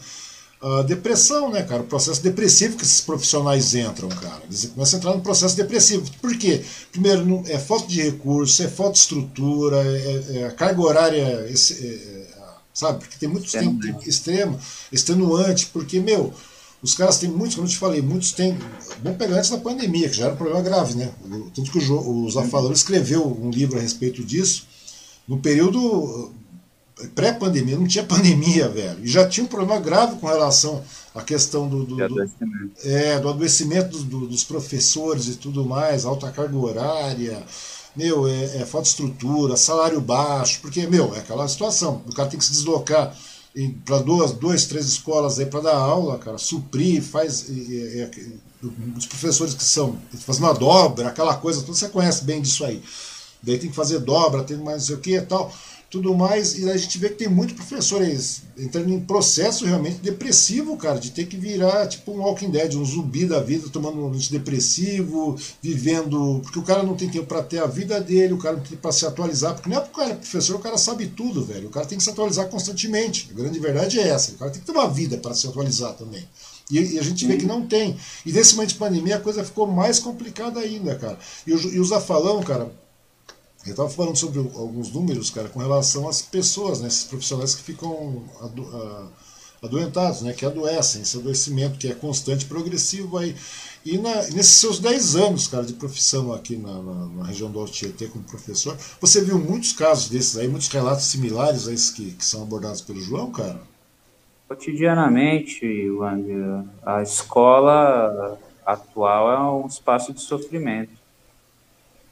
a 0.61 0.83
depressão, 0.83 1.49
né, 1.49 1.63
cara? 1.63 1.81
O 1.81 1.87
processo 1.87 2.21
depressivo 2.21 2.77
que 2.77 2.83
esses 2.83 3.01
profissionais 3.01 3.73
entram, 3.73 4.07
cara. 4.09 4.41
Eles 4.47 4.65
começam 4.65 4.97
a 4.97 4.99
entrar 4.99 5.15
no 5.15 5.21
processo 5.21 5.55
depressivo. 5.55 6.09
Por 6.21 6.37
quê? 6.37 6.61
Primeiro, 6.91 7.43
é 7.47 7.57
falta 7.57 7.87
de 7.87 8.01
recurso, 8.01 8.61
é 8.61 8.67
falta 8.67 8.93
de 8.93 8.99
estrutura, 8.99 9.77
é, 9.77 10.37
é 10.39 10.45
a 10.45 10.51
carga 10.51 10.81
horária, 10.81 11.47
esse- 11.49 11.73
é, 11.85 11.87
é, 11.87 12.27
sabe? 12.73 12.99
Porque 12.99 13.17
tem 13.19 13.27
muitos 13.27 13.51
tem, 13.51 13.61
tem 13.99 14.09
extremo, 14.09 14.59
extenuante, 14.91 15.65
porque, 15.73 15.99
meu, 15.99 16.33
os 16.81 16.93
caras 16.95 17.17
têm 17.17 17.29
muitos, 17.29 17.55
como 17.55 17.67
eu 17.67 17.71
te 17.71 17.77
falei, 17.77 18.01
muitos 18.01 18.31
têm. 18.31 18.57
Vamos 19.03 19.17
pegar 19.17 19.37
antes 19.37 19.49
da 19.49 19.57
pandemia, 19.57 20.09
que 20.09 20.15
já 20.17 20.25
era 20.25 20.33
um 20.33 20.37
problema 20.37 20.61
grave, 20.61 20.95
né? 20.95 21.11
Tanto 21.55 21.71
que 21.71 21.77
o, 21.77 21.81
Jo- 21.81 21.99
o 22.07 22.29
Zafalão 22.29 22.71
escreveu 22.71 23.25
um 23.25 23.49
livro 23.49 23.77
a 23.77 23.81
respeito 23.81 24.23
disso, 24.23 24.63
no 25.27 25.39
período 25.39 26.31
pré-pandemia, 27.09 27.77
não 27.77 27.87
tinha 27.87 28.03
pandemia, 28.03 28.67
velho. 28.69 29.03
E 29.03 29.07
já 29.07 29.27
tinha 29.27 29.43
um 29.43 29.47
problema 29.47 29.79
grave 29.79 30.17
com 30.17 30.27
relação 30.27 30.83
à 31.13 31.21
questão 31.21 31.67
do, 31.67 31.83
do, 31.85 31.95
do- 31.95 32.03
adoecimento. 32.03 32.71
é, 32.83 33.19
do 33.19 33.29
adoecimento 33.29 33.89
dos, 33.89 34.03
do- 34.03 34.27
dos 34.27 34.43
professores 34.43 35.27
e 35.27 35.35
tudo 35.35 35.65
mais, 35.65 36.05
alta 36.05 36.31
carga 36.31 36.55
horária, 36.57 37.41
meu, 37.95 38.27
é, 38.27 38.57
é 38.57 38.65
falta 38.65 38.83
de 38.83 38.89
estrutura, 38.89 39.57
salário 39.57 39.99
baixo, 39.99 40.59
porque, 40.61 40.87
meu, 40.87 41.13
é 41.15 41.19
aquela 41.19 41.47
situação, 41.47 42.01
o 42.07 42.13
cara 42.13 42.29
tem 42.29 42.39
que 42.39 42.45
se 42.45 42.51
deslocar 42.51 43.15
para 43.85 43.99
duas, 43.99 44.31
duas, 44.31 44.65
três 44.65 44.85
escolas 44.85 45.37
aí 45.37 45.45
para 45.45 45.59
dar 45.59 45.75
aula, 45.75 46.17
cara, 46.17 46.37
suprir, 46.37 47.01
faz. 47.03 47.49
e- 47.49 47.53
e- 48.13 48.51
os 48.95 49.07
professores 49.07 49.55
que 49.55 49.63
são 49.63 49.97
fazendo 50.19 50.43
uma 50.43 50.53
dobra, 50.53 51.07
aquela 51.07 51.33
coisa, 51.35 51.61
você 51.61 51.89
conhece 51.89 52.23
bem 52.23 52.39
disso 52.41 52.63
aí. 52.63 52.81
Daí 53.41 53.57
tem 53.57 53.71
que 53.71 53.75
fazer 53.75 53.97
dobra, 53.99 54.43
tem 54.43 54.55
mais 54.55 54.77
não 54.77 54.85
sei 54.85 54.95
o 54.95 54.99
que 54.99 55.15
e 55.15 55.21
tal, 55.21 55.51
tudo 55.91 56.15
mais, 56.15 56.57
e 56.57 56.71
a 56.71 56.77
gente 56.77 56.97
vê 56.97 57.09
que 57.09 57.15
tem 57.15 57.27
muito 57.27 57.53
professor 57.53 58.01
aí 58.01 58.17
entrando 58.57 58.89
em 58.89 58.99
processo 59.01 59.65
realmente 59.65 59.97
depressivo, 59.97 60.77
cara, 60.77 60.97
de 60.97 61.11
ter 61.11 61.25
que 61.25 61.35
virar 61.35 61.85
tipo 61.85 62.13
um 62.13 62.21
Walking 62.21 62.49
Dead, 62.49 62.75
um 62.75 62.85
zumbi 62.85 63.25
da 63.25 63.41
vida, 63.41 63.67
tomando 63.69 63.99
um 63.99 64.07
antidepressivo, 64.07 65.35
vivendo. 65.61 66.39
Porque 66.43 66.59
o 66.59 66.63
cara 66.63 66.81
não 66.81 66.95
tem 66.95 67.09
tempo 67.09 67.25
para 67.25 67.43
ter 67.43 67.59
a 67.59 67.67
vida 67.67 67.99
dele, 67.99 68.31
o 68.31 68.37
cara 68.37 68.55
não 68.55 68.63
tem 68.63 68.77
para 68.77 68.93
se 68.93 69.05
atualizar, 69.05 69.53
porque 69.53 69.69
não 69.69 69.77
é 69.77 69.79
porque 69.81 69.99
o 69.99 69.99
cara 69.99 70.13
é 70.13 70.15
professor, 70.15 70.55
o 70.55 70.59
cara 70.59 70.77
sabe 70.77 71.07
tudo, 71.07 71.43
velho. 71.43 71.67
O 71.67 71.71
cara 71.71 71.85
tem 71.85 71.97
que 71.97 72.03
se 72.05 72.09
atualizar 72.09 72.47
constantemente. 72.47 73.29
A 73.29 73.33
grande 73.33 73.59
verdade 73.59 73.99
é 73.99 74.07
essa. 74.07 74.31
O 74.31 74.35
cara 74.35 74.49
tem 74.49 74.61
que 74.61 74.65
ter 74.65 74.71
uma 74.71 74.87
vida 74.87 75.17
para 75.17 75.33
se 75.33 75.45
atualizar 75.45 75.93
também. 75.95 76.25
E, 76.69 76.79
e 76.93 76.99
a 76.99 77.03
gente 77.03 77.27
vê 77.27 77.35
que 77.35 77.45
não 77.45 77.67
tem. 77.67 77.97
E 78.25 78.31
nesse 78.31 78.55
momento 78.55 78.69
de 78.69 78.75
pandemia 78.75 79.17
a 79.17 79.19
coisa 79.19 79.43
ficou 79.43 79.67
mais 79.67 79.99
complicada 79.99 80.61
ainda, 80.61 80.95
cara. 80.95 81.19
E 81.45 81.53
o, 81.53 81.73
e 81.73 81.79
o 81.81 81.85
Zafalão, 81.85 82.41
cara, 82.41 82.71
eu 83.65 83.71
estava 83.71 83.89
falando 83.89 84.15
sobre 84.15 84.39
alguns 84.39 84.91
números, 84.91 85.29
cara, 85.29 85.47
com 85.49 85.59
relação 85.59 86.07
às 86.09 86.21
pessoas, 86.21 86.81
né, 86.81 86.87
esses 86.87 87.03
profissionais 87.03 87.53
que 87.55 87.61
ficam 87.61 88.23
ado- 88.41 89.11
adoentados, 89.63 90.21
né, 90.23 90.33
que 90.33 90.43
adoecem, 90.45 91.03
esse 91.03 91.15
adoecimento 91.17 91.77
que 91.77 91.87
é 91.87 91.93
constante, 91.93 92.45
progressivo 92.45 93.17
aí. 93.19 93.35
E 93.85 93.97
na- 93.97 94.15
nesses 94.29 94.55
seus 94.55 94.79
10 94.79 95.15
anos, 95.15 95.47
cara, 95.47 95.63
de 95.63 95.73
profissão 95.73 96.33
aqui 96.33 96.55
na, 96.57 96.73
na- 96.81 97.05
na 97.07 97.23
região 97.25 97.51
do 97.51 97.59
Alto 97.59 97.71
Tietê 97.71 98.07
como 98.07 98.23
professor, 98.23 98.75
você 98.99 99.21
viu 99.21 99.37
muitos 99.37 99.73
casos 99.73 100.09
desses 100.09 100.37
aí, 100.37 100.47
muitos 100.47 100.67
relatos 100.67 101.05
similares 101.05 101.67
a 101.67 101.73
esses 101.73 101.91
que, 101.91 102.11
que 102.11 102.25
são 102.25 102.41
abordados 102.41 102.81
pelo 102.81 102.99
João, 103.01 103.31
cara? 103.31 103.61
Cotidianamente, 104.47 105.89
Wang, 105.91 106.25
a 106.85 107.01
escola 107.01 108.37
atual 108.65 109.31
é 109.31 109.63
um 109.63 109.67
espaço 109.67 110.11
de 110.13 110.21
sofrimento. 110.21 111.00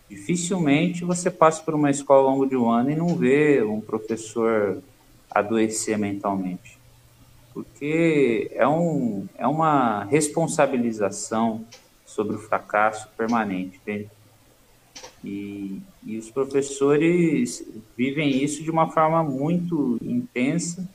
Dificilmente 0.10 1.06
você 1.06 1.30
passa 1.30 1.62
por 1.62 1.76
uma 1.76 1.92
escola 1.92 2.22
ao 2.22 2.32
longo 2.32 2.46
de 2.48 2.58
um 2.58 2.70
ano 2.70 2.90
e 2.90 2.96
não 2.96 3.16
vê 3.16 3.62
um 3.62 3.80
professor 3.80 4.82
adoecer 5.30 5.98
mentalmente. 6.00 6.80
Porque 7.54 8.50
é, 8.54 8.68
um, 8.68 9.28
é 9.38 9.46
uma 9.46 10.04
responsabilização 10.06 11.64
sobre 12.06 12.36
o 12.36 12.40
fracasso 12.40 13.08
permanente, 13.16 13.78
entende? 13.78 14.10
E, 15.24 15.82
e 16.04 16.18
os 16.18 16.32
professores 16.32 17.64
vivem 17.96 18.44
isso 18.44 18.64
de 18.64 18.72
uma 18.72 18.90
forma 18.90 19.24
muito 19.24 19.98
intensa, 20.02 20.90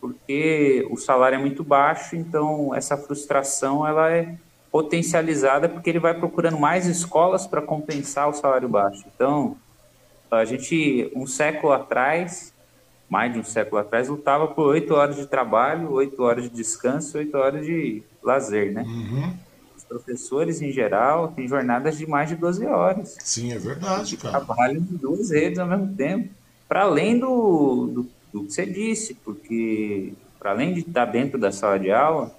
porque 0.00 0.86
o 0.90 0.96
salário 0.98 1.36
é 1.36 1.40
muito 1.40 1.64
baixo, 1.64 2.14
então 2.14 2.74
essa 2.74 2.96
frustração 2.96 3.86
ela 3.86 4.12
é 4.12 4.36
potencializada 4.74 5.68
porque 5.68 5.88
ele 5.88 6.00
vai 6.00 6.12
procurando 6.12 6.58
mais 6.58 6.84
escolas 6.88 7.46
para 7.46 7.62
compensar 7.62 8.28
o 8.28 8.32
salário 8.32 8.68
baixo. 8.68 9.04
Então, 9.14 9.56
a 10.28 10.44
gente, 10.44 11.12
um 11.14 11.28
século 11.28 11.72
atrás, 11.72 12.52
mais 13.08 13.32
de 13.32 13.38
um 13.38 13.44
século 13.44 13.80
atrás, 13.80 14.08
lutava 14.08 14.48
por 14.48 14.66
oito 14.66 14.92
horas 14.92 15.14
de 15.14 15.28
trabalho, 15.28 15.92
oito 15.92 16.20
horas 16.24 16.42
de 16.42 16.50
descanso, 16.50 17.16
oito 17.18 17.36
horas 17.36 17.64
de 17.64 18.02
lazer, 18.20 18.72
né? 18.72 18.82
Uhum. 18.82 19.32
Os 19.76 19.84
professores, 19.84 20.60
em 20.60 20.72
geral, 20.72 21.28
têm 21.28 21.46
jornadas 21.46 21.96
de 21.96 22.04
mais 22.04 22.30
de 22.30 22.34
12 22.34 22.66
horas 22.66 23.16
Sim, 23.20 23.52
é 23.52 23.58
verdade, 23.60 24.16
cara. 24.16 24.40
trabalham 24.40 24.78
em 24.78 24.96
duas 24.96 25.30
redes 25.30 25.60
ao 25.60 25.68
mesmo 25.68 25.94
tempo. 25.94 26.34
Para 26.66 26.82
além 26.82 27.16
do, 27.16 27.86
do, 27.86 28.10
do 28.32 28.44
que 28.44 28.52
você 28.52 28.66
disse, 28.66 29.14
porque 29.14 30.14
para 30.36 30.50
além 30.50 30.74
de 30.74 30.80
estar 30.80 31.04
dentro 31.04 31.38
da 31.38 31.52
sala 31.52 31.78
de 31.78 31.92
aula, 31.92 32.34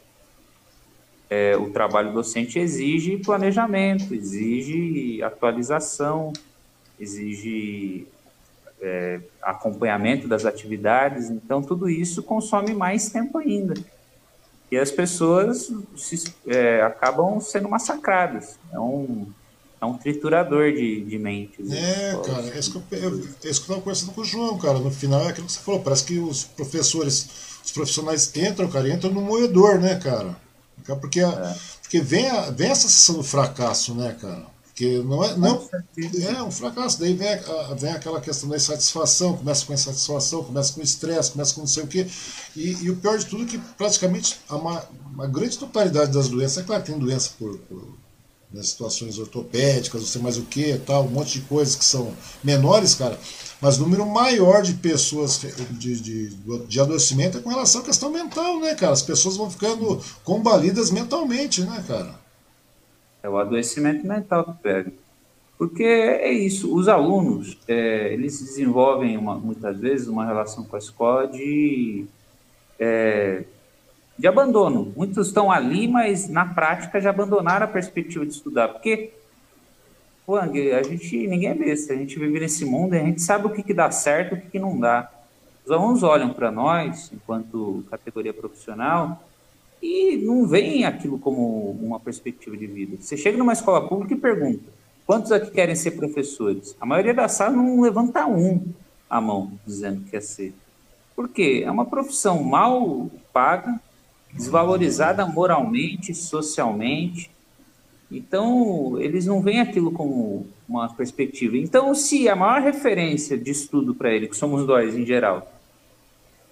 é, 1.30 1.56
o 1.58 1.70
trabalho 1.72 2.14
docente 2.14 2.60
exige 2.60 3.18
planejamento, 3.18 4.14
exige 4.14 5.22
atualização, 5.24 6.32
exige 7.00 8.08
é, 8.82 9.20
acompanhamento 9.42 10.28
das 10.28 10.46
atividades, 10.46 11.30
então 11.30 11.62
tudo 11.62 11.90
isso 11.90 12.22
consome 12.22 12.74
mais 12.74 13.10
tempo 13.10 13.38
ainda. 13.38 13.74
E 14.72 14.78
as 14.78 14.92
pessoas 14.92 15.72
se, 15.96 16.34
é, 16.48 16.82
acabam 16.82 17.40
sendo 17.40 17.70
massacradas. 17.70 18.58
É 18.74 18.80
um, 18.80 19.28
é 19.80 19.86
um 19.86 19.98
triturador 19.98 20.72
de, 20.72 21.02
de 21.02 21.18
mentes. 21.18 21.72
É, 21.72 22.20
cara, 22.26 22.48
é 22.48 22.60
isso 22.60 22.72
que 22.72 22.96
eu, 22.96 23.00
eu, 23.00 23.24
é 23.44 23.48
estava 23.50 23.80
conversando 23.80 24.12
com 24.12 24.22
o 24.22 24.26
João, 24.26 24.58
cara. 24.58 24.80
No 24.80 24.92
final 24.92 25.22
é 25.22 25.30
aquilo 25.30 25.46
que 25.46 25.54
você 25.54 25.60
falou, 25.60 25.82
parece 25.82 26.04
que 26.06 26.18
os 26.18 26.44
professores, 26.44 27.60
os 27.64 27.72
profissionais 27.72 28.36
entram, 28.36 28.68
cara, 28.68 28.90
entram 28.90 29.12
no 29.12 29.22
moedor, 29.22 29.80
né, 29.80 30.00
cara? 30.00 30.36
Porque, 30.94 31.22
a, 31.22 31.56
porque 31.82 32.02
vem, 32.02 32.30
a, 32.30 32.52
vem 32.52 32.70
essa 32.70 32.88
sensação 32.88 33.16
do 33.16 33.24
fracasso, 33.24 33.96
né, 33.96 34.16
cara? 34.20 34.46
Porque 34.66 35.00
não 35.00 35.24
é. 35.24 35.38
Não, 35.38 35.70
é 36.30 36.44
um 36.44 36.52
fracasso. 36.52 37.00
Daí 37.00 37.14
vem, 37.14 37.30
a, 37.30 37.74
vem 37.74 37.92
aquela 37.92 38.20
questão 38.20 38.50
da 38.50 38.58
insatisfação, 38.58 39.38
começa 39.38 39.66
com 39.66 39.74
insatisfação, 39.74 40.44
começa 40.44 40.74
com 40.74 40.82
estresse, 40.82 41.32
começa 41.32 41.54
com 41.56 41.62
não 41.62 41.68
sei 41.68 41.84
o 41.84 41.88
quê. 41.88 42.06
E, 42.56 42.84
e 42.84 42.90
o 42.90 42.98
pior 42.98 43.18
de 43.18 43.26
tudo 43.26 43.44
é 43.44 43.46
que 43.48 43.58
praticamente 43.58 44.38
a 44.50 44.58
uma, 44.58 44.84
uma 45.14 45.28
grande 45.28 45.58
totalidade 45.58 46.12
das 46.12 46.28
doenças, 46.28 46.58
é 46.58 46.64
claro 46.64 46.84
que 46.84 46.92
tem 46.92 47.00
doença 47.00 47.32
por, 47.40 47.58
por 47.60 47.88
né, 48.52 48.62
situações 48.64 49.18
ortopédicas, 49.18 50.02
não 50.02 50.08
sei 50.08 50.22
mais 50.22 50.38
o 50.38 50.44
que, 50.44 50.78
tal, 50.80 51.06
um 51.06 51.10
monte 51.10 51.40
de 51.40 51.46
coisas 51.46 51.76
que 51.76 51.86
são 51.86 52.14
menores, 52.44 52.96
cara, 52.96 53.20
mas 53.62 53.78
o 53.78 53.84
número 53.84 54.06
maior 54.06 54.62
de 54.62 54.74
pessoas 54.74 55.40
de, 55.72 56.00
de, 56.00 56.30
de 56.68 56.80
adoecimento 56.80 57.38
é 57.38 57.42
com 57.42 57.50
relação 57.50 57.82
à 57.82 57.84
questão 57.84 58.12
mental, 58.12 58.60
né, 58.60 58.76
cara? 58.76 58.94
As 58.94 59.02
pessoas 59.02 59.38
vão 59.38 59.50
ficando 59.50 60.02
combalidas 60.24 60.92
mentalmente, 60.92 61.64
né, 61.64 61.84
cara? 61.88 62.16
É 63.24 63.30
o 63.30 63.38
adoecimento 63.38 64.06
mental 64.06 64.44
que 64.46 64.62
pega. 64.62 64.92
Porque 65.58 65.84
é 65.84 66.32
isso, 66.32 66.76
os 66.76 66.90
alunos, 66.90 67.58
é, 67.68 68.14
eles 68.14 68.42
desenvolvem 68.42 69.18
uma, 69.18 69.36
muitas 69.36 69.80
vezes 69.80 70.08
uma 70.08 70.26
relação 70.26 70.66
com 70.66 70.76
a 70.76 70.80
escola 70.80 71.28
de, 71.28 72.06
é, 72.78 73.46
de 74.20 74.28
abandono. 74.28 74.92
Muitos 74.96 75.28
estão 75.28 75.50
ali, 75.50 75.88
mas 75.88 76.28
na 76.28 76.46
prática 76.46 77.00
já 77.00 77.10
abandonaram 77.10 77.66
a 77.66 77.70
perspectiva 77.70 78.26
de 78.26 78.34
estudar. 78.34 78.68
Porque, 78.68 79.14
Wang, 80.28 80.72
a 80.72 80.82
gente, 80.82 81.28
ninguém 81.28 81.50
é 81.50 81.54
besta, 81.54 81.94
a 81.94 81.96
gente 81.96 82.18
vive 82.18 82.40
nesse 82.40 82.66
mundo 82.66 82.96
e 82.96 83.00
a 83.00 83.04
gente 83.04 83.22
sabe 83.22 83.46
o 83.46 83.52
que, 83.52 83.62
que 83.62 83.74
dá 83.74 83.92
certo 83.92 84.34
e 84.34 84.38
o 84.38 84.42
que, 84.42 84.52
que 84.52 84.60
não 84.60 84.80
dá. 84.80 85.12
Os 85.64 85.72
alunos 85.72 86.04
olham 86.04 86.34
para 86.34 86.52
nós, 86.52 87.12
enquanto 87.14 87.84
categoria 87.90 88.34
profissional, 88.34 89.24
e 89.82 90.18
não 90.18 90.48
veem 90.48 90.86
aquilo 90.86 91.20
como 91.20 91.72
uma 91.72 92.00
perspectiva 92.00 92.58
de 92.58 92.66
vida. 92.66 92.98
Você 93.00 93.16
chega 93.16 93.38
numa 93.38 93.54
escola 93.54 93.88
pública 93.88 94.14
e 94.14 94.18
pergunta, 94.18 94.64
quantos 95.06 95.32
aqui 95.32 95.52
querem 95.52 95.76
ser 95.76 95.92
professores? 95.92 96.76
A 96.80 96.86
maioria 96.86 97.14
da 97.14 97.28
sala 97.28 97.56
não 97.56 97.82
levanta 97.82 98.26
um 98.26 98.66
a 99.10 99.22
mão, 99.22 99.52
dizendo 99.66 100.04
que 100.04 100.12
quer 100.12 100.22
ser. 100.22 100.54
Por 101.16 101.30
quê? 101.30 101.64
É 101.66 101.72
uma 101.72 101.86
profissão 101.86 102.44
mal 102.44 103.10
paga, 103.32 103.80
desvalorizada 104.34 105.26
moralmente, 105.26 106.14
socialmente. 106.14 107.30
Então, 108.12 109.00
eles 109.00 109.26
não 109.26 109.42
veem 109.42 109.60
aquilo 109.60 109.92
como 109.92 110.48
uma 110.70 110.94
perspectiva. 110.94 111.58
Então, 111.58 111.94
se 111.96 112.30
a 112.30 112.36
maior 112.36 112.62
referência 112.62 113.38
de 113.38 113.50
estudo 113.50 113.96
para 113.96 114.14
ele, 114.14 114.28
que 114.28 114.38
somos 114.38 114.66
nós 114.66 114.96
em 114.96 115.06
geral, 115.06 115.52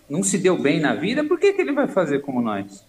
não 0.09 0.23
se 0.23 0.37
deu 0.37 0.57
bem 0.57 0.79
na 0.79 0.95
vida, 0.95 1.23
por 1.23 1.39
que, 1.39 1.53
que 1.53 1.61
ele 1.61 1.71
vai 1.71 1.87
fazer 1.87 2.21
como 2.21 2.41
nós? 2.41 2.83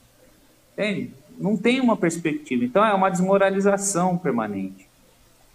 Entende? 0.72 1.12
Não 1.38 1.56
tem 1.56 1.80
uma 1.80 1.96
perspectiva. 1.96 2.64
Então, 2.64 2.84
é 2.84 2.94
uma 2.94 3.10
desmoralização 3.10 4.16
permanente. 4.16 4.88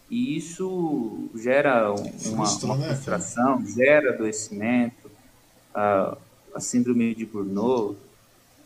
E 0.10 0.36
isso 0.38 1.30
gera 1.36 1.94
uma, 1.94 2.50
uma 2.64 2.78
né, 2.78 2.88
frustração, 2.96 3.66
gera 3.66 4.12
adoecimento. 4.12 5.10
A, 5.74 6.18
a 6.56 6.60
síndrome 6.60 7.14
de 7.14 7.26
Burnout 7.26 7.96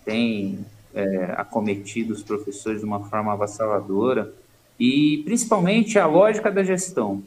tem 0.06 0.66
é, 0.94 1.34
acometido 1.38 2.14
os 2.14 2.24
professores 2.24 2.80
de 2.80 2.86
uma 2.86 3.02
forma 3.10 3.34
avassaladora 3.34 4.34
e 4.80 5.22
principalmente 5.26 5.98
a 5.98 6.06
lógica 6.06 6.52
da 6.52 6.64
gestão. 6.64 7.24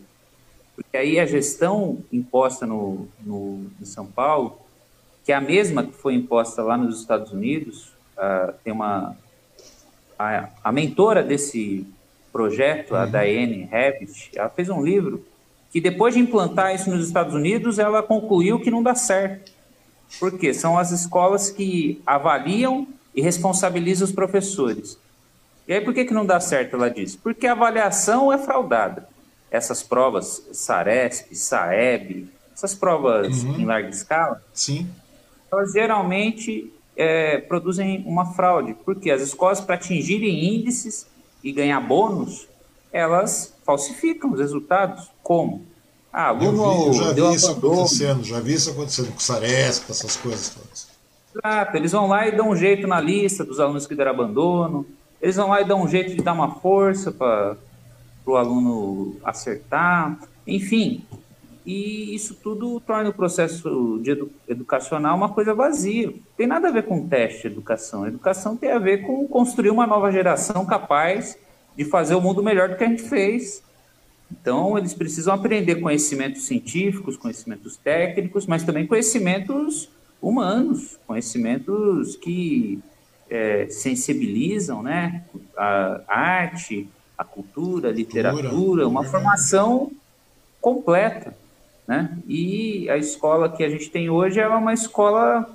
Porque 0.75 0.97
aí 0.97 1.19
a 1.19 1.27
gestão 1.27 2.05
imposta 2.13 2.67
no, 2.67 3.09
no, 3.25 3.67
em 3.81 3.85
São 3.85 4.07
Paulo, 4.07 4.59
que 5.25 5.33
é 5.33 5.35
a 5.35 5.41
mesma 5.41 5.85
que 5.85 5.93
foi 5.93 6.15
imposta 6.15 6.63
lá 6.63 6.77
nos 6.77 7.01
Estados 7.01 7.33
Unidos, 7.33 7.93
uh, 8.17 8.53
tem 8.63 8.73
uma... 8.73 9.17
A, 10.19 10.49
a, 10.65 10.73
mentora 10.73 11.23
desse 11.23 11.87
projeto, 12.33 12.95
a 12.95 13.05
uhum. 13.05 13.11
Diane 13.11 13.65
Rabbit, 13.65 14.31
ela 14.35 14.49
fez 14.49 14.69
um 14.71 14.83
livro 14.83 15.25
que 15.71 15.81
depois 15.81 16.15
de 16.15 16.21
implantar 16.21 16.75
isso 16.75 16.89
nos 16.89 17.07
Estados 17.07 17.35
Unidos, 17.35 17.79
ela 17.79 18.03
concluiu 18.03 18.59
que 18.61 18.71
não 18.71 18.83
dá 18.83 18.95
certo. 18.95 19.53
Por 20.19 20.39
quê? 20.39 20.55
São 20.55 20.79
as 20.79 20.91
escolas 20.91 21.51
que 21.51 22.01
avaliam 22.07 22.87
e 23.17 23.23
responsabilizam 23.23 24.07
os 24.07 24.13
professores. 24.13 24.99
E 25.67 25.73
aí 25.73 25.81
por 25.81 25.95
que, 25.95 26.05
que 26.05 26.15
não 26.15 26.27
dá 26.27 26.39
certo, 26.39 26.77
ela 26.77 26.91
diz? 26.91 27.17
Porque 27.17 27.47
a 27.47 27.53
avaliação 27.53 28.31
é 28.31 28.37
fraudada. 28.37 29.09
Essas 29.51 29.83
provas, 29.83 30.47
SARESP, 30.53 31.35
SAEB, 31.35 32.29
essas 32.55 32.75
provas 32.75 33.43
uhum. 33.43 33.59
em 33.59 33.65
larga 33.65 33.89
escala, 33.89 34.43
Sim. 34.53 34.87
elas 35.51 35.73
geralmente 35.73 36.73
é, 36.97 37.39
produzem 37.39 38.03
uma 38.07 38.35
fraude, 38.35 38.75
porque 38.85 39.11
as 39.11 39.23
escolas, 39.23 39.61
para 39.61 39.77
atingirem 39.77 40.57
índices 40.57 41.07
e 41.43 41.53
ganhar 41.53 41.81
bônus, 41.81 42.49
elas 42.93 43.55
falsificam 43.65 44.33
os 44.33 44.41
resultados. 44.41 45.11
Como? 45.23 45.65
Ah, 46.13 46.29
aluno 46.29 46.65
eu, 46.65 46.75
vi, 46.75 46.87
eu 46.87 46.93
já 46.95 47.13
vi 47.13 47.35
isso 47.35 47.51
acontecendo, 47.51 48.25
já 48.25 48.41
vi 48.41 48.55
isso 48.55 48.71
acontecendo 48.71 49.13
com 49.13 49.21
Saresp, 49.21 49.91
essas 49.91 50.17
coisas 50.17 50.49
todas. 50.51 50.86
Eles 51.75 51.93
vão 51.93 52.07
lá 52.07 52.27
e 52.27 52.33
dão 52.33 52.51
um 52.51 52.57
jeito 52.57 52.87
na 52.87 53.01
lista 53.01 53.45
dos 53.45 53.61
alunos 53.61 53.87
que 53.87 53.95
deram 53.95 54.13
abandono, 54.13 54.87
eles 55.21 55.37
vão 55.37 55.49
lá 55.49 55.61
e 55.61 55.65
dão 55.65 55.83
um 55.83 55.89
jeito 55.89 56.15
de 56.15 56.23
dar 56.23 56.33
uma 56.33 56.57
força 56.57 57.11
para 57.11 57.57
o 58.25 58.37
aluno 58.37 59.17
acertar, 59.25 60.19
enfim. 60.47 61.05
E 61.65 62.15
isso 62.15 62.35
tudo 62.35 62.79
torna 62.81 63.11
o 63.11 63.13
processo 63.13 63.99
de 64.03 64.13
edu 64.13 64.31
educacional 64.49 65.17
uma 65.17 65.29
coisa 65.29 65.53
vazia. 65.53 66.13
Tem 66.37 66.47
nada 66.47 66.69
a 66.69 66.73
ver 66.73 66.85
com 66.85 67.09
teste 67.09 67.43
de 67.43 67.47
educação. 67.49 68.07
Educação 68.07 68.57
tem 68.57 68.71
a 68.71 68.79
ver 68.79 68.99
com 68.99 69.27
construir 69.27 69.71
uma 69.71 69.87
nova 69.87 70.13
geração 70.13 70.65
capaz 70.65 71.37
de 71.77 71.85
fazer 71.85 72.15
o 72.15 72.21
mundo 72.21 72.43
melhor 72.43 72.69
do 72.69 72.77
que 72.77 72.85
a 72.85 72.89
gente 72.89 73.03
fez 73.03 73.65
então, 74.31 74.77
eles 74.77 74.93
precisam 74.93 75.35
aprender 75.35 75.77
conhecimentos 75.77 76.45
científicos, 76.45 77.17
conhecimentos 77.17 77.77
técnicos, 77.77 78.47
mas 78.47 78.65
também 78.65 78.87
conhecimentos 78.87 79.89
humanos, 80.21 80.99
conhecimentos 81.07 82.17
que 82.17 82.81
é, 83.31 83.67
sensibilizam 83.69 84.83
né? 84.83 85.25
a 85.57 86.03
arte, 86.09 86.89
a 87.17 87.25
cultura, 87.25 87.89
a 87.89 87.93
literatura, 87.93 88.87
uma 88.87 89.05
formação 89.05 89.91
completa. 90.61 91.35
Né? 91.87 92.19
E 92.27 92.91
a 92.91 92.97
escola 92.97 93.49
que 93.49 93.63
a 93.63 93.69
gente 93.69 93.91
tem 93.91 94.11
hoje 94.11 94.41
é 94.41 94.49
uma 94.49 94.75
escola 94.75 95.49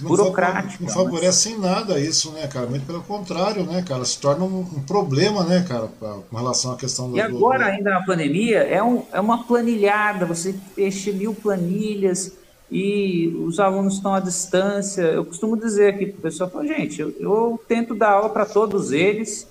não 0.00 0.08
burocrática. 0.08 0.84
Não 0.84 0.92
favorece 0.92 1.50
mas... 1.50 1.58
em 1.58 1.60
nada 1.60 1.98
isso, 1.98 2.32
né, 2.32 2.46
cara? 2.46 2.66
Muito 2.66 2.86
pelo 2.86 3.02
contrário, 3.02 3.64
né, 3.64 3.82
cara? 3.82 4.04
Se 4.04 4.18
torna 4.18 4.44
um, 4.44 4.60
um 4.60 4.82
problema, 4.82 5.44
né, 5.44 5.64
cara, 5.66 5.88
pra, 5.98 6.18
com 6.30 6.36
relação 6.36 6.72
à 6.72 6.76
questão 6.76 7.10
do. 7.10 7.16
E 7.16 7.20
agora, 7.20 7.64
do... 7.64 7.70
ainda 7.70 7.90
na 7.90 8.02
pandemia, 8.02 8.58
é, 8.58 8.82
um, 8.82 9.02
é 9.12 9.20
uma 9.20 9.44
planilhada, 9.44 10.26
você 10.26 10.54
fecha 10.74 11.10
mil 11.12 11.34
planilhas 11.34 12.32
e 12.70 13.28
os 13.46 13.58
alunos 13.58 13.94
estão 13.94 14.14
à 14.14 14.20
distância. 14.20 15.02
Eu 15.02 15.24
costumo 15.24 15.56
dizer 15.56 15.94
aqui 15.94 16.06
para 16.06 16.18
o 16.18 16.22
pessoal, 16.22 16.50
gente, 16.66 17.00
eu, 17.00 17.14
eu 17.18 17.60
tento 17.66 17.94
dar 17.94 18.10
aula 18.10 18.28
para 18.28 18.44
todos 18.44 18.92
eles, 18.92 19.48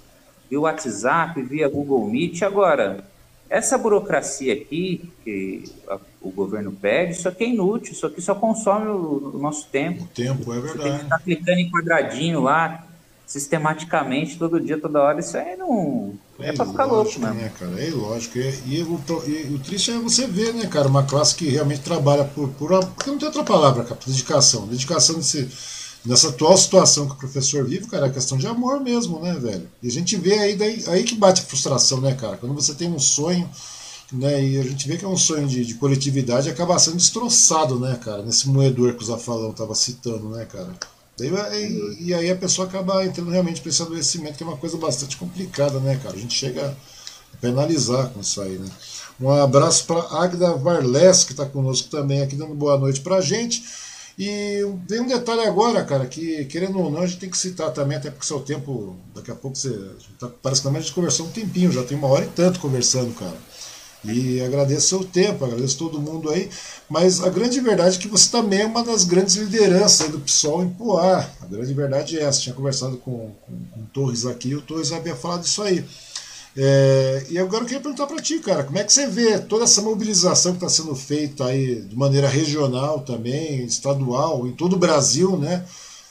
via 0.50 0.60
WhatsApp, 0.60 1.42
via 1.42 1.68
Google 1.68 2.08
Meet. 2.08 2.44
Agora, 2.44 3.04
essa 3.50 3.78
burocracia 3.78 4.54
aqui, 4.54 5.12
que 5.24 5.64
a, 5.88 6.00
o 6.22 6.30
governo 6.30 6.72
pede, 6.72 7.14
isso 7.14 7.28
aqui 7.28 7.46
é 7.46 7.50
inútil, 7.50 7.94
isso 7.94 8.06
aqui 8.06 8.22
só 8.22 8.36
consome 8.36 8.88
o, 8.88 9.32
o 9.36 9.40
nosso 9.40 9.68
tempo. 9.70 10.04
O 10.04 10.08
tempo, 10.08 10.54
é 10.54 10.60
verdade. 10.60 10.78
Você 10.78 10.84
tem 10.84 10.98
que 10.98 11.04
estar 11.04 11.20
clicando 11.20 11.60
em 11.60 11.72
quadradinho 11.72 12.42
lá, 12.42 12.86
sistematicamente, 13.26 14.38
todo 14.38 14.60
dia, 14.60 14.80
toda 14.80 15.02
hora, 15.02 15.20
isso 15.20 15.38
aí 15.38 15.56
não. 15.58 16.14
É, 16.40 16.50
é 16.50 16.54
pra 16.54 16.66
ficar 16.66 16.86
louco, 16.86 17.20
né? 17.20 17.32
né, 17.32 17.52
cara? 17.58 17.84
É 17.84 17.90
lógico. 17.90 18.38
E, 18.38 18.50
e, 18.66 18.84
o, 18.84 19.02
e, 19.28 19.54
o 19.56 19.60
triste 19.60 19.92
é 19.92 19.98
você 19.98 20.28
ver, 20.28 20.54
né, 20.54 20.68
cara, 20.68 20.88
uma 20.88 21.04
classe 21.04 21.36
que 21.36 21.50
realmente 21.50 21.82
trabalha 21.82 22.24
por. 22.26 22.50
por 22.50 22.70
porque 22.86 23.10
não 23.10 23.18
tem 23.18 23.28
outra 23.28 23.44
palavra, 23.44 23.84
cara, 23.84 24.00
dedicação. 24.06 24.68
Dedicação 24.68 25.16
desse 25.16 25.50
nessa 26.08 26.30
atual 26.30 26.58
situação 26.58 27.06
que 27.06 27.14
o 27.14 27.18
professor 27.18 27.66
vive, 27.66 27.88
cara, 27.88 28.08
é 28.08 28.10
questão 28.10 28.38
de 28.38 28.48
amor 28.48 28.80
mesmo, 28.80 29.20
né, 29.20 29.34
velho? 29.34 29.70
E 29.84 29.88
a 29.88 29.92
gente 29.92 30.16
vê 30.16 30.40
aí, 30.40 30.56
daí, 30.56 30.84
aí 30.88 31.04
que 31.04 31.16
bate 31.16 31.42
a 31.42 31.46
frustração, 31.46 32.00
né, 32.00 32.14
cara? 32.14 32.38
Quando 32.38 32.56
você 32.56 32.74
tem 32.74 32.90
um 32.90 33.00
sonho, 33.00 33.50
né, 34.14 34.44
e 34.44 34.58
a 34.58 34.64
gente 34.64 34.88
vê 34.88 34.96
que 34.96 35.04
é 35.04 35.08
um 35.08 35.18
sonho 35.18 35.46
de, 35.48 35.66
de 35.66 35.74
coletividade, 35.76 36.50
acaba 36.50 36.80
sendo 36.80 36.96
destroçado, 36.96 37.78
né, 37.78 38.00
cara? 38.02 38.24
Nesse 38.24 38.48
moedor 38.48 38.94
que 38.94 39.04
o 39.04 39.06
Zafalão 39.06 39.52
tava 39.52 39.76
citando, 39.76 40.30
né, 40.30 40.46
cara? 40.46 40.74
Daí, 41.18 41.30
e, 41.30 42.08
e, 42.10 42.14
aí 42.14 42.30
a 42.30 42.36
pessoa 42.36 42.68
acaba 42.68 43.04
entrando 43.04 43.32
realmente 43.32 43.60
para 43.60 43.70
esse 43.70 43.82
adoecimento, 43.82 44.38
que 44.38 44.44
é 44.44 44.46
uma 44.46 44.58
coisa 44.58 44.78
bastante 44.78 45.18
complicada, 45.18 45.80
né, 45.80 46.00
cara? 46.02 46.16
A 46.16 46.20
gente 46.20 46.34
chega 46.34 46.78
a 47.34 47.38
penalizar 47.38 48.10
com 48.10 48.22
isso 48.22 48.40
aí, 48.42 48.58
né? 48.60 48.70
Um 49.20 49.32
abraço 49.32 49.86
para 49.86 50.00
Agda 50.22 50.54
Varles, 50.54 51.24
que 51.24 51.32
está 51.32 51.46
conosco 51.46 51.90
também 51.90 52.22
aqui, 52.22 52.36
dando 52.36 52.54
boa 52.54 52.78
noite 52.78 53.02
para 53.02 53.16
a 53.16 53.22
gente. 53.22 53.64
E 54.18 54.62
tem 54.88 55.00
um 55.00 55.08
detalhe 55.08 55.42
agora, 55.42 55.84
cara, 55.84 56.06
que 56.06 56.46
querendo 56.46 56.80
ou 56.80 56.92
não, 56.92 57.02
a 57.02 57.08
gente 57.08 57.20
tem 57.20 57.30
que 57.30 57.38
citar 57.38 57.72
também, 57.72 57.98
até 57.98 58.12
porque 58.12 58.26
seu 58.26 58.40
tempo, 58.40 58.96
daqui 59.14 59.32
a 59.32 59.36
pouco 59.36 59.58
você. 59.58 59.76
Tá, 60.20 60.30
parece 60.42 60.62
que 60.62 60.68
a 60.68 60.72
gente 60.72 60.94
conversou 60.94 61.28
um 61.28 61.32
tempinho, 61.32 61.72
já 61.72 61.84
tem 61.84 61.98
uma 61.98 62.08
hora 62.08 62.26
e 62.26 62.30
tanto 62.30 62.60
conversando, 62.60 63.14
cara. 63.14 63.38
E 64.08 64.42
agradeço 64.42 64.88
seu 64.88 65.04
tempo, 65.04 65.44
agradeço 65.44 65.78
todo 65.78 66.00
mundo 66.00 66.30
aí. 66.30 66.50
Mas 66.90 67.22
a 67.22 67.30
grande 67.30 67.60
verdade 67.60 67.98
é 67.98 68.00
que 68.00 68.08
você 68.08 68.30
também 68.30 68.62
é 68.62 68.66
uma 68.66 68.84
das 68.84 69.04
grandes 69.04 69.36
lideranças 69.36 70.10
do 70.10 70.20
PSOL 70.20 70.64
em 70.64 70.70
Poá. 70.70 71.30
A 71.42 71.46
grande 71.46 71.74
verdade 71.74 72.18
é 72.18 72.24
essa. 72.24 72.42
Tinha 72.42 72.56
conversado 72.56 72.98
com, 72.98 73.32
com, 73.46 73.54
com 73.74 73.80
o 73.82 73.86
Torres 73.94 74.26
aqui, 74.26 74.56
o 74.56 74.62
Torres 74.62 74.92
havia 74.92 75.16
falado 75.16 75.46
isso 75.46 75.62
aí. 75.62 75.84
É, 76.60 77.26
e 77.30 77.38
agora 77.38 77.64
eu 77.64 77.68
queria 77.68 77.82
perguntar 77.82 78.08
para 78.08 78.20
ti, 78.20 78.40
cara, 78.40 78.64
como 78.64 78.80
é 78.80 78.84
que 78.84 78.92
você 78.92 79.06
vê 79.06 79.38
toda 79.38 79.66
essa 79.66 79.80
mobilização 79.80 80.54
que 80.54 80.58
está 80.58 80.68
sendo 80.68 80.96
feita 80.96 81.46
aí 81.46 81.82
de 81.82 81.96
maneira 81.96 82.28
regional 82.28 83.02
também, 83.02 83.64
estadual, 83.64 84.48
em 84.48 84.54
todo 84.54 84.74
o 84.74 84.80
Brasil, 84.80 85.38
né? 85.38 85.64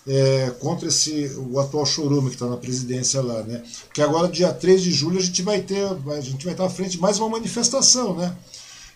É, 0.07 0.51
contra 0.61 0.89
esse, 0.89 1.33
o 1.37 1.59
atual 1.59 1.85
chorume 1.85 2.29
que 2.29 2.37
está 2.37 2.47
na 2.47 2.57
presidência 2.57 3.21
lá, 3.21 3.43
né? 3.43 3.63
Porque 3.87 4.01
agora, 4.01 4.29
dia 4.29 4.53
3 4.53 4.83
de 4.83 4.93
julho, 4.93 5.19
a 5.19 5.23
gente 5.23 5.43
vai 5.43 5.61
ter, 5.61 5.85
a 5.85 6.21
gente 6.21 6.45
vai 6.45 6.55
estar 6.55 6.67
à 6.67 6.71
frente 6.71 6.93
de 6.93 7.01
mais 7.01 7.19
uma 7.19 7.29
manifestação, 7.29 8.17
né? 8.17 8.37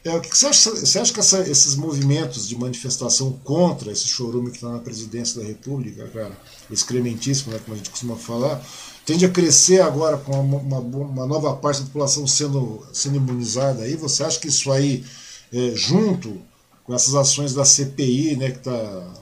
É, 0.03 0.16
o 0.16 0.20
que 0.20 0.35
você 0.35 0.47
acha, 0.47 0.70
você 0.70 0.99
acha 0.99 1.12
que 1.12 1.20
essa, 1.20 1.41
esses 1.41 1.74
movimentos 1.74 2.49
de 2.49 2.57
manifestação 2.57 3.32
contra 3.45 3.93
esse 3.93 4.07
chorume 4.07 4.51
que 4.51 4.57
está 4.57 4.70
na 4.70 4.78
presidência 4.78 5.41
da 5.41 5.47
República, 5.47 6.09
cara, 6.09 6.32
excrementíssimo, 6.70 7.53
né, 7.53 7.61
como 7.62 7.74
a 7.74 7.77
gente 7.77 7.91
costuma 7.91 8.16
falar, 8.16 8.65
tende 9.05 9.27
a 9.27 9.28
crescer 9.28 9.82
agora 9.82 10.16
com 10.16 10.32
uma, 10.32 10.59
uma, 10.59 10.78
uma, 10.78 11.27
nova 11.27 11.55
parte 11.55 11.81
da 11.81 11.87
população 11.87 12.27
sendo, 12.27 12.82
sendo 12.95 13.16
imunizada 13.16 13.82
aí? 13.82 13.95
Você 13.97 14.24
acha 14.24 14.41
que 14.41 14.49
isso 14.49 14.73
aí, 14.73 15.05
é, 15.53 15.73
junto 15.74 16.41
com 16.85 16.95
essas 16.95 17.15
ações 17.15 17.53
da 17.53 17.66
CPI, 17.66 18.37
né, 18.37 18.53
que 18.53 18.59
está 18.59 19.20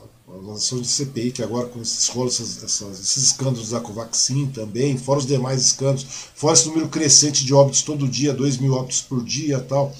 as 0.50 0.56
ações 0.56 0.82
de 0.82 0.88
CPI, 0.88 1.32
que 1.32 1.42
agora 1.42 1.68
com 1.68 1.80
esses 1.80 2.08
rolos, 2.08 2.34
essas, 2.34 2.62
essas, 2.62 3.00
esses 3.00 3.24
escândalos 3.24 3.70
da 3.70 3.80
Covaxin 3.80 4.46
também, 4.46 4.96
fora 4.96 5.18
os 5.18 5.26
demais 5.26 5.60
escândalos, 5.60 6.06
fora 6.34 6.54
esse 6.54 6.68
número 6.68 6.88
crescente 6.88 7.44
de 7.44 7.54
óbitos 7.54 7.82
todo 7.82 8.08
dia, 8.08 8.32
2 8.32 8.58
mil 8.58 8.74
óbitos 8.74 9.02
por 9.02 9.22
dia 9.24 9.60
tal 9.60 9.94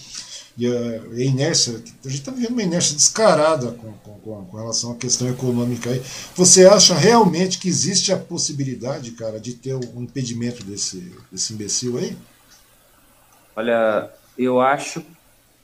e 0.59 0.67
a, 0.67 0.71
a 1.17 1.23
inércia, 1.23 1.75
a 1.75 2.09
gente 2.09 2.19
está 2.19 2.33
vivendo 2.33 2.51
uma 2.51 2.63
inércia 2.65 2.97
descarada 2.97 3.71
com, 3.71 3.93
com, 3.93 4.45
com, 4.45 4.57
relação 4.57 4.91
à 4.91 4.97
questão 4.97 5.29
econômica 5.29 5.89
aí. 5.89 6.03
Você 6.35 6.67
acha 6.67 6.95
realmente 6.95 7.59
que 7.59 7.69
existe 7.69 8.13
a 8.13 8.17
possibilidade, 8.17 9.13
cara, 9.13 9.39
de 9.39 9.55
ter 9.55 9.77
um 9.77 10.03
impedimento 10.03 10.65
desse, 10.65 11.13
desse 11.31 11.53
imbecil 11.53 11.97
aí? 11.97 12.17
Olha, 13.55 14.11
eu 14.37 14.61
acho, 14.61 15.01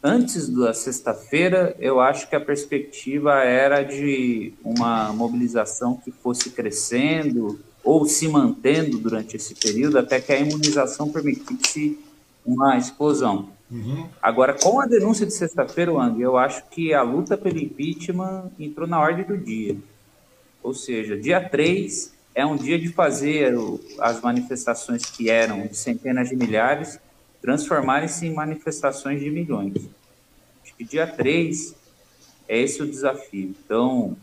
antes 0.05 0.51
da 0.51 0.75
sexta-feira, 0.75 1.75
eu 1.79 1.99
acho 1.99 2.29
que 2.29 2.37
a 2.37 2.41
perspectiva 2.41 3.43
era 3.43 3.83
de 3.83 4.53
uma 4.63 5.11
mobilização 5.15 5.97
que 5.97 6.11
fosse 6.11 6.51
crescendo 6.51 7.59
ou 7.83 8.05
se 8.05 8.29
mantendo 8.29 8.99
durante 8.99 9.37
esse 9.37 9.55
período 9.55 9.99
até 9.99 10.21
que 10.21 10.31
a 10.31 10.39
imunização 10.39 11.11
permitisse 11.11 11.99
uma 12.45 12.77
explosão. 12.77 13.49
Uhum. 13.71 14.07
Agora, 14.21 14.53
com 14.53 14.79
a 14.79 14.87
denúncia 14.87 15.25
de 15.25 15.33
sexta-feira, 15.33 15.91
Wang, 15.91 16.21
eu 16.21 16.37
acho 16.37 16.69
que 16.69 16.93
a 16.93 17.01
luta 17.01 17.35
pelo 17.39 17.59
impeachment 17.59 18.51
entrou 18.61 18.87
na 18.87 19.01
ordem 19.01 19.25
do 19.25 19.39
dia. 19.39 19.75
Ou 20.63 20.75
seja, 20.75 21.17
dia 21.17 21.41
3 21.41 22.13
é 22.35 22.45
um 22.45 22.57
dia 22.57 22.79
de 22.79 22.89
fazer 22.89 23.55
as 23.99 24.21
manifestações 24.21 25.07
que 25.07 25.31
eram 25.31 25.67
de 25.67 25.77
centenas 25.77 26.29
de 26.29 26.37
milhares 26.37 26.99
transformarem-se 27.45 28.27
em 28.27 28.33
manifestações 28.33 29.21
de 29.21 29.31
milhões. 29.31 29.75
Acho 30.63 30.75
que 30.75 30.83
dia 30.83 31.07
3 31.07 31.77
é 32.49 32.59
esse 32.59 32.83
o 32.83 32.87
desafio. 32.87 33.55
Então, 33.63 34.17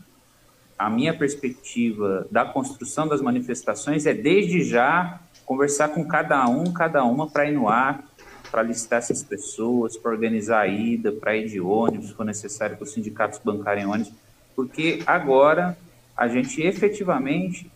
a 0.76 0.90
minha 0.90 1.16
perspectiva 1.16 2.26
da 2.32 2.44
construção 2.44 3.06
das 3.06 3.20
manifestações 3.20 4.06
é, 4.06 4.12
desde 4.12 4.64
já, 4.64 5.20
conversar 5.46 5.90
com 5.90 6.04
cada 6.04 6.44
um, 6.48 6.72
cada 6.72 7.04
uma, 7.04 7.30
para 7.30 7.48
ir 7.48 7.52
no 7.52 7.68
ar, 7.68 8.02
para 8.50 8.64
listar 8.64 8.98
essas 8.98 9.22
pessoas, 9.22 9.96
para 9.96 10.10
organizar 10.10 10.62
a 10.62 10.66
ida, 10.66 11.12
para 11.12 11.36
ir 11.36 11.48
de 11.48 11.60
ônibus, 11.60 12.08
se 12.08 12.14
for 12.14 12.26
necessário 12.26 12.76
que 12.76 12.82
os 12.82 12.92
sindicatos 12.92 13.38
bancarem 13.38 13.86
ônibus, 13.86 14.12
porque 14.56 15.00
agora 15.06 15.78
a 16.16 16.26
gente 16.26 16.60
efetivamente 16.60 17.70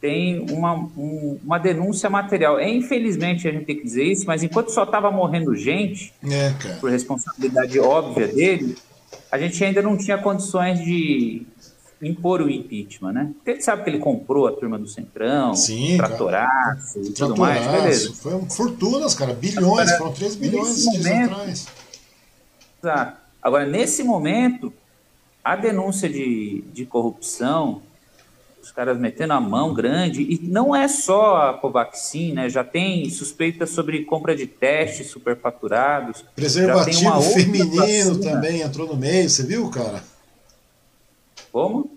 tem 0.00 0.40
uma, 0.50 0.74
um, 0.74 1.38
uma 1.42 1.58
denúncia 1.58 2.08
material. 2.10 2.58
É, 2.58 2.68
infelizmente 2.68 3.48
a 3.48 3.52
gente 3.52 3.64
tem 3.64 3.76
que 3.76 3.84
dizer 3.84 4.04
isso, 4.04 4.26
mas 4.26 4.42
enquanto 4.42 4.70
só 4.70 4.84
estava 4.84 5.10
morrendo 5.10 5.54
gente, 5.54 6.12
é, 6.24 6.52
por 6.80 6.90
responsabilidade 6.90 7.78
óbvia 7.80 8.28
dele, 8.28 8.76
a 9.30 9.38
gente 9.38 9.62
ainda 9.64 9.82
não 9.82 9.96
tinha 9.96 10.18
condições 10.18 10.78
de 10.80 11.46
impor 12.02 12.42
o 12.42 12.50
impeachment, 12.50 13.12
né? 13.12 13.30
Porque 13.36 13.52
ele 13.52 13.62
sabe 13.62 13.82
que 13.82 13.90
ele 13.90 13.98
comprou 13.98 14.46
a 14.46 14.52
turma 14.52 14.78
do 14.78 14.86
Centrão, 14.86 15.54
Sim, 15.54 15.96
tratoraço 15.96 17.00
e 17.00 17.10
tudo 17.10 17.36
mais, 17.36 17.66
beleza. 17.66 18.12
Foi 18.14 18.38
fortunas, 18.50 19.14
cara, 19.14 19.32
bilhões, 19.32 19.90
Agora, 19.90 19.98
foram 19.98 20.12
3 20.12 20.36
bilhões 20.36 20.76
de 20.76 20.84
momento, 20.84 21.32
atrás. 21.32 21.66
Exato. 22.82 23.16
Agora, 23.42 23.64
nesse 23.64 24.02
momento, 24.02 24.72
a 25.42 25.56
denúncia 25.56 26.08
de, 26.08 26.64
de 26.72 26.84
corrupção, 26.84 27.80
os 28.66 28.72
caras 28.72 28.98
metendo 28.98 29.32
a 29.32 29.40
mão 29.40 29.72
grande, 29.72 30.22
e 30.22 30.40
não 30.42 30.74
é 30.74 30.88
só 30.88 31.50
a 31.50 31.54
Covaxin, 31.54 32.32
né? 32.32 32.48
Já 32.48 32.64
tem 32.64 33.08
suspeita 33.08 33.64
sobre 33.64 34.04
compra 34.04 34.34
de 34.34 34.44
testes 34.44 35.08
superfaturados. 35.08 36.24
Preservativo 36.34 37.22
feminino 37.22 38.18
também 38.18 38.62
entrou 38.62 38.88
no 38.88 38.96
meio, 38.96 39.30
você 39.30 39.44
viu, 39.44 39.70
cara? 39.70 40.02
Como? 41.52 41.96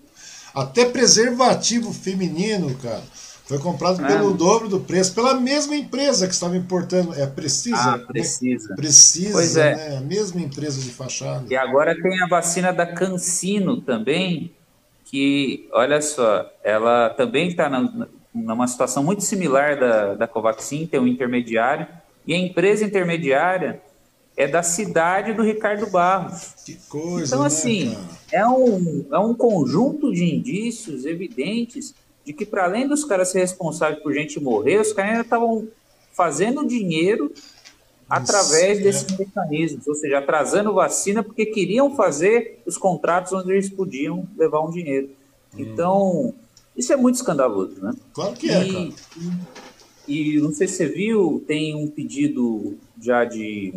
Até 0.54 0.84
preservativo 0.84 1.92
feminino, 1.92 2.72
cara. 2.76 3.02
Foi 3.46 3.58
comprado 3.58 4.04
é. 4.04 4.06
pelo 4.06 4.32
dobro 4.32 4.68
do 4.68 4.78
preço, 4.78 5.12
pela 5.12 5.34
mesma 5.34 5.74
empresa 5.74 6.28
que 6.28 6.34
estava 6.34 6.56
importando. 6.56 7.12
É 7.14 7.26
Precisa? 7.26 7.76
Ah, 7.76 7.96
né? 7.96 8.04
Precisa. 8.06 8.76
Precisa, 8.76 9.32
pois 9.32 9.56
é. 9.56 9.74
né? 9.74 9.96
A 9.96 10.00
mesma 10.02 10.40
empresa 10.40 10.80
de 10.80 10.90
fachada. 10.90 11.46
E 11.50 11.56
agora 11.56 12.00
tem 12.00 12.22
a 12.22 12.28
vacina 12.28 12.72
da 12.72 12.86
Cancino 12.86 13.80
também, 13.80 14.54
que, 15.10 15.68
olha 15.72 16.00
só, 16.00 16.48
ela 16.62 17.10
também 17.10 17.48
está 17.48 17.68
numa 18.32 18.68
situação 18.68 19.02
muito 19.02 19.24
similar 19.24 19.78
da, 19.78 20.14
da 20.14 20.28
Covaxin, 20.28 20.86
tem 20.86 21.00
um 21.00 21.06
intermediário, 21.06 21.88
e 22.24 22.32
a 22.32 22.38
empresa 22.38 22.84
intermediária 22.84 23.82
é 24.36 24.46
da 24.46 24.62
cidade 24.62 25.32
do 25.32 25.42
Ricardo 25.42 25.90
Barros. 25.90 26.54
Que 26.64 26.76
coisa, 26.88 27.26
Então, 27.26 27.40
né, 27.40 27.46
assim, 27.48 27.98
é, 28.30 28.46
um, 28.46 29.04
é 29.10 29.18
um 29.18 29.34
conjunto 29.34 30.12
de 30.12 30.24
indícios 30.32 31.04
evidentes 31.04 31.92
de 32.24 32.32
que, 32.32 32.46
para 32.46 32.64
além 32.64 32.86
dos 32.86 33.04
caras 33.04 33.30
ser 33.30 33.40
responsáveis 33.40 34.00
por 34.00 34.14
gente 34.14 34.38
morrer, 34.38 34.78
os 34.78 34.92
caras 34.92 35.10
ainda 35.10 35.24
estavam 35.24 35.66
fazendo 36.12 36.64
dinheiro 36.64 37.32
através 38.10 38.78
Isso, 38.78 38.82
desses 38.84 39.12
é. 39.12 39.24
mecanismos, 39.24 39.86
ou 39.86 39.94
seja, 39.94 40.18
atrasando 40.18 40.74
vacina 40.74 41.22
porque 41.22 41.46
queriam 41.46 41.94
fazer 41.94 42.60
os 42.66 42.76
contratos 42.76 43.32
onde 43.32 43.52
eles 43.52 43.70
podiam 43.70 44.28
levar 44.36 44.60
um 44.60 44.70
dinheiro. 44.70 45.10
Hum. 45.54 45.60
Então, 45.60 46.34
isso 46.76 46.92
é 46.92 46.96
muito 46.96 47.14
escandaloso, 47.14 47.80
né? 47.80 47.92
Claro 48.12 48.34
que 48.34 48.50
é, 48.50 48.54
cara. 48.54 48.92
E, 50.08 50.36
e 50.36 50.40
não 50.40 50.52
sei 50.52 50.66
se 50.66 50.74
você 50.74 50.86
viu, 50.86 51.42
tem 51.46 51.74
um 51.74 51.86
pedido 51.86 52.76
já 53.00 53.24
de 53.24 53.74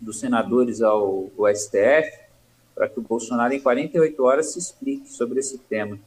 dos 0.00 0.18
senadores 0.18 0.82
ao, 0.82 1.30
ao 1.38 1.54
STF 1.54 2.24
para 2.74 2.88
que 2.88 2.98
o 2.98 3.02
Bolsonaro, 3.02 3.54
em 3.54 3.60
48 3.60 4.22
horas, 4.22 4.52
se 4.52 4.58
explique 4.58 5.08
sobre 5.08 5.38
esse 5.38 5.58
tema. 5.58 5.98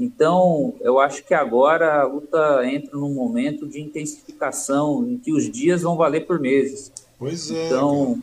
Então, 0.00 0.72
eu 0.80 0.98
acho 0.98 1.22
que 1.22 1.34
agora 1.34 2.00
a 2.00 2.04
luta 2.04 2.64
entra 2.64 2.96
num 2.96 3.12
momento 3.12 3.68
de 3.68 3.82
intensificação, 3.82 5.06
em 5.06 5.18
que 5.18 5.30
os 5.30 5.50
dias 5.50 5.82
vão 5.82 5.94
valer 5.94 6.26
por 6.26 6.40
meses. 6.40 6.90
Pois 7.18 7.50
é. 7.50 7.66
Então, 7.66 8.14
cara. 8.14 8.22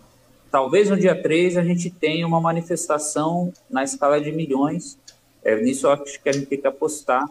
talvez 0.49 0.89
no 0.89 0.97
dia 0.97 1.21
3 1.21 1.55
a 1.55 1.63
gente 1.63 1.91
tenha 1.91 2.25
uma 2.25 2.41
manifestação 2.41 3.53
na 3.69 3.83
escala 3.83 4.19
de 4.19 4.31
milhões. 4.31 4.97
É, 5.43 5.55
nisso 5.61 5.85
eu 5.85 5.91
acho 5.91 6.19
que 6.19 6.27
a 6.27 6.31
gente 6.31 6.47
tem 6.47 6.59
que 6.59 6.65
apostar 6.65 7.23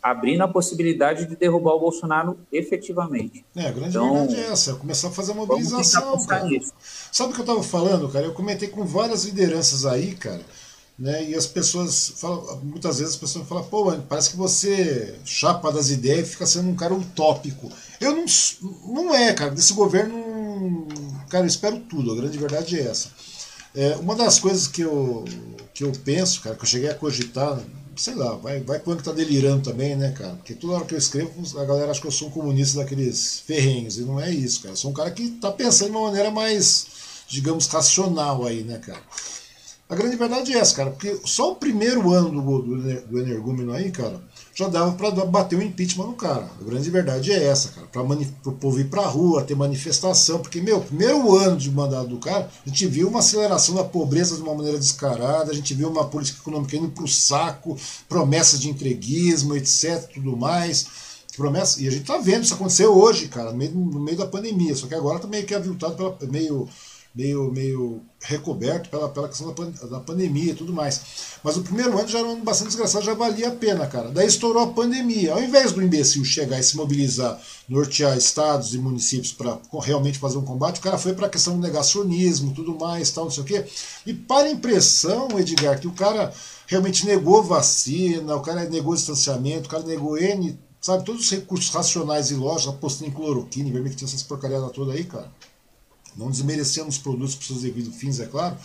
abrindo 0.00 0.42
a 0.42 0.48
possibilidade 0.48 1.26
de 1.26 1.34
derrubar 1.34 1.74
o 1.74 1.80
Bolsonaro 1.80 2.38
efetivamente. 2.52 3.44
É, 3.56 3.66
a 3.66 3.72
grande 3.72 3.88
então, 3.88 4.14
verdade 4.14 4.36
é 4.36 4.52
essa, 4.52 4.74
começar 4.74 5.08
a 5.08 5.10
fazer 5.10 5.32
uma 5.32 5.44
mobilização, 5.44 6.24
cara. 6.24 6.44
Nisso. 6.44 6.72
Sabe 7.10 7.32
o 7.32 7.34
que 7.34 7.40
eu 7.40 7.44
estava 7.44 7.62
falando, 7.64 8.08
cara? 8.08 8.26
Eu 8.26 8.32
comentei 8.32 8.68
com 8.68 8.84
várias 8.84 9.24
lideranças 9.24 9.84
aí, 9.84 10.14
cara, 10.14 10.42
né? 10.98 11.28
E 11.30 11.34
as 11.34 11.46
pessoas 11.46 12.14
falam, 12.16 12.60
muitas 12.62 12.98
vezes 12.98 13.14
as 13.14 13.20
pessoas 13.20 13.46
falam, 13.46 13.64
pô, 13.64 13.92
parece 14.08 14.30
que 14.30 14.36
você 14.36 15.14
chapa 15.24 15.70
das 15.70 15.90
ideias 15.90 16.28
e 16.28 16.30
fica 16.32 16.46
sendo 16.46 16.68
um 16.68 16.76
cara 16.76 16.94
utópico. 16.94 17.70
Eu 18.00 18.16
não, 18.16 18.24
não 18.86 19.14
é, 19.14 19.32
cara, 19.32 19.50
desse 19.50 19.72
governo, 19.72 20.86
cara, 21.28 21.44
eu 21.44 21.48
espero 21.48 21.78
tudo, 21.80 22.12
a 22.12 22.16
grande 22.16 22.38
verdade 22.38 22.78
é 22.78 22.82
essa. 22.82 23.10
É, 23.74 23.96
uma 23.96 24.14
das 24.14 24.38
coisas 24.38 24.66
que 24.66 24.80
eu, 24.80 25.24
que 25.74 25.84
eu 25.84 25.92
penso, 26.04 26.40
cara, 26.40 26.56
que 26.56 26.62
eu 26.62 26.68
cheguei 26.68 26.88
a 26.88 26.94
cogitar 26.94 27.60
sei 27.96 28.14
lá, 28.14 28.34
vai, 28.34 28.60
vai 28.60 28.78
quando 28.78 29.02
tá 29.02 29.12
delirando 29.12 29.70
também, 29.70 29.96
né, 29.96 30.12
cara? 30.12 30.34
Porque 30.34 30.54
toda 30.54 30.74
hora 30.74 30.84
que 30.84 30.94
eu 30.94 30.98
escrevo, 30.98 31.32
a 31.58 31.64
galera 31.64 31.90
acha 31.90 32.00
que 32.00 32.06
eu 32.06 32.12
sou 32.12 32.28
um 32.28 32.30
comunista 32.30 32.78
daqueles 32.78 33.40
ferrenhos, 33.40 33.96
e 33.96 34.02
não 34.02 34.20
é 34.20 34.30
isso, 34.30 34.60
cara. 34.60 34.72
Eu 34.72 34.76
sou 34.76 34.90
um 34.90 34.94
cara 34.94 35.10
que 35.10 35.30
tá 35.30 35.50
pensando 35.50 35.90
de 35.90 35.96
uma 35.96 36.08
maneira 36.08 36.30
mais, 36.30 36.86
digamos, 37.26 37.66
racional 37.66 38.44
aí, 38.44 38.62
né, 38.62 38.78
cara? 38.78 39.00
A 39.88 39.94
grande 39.94 40.16
verdade 40.16 40.52
é 40.52 40.58
essa, 40.58 40.74
cara, 40.74 40.90
porque 40.90 41.16
só 41.24 41.52
o 41.52 41.54
primeiro 41.54 42.12
ano 42.12 42.42
do, 42.42 42.62
do, 42.62 43.00
do 43.02 43.20
energúmeno 43.20 43.72
aí, 43.72 43.92
cara, 43.92 44.20
já 44.52 44.66
dava 44.66 44.92
para 44.92 45.12
bater 45.24 45.54
o 45.54 45.60
um 45.60 45.62
impeachment 45.62 46.06
no 46.06 46.14
cara. 46.14 46.50
A 46.60 46.64
grande 46.64 46.90
verdade 46.90 47.30
é 47.30 47.44
essa, 47.44 47.68
cara. 47.68 47.86
Para 47.86 48.02
o 48.02 48.52
povo 48.52 48.80
ir 48.80 48.86
para 48.86 49.06
rua, 49.06 49.44
ter 49.44 49.54
manifestação. 49.54 50.40
Porque, 50.40 50.60
meu, 50.60 50.80
primeiro 50.80 51.36
ano 51.36 51.56
de 51.56 51.70
mandato 51.70 52.08
do 52.08 52.18
cara, 52.18 52.50
a 52.64 52.68
gente 52.68 52.84
viu 52.88 53.06
uma 53.06 53.20
aceleração 53.20 53.76
da 53.76 53.84
pobreza 53.84 54.34
de 54.34 54.42
uma 54.42 54.54
maneira 54.54 54.78
descarada, 54.78 55.52
a 55.52 55.54
gente 55.54 55.72
viu 55.72 55.88
uma 55.88 56.08
política 56.08 56.40
econômica 56.40 56.76
indo 56.76 56.88
para 56.88 57.04
o 57.04 57.08
saco, 57.08 57.78
promessas 58.08 58.58
de 58.58 58.68
entreguismo, 58.68 59.54
etc, 59.54 60.10
tudo 60.12 60.36
mais. 60.36 60.86
Promessa, 61.36 61.82
e 61.82 61.86
a 61.86 61.90
gente 61.90 62.04
tá 62.04 62.16
vendo 62.16 62.44
isso 62.44 62.54
acontecer 62.54 62.86
hoje, 62.86 63.28
cara, 63.28 63.52
no 63.52 63.58
meio, 63.58 63.72
no 63.72 64.00
meio 64.00 64.16
da 64.16 64.26
pandemia. 64.26 64.74
Só 64.74 64.86
que 64.86 64.94
agora 64.94 65.18
tá 65.18 65.28
meio 65.28 65.44
que 65.46 65.54
aviltado 65.54 65.94
pela. 65.94 66.32
meio 66.32 66.66
meio, 67.16 67.50
meio 67.50 68.02
recoberto 68.20 68.90
pela, 68.90 69.08
pela 69.08 69.28
questão 69.28 69.52
da, 69.52 69.86
da 69.86 70.00
pandemia 70.00 70.52
e 70.52 70.54
tudo 70.54 70.72
mais. 70.72 71.38
Mas 71.42 71.56
o 71.56 71.62
primeiro 71.62 71.98
ano 71.98 72.06
já 72.06 72.18
era 72.18 72.28
um 72.28 72.32
ano 72.32 72.44
bastante 72.44 72.68
desgraçado, 72.68 73.04
já 73.04 73.14
valia 73.14 73.48
a 73.48 73.52
pena, 73.52 73.86
cara. 73.86 74.10
Daí 74.10 74.26
estourou 74.26 74.62
a 74.62 74.72
pandemia. 74.72 75.32
Ao 75.32 75.42
invés 75.42 75.72
do 75.72 75.82
imbecil 75.82 76.22
chegar 76.26 76.60
e 76.60 76.62
se 76.62 76.76
mobilizar, 76.76 77.40
nortear 77.66 78.18
estados 78.18 78.74
e 78.74 78.78
municípios 78.78 79.32
para 79.32 79.58
realmente 79.80 80.18
fazer 80.18 80.36
um 80.36 80.44
combate, 80.44 80.78
o 80.78 80.82
cara 80.82 80.98
foi 80.98 81.14
para 81.14 81.26
a 81.26 81.30
questão 81.30 81.54
do 81.54 81.62
negacionismo, 81.62 82.52
tudo 82.52 82.78
mais, 82.78 83.10
tal, 83.10 83.24
não 83.24 83.30
sei 83.30 83.42
o 83.42 83.46
quê. 83.46 83.64
E 84.04 84.12
para 84.12 84.48
a 84.48 84.50
impressão, 84.50 85.28
Edgar, 85.38 85.80
que 85.80 85.88
o 85.88 85.92
cara 85.92 86.34
realmente 86.66 87.06
negou 87.06 87.42
vacina, 87.42 88.36
o 88.36 88.42
cara 88.42 88.68
negou 88.68 88.94
distanciamento, 88.94 89.68
o 89.68 89.70
cara 89.70 89.84
negou 89.84 90.18
N, 90.18 90.58
sabe, 90.82 91.04
todos 91.04 91.22
os 91.22 91.30
recursos 91.30 91.70
racionais 91.70 92.30
e 92.30 92.34
lógicos, 92.34 92.74
apostando 92.74 93.10
em 93.10 93.14
cloroquina, 93.14 93.70
vermectina, 93.70 94.06
essas 94.06 94.22
porcariadas 94.22 94.70
toda 94.72 94.92
aí, 94.92 95.04
cara 95.04 95.32
não 96.16 96.30
desmerecendo 96.30 96.88
os 96.88 96.98
produtos 96.98 97.34
para 97.34 97.46
seus 97.46 97.62
devidos 97.62 97.94
fins, 97.96 98.20
é 98.20 98.26
claro, 98.26 98.56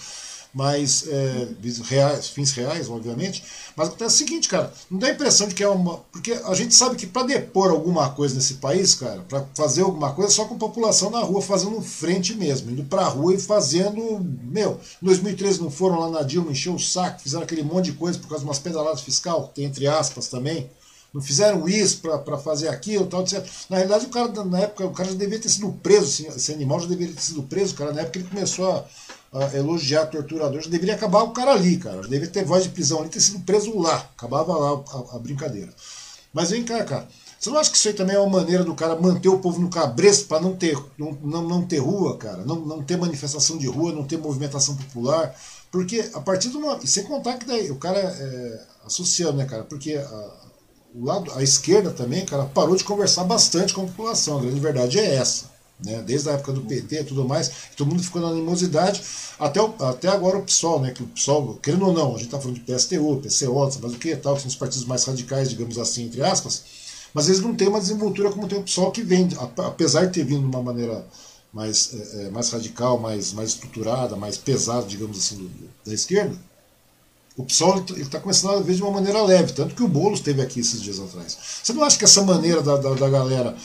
mas 0.53 1.07
é, 1.07 1.47
reais, 1.85 2.27
fins 2.27 2.51
reais, 2.51 2.89
obviamente. 2.89 3.43
Mas 3.75 3.87
acontece 3.87 4.15
o 4.15 4.17
seguinte, 4.17 4.49
cara, 4.49 4.73
não 4.89 4.99
dá 4.99 5.07
a 5.07 5.11
impressão 5.11 5.47
de 5.47 5.55
que 5.55 5.63
é 5.63 5.67
uma. 5.67 5.97
Porque 6.11 6.33
a 6.33 6.53
gente 6.53 6.75
sabe 6.75 6.97
que 6.97 7.07
para 7.07 7.27
depor 7.27 7.71
alguma 7.71 8.09
coisa 8.09 8.35
nesse 8.35 8.55
país, 8.55 8.93
cara, 8.95 9.21
para 9.29 9.45
fazer 9.55 9.81
alguma 9.81 10.11
coisa, 10.13 10.31
só 10.31 10.45
com 10.45 10.55
a 10.55 10.59
população 10.59 11.09
na 11.09 11.21
rua 11.21 11.41
fazendo 11.41 11.81
frente 11.81 12.33
mesmo, 12.35 12.71
indo 12.71 12.83
para 12.83 13.03
a 13.03 13.07
rua 13.07 13.33
e 13.33 13.39
fazendo. 13.39 14.19
Meu, 14.43 14.79
em 15.01 15.05
2013 15.05 15.61
não 15.61 15.71
foram 15.71 15.99
lá 15.99 16.09
na 16.09 16.23
Dilma, 16.23 16.51
encher 16.51 16.73
o 16.73 16.79
saco, 16.79 17.21
fizeram 17.21 17.43
aquele 17.43 17.63
monte 17.63 17.85
de 17.85 17.93
coisa 17.93 18.19
por 18.19 18.27
causa 18.27 18.43
de 18.43 18.49
umas 18.49 18.59
pedaladas 18.59 19.01
fiscal, 19.01 19.51
tem 19.55 19.65
entre 19.65 19.87
aspas 19.87 20.27
também 20.27 20.69
não 21.13 21.21
fizeram 21.21 21.67
isso 21.67 21.99
para 21.99 22.38
fazer 22.38 22.69
aquilo, 22.69 23.05
tal, 23.05 23.21
etc. 23.21 23.45
Na 23.69 23.77
realidade, 23.77 24.05
o 24.05 24.09
cara, 24.09 24.45
na 24.45 24.59
época, 24.59 24.85
o 24.85 24.91
cara 24.91 25.09
já 25.09 25.15
deveria 25.15 25.41
ter 25.41 25.49
sido 25.49 25.71
preso, 25.73 26.27
esse 26.27 26.53
animal 26.53 26.79
já 26.79 26.88
deveria 26.88 27.13
ter 27.13 27.21
sido 27.21 27.43
preso, 27.43 27.75
cara, 27.75 27.91
na 27.93 28.01
época 28.01 28.19
ele 28.19 28.29
começou 28.29 28.88
a, 29.33 29.39
a 29.39 29.57
elogiar 29.57 30.05
torturador, 30.05 30.61
já 30.61 30.69
deveria 30.69 30.95
acabar 30.95 31.23
o 31.23 31.31
cara 31.31 31.51
ali, 31.51 31.77
cara, 31.77 31.97
já 31.97 32.09
deveria 32.09 32.29
ter 32.29 32.45
voz 32.45 32.63
de 32.63 32.69
prisão 32.69 32.99
ali, 32.99 33.09
ter 33.09 33.19
sido 33.19 33.39
preso 33.39 33.77
lá, 33.77 34.09
acabava 34.17 34.55
lá 34.55 34.83
a, 34.93 35.15
a 35.15 35.19
brincadeira. 35.19 35.73
Mas 36.33 36.51
vem 36.51 36.63
cá, 36.63 36.81
cara, 36.85 37.07
você 37.38 37.49
não 37.49 37.57
acha 37.57 37.71
que 37.71 37.77
isso 37.77 37.88
aí 37.89 37.93
também 37.93 38.15
é 38.15 38.19
uma 38.19 38.39
maneira 38.39 38.63
do 38.63 38.73
cara 38.73 38.95
manter 38.95 39.27
o 39.27 39.39
povo 39.39 39.59
no 39.59 39.69
cabresto 39.69 40.27
para 40.27 40.39
não 40.39 40.55
ter, 40.55 40.77
não, 40.97 41.41
não, 41.41 41.65
ter 41.65 41.79
rua, 41.79 42.15
cara, 42.15 42.45
não, 42.45 42.55
não 42.55 42.83
ter 42.83 42.97
manifestação 42.97 43.57
de 43.57 43.67
rua, 43.67 43.91
não 43.91 44.05
ter 44.05 44.17
movimentação 44.17 44.77
popular, 44.77 45.35
porque 45.71 46.09
a 46.13 46.19
partir 46.19 46.49
de 46.49 46.57
uma. 46.57 46.85
Sem 46.85 47.03
contar 47.03 47.38
que 47.38 47.45
daí 47.45 47.71
o 47.71 47.77
cara 47.77 47.97
é, 47.97 48.61
associando, 48.85 49.38
né, 49.38 49.45
cara? 49.45 49.63
Porque 49.63 49.95
a, 49.95 50.31
o 50.93 51.05
lado, 51.05 51.31
a 51.34 51.41
esquerda 51.41 51.91
também, 51.91 52.26
cara, 52.26 52.45
parou 52.45 52.76
de 52.76 52.84
conversar 52.84 53.23
bastante 53.23 53.73
com 53.73 53.84
a 53.84 53.85
população. 53.85 54.39
A 54.39 54.41
grande 54.41 54.59
verdade 54.59 54.99
é 54.99 55.15
essa. 55.15 55.49
Né? 55.84 56.01
Desde 56.05 56.30
a 56.30 56.34
época 56.34 56.51
do 56.51 56.61
PT 56.61 57.01
e 57.01 57.03
tudo 57.03 57.27
mais, 57.27 57.51
todo 57.76 57.89
mundo 57.89 58.03
ficou 58.03 58.22
na 58.22 58.27
animosidade, 58.27 59.01
até, 59.39 59.61
o, 59.61 59.73
até 59.80 60.07
agora 60.09 60.38
o 60.38 60.43
PSOL, 60.43 60.80
né? 60.80 60.91
Que 60.91 61.01
o 61.01 61.07
PSOL, 61.07 61.55
querendo 61.55 61.88
ou 61.88 61.93
não, 61.93 62.09
a 62.09 62.18
gente 62.18 62.26
está 62.26 62.39
falando 62.39 62.59
de 62.59 62.61
PSTU, 62.61 63.22
PCO, 63.22 63.80
mas 63.81 63.93
o 63.93 63.97
que 63.97 64.15
tal, 64.15 64.35
que 64.35 64.41
são 64.41 64.49
os 64.49 64.55
partidos 64.55 64.85
mais 64.85 65.03
radicais, 65.03 65.49
digamos 65.49 65.80
assim, 65.80 66.05
entre 66.05 66.22
aspas, 66.22 66.63
mas 67.13 67.27
eles 67.27 67.41
não 67.41 67.55
têm 67.55 67.68
uma 67.68 67.80
desenvoltura 67.80 68.31
como 68.31 68.47
tem 68.47 68.59
o 68.59 68.63
PSOL 68.63 68.91
que 68.91 69.01
vem, 69.01 69.27
apesar 69.57 70.05
de 70.05 70.13
ter 70.13 70.23
vindo 70.23 70.41
de 70.41 70.55
uma 70.55 70.61
maneira 70.61 71.05
mais, 71.51 71.93
é, 71.93 72.26
é, 72.26 72.30
mais 72.30 72.49
radical, 72.49 72.99
mais, 72.99 73.34
mais 73.34 73.49
estruturada, 73.49 74.15
mais 74.15 74.38
pesada, 74.38 74.85
digamos 74.85 75.18
assim, 75.18 75.38
do, 75.38 75.51
da 75.85 75.93
esquerda, 75.93 76.38
o 77.37 77.43
PSOL 77.45 77.83
está 77.97 78.19
começando 78.19 78.57
a 78.57 78.61
ver 78.61 78.75
de 78.75 78.81
uma 78.81 78.91
maneira 78.91 79.21
leve, 79.23 79.53
tanto 79.53 79.73
que 79.73 79.83
o 79.83 79.87
Boulos 79.87 80.19
esteve 80.19 80.41
aqui 80.41 80.59
esses 80.59 80.81
dias 80.81 80.99
atrás. 80.99 81.37
Você 81.63 81.73
não 81.73 81.83
acha 81.83 81.97
que 81.97 82.03
essa 82.03 82.21
maneira 82.23 82.61
da, 82.61 82.77
da, 82.77 82.93
da 82.93 83.09
galera, 83.09 83.55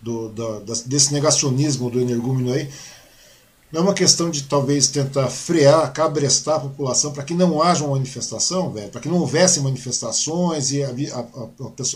do, 0.00 0.28
da, 0.28 0.74
desse 0.86 1.12
negacionismo 1.12 1.90
do 1.90 2.00
energúmeno 2.00 2.52
aí, 2.52 2.70
não 3.72 3.80
é 3.80 3.84
uma 3.84 3.94
questão 3.94 4.30
de 4.30 4.44
talvez 4.44 4.86
tentar 4.86 5.28
frear, 5.28 5.92
cabrestar 5.92 6.56
a 6.56 6.60
população 6.60 7.12
para 7.12 7.24
que 7.24 7.34
não 7.34 7.60
haja 7.60 7.84
uma 7.84 7.96
manifestação, 7.96 8.72
velho, 8.72 8.90
para 8.90 9.00
que 9.00 9.08
não 9.08 9.18
houvesse 9.18 9.58
manifestações 9.60 10.70
e 10.70 10.84
a, 10.84 10.88
a, 10.88 11.18
a, 11.18 11.44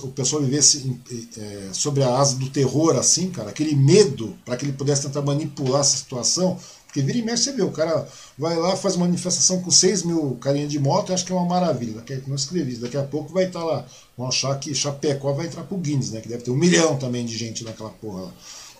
o 0.02 0.08
pessoal 0.08 0.42
vivesse 0.42 1.00
é, 1.38 1.68
sobre 1.72 2.02
a 2.02 2.18
asa 2.18 2.34
do 2.36 2.50
terror, 2.50 2.96
assim, 2.96 3.30
cara, 3.30 3.50
aquele 3.50 3.76
medo 3.76 4.36
para 4.44 4.56
que 4.56 4.64
ele 4.64 4.72
pudesse 4.72 5.02
tentar 5.02 5.22
manipular 5.22 5.80
essa 5.80 5.96
situação, 5.96 6.58
porque 6.90 7.02
vira 7.02 7.18
e 7.18 7.22
mexe, 7.22 7.44
você 7.44 7.52
vê, 7.52 7.62
o 7.62 7.70
cara 7.70 8.04
vai 8.36 8.56
lá, 8.56 8.74
faz 8.74 8.96
uma 8.96 9.06
manifestação 9.06 9.62
com 9.62 9.70
6 9.70 10.02
mil 10.02 10.36
carinha 10.40 10.66
de 10.66 10.76
moto, 10.76 11.12
acho 11.12 11.24
que 11.24 11.30
é 11.30 11.34
uma 11.34 11.46
maravilha. 11.46 11.94
Daqui 11.94 12.20
não 12.26 12.34
escrevi 12.34 12.72
isso, 12.72 12.80
daqui 12.80 12.96
a 12.96 13.04
pouco 13.04 13.32
vai 13.32 13.44
estar 13.44 13.60
tá 13.60 13.64
lá. 13.64 13.86
Vão 14.18 14.26
achar 14.26 14.58
que 14.58 14.74
Chapecó 14.74 15.32
vai 15.32 15.46
entrar 15.46 15.62
pro 15.62 15.78
Guinness, 15.78 16.10
né? 16.10 16.20
Que 16.20 16.28
deve 16.28 16.42
ter 16.42 16.50
um 16.50 16.56
milhão 16.56 16.98
também 16.98 17.24
de 17.24 17.38
gente 17.38 17.62
naquela 17.62 17.90
porra 17.90 18.22
lá. 18.22 18.32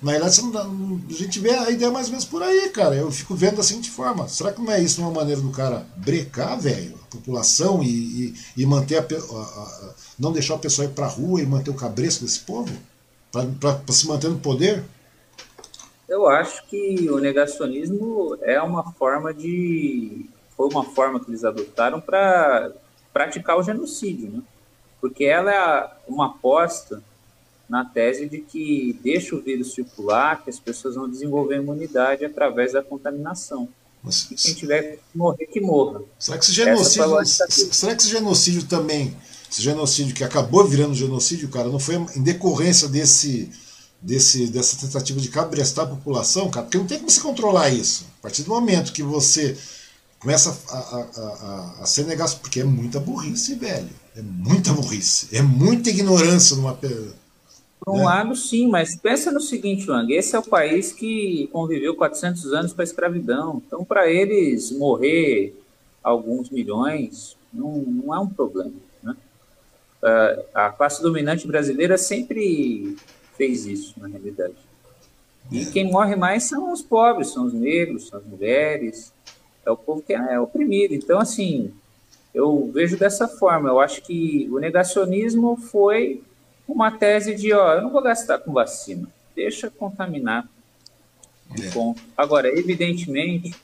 Na 0.03 0.13
verdade, 0.13 0.51
dá, 0.51 0.63
a 0.63 1.13
gente 1.13 1.39
vê 1.39 1.51
a 1.51 1.71
ideia 1.71 1.93
mais 1.93 2.07
ou 2.07 2.13
menos 2.13 2.25
por 2.25 2.43
aí, 2.43 2.71
cara. 2.71 2.97
Eu 2.97 3.13
fico 3.13 3.37
vendo 3.37 3.59
da 3.59 3.63
seguinte 3.63 3.91
forma: 3.91 4.27
será 4.27 4.53
que 4.53 4.61
não 4.61 4.73
é 4.73 4.83
isso 4.83 5.01
uma 5.01 5.13
maneira 5.13 5.41
do 5.41 5.51
cara 5.51 5.87
brecar, 5.97 6.59
velho, 6.59 6.99
a 7.03 7.07
população 7.13 7.81
e, 7.81 7.89
e, 7.89 8.35
e 8.57 8.67
manter 8.67 8.99
a, 8.99 9.03
a, 9.03 9.43
a, 9.43 9.95
não 10.19 10.33
deixar 10.33 10.57
o 10.57 10.59
pessoal 10.59 10.89
ir 10.89 10.93
pra 10.93 11.07
rua 11.07 11.41
e 11.41 11.47
manter 11.47 11.71
o 11.71 11.75
cabreço 11.75 12.25
desse 12.25 12.41
povo? 12.41 12.73
para 13.31 13.95
se 13.95 14.09
manter 14.09 14.29
no 14.29 14.39
poder? 14.41 14.83
Eu 16.11 16.29
acho 16.29 16.67
que 16.67 17.09
o 17.09 17.21
negacionismo 17.21 18.37
é 18.43 18.61
uma 18.61 18.93
forma 18.95 19.33
de. 19.33 20.27
Foi 20.57 20.69
uma 20.69 20.85
forma 20.85 21.21
que 21.21 21.31
eles 21.31 21.45
adotaram 21.45 22.01
para 22.01 22.73
praticar 23.13 23.57
o 23.57 23.63
genocídio, 23.63 24.29
né? 24.29 24.43
Porque 25.01 25.25
ela 25.25 25.53
é 25.53 25.91
uma 26.09 26.27
aposta 26.27 27.01
na 27.69 27.85
tese 27.85 28.29
de 28.29 28.41
que 28.41 28.99
deixa 29.05 29.37
o 29.37 29.41
vírus 29.41 29.73
circular, 29.73 30.43
que 30.43 30.51
as 30.51 30.59
pessoas 30.59 30.97
vão 30.97 31.09
desenvolver 31.09 31.59
imunidade 31.59 32.25
através 32.25 32.73
da 32.73 32.83
contaminação. 32.83 33.69
Mas, 34.03 34.29
e 34.33 34.35
quem 34.35 34.55
tiver 34.55 34.97
que 34.97 35.17
morrer, 35.17 35.47
que 35.47 35.61
morra. 35.61 36.03
Será 36.19 36.39
que 36.39 36.45
esse 36.45 36.53
genocídio, 36.53 37.25
será 37.25 37.95
que 37.95 38.03
esse 38.03 38.11
genocídio 38.11 38.67
também, 38.67 39.17
esse 39.49 39.63
genocídio 39.63 40.17
que 40.17 40.25
acabou 40.25 40.65
virando 40.65 40.93
genocídio, 40.93 41.49
cara, 41.49 41.69
não 41.69 41.79
foi 41.79 41.95
em 41.95 42.23
decorrência 42.23 42.89
desse 42.89 43.49
desse, 44.01 44.47
dessa 44.49 44.77
tentativa 44.79 45.21
de 45.21 45.29
cabrestar 45.29 45.85
a 45.85 45.89
população, 45.89 46.51
cara, 46.51 46.65
porque 46.65 46.79
não 46.79 46.87
tem 46.87 46.99
como 46.99 47.11
se 47.11 47.21
controlar 47.21 47.71
isso. 47.71 48.07
A 48.19 48.23
partir 48.23 48.43
do 48.43 48.51
momento 48.51 48.93
que 48.93 49.03
você 49.03 49.57
começa 50.19 50.57
a, 50.69 50.79
a, 50.79 51.01
a, 51.01 51.83
a 51.83 51.87
ser 51.87 52.07
negado, 52.07 52.37
porque 52.41 52.61
é 52.61 52.65
muita 52.65 53.01
burrice, 53.01 53.55
velho. 53.55 53.89
É 54.17 54.23
muita 54.23 54.73
burrice. 54.73 55.35
É 55.35 55.43
muita 55.43 55.91
ignorância 55.91 56.57
numa. 56.57 56.75
Por 56.75 57.95
um 57.95 57.99
né? 57.99 58.05
lado, 58.05 58.37
sim, 58.37 58.69
mas 58.69 58.97
pensa 58.97 59.31
no 59.31 59.41
seguinte, 59.41 59.91
Wang: 59.91 60.13
esse 60.13 60.37
é 60.37 60.39
o 60.39 60.43
país 60.43 60.93
que 60.93 61.49
conviveu 61.53 61.95
400 61.97 62.53
anos 62.53 62.73
com 62.73 62.81
a 62.81 62.85
escravidão. 62.85 63.63
Então, 63.67 63.85
para 63.85 64.11
eles 64.11 64.71
morrer 64.73 65.55
alguns 66.03 66.51
milhões 66.51 67.37
não, 67.53 67.79
não 67.79 68.15
é 68.15 68.19
um 68.19 68.29
problema. 68.29 68.73
Né? 69.03 69.17
Uh, 70.03 70.45
a 70.55 70.71
classe 70.71 71.03
dominante 71.03 71.47
brasileira 71.47 71.97
sempre 71.97 72.97
fez 73.41 73.65
isso, 73.65 73.99
na 73.99 74.07
realidade. 74.07 74.53
E 75.51 75.65
quem 75.65 75.91
morre 75.91 76.15
mais 76.15 76.45
são 76.45 76.71
os 76.71 76.83
pobres, 76.83 77.29
são 77.29 77.47
os 77.47 77.55
negros, 77.55 78.09
são 78.09 78.19
as 78.19 78.27
mulheres, 78.27 79.15
é 79.65 79.71
o 79.71 79.77
povo 79.79 80.03
que 80.03 80.13
é 80.13 80.39
oprimido. 80.39 80.93
Então, 80.93 81.19
assim, 81.19 81.73
eu 82.35 82.71
vejo 82.71 82.99
dessa 82.99 83.27
forma. 83.27 83.71
Eu 83.71 83.81
acho 83.81 84.03
que 84.03 84.47
o 84.53 84.59
negacionismo 84.59 85.57
foi 85.57 86.23
uma 86.69 86.91
tese 86.91 87.35
de, 87.35 87.51
ó, 87.55 87.73
eu 87.77 87.83
não 87.83 87.91
vou 87.91 88.03
gastar 88.03 88.41
com 88.41 88.53
vacina, 88.53 89.09
deixa 89.35 89.71
contaminar. 89.71 90.47
É. 91.59 91.95
Agora, 92.15 92.47
evidentemente, 92.47 93.55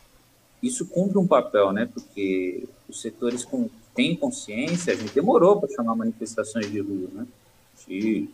isso 0.63 0.87
cumpre 0.87 1.19
um 1.19 1.27
papel, 1.27 1.71
né? 1.71 1.87
Porque 1.93 2.67
os 2.89 3.03
setores 3.03 3.45
com, 3.45 3.69
têm 3.95 4.17
consciência, 4.17 4.95
a 4.95 4.97
gente 4.97 5.13
demorou 5.13 5.61
para 5.61 5.69
chamar 5.69 5.95
manifestações 5.95 6.71
de 6.71 6.81
rua, 6.81 7.11
né? 7.13 7.27
De 7.87 8.27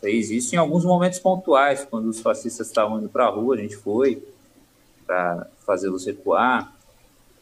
fez 0.00 0.30
isso 0.30 0.54
em 0.54 0.58
alguns 0.58 0.84
momentos 0.84 1.18
pontuais, 1.18 1.86
quando 1.88 2.08
os 2.08 2.20
fascistas 2.20 2.66
estavam 2.66 2.98
indo 2.98 3.08
para 3.08 3.26
a 3.26 3.30
rua, 3.30 3.54
a 3.54 3.58
gente 3.58 3.76
foi 3.76 4.22
para 5.06 5.46
fazê-los 5.66 6.06
recuar, 6.06 6.72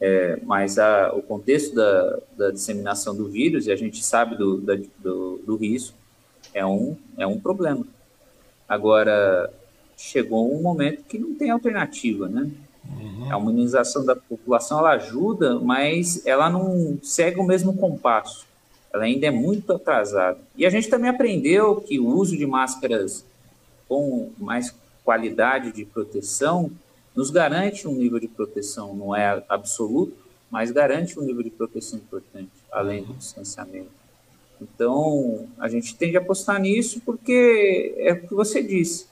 é, 0.01 0.39
mas 0.44 0.78
a, 0.78 1.12
o 1.12 1.22
contexto 1.22 1.74
da, 1.74 2.18
da, 2.36 2.51
disseminação 2.51 3.14
do 3.14 3.28
vírus, 3.28 3.66
e 3.66 3.72
a 3.72 3.76
gente 3.76 4.02
sabe 4.05 4.36
do, 4.36 4.59
da, 4.59 4.74
do, 4.98 5.39
do, 5.39 5.56
risco, 5.56 5.97
é 6.55 6.64
um, 6.64 6.97
é 7.16 7.26
um 7.26 7.39
problema. 7.39 7.85
Agora, 8.68 9.52
chegou 9.97 10.55
um 10.55 10.62
momento 10.62 11.05
que 11.05 11.18
não 11.18 11.35
tem 11.35 11.51
alternativa, 11.51 12.28
né? 12.28 12.51
Uhum. 12.89 13.35
A 13.35 13.39
imunização 13.39 14.05
da 14.05 14.16
população, 14.16 14.78
ela 14.78 14.93
ajuda, 14.93 15.59
mas 15.59 16.24
ela 16.26 16.48
não 16.48 16.98
segue 17.02 17.39
o 17.39 17.44
mesmo 17.44 17.76
compasso 17.76 18.47
ela 18.93 19.05
ainda 19.05 19.27
é 19.27 19.31
muito 19.31 19.73
atrasada. 19.73 20.39
E 20.56 20.65
a 20.65 20.70
gente 20.70 20.89
também 20.89 21.10
aprendeu 21.10 21.81
que 21.81 21.98
o 21.98 22.06
uso 22.06 22.36
de 22.36 22.47
máscaras 22.47 23.24
com 23.89 24.31
mais 24.39 24.74
qualidade 25.05 25.73
de 25.73 25.85
proteção 25.85 26.70
nos 27.15 27.31
garante 27.31 27.89
um 27.89 27.94
nível 27.94 28.20
de 28.20 28.28
proteção, 28.28 28.94
não 28.94 29.16
é 29.16 29.43
absoluto, 29.48 30.16
mas 30.51 30.70
garante 30.70 31.19
um 31.19 31.23
nível 31.23 31.43
de 31.43 31.51
proteção 31.51 31.98
importante, 31.98 32.51
além 32.70 33.02
do 33.02 33.12
distanciamento. 33.15 33.90
Então, 34.60 35.48
a 35.59 35.69
gente 35.69 35.94
tem 35.97 36.10
de 36.10 36.16
apostar 36.16 36.60
nisso 36.60 37.01
porque 37.05 37.94
é 37.98 38.12
o 38.12 38.28
que 38.28 38.35
você 38.35 38.62
disse. 38.62 39.06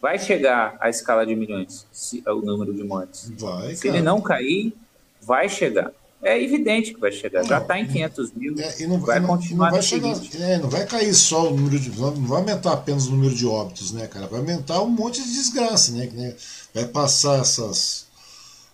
vai 0.00 0.18
chegar 0.18 0.76
à 0.80 0.88
escala 0.88 1.24
de 1.24 1.34
milhões, 1.34 1.86
se, 1.92 2.22
o 2.26 2.40
número 2.40 2.74
de 2.74 2.82
mortes. 2.82 3.30
Vai, 3.38 3.74
se 3.74 3.86
ele 3.86 4.02
não 4.02 4.20
cair, 4.20 4.74
vai 5.20 5.48
chegar. 5.48 5.92
É 6.22 6.40
evidente 6.40 6.94
que 6.94 7.00
vai 7.00 7.10
chegar. 7.10 7.42
Não, 7.42 7.48
Já 7.48 7.58
está 7.58 7.80
em 7.80 7.86
500 7.86 8.32
mil. 8.32 8.54
É, 8.58 8.82
e 8.82 8.86
não 8.86 9.00
vai, 9.00 9.20
continuar. 9.20 9.66
Não 9.66 9.72
vai, 9.72 9.82
chegar, 9.82 10.16
é, 10.40 10.58
não 10.58 10.70
vai 10.70 10.86
cair 10.86 11.12
só 11.14 11.50
o 11.50 11.56
número 11.56 11.80
de. 11.80 11.90
Não 11.98 12.12
vai 12.12 12.38
aumentar 12.38 12.72
apenas 12.72 13.06
o 13.06 13.10
número 13.10 13.34
de 13.34 13.44
óbitos, 13.44 13.92
né, 13.92 14.06
cara? 14.06 14.28
Vai 14.28 14.38
aumentar 14.38 14.80
um 14.82 14.88
monte 14.88 15.20
de 15.20 15.32
desgraça, 15.32 15.90
né? 15.92 16.34
Vai 16.72 16.86
passar 16.86 17.40
essas 17.40 18.06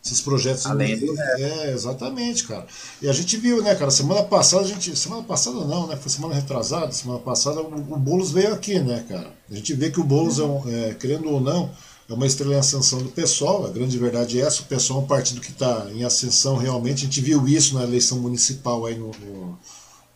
esses 0.04 0.20
projetos. 0.20 0.66
Além 0.66 0.98
do 0.98 1.20
É, 1.20 1.72
exatamente, 1.72 2.44
cara. 2.44 2.66
E 3.00 3.08
a 3.08 3.12
gente 3.12 3.36
viu, 3.36 3.62
né, 3.62 3.74
cara, 3.74 3.90
semana 3.90 4.22
passada, 4.22 4.64
a 4.64 4.68
gente. 4.68 4.96
Semana 4.96 5.22
passada 5.22 5.56
não, 5.64 5.86
né? 5.86 5.96
Foi 5.96 6.10
semana 6.10 6.34
retrasada, 6.34 6.92
semana 6.92 7.20
passada, 7.20 7.60
o, 7.60 7.74
o 7.74 7.98
Boulos 7.98 8.30
veio 8.30 8.54
aqui, 8.54 8.78
né, 8.78 9.04
cara? 9.08 9.32
A 9.50 9.54
gente 9.54 9.72
vê 9.74 9.90
que 9.90 10.00
o 10.00 10.04
Boulos, 10.04 10.38
é, 10.38 10.44
um, 10.44 10.62
é 10.68 10.94
querendo 10.94 11.30
ou 11.30 11.40
não, 11.40 11.70
é 12.08 12.12
uma 12.12 12.26
estrela 12.26 12.54
em 12.54 12.58
ascensão 12.58 13.02
do 13.02 13.10
PSOL, 13.10 13.66
a 13.66 13.70
grande 13.70 13.98
verdade 13.98 14.40
é 14.40 14.44
essa, 14.44 14.62
o 14.62 14.64
PSOL 14.64 15.00
é 15.00 15.04
um 15.04 15.06
partido 15.06 15.40
que 15.40 15.50
está 15.50 15.86
em 15.92 16.04
ascensão 16.04 16.56
realmente, 16.56 17.02
a 17.02 17.04
gente 17.04 17.20
viu 17.20 17.46
isso 17.46 17.74
na 17.74 17.82
eleição 17.82 18.18
municipal 18.18 18.86
aí 18.86 18.96
no, 18.96 19.10
no 19.10 19.58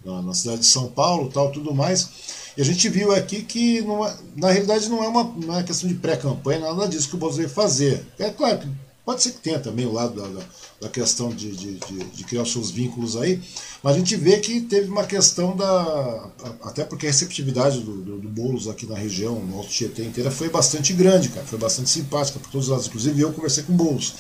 na, 0.05 0.23
na, 0.23 0.35
cidade 0.35 0.61
de 0.61 0.67
São 0.67 0.89
Paulo 0.89 1.31
tal, 1.33 1.53
tudo 1.53 1.75
mais. 1.75 2.09
E 2.57 2.61
a 2.61 2.65
gente 2.65 2.89
viu 2.89 3.15
aqui 3.15 3.43
que 3.43 3.79
é, 3.79 4.17
na 4.37 4.51
realidade 4.51 4.89
não 4.89 5.03
é 5.03 5.09
uma, 5.09 5.25
não 5.25 5.59
é 5.59 5.63
questão 5.63 5.89
de 5.89 5.95
pré-campanha, 5.95 6.61
nada 6.61 6.89
disso 6.89 7.09
que 7.09 7.15
o 7.15 7.19
Bolsonaro 7.19 7.49
fazer. 7.49 8.05
É 8.19 8.31
claro 8.31 8.59
que 8.59 8.69
Pode 9.05 9.21
ser 9.21 9.33
que 9.33 9.41
tenha 9.41 9.59
também 9.59 9.85
o 9.85 9.93
lado 9.93 10.21
da, 10.21 10.29
da, 10.29 10.47
da 10.83 10.89
questão 10.89 11.29
de, 11.31 11.51
de, 11.51 11.75
de, 11.75 12.05
de, 12.05 12.25
criar 12.25 12.43
os 12.43 12.53
seus 12.53 12.71
vínculos 12.71 13.17
aí, 13.17 13.43
mas 13.83 13.97
a 13.97 13.99
gente 13.99 14.15
vê 14.15 14.39
que 14.39 14.61
teve 14.61 14.89
uma 14.89 15.05
questão 15.05 15.57
da. 15.57 16.31
Até 16.63 16.85
porque 16.85 17.07
a 17.07 17.11
receptividade 17.11 17.81
do, 17.81 17.97
do, 17.97 18.19
do 18.21 18.29
Boulos 18.29 18.69
aqui 18.69 18.87
na 18.87 18.97
região, 18.97 19.35
no 19.41 19.57
Alto 19.57 19.71
Tietê 19.71 20.05
inteira, 20.05 20.31
foi 20.31 20.49
bastante 20.49 20.93
grande, 20.93 21.31
cara, 21.31 21.45
foi 21.45 21.59
bastante 21.59 21.91
simpática 21.91 22.39
por 22.39 22.49
todos 22.49 22.69
os 22.69 22.71
lados. 22.71 22.87
Inclusive 22.87 23.21
eu 23.21 23.33
conversei 23.33 23.65
com 23.65 23.73
o 23.73 23.77
Boulos. 23.77 24.15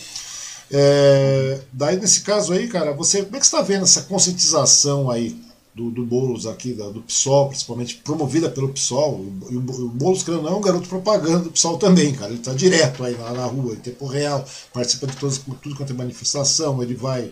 É, 0.69 1.61
daí, 1.73 1.97
nesse 2.01 2.23
caso 2.23 2.53
aí, 2.53 2.67
cara, 2.67 2.93
você 2.93 3.23
como 3.23 3.37
é 3.37 3.41
que 3.41 3.47
você 3.47 3.55
está 3.55 3.63
vendo 3.63 3.85
essa 3.85 4.03
conscientização 4.03 5.11
aí 5.11 5.41
do, 5.75 5.91
do 5.91 6.05
Boulos 6.05 6.47
aqui, 6.47 6.75
da, 6.75 6.89
do 6.91 7.01
PSOL, 7.03 7.49
principalmente 7.49 7.97
promovida 7.97 8.51
pelo 8.51 8.69
PSOL. 8.69 9.25
E 9.51 9.57
o, 9.57 9.61
o 9.61 9.89
Boulos, 9.89 10.25
não, 10.27 10.47
é 10.47 10.51
um 10.51 10.61
garoto 10.61 10.89
propaganda 10.89 11.41
do 11.41 11.51
PSOL 11.51 11.79
também, 11.79 12.13
cara. 12.13 12.31
Ele 12.31 12.41
está 12.41 12.53
direto 12.53 13.03
aí 13.05 13.17
na, 13.17 13.33
na, 13.33 13.47
rua, 13.47 13.75
em 13.75 13.79
tempo 13.79 14.07
real, 14.07 14.45
participa 14.73 15.07
de 15.07 15.17
todas, 15.17 15.39
tudo 15.39 15.75
quanto 15.75 15.93
é 15.93 15.97
manifestação, 15.97 16.83
ele 16.83 16.95
vai 16.95 17.31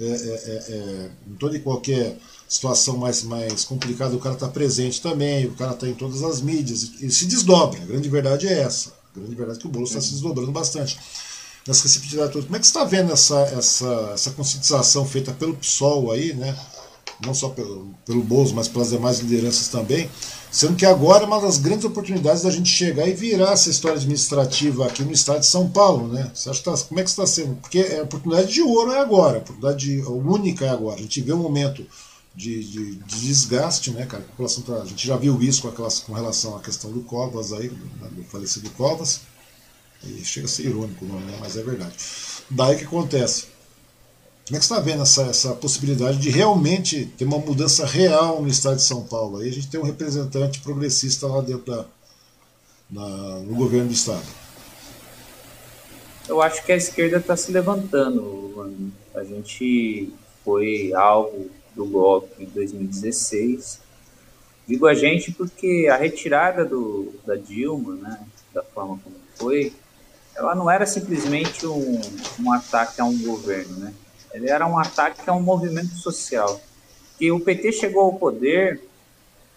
é, 0.00 0.04
é, 0.04 0.06
é, 0.06 0.64
é, 0.68 1.10
em 1.30 1.34
toda 1.34 1.56
e 1.56 1.60
qualquer 1.60 2.16
situação 2.48 2.96
mais, 2.96 3.22
mais 3.22 3.64
complicada, 3.64 4.14
o 4.14 4.18
cara 4.18 4.34
está 4.34 4.48
presente 4.48 5.00
também, 5.00 5.46
o 5.46 5.54
cara 5.54 5.72
está 5.72 5.88
em 5.88 5.94
todas 5.94 6.22
as 6.22 6.40
mídias, 6.40 6.92
ele 7.00 7.12
se 7.12 7.26
desdobra. 7.26 7.80
A 7.80 7.86
grande 7.86 8.08
verdade 8.08 8.46
é 8.46 8.60
essa. 8.60 8.92
A 9.14 9.18
grande 9.18 9.34
verdade 9.34 9.58
é 9.58 9.60
que 9.60 9.66
o 9.66 9.70
Boulos 9.70 9.90
está 9.90 10.00
se 10.00 10.12
desdobrando 10.12 10.50
bastante 10.50 10.98
nessa 11.66 11.82
receptividade 11.84 12.32
toda. 12.32 12.44
Como 12.44 12.56
é 12.56 12.58
que 12.58 12.66
você 12.66 12.70
está 12.70 12.84
vendo 12.84 13.12
essa, 13.12 13.40
essa, 13.40 14.10
essa 14.14 14.30
conscientização 14.30 15.06
feita 15.06 15.32
pelo 15.32 15.54
PSOL 15.54 16.12
aí, 16.12 16.34
né? 16.34 16.56
Não 17.24 17.34
só 17.34 17.48
pelo, 17.48 17.94
pelo 18.06 18.22
Bozo, 18.22 18.54
mas 18.54 18.68
pelas 18.68 18.90
demais 18.90 19.18
lideranças 19.20 19.68
também, 19.68 20.10
sendo 20.50 20.76
que 20.76 20.86
agora 20.86 21.24
é 21.24 21.26
uma 21.26 21.40
das 21.40 21.58
grandes 21.58 21.84
oportunidades 21.84 22.42
da 22.42 22.50
gente 22.50 22.68
chegar 22.68 23.08
e 23.08 23.14
virar 23.14 23.52
essa 23.52 23.70
história 23.70 23.96
administrativa 23.96 24.86
aqui 24.86 25.02
no 25.02 25.12
estado 25.12 25.40
de 25.40 25.46
São 25.46 25.68
Paulo, 25.68 26.08
né? 26.08 26.30
Você 26.34 26.50
acha 26.50 26.58
que 26.60 26.64
tá, 26.64 26.76
como 26.76 27.00
é 27.00 27.02
que 27.02 27.10
está 27.10 27.26
sendo? 27.26 27.56
Porque 27.56 27.80
a 27.80 28.02
oportunidade 28.02 28.52
de 28.52 28.62
ouro 28.62 28.92
é 28.92 29.00
agora, 29.00 29.38
a 29.38 29.40
oportunidade 29.40 30.00
única 30.02 30.64
é 30.64 30.68
agora. 30.68 30.98
A 30.98 31.02
gente 31.02 31.20
vê 31.20 31.32
um 31.32 31.42
momento 31.42 31.84
de, 32.34 32.64
de, 32.64 32.94
de 32.96 33.20
desgaste, 33.20 33.90
né, 33.90 34.06
cara? 34.06 34.22
A, 34.22 34.26
população 34.26 34.62
tá, 34.62 34.82
a 34.82 34.84
gente 34.84 35.06
já 35.06 35.16
viu 35.16 35.40
isso 35.42 35.62
com, 35.62 35.68
aquelas, 35.68 36.00
com 36.00 36.12
relação 36.12 36.56
à 36.56 36.60
questão 36.60 36.90
do 36.90 37.00
Covas 37.02 37.52
aí, 37.52 37.68
do 37.68 38.24
falecido 38.24 38.68
Covas. 38.70 39.20
E 40.02 40.24
chega 40.24 40.46
a 40.46 40.48
ser 40.48 40.66
irônico 40.66 41.04
o 41.04 41.08
nome, 41.08 41.24
né? 41.24 41.38
Mas 41.40 41.56
é 41.56 41.62
verdade. 41.62 41.94
Daí 42.50 42.76
que 42.76 42.84
acontece? 42.84 43.46
Como 44.46 44.58
é 44.58 44.60
que 44.60 44.66
você 44.66 44.74
está 44.74 44.80
vendo 44.80 45.02
essa, 45.02 45.22
essa 45.22 45.54
possibilidade 45.54 46.18
de 46.18 46.28
realmente 46.28 47.06
ter 47.16 47.24
uma 47.24 47.38
mudança 47.38 47.86
real 47.86 48.42
no 48.42 48.48
estado 48.48 48.76
de 48.76 48.82
São 48.82 49.02
Paulo? 49.02 49.38
Aí 49.38 49.48
a 49.48 49.52
gente 49.52 49.70
tem 49.70 49.80
um 49.80 49.84
representante 49.84 50.60
progressista 50.60 51.26
lá 51.26 51.40
dentro 51.40 51.72
da, 51.72 51.86
na, 52.90 53.38
no 53.38 53.54
governo 53.54 53.88
do 53.88 53.94
estado. 53.94 54.24
Eu 56.28 56.42
acho 56.42 56.62
que 56.62 56.72
a 56.72 56.76
esquerda 56.76 57.16
está 57.16 57.34
se 57.34 57.50
levantando. 57.52 58.92
A 59.14 59.24
gente 59.24 60.12
foi 60.44 60.92
alvo 60.92 61.48
do 61.74 61.86
golpe 61.86 62.42
em 62.42 62.46
2016. 62.46 63.80
Digo 64.68 64.86
a 64.86 64.92
gente 64.92 65.32
porque 65.32 65.88
a 65.90 65.96
retirada 65.96 66.66
do, 66.66 67.14
da 67.26 67.34
Dilma, 67.34 67.94
né, 67.94 68.20
da 68.52 68.62
forma 68.62 69.00
como 69.02 69.16
foi, 69.36 69.72
ela 70.36 70.54
não 70.54 70.70
era 70.70 70.84
simplesmente 70.84 71.66
um, 71.66 72.00
um 72.40 72.52
ataque 72.52 73.00
a 73.00 73.04
um 73.04 73.16
governo, 73.22 73.78
né? 73.78 73.94
Ele 74.34 74.50
era 74.50 74.66
um 74.66 74.78
ataque 74.78 75.22
a 75.30 75.32
um 75.32 75.40
movimento 75.40 75.94
social. 75.94 76.60
Que 77.16 77.30
o 77.30 77.40
PT 77.40 77.72
chegou 77.72 78.02
ao 78.02 78.14
poder 78.14 78.80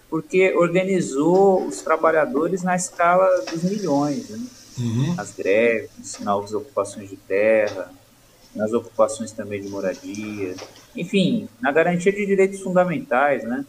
porque 0.09 0.53
organizou 0.55 1.65
os 1.65 1.81
trabalhadores 1.81 2.63
na 2.63 2.75
escala 2.75 3.27
dos 3.51 3.63
milhões, 3.63 4.29
né? 4.29 4.39
uhum. 4.79 5.15
as 5.17 5.33
greves, 5.33 6.19
nas 6.19 6.53
ocupações 6.53 7.09
de 7.09 7.17
terra, 7.17 7.91
nas 8.55 8.71
ocupações 8.71 9.31
também 9.31 9.61
de 9.61 9.67
moradia, 9.67 10.55
enfim, 10.95 11.49
na 11.59 11.71
garantia 11.71 12.11
de 12.11 12.25
direitos 12.25 12.61
fundamentais, 12.61 13.43
né? 13.43 13.65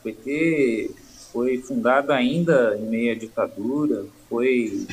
O 0.00 0.04
PT 0.04 0.90
foi 1.32 1.58
fundado 1.58 2.12
ainda 2.12 2.76
em 2.78 2.86
meio 2.86 3.12
à 3.12 3.14
ditadura, 3.14 4.06
foi 4.28 4.86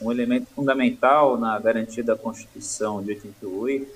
um 0.00 0.10
elemento 0.10 0.48
fundamental 0.54 1.38
na 1.38 1.58
garantia 1.58 2.02
da 2.02 2.16
Constituição 2.16 3.02
de 3.02 3.10
88 3.12 3.86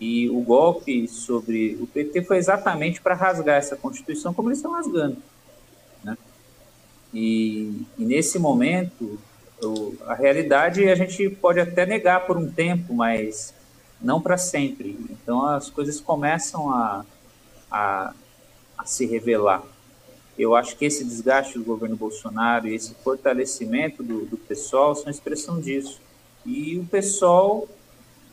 e 0.00 0.28
o 0.28 0.40
golpe 0.40 1.08
sobre 1.08 1.76
o 1.80 1.86
PT 1.86 2.22
foi 2.22 2.36
exatamente 2.36 3.00
para 3.00 3.14
rasgar 3.14 3.56
essa 3.56 3.76
Constituição 3.76 4.34
como 4.34 4.48
eles 4.48 4.58
estão 4.58 4.72
rasgando. 4.72 5.16
Né? 6.04 6.16
E, 7.14 7.82
e 7.98 8.04
nesse 8.04 8.38
momento, 8.38 9.18
a 10.06 10.14
realidade 10.14 10.88
a 10.88 10.94
gente 10.94 11.30
pode 11.30 11.60
até 11.60 11.86
negar 11.86 12.26
por 12.26 12.36
um 12.36 12.50
tempo, 12.50 12.92
mas 12.94 13.54
não 14.00 14.20
para 14.20 14.36
sempre. 14.36 14.98
Então 15.10 15.44
as 15.46 15.70
coisas 15.70 16.00
começam 16.00 16.70
a, 16.70 17.04
a, 17.70 18.14
a 18.76 18.84
se 18.84 19.06
revelar. 19.06 19.62
Eu 20.38 20.54
acho 20.54 20.76
que 20.76 20.84
esse 20.84 21.02
desgaste 21.02 21.58
do 21.58 21.64
governo 21.64 21.96
Bolsonaro 21.96 22.68
e 22.68 22.74
esse 22.74 22.94
fortalecimento 23.02 24.02
do, 24.02 24.26
do 24.26 24.36
pessoal 24.36 24.94
são 24.94 25.10
expressão 25.10 25.58
disso. 25.58 26.00
E 26.44 26.78
o 26.78 26.84
pessoal 26.84 27.66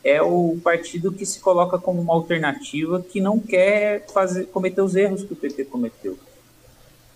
é 0.04 0.20
o 0.20 0.58
partido 0.62 1.10
que 1.10 1.24
se 1.24 1.40
coloca 1.40 1.78
como 1.78 2.00
uma 2.00 2.12
alternativa 2.12 3.00
que 3.00 3.20
não 3.20 3.40
quer 3.40 4.06
fazer, 4.12 4.44
cometer 4.46 4.82
os 4.82 4.94
erros 4.94 5.24
que 5.24 5.32
o 5.32 5.36
PT 5.36 5.64
cometeu. 5.64 6.18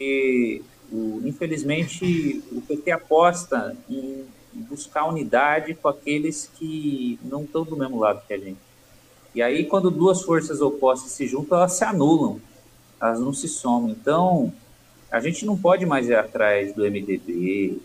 E, 0.01 0.62
o, 0.90 1.20
infelizmente, 1.24 2.43
o 2.51 2.62
PT 2.62 2.90
aposta 2.90 3.77
em 3.90 4.24
buscar 4.55 5.06
unidade 5.06 5.74
com 5.74 5.89
aqueles 5.89 6.51
que 6.59 7.19
não 7.23 7.44
estão 7.44 7.62
do 7.62 7.77
mesmo 7.77 7.98
lado 7.98 8.23
que 8.27 8.32
a 8.32 8.39
gente. 8.39 8.59
E 9.35 9.43
aí, 9.43 9.66
quando 9.66 9.90
duas 9.90 10.23
forças 10.23 10.62
opostas 10.62 11.12
se 11.12 11.27
juntam, 11.27 11.59
elas 11.59 11.74
se 11.74 11.85
anulam, 11.85 12.40
elas 13.01 13.20
não 13.20 13.35
se 13.35 13.47
somam. 13.47 13.90
Então, 13.90 14.51
a 15.10 15.20
gente 15.20 15.44
não 15.44 15.59
pode 15.59 15.85
mais 15.85 16.09
ir 16.09 16.15
atrás 16.15 16.74
do 16.74 16.82
MDB, 16.82 17.81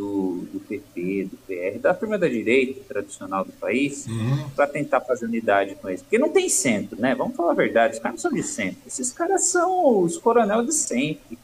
do, 0.00 0.46
do 0.50 0.60
PP, 0.60 1.28
do 1.30 1.36
PR, 1.46 1.78
da 1.78 1.92
turma 1.92 2.16
da 2.16 2.26
direita 2.26 2.80
tradicional 2.88 3.44
do 3.44 3.52
país, 3.52 4.06
uhum. 4.06 4.48
para 4.56 4.66
tentar 4.66 5.02
fazer 5.02 5.26
unidade 5.26 5.74
com 5.74 5.90
eles. 5.90 6.00
Porque 6.00 6.18
não 6.18 6.30
tem 6.30 6.48
centro, 6.48 6.98
né? 6.98 7.14
Vamos 7.14 7.36
falar 7.36 7.52
a 7.52 7.54
verdade, 7.54 7.94
os 7.94 8.00
caras 8.00 8.14
não 8.14 8.30
são 8.30 8.32
de 8.32 8.42
centro. 8.42 8.78
Esses 8.86 9.12
caras 9.12 9.44
são 9.44 10.00
os 10.00 10.16
coronel 10.16 10.64
de 10.64 10.72
sempre, 10.72 11.38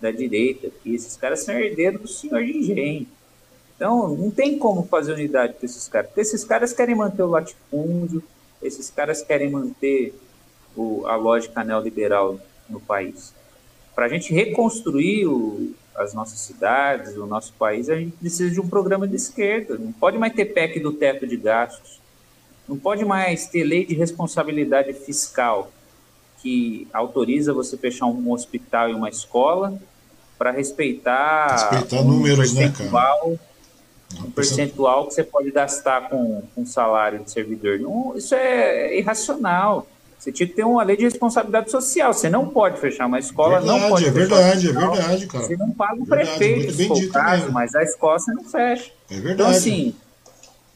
da 0.00 0.10
direita 0.10 0.68
aqui. 0.68 0.94
Esses 0.94 1.18
caras 1.18 1.40
são 1.40 1.54
herdeiros 1.54 2.00
do 2.00 2.08
senhor 2.08 2.42
de 2.42 2.56
engenho. 2.56 3.06
Então, 3.76 4.16
não 4.16 4.30
tem 4.30 4.58
como 4.58 4.84
fazer 4.84 5.12
unidade 5.12 5.54
com 5.60 5.66
esses 5.66 5.86
caras. 5.86 6.08
Porque 6.08 6.22
esses 6.22 6.44
caras 6.44 6.72
querem 6.72 6.94
manter 6.94 7.22
o 7.22 7.28
latifúndio, 7.28 8.22
esses 8.62 8.88
caras 8.88 9.20
querem 9.20 9.50
manter 9.50 10.14
o, 10.74 11.06
a 11.06 11.14
lógica 11.14 11.62
neoliberal 11.62 12.40
no 12.70 12.80
país. 12.80 13.34
Para 13.94 14.06
a 14.06 14.08
gente 14.08 14.32
reconstruir 14.32 15.26
o, 15.26 15.74
as 15.98 16.14
nossas 16.14 16.38
cidades, 16.38 17.16
o 17.16 17.26
nosso 17.26 17.52
país, 17.54 17.90
a 17.90 17.96
gente 17.96 18.16
precisa 18.16 18.50
de 18.50 18.60
um 18.60 18.68
programa 18.68 19.06
de 19.06 19.16
esquerda. 19.16 19.76
Não 19.76 19.92
pode 19.92 20.16
mais 20.16 20.32
ter 20.32 20.46
PEC 20.46 20.80
do 20.80 20.92
teto 20.92 21.26
de 21.26 21.36
gastos. 21.36 22.00
Não 22.68 22.78
pode 22.78 23.04
mais 23.04 23.46
ter 23.46 23.64
lei 23.64 23.84
de 23.84 23.94
responsabilidade 23.94 24.92
fiscal 24.92 25.72
que 26.40 26.86
autoriza 26.92 27.52
você 27.52 27.76
fechar 27.76 28.06
um 28.06 28.30
hospital 28.30 28.90
e 28.90 28.94
uma 28.94 29.08
escola 29.08 29.78
para 30.38 30.52
respeitar, 30.52 31.50
respeitar 31.50 32.00
um 32.00 32.04
números, 32.04 32.52
percentual, 32.52 33.30
né, 33.30 33.38
um 34.24 34.30
percentual 34.30 35.06
que 35.08 35.14
você 35.14 35.24
pode 35.24 35.50
gastar 35.50 36.08
com, 36.08 36.42
com 36.54 36.64
salário 36.64 37.18
de 37.24 37.30
servidor. 37.30 37.80
Não, 37.80 38.16
isso 38.16 38.34
é 38.34 38.96
irracional. 38.96 39.86
Você 40.18 40.32
tinha 40.32 40.48
que 40.48 40.54
ter 40.54 40.64
uma 40.64 40.82
lei 40.82 40.96
de 40.96 41.04
responsabilidade 41.04 41.70
social. 41.70 42.12
Você 42.12 42.28
não 42.28 42.48
pode 42.48 42.80
fechar 42.80 43.06
uma 43.06 43.18
escola, 43.20 43.60
verdade, 43.60 43.80
não 43.80 43.88
pode 43.88 44.04
É 44.06 44.10
verdade, 44.10 44.68
é 44.68 44.72
verdade, 44.72 45.26
cara. 45.28 45.44
Você 45.44 45.56
não 45.56 45.70
paga 45.70 45.94
o 46.02 46.04
verdade, 46.04 46.38
prefeito, 46.38 46.72
se 46.74 46.88
for 46.88 47.08
caso, 47.12 47.36
mesmo. 47.42 47.52
mas 47.52 47.74
a 47.74 47.82
escola 47.84 48.18
você 48.18 48.32
não 48.32 48.44
fecha. 48.44 48.90
É 49.10 49.14
verdade. 49.14 49.32
Então, 49.34 49.46
assim, 49.48 49.94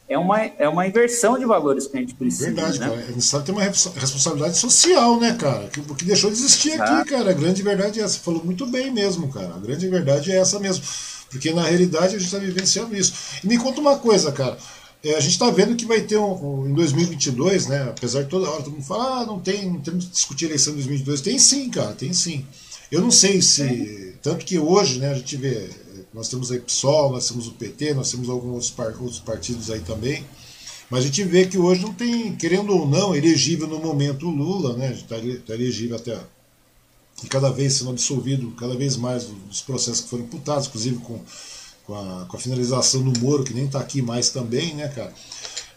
é 0.07 0.17
uma, 0.17 0.39
é 0.41 0.69
uma 0.69 0.87
inversão 0.87 1.37
de 1.37 1.45
valores 1.45 1.87
que 1.87 1.97
a 1.97 1.99
gente 1.99 2.13
precisa. 2.15 2.45
Verdade, 2.45 2.79
né? 2.79 2.87
cara. 2.87 3.01
É 3.01 3.07
necessário 3.07 3.45
ter 3.45 3.51
uma 3.51 3.61
responsabilidade 3.63 4.57
social, 4.57 5.19
né, 5.19 5.35
cara? 5.39 5.67
Que, 5.67 5.81
que 5.81 6.05
deixou 6.05 6.29
de 6.31 6.37
existir 6.37 6.79
Ah. 6.79 6.99
aqui, 6.99 7.09
cara. 7.09 7.31
A 7.31 7.33
grande 7.33 7.61
verdade 7.61 7.99
é 7.99 8.03
essa. 8.03 8.13
Você 8.15 8.19
falou 8.19 8.43
muito 8.45 8.65
bem 8.65 8.91
mesmo, 8.91 9.27
cara. 9.31 9.53
A 9.55 9.59
grande 9.59 9.87
verdade 9.89 10.31
é 10.31 10.37
essa 10.37 10.57
mesmo. 10.59 10.83
Porque 11.29 11.51
na 11.51 11.63
realidade 11.63 12.15
a 12.15 12.19
gente 12.19 12.25
está 12.25 12.37
vivenciando 12.37 12.95
isso. 12.95 13.13
E 13.43 13.47
me 13.47 13.57
conta 13.57 13.81
uma 13.81 13.97
coisa, 13.97 14.31
cara. 14.31 14.57
É, 15.03 15.15
a 15.15 15.19
gente 15.19 15.33
está 15.33 15.51
vendo 15.51 15.75
que 15.75 15.85
vai 15.85 15.99
ter 16.01 16.17
um, 16.17 16.61
um, 16.61 16.69
em 16.69 16.73
2022, 16.73 17.67
né? 17.67 17.83
Apesar 17.89 18.23
de 18.23 18.29
toda 18.29 18.49
hora 18.49 18.63
todo 18.63 18.71
mundo 18.71 18.85
falar, 18.85 19.21
ah, 19.21 19.25
não 19.25 19.37
tem, 19.37 19.69
não 19.69 19.81
temos 19.81 20.05
que 20.05 20.11
discutir 20.11 20.45
eleição 20.45 20.71
em 20.71 20.77
2022. 20.77 21.19
Tem 21.19 21.37
sim, 21.37 21.69
cara, 21.69 21.91
tem 21.93 22.13
sim. 22.13 22.45
Eu 22.89 23.01
não 23.01 23.11
sei 23.11 23.41
se. 23.41 24.15
Tanto 24.21 24.45
que 24.45 24.57
hoje, 24.57 24.99
né, 24.99 25.11
a 25.11 25.15
gente 25.15 25.35
vê. 25.35 25.69
Nós 26.13 26.29
temos 26.29 26.51
aí 26.51 26.59
PSOL, 26.59 27.11
nós 27.11 27.27
temos 27.27 27.47
o 27.47 27.51
PT, 27.51 27.93
nós 27.95 28.11
temos 28.11 28.29
alguns 28.29 28.51
outros, 28.51 28.69
par, 28.69 28.87
outros 29.01 29.19
partidos 29.19 29.69
aí 29.69 29.81
também. 29.81 30.23
Mas 30.89 31.01
a 31.01 31.07
gente 31.07 31.23
vê 31.23 31.47
que 31.47 31.57
hoje 31.57 31.81
não 31.81 31.93
tem, 31.93 32.35
querendo 32.35 32.71
ou 32.71 32.87
não, 32.87 33.15
elegível 33.15 33.67
no 33.67 33.79
momento 33.79 34.27
o 34.27 34.31
Lula, 34.31 34.77
né? 34.77 34.93
Está 34.93 35.17
tá 35.45 35.53
elegível 35.53 35.97
até. 35.97 36.17
E 37.23 37.27
cada 37.27 37.49
vez 37.49 37.73
sendo 37.73 37.89
absolvido, 37.89 38.51
cada 38.51 38.75
vez 38.75 38.95
mais 38.95 39.25
dos 39.25 39.61
processos 39.61 40.01
que 40.01 40.09
foram 40.09 40.23
imputados, 40.23 40.67
inclusive 40.67 40.97
com 40.97 41.19
com 41.85 41.95
a, 41.95 42.25
com 42.25 42.37
a, 42.37 42.39
finalização 42.39 43.01
do 43.01 43.19
Moro, 43.19 43.43
que 43.43 43.53
nem 43.53 43.65
está 43.65 43.79
aqui 43.79 44.01
mais 44.01 44.29
também, 44.29 44.73
né, 44.73 44.87
cara? 44.87 45.13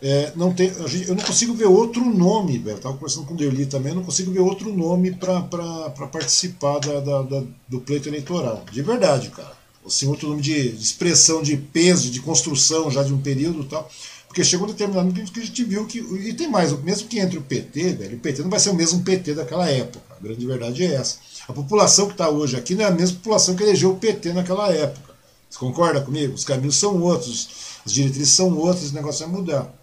É, 0.01 0.33
não 0.37 0.53
tem, 0.53 0.70
eu 1.09 1.15
não 1.15 1.24
consigo 1.24 1.55
ver 1.55 1.66
outro 1.66 2.05
nome, 2.05 2.59
velho. 2.59 2.77
Estava 2.77 2.95
conversando 2.95 3.27
com 3.27 3.35
o 3.35 3.37
Derli 3.37 3.66
também, 3.66 3.93
eu 3.93 3.97
não 3.97 4.05
consigo 4.05 4.31
ver 4.31 4.41
outro 4.41 4.73
nome 4.73 5.12
para 5.12 5.91
participar 6.07 6.78
da, 6.81 7.01
da, 7.01 7.23
da, 7.23 7.43
do 7.66 7.81
pleito 7.81 8.09
eleitoral. 8.09 8.65
De 8.70 8.83
verdade, 8.83 9.31
cara. 9.31 9.57
Assim, 9.87 10.07
outro 10.07 10.28
nome 10.28 10.43
de, 10.43 10.73
de, 10.73 10.83
expressão 10.83 11.43
de 11.43 11.57
peso, 11.57 12.11
de 12.11 12.20
construção 12.20 12.91
já 12.91 13.03
de 13.03 13.12
um 13.12 13.20
período 13.20 13.62
e 13.62 13.66
tal. 13.66 13.89
Porque 14.27 14.45
chegou 14.45 14.66
um 14.66 14.70
determinado 14.70 15.09
momento 15.09 15.33
que 15.33 15.41
a 15.41 15.45
gente 15.45 15.65
viu 15.65 15.87
que. 15.87 15.99
E 15.99 16.35
tem 16.35 16.49
mais, 16.49 16.73
mesmo 16.83 17.09
que 17.09 17.19
entre 17.19 17.39
o 17.39 17.43
PT, 17.43 17.95
velho, 17.95 18.16
o 18.16 18.20
PT 18.20 18.43
não 18.43 18.51
vai 18.51 18.61
ser 18.61 18.70
o 18.70 18.74
mesmo 18.74 19.03
PT 19.03 19.35
daquela 19.35 19.70
época. 19.70 20.05
A 20.15 20.23
grande 20.23 20.45
verdade 20.45 20.85
é 20.85 20.95
essa. 20.95 21.16
A 21.49 21.53
população 21.53 22.07
que 22.07 22.12
está 22.12 22.28
hoje 22.28 22.57
aqui 22.57 22.74
não 22.74 22.85
é 22.85 22.89
a 22.89 22.91
mesma 22.91 23.16
população 23.16 23.55
que 23.55 23.62
elegeu 23.62 23.93
o 23.93 23.97
PT 23.97 24.33
naquela 24.35 24.70
época. 24.70 25.06
Você 25.48 25.59
concorda 25.59 26.01
comigo? 26.01 26.35
Os 26.35 26.44
caminhos 26.44 26.77
são 26.77 27.01
outros, 27.01 27.48
as 27.85 27.93
diretrizes 27.93 28.35
são 28.35 28.56
outras, 28.56 28.90
o 28.90 28.94
negócio 28.94 29.27
vai 29.27 29.36
mudar. 29.36 29.74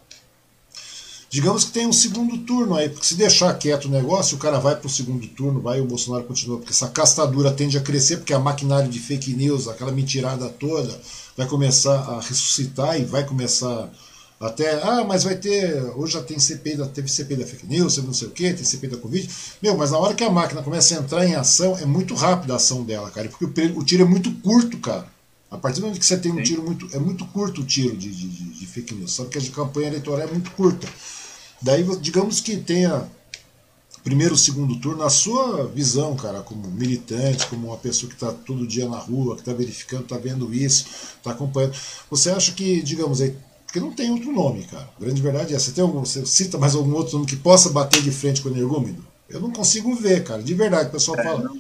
Digamos 1.34 1.64
que 1.64 1.72
tem 1.72 1.88
um 1.88 1.92
segundo 1.94 2.38
turno 2.46 2.76
aí, 2.76 2.90
porque 2.90 3.08
se 3.08 3.16
deixar 3.16 3.52
quieto 3.58 3.86
o 3.86 3.90
negócio, 3.90 4.38
o 4.38 4.40
cara 4.40 4.60
vai 4.60 4.76
para 4.76 4.86
o 4.86 4.90
segundo 4.90 5.28
turno, 5.30 5.60
vai 5.60 5.80
e 5.80 5.82
o 5.82 5.86
Bolsonaro 5.86 6.26
continua, 6.26 6.58
porque 6.58 6.72
essa 6.72 6.88
castadura 6.90 7.52
tende 7.52 7.76
a 7.76 7.82
crescer, 7.82 8.18
porque 8.18 8.36
a 8.36 8.40
maquinário 8.40 8.88
de 8.88 9.00
fake 9.00 9.34
news, 9.34 9.68
aquela 9.68 9.92
mentirada 9.92 10.48
toda, 10.48 10.96
vai 11.36 11.48
começar 11.48 11.96
a 11.96 12.22
ressuscitar 12.22 13.02
e 13.02 13.06
vai 13.06 13.26
começar 13.26 13.92
até, 14.40 14.84
ah, 14.84 15.04
mas 15.08 15.24
vai 15.24 15.36
ter, 15.36 15.82
hoje 15.96 16.14
já 16.14 16.22
tem 16.22 16.38
CPI, 16.38 16.76
da, 16.76 16.86
teve 16.86 17.08
CPI 17.08 17.38
da 17.38 17.48
fake 17.48 17.66
news, 17.66 17.98
não 17.98 18.14
sei 18.14 18.28
o 18.28 18.32
que, 18.32 18.54
tem 18.54 18.64
CPI 18.64 18.90
da 18.90 18.98
Covid. 18.98 19.28
Meu, 19.62 19.76
mas 19.76 19.90
na 19.90 19.98
hora 19.98 20.14
que 20.14 20.24
a 20.24 20.30
máquina 20.30 20.62
começa 20.62 20.96
a 20.96 21.00
entrar 21.00 21.26
em 21.26 21.34
ação, 21.34 21.78
é 21.78 21.86
muito 21.86 22.14
rápida 22.14 22.54
a 22.54 22.58
ação 22.58 22.84
dela, 22.84 23.10
cara, 23.10 23.30
porque 23.30 23.46
o, 23.46 23.80
o 23.80 23.84
tiro 23.84 24.04
é 24.04 24.06
muito 24.06 24.32
curto, 24.42 24.78
cara. 24.78 25.13
A 25.54 25.58
partir 25.58 25.80
do 25.80 25.84
momento 25.84 26.00
que 26.00 26.06
você 26.06 26.18
tem 26.18 26.32
um 26.32 26.38
Sim. 26.38 26.44
tiro 26.44 26.64
muito. 26.64 26.90
É 26.94 27.00
muito 27.00 27.26
curto 27.28 27.62
o 27.62 27.64
tiro 27.64 27.96
de, 27.96 28.10
de, 28.10 28.28
de, 28.28 28.66
fake 28.66 28.96
news. 28.96 29.14
Sabe 29.14 29.30
que 29.30 29.38
a 29.38 29.42
de 29.42 29.52
campanha 29.52 29.88
eleitoral 29.88 30.28
é 30.28 30.32
muito 30.32 30.50
curta. 30.52 30.88
Daí, 31.62 31.84
digamos 32.02 32.42
que 32.42 32.58
tenha 32.58 33.08
primeiro, 34.04 34.36
segundo 34.36 34.78
turno, 34.80 34.98
na 35.04 35.10
sua 35.10 35.66
visão, 35.68 36.16
cara, 36.16 36.42
como 36.42 36.68
militante, 36.70 37.48
como 37.48 37.68
uma 37.68 37.78
pessoa 37.78 38.10
que 38.10 38.16
está 38.16 38.34
todo 38.34 38.68
dia 38.68 38.90
na 38.90 38.98
rua, 38.98 39.36
que 39.36 39.42
está 39.42 39.54
verificando, 39.54 40.04
está 40.04 40.18
vendo 40.18 40.54
isso, 40.54 40.86
está 41.18 41.32
acompanhando. 41.32 41.74
Você 42.10 42.30
acha 42.32 42.52
que, 42.52 42.82
digamos 42.82 43.22
aí, 43.22 43.36
porque 43.66 43.80
não 43.80 43.92
tem 43.92 44.12
outro 44.12 44.32
nome, 44.34 44.64
cara. 44.66 44.90
A 44.98 45.04
grande 45.04 45.22
verdade 45.22 45.54
é 45.54 45.56
essa. 45.56 45.66
Você, 45.68 45.72
tem 45.72 45.84
algum, 45.84 46.00
você 46.00 46.26
cita 46.26 46.58
mais 46.58 46.76
algum 46.76 46.94
outro 46.94 47.14
nome 47.14 47.26
que 47.28 47.36
possa 47.36 47.70
bater 47.70 48.02
de 48.02 48.12
frente 48.12 48.42
com 48.42 48.50
o 48.50 48.52
energúmeno? 48.52 49.06
Eu 49.30 49.40
não 49.40 49.52
consigo 49.52 49.96
ver, 49.96 50.24
cara. 50.24 50.44
De 50.44 50.54
verdade, 50.54 50.90
o 50.90 50.92
pessoal 50.92 51.20
É, 51.20 51.24
fala. 51.24 51.44
não, 51.44 51.58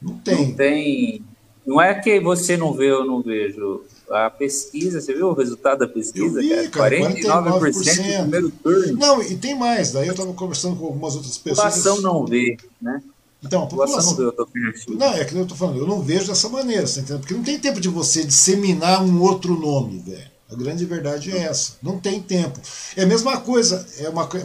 Não 0.00 0.18
tem. 0.18 0.48
não 0.48 0.54
tem. 0.54 1.22
Não 1.66 1.80
é 1.80 1.94
que 1.94 2.18
você 2.20 2.56
não 2.56 2.72
vê 2.72 2.90
ou 2.92 3.04
não 3.04 3.22
vejo. 3.22 3.82
A 4.10 4.28
pesquisa, 4.28 5.00
você 5.00 5.14
viu 5.14 5.28
o 5.28 5.34
resultado 5.34 5.78
da 5.80 5.86
pesquisa? 5.86 6.42
Eu 6.42 6.62
vi, 6.62 6.68
cara, 6.70 6.96
49% 6.96 7.44
no 7.44 7.60
49%. 7.60 8.20
primeiro 8.22 8.50
turno. 8.50 8.98
Não, 8.98 9.22
e 9.22 9.36
tem 9.36 9.54
mais. 9.56 9.92
Daí 9.92 10.08
eu 10.08 10.12
estava 10.14 10.32
conversando 10.32 10.74
com 10.76 10.86
algumas 10.86 11.14
outras 11.14 11.36
A 11.36 11.40
pessoas. 11.44 11.74
população 11.76 12.00
não 12.02 12.26
vê, 12.26 12.56
né? 12.82 13.00
Então, 13.42 13.60
a 13.62 13.64
A 13.64 13.66
população 13.68 13.96
não 13.98 14.14
população. 14.16 14.16
vê 14.16 14.36
a 14.36 14.42
alternativa. 14.42 14.94
Não, 14.98 15.12
é 15.14 15.24
que 15.24 15.34
eu 15.36 15.46
tô 15.46 15.54
falando, 15.54 15.78
eu 15.78 15.86
não 15.86 16.02
vejo 16.02 16.26
dessa 16.26 16.48
maneira, 16.48 16.86
você 16.86 17.00
entendeu? 17.00 17.20
Porque 17.20 17.34
não 17.34 17.42
tem 17.44 17.58
tempo 17.58 17.80
de 17.80 17.88
você 17.88 18.24
disseminar 18.24 19.02
um 19.04 19.22
outro 19.22 19.54
nome, 19.58 19.98
velho. 20.00 20.30
A 20.50 20.56
grande 20.56 20.84
verdade 20.84 21.30
é 21.30 21.38
essa. 21.44 21.74
Não 21.80 21.96
tem 22.00 22.20
tempo. 22.20 22.58
É 22.96 23.04
a 23.04 23.06
mesma 23.06 23.40
coisa. 23.40 23.86
É 23.98 24.08
uma 24.08 24.26
coisa. 24.26 24.44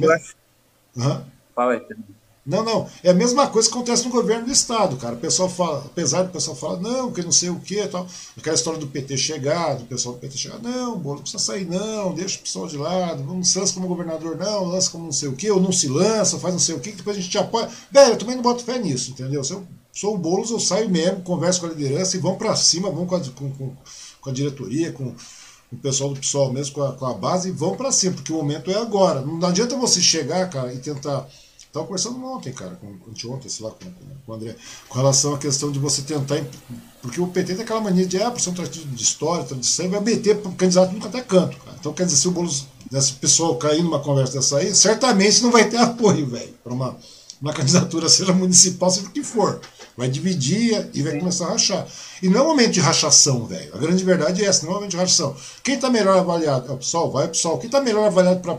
Eu 0.00 0.12
acho- 0.12 0.34
Aham. 0.98 1.24
Fala 1.56 1.72
aí. 1.72 1.82
Não, 2.44 2.64
não. 2.64 2.88
É 3.04 3.10
a 3.10 3.14
mesma 3.14 3.46
coisa 3.48 3.68
que 3.68 3.74
acontece 3.74 4.04
no 4.04 4.10
governo 4.10 4.46
do 4.46 4.52
Estado, 4.52 4.96
cara. 4.96 5.14
O 5.14 5.18
pessoal 5.18 5.48
fala, 5.48 5.80
apesar 5.84 6.22
do 6.22 6.32
pessoal 6.32 6.56
falar, 6.56 6.80
não, 6.80 7.12
que 7.12 7.22
não 7.22 7.30
sei 7.30 7.50
o 7.50 7.60
que 7.60 7.86
tal. 7.86 8.06
Aquela 8.36 8.56
história 8.56 8.78
do 8.80 8.86
PT 8.86 9.16
chegar, 9.18 9.74
do 9.74 9.84
pessoal 9.84 10.14
do 10.14 10.20
PT 10.20 10.38
chegar, 10.38 10.58
não, 10.58 10.98
Bolo, 10.98 11.16
não 11.16 11.22
precisa 11.22 11.42
sair, 11.42 11.66
não, 11.66 12.14
deixa 12.14 12.38
o 12.38 12.42
pessoal 12.42 12.66
de 12.66 12.78
lado, 12.78 13.22
não 13.22 13.44
se 13.44 13.58
lança 13.58 13.74
como 13.74 13.86
governador, 13.86 14.36
não, 14.38 14.64
lança 14.64 14.90
como 14.90 15.04
não 15.04 15.12
sei 15.12 15.28
o 15.28 15.36
que, 15.36 15.50
ou 15.50 15.60
não 15.60 15.70
se 15.70 15.86
lança, 15.86 16.38
faz 16.38 16.54
não 16.54 16.58
sei 16.60 16.74
o 16.74 16.80
que, 16.80 16.92
depois 16.92 17.16
a 17.16 17.20
gente 17.20 17.30
te 17.30 17.38
apoia. 17.38 17.68
Velho, 17.92 18.12
eu 18.14 18.18
também 18.18 18.36
não 18.36 18.42
boto 18.42 18.64
fé 18.64 18.78
nisso, 18.78 19.10
entendeu? 19.10 19.44
Se 19.44 19.52
eu 19.52 19.62
sou 19.92 20.14
o 20.14 20.18
Boulos, 20.18 20.50
eu 20.50 20.58
saio 20.58 20.88
mesmo, 20.88 21.20
converso 21.20 21.60
com 21.60 21.66
a 21.66 21.70
liderança 21.70 22.16
e 22.16 22.20
vamos 22.20 22.38
pra 22.38 22.56
cima, 22.56 22.90
vamos 22.90 23.08
com 23.08 23.16
a, 23.16 23.20
com, 23.20 23.50
com- 23.52 23.76
com 24.20 24.30
a 24.30 24.32
diretoria, 24.32 24.92
com 24.92 25.14
o 25.72 25.76
pessoal 25.76 26.12
do 26.14 26.18
PSOL 26.20 26.52
mesmo, 26.52 26.74
com 26.74 26.82
a, 26.82 26.92
com 26.94 27.06
a 27.06 27.14
base, 27.14 27.50
e 27.50 27.52
vão 27.52 27.76
pra 27.76 27.92
cima, 27.92 28.14
porque 28.14 28.32
o 28.32 28.36
momento 28.36 28.70
é 28.70 28.76
agora. 28.76 29.20
Não 29.20 29.46
adianta 29.46 29.76
você 29.76 30.00
chegar, 30.00 30.48
cara, 30.48 30.72
e 30.72 30.78
tentar. 30.78 31.28
Estava 31.70 31.86
conversando 31.86 32.24
ontem, 32.24 32.52
cara, 32.52 32.74
com, 32.74 32.88
anteontem, 33.08 33.48
sei 33.48 33.64
lá, 33.64 33.70
com, 33.70 33.88
com, 34.26 34.32
o 34.32 34.34
André, 34.34 34.56
com 34.88 34.98
relação 34.98 35.34
à 35.34 35.38
questão 35.38 35.70
de 35.70 35.78
você 35.78 36.02
tentar. 36.02 36.44
Porque 37.00 37.20
o 37.20 37.28
PT 37.28 37.54
tem 37.54 37.62
aquela 37.62 37.80
mania 37.80 38.04
de, 38.04 38.20
ah, 38.20 38.28
por 38.28 38.40
ser 38.40 38.50
um 38.50 38.54
partido 38.54 38.88
de 38.88 39.00
história, 39.00 39.44
tradição, 39.44 39.88
vai 39.88 40.00
meter 40.00 40.36
candidato 40.56 40.92
nunca 40.92 41.06
até 41.06 41.20
canto, 41.20 41.56
cara. 41.58 41.76
Então, 41.78 41.92
quer 41.92 42.06
dizer, 42.06 42.16
se 42.16 42.26
o 42.26 42.32
Boulos, 42.32 42.66
né, 42.90 43.00
se 43.00 43.12
o 43.12 43.16
pessoal 43.16 43.54
cair 43.54 43.84
numa 43.84 44.00
conversa 44.00 44.32
dessa 44.32 44.58
aí, 44.58 44.74
certamente 44.74 45.44
não 45.44 45.52
vai 45.52 45.70
ter 45.70 45.76
apoio, 45.76 46.26
velho, 46.26 46.52
para 46.64 46.72
uma, 46.72 46.96
uma 47.40 47.52
candidatura, 47.52 48.08
seja 48.08 48.32
municipal, 48.32 48.90
seja 48.90 49.06
o 49.06 49.10
que 49.10 49.22
for. 49.22 49.60
Vai 49.96 50.08
dividir 50.08 50.90
e 50.92 51.04
vai 51.04 51.20
começar 51.20 51.46
a 51.46 51.50
rachar. 51.50 51.86
E 52.20 52.28
não 52.28 52.40
é 52.40 52.42
um 52.42 52.48
momento 52.48 52.72
de 52.72 52.80
rachação, 52.80 53.46
velho. 53.46 53.72
A 53.72 53.78
grande 53.78 54.02
verdade 54.02 54.44
é 54.44 54.48
essa, 54.48 54.66
não 54.66 54.70
é 54.70 54.72
um 54.72 54.78
momento 54.78 54.90
de 54.90 54.96
rachação. 54.96 55.36
Quem 55.62 55.76
está 55.76 55.88
melhor 55.88 56.18
avaliado? 56.18 56.68
É 56.68 56.74
o 56.74 56.78
PSOL? 56.78 57.12
Vai 57.12 57.26
o 57.26 57.28
PSOL. 57.28 57.58
Quem 57.58 57.66
está 57.66 57.80
melhor 57.80 58.08
avaliado 58.08 58.40
para 58.40 58.56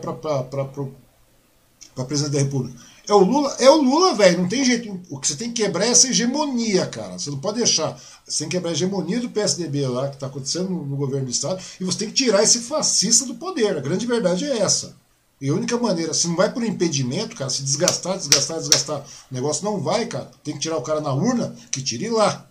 presidente 2.05 2.33
da 2.33 2.39
República. 2.39 2.90
É 3.07 3.13
o 3.13 3.19
Lula, 3.19 3.55
é 3.59 3.69
o 3.69 3.81
Lula, 3.81 4.13
velho. 4.15 4.39
Não 4.39 4.47
tem 4.47 4.63
jeito. 4.63 4.99
O 5.09 5.19
que 5.19 5.27
você 5.27 5.35
tem 5.35 5.51
que 5.51 5.63
quebrar 5.63 5.85
é 5.85 5.89
essa 5.89 6.07
hegemonia, 6.07 6.85
cara. 6.85 7.17
Você 7.17 7.29
não 7.29 7.39
pode 7.39 7.57
deixar. 7.57 7.99
Você 8.25 8.39
tem 8.39 8.49
que 8.49 8.55
quebrar 8.55 8.69
a 8.69 8.73
hegemonia 8.73 9.19
do 9.19 9.29
PSDB 9.29 9.87
lá, 9.87 10.07
que 10.07 10.15
está 10.15 10.27
acontecendo 10.27 10.69
no, 10.69 10.85
no 10.85 10.95
governo 10.95 11.25
do 11.25 11.31
Estado, 11.31 11.61
e 11.79 11.83
você 11.83 11.99
tem 11.99 12.07
que 12.09 12.13
tirar 12.13 12.43
esse 12.43 12.59
fascista 12.59 13.25
do 13.25 13.35
poder. 13.35 13.77
A 13.77 13.81
grande 13.81 14.05
verdade 14.05 14.45
é 14.45 14.59
essa. 14.59 14.95
E 15.41 15.49
a 15.49 15.53
única 15.53 15.75
maneira, 15.75 16.13
se 16.13 16.27
não 16.27 16.35
vai 16.35 16.53
por 16.53 16.63
impedimento, 16.63 17.35
cara, 17.35 17.49
se 17.49 17.63
desgastar, 17.63 18.15
desgastar, 18.15 18.59
desgastar, 18.59 19.03
o 19.31 19.33
negócio 19.33 19.65
não 19.65 19.79
vai, 19.79 20.05
cara. 20.05 20.29
Tem 20.43 20.53
que 20.53 20.59
tirar 20.59 20.77
o 20.77 20.83
cara 20.83 21.01
na 21.01 21.11
urna, 21.11 21.55
que 21.71 21.81
tire 21.81 22.09
lá. 22.09 22.47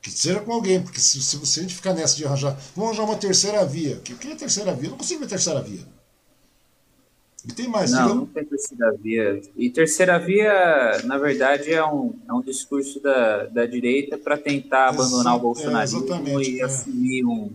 Que 0.00 0.10
seja 0.10 0.40
com 0.40 0.52
alguém, 0.52 0.82
porque 0.82 1.00
se, 1.00 1.22
se 1.22 1.60
gente 1.60 1.74
ficar 1.74 1.92
nessa 1.92 2.16
de 2.16 2.24
arranjar, 2.24 2.58
vamos 2.74 2.90
arranjar 2.90 3.04
uma 3.04 3.18
terceira 3.18 3.64
via. 3.66 3.96
O 3.96 4.00
que, 4.00 4.14
que 4.14 4.28
é 4.28 4.34
terceira 4.34 4.74
via? 4.74 4.86
Eu 4.86 4.92
não 4.92 4.98
consigo 4.98 5.20
ver 5.20 5.28
terceira 5.28 5.60
via. 5.60 5.86
E 7.46 7.52
tem 7.52 7.68
mais, 7.68 7.90
Não, 7.90 8.02
digamos- 8.02 8.16
não 8.20 8.26
tem 8.26 8.44
terceira 8.44 8.92
via. 8.92 9.40
E 9.56 9.70
terceira 9.70 10.18
via, 10.18 11.02
na 11.04 11.18
verdade, 11.18 11.70
é 11.72 11.84
um, 11.84 12.14
é 12.28 12.32
um 12.32 12.40
discurso 12.40 13.00
da, 13.00 13.44
da 13.46 13.66
direita 13.66 14.16
para 14.16 14.38
tentar 14.38 14.92
Exa- 14.92 15.02
abandonar 15.02 15.34
o 15.34 15.38
é, 15.38 15.40
bolsonarismo 15.40 16.04
exatamente, 16.04 16.50
e 16.50 16.60
é. 16.60 16.64
assumir 16.64 17.24
um, 17.24 17.50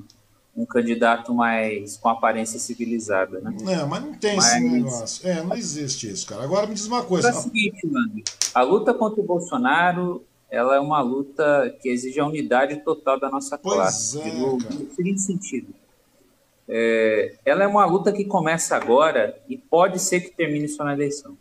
um 0.55 0.65
candidato 0.65 1.33
mais 1.33 1.97
com 1.97 2.07
aparência 2.09 2.59
civilizada. 2.59 3.39
Né? 3.39 3.55
É, 3.67 3.83
mas 3.85 4.03
não 4.03 4.13
tem 4.13 4.37
esse 4.37 4.59
Mas- 4.61 4.71
negócio. 4.71 5.27
É, 5.27 5.41
não 5.43 5.55
existe 5.55 6.09
isso, 6.11 6.27
cara. 6.27 6.43
Agora 6.43 6.67
me 6.67 6.75
diz 6.75 6.85
uma 6.85 6.99
É 6.99 7.03
coisa. 7.05 7.31
o 7.31 7.41
seguinte, 7.41 7.87
mano, 7.87 8.21
a 8.53 8.61
luta 8.61 8.93
contra 8.93 9.21
o 9.21 9.25
Bolsonaro 9.25 10.23
ela 10.51 10.75
é 10.75 10.79
uma 10.79 10.99
luta 11.01 11.75
que 11.79 11.89
exige 11.89 12.19
a 12.19 12.25
unidade 12.25 12.77
total 12.83 13.19
da 13.19 13.29
nossa 13.29 13.55
Pois 13.57 13.75
classe. 13.75 14.19
é, 14.19 14.33
no, 14.33 14.57
no 14.57 14.95
seguinte 14.95 15.21
sentido. 15.21 15.67
É, 16.69 17.35
ela 17.43 17.63
é 17.63 17.67
uma 17.67 17.85
luta 17.85 18.11
que 18.11 18.23
começa 18.25 18.75
agora 18.75 19.41
e 19.49 19.57
pode 19.57 19.99
ser 19.99 20.21
que 20.21 20.29
termine 20.29 20.67
só 20.67 20.83
na 20.83 20.93
eleição. 20.93 21.37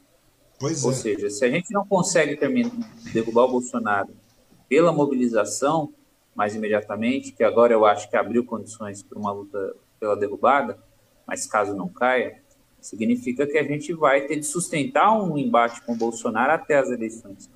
Pois 0.59 0.83
Ou 0.85 0.91
é. 0.91 0.95
seja, 0.95 1.31
se 1.31 1.45
a 1.45 1.51
gente 1.51 1.71
não 1.73 1.87
consegue 1.87 2.37
terminar, 2.37 2.73
derrubar 3.13 3.45
o 3.45 3.53
Bolsonaro 3.53 4.09
pela 4.69 4.91
mobilização 4.93 5.93
mais 6.35 6.55
imediatamente, 6.55 7.33
que 7.33 7.45
agora 7.45 7.73
eu 7.73 7.85
acho 7.85 8.09
que 8.09 8.17
abriu 8.17 8.45
condições 8.45 9.03
para 9.03 9.19
uma 9.19 9.33
luta 9.33 9.75
pela 10.01 10.17
derrubada, 10.17 10.79
mas 11.27 11.47
caso 11.47 11.75
não 11.75 11.89
caia, 11.89 12.41
Significa 12.81 13.47
que 13.47 13.59
a 13.59 13.63
gente 13.65 13.93
vai 13.93 14.23
ter 14.23 14.37
de 14.37 14.47
sustentar 14.47 15.13
um 15.13 15.37
embate 15.37 15.83
com 15.83 15.93
o 15.93 15.97
Bolsonaro 15.97 16.53
até 16.53 16.79
as 16.79 16.91
eleições. 16.91 17.51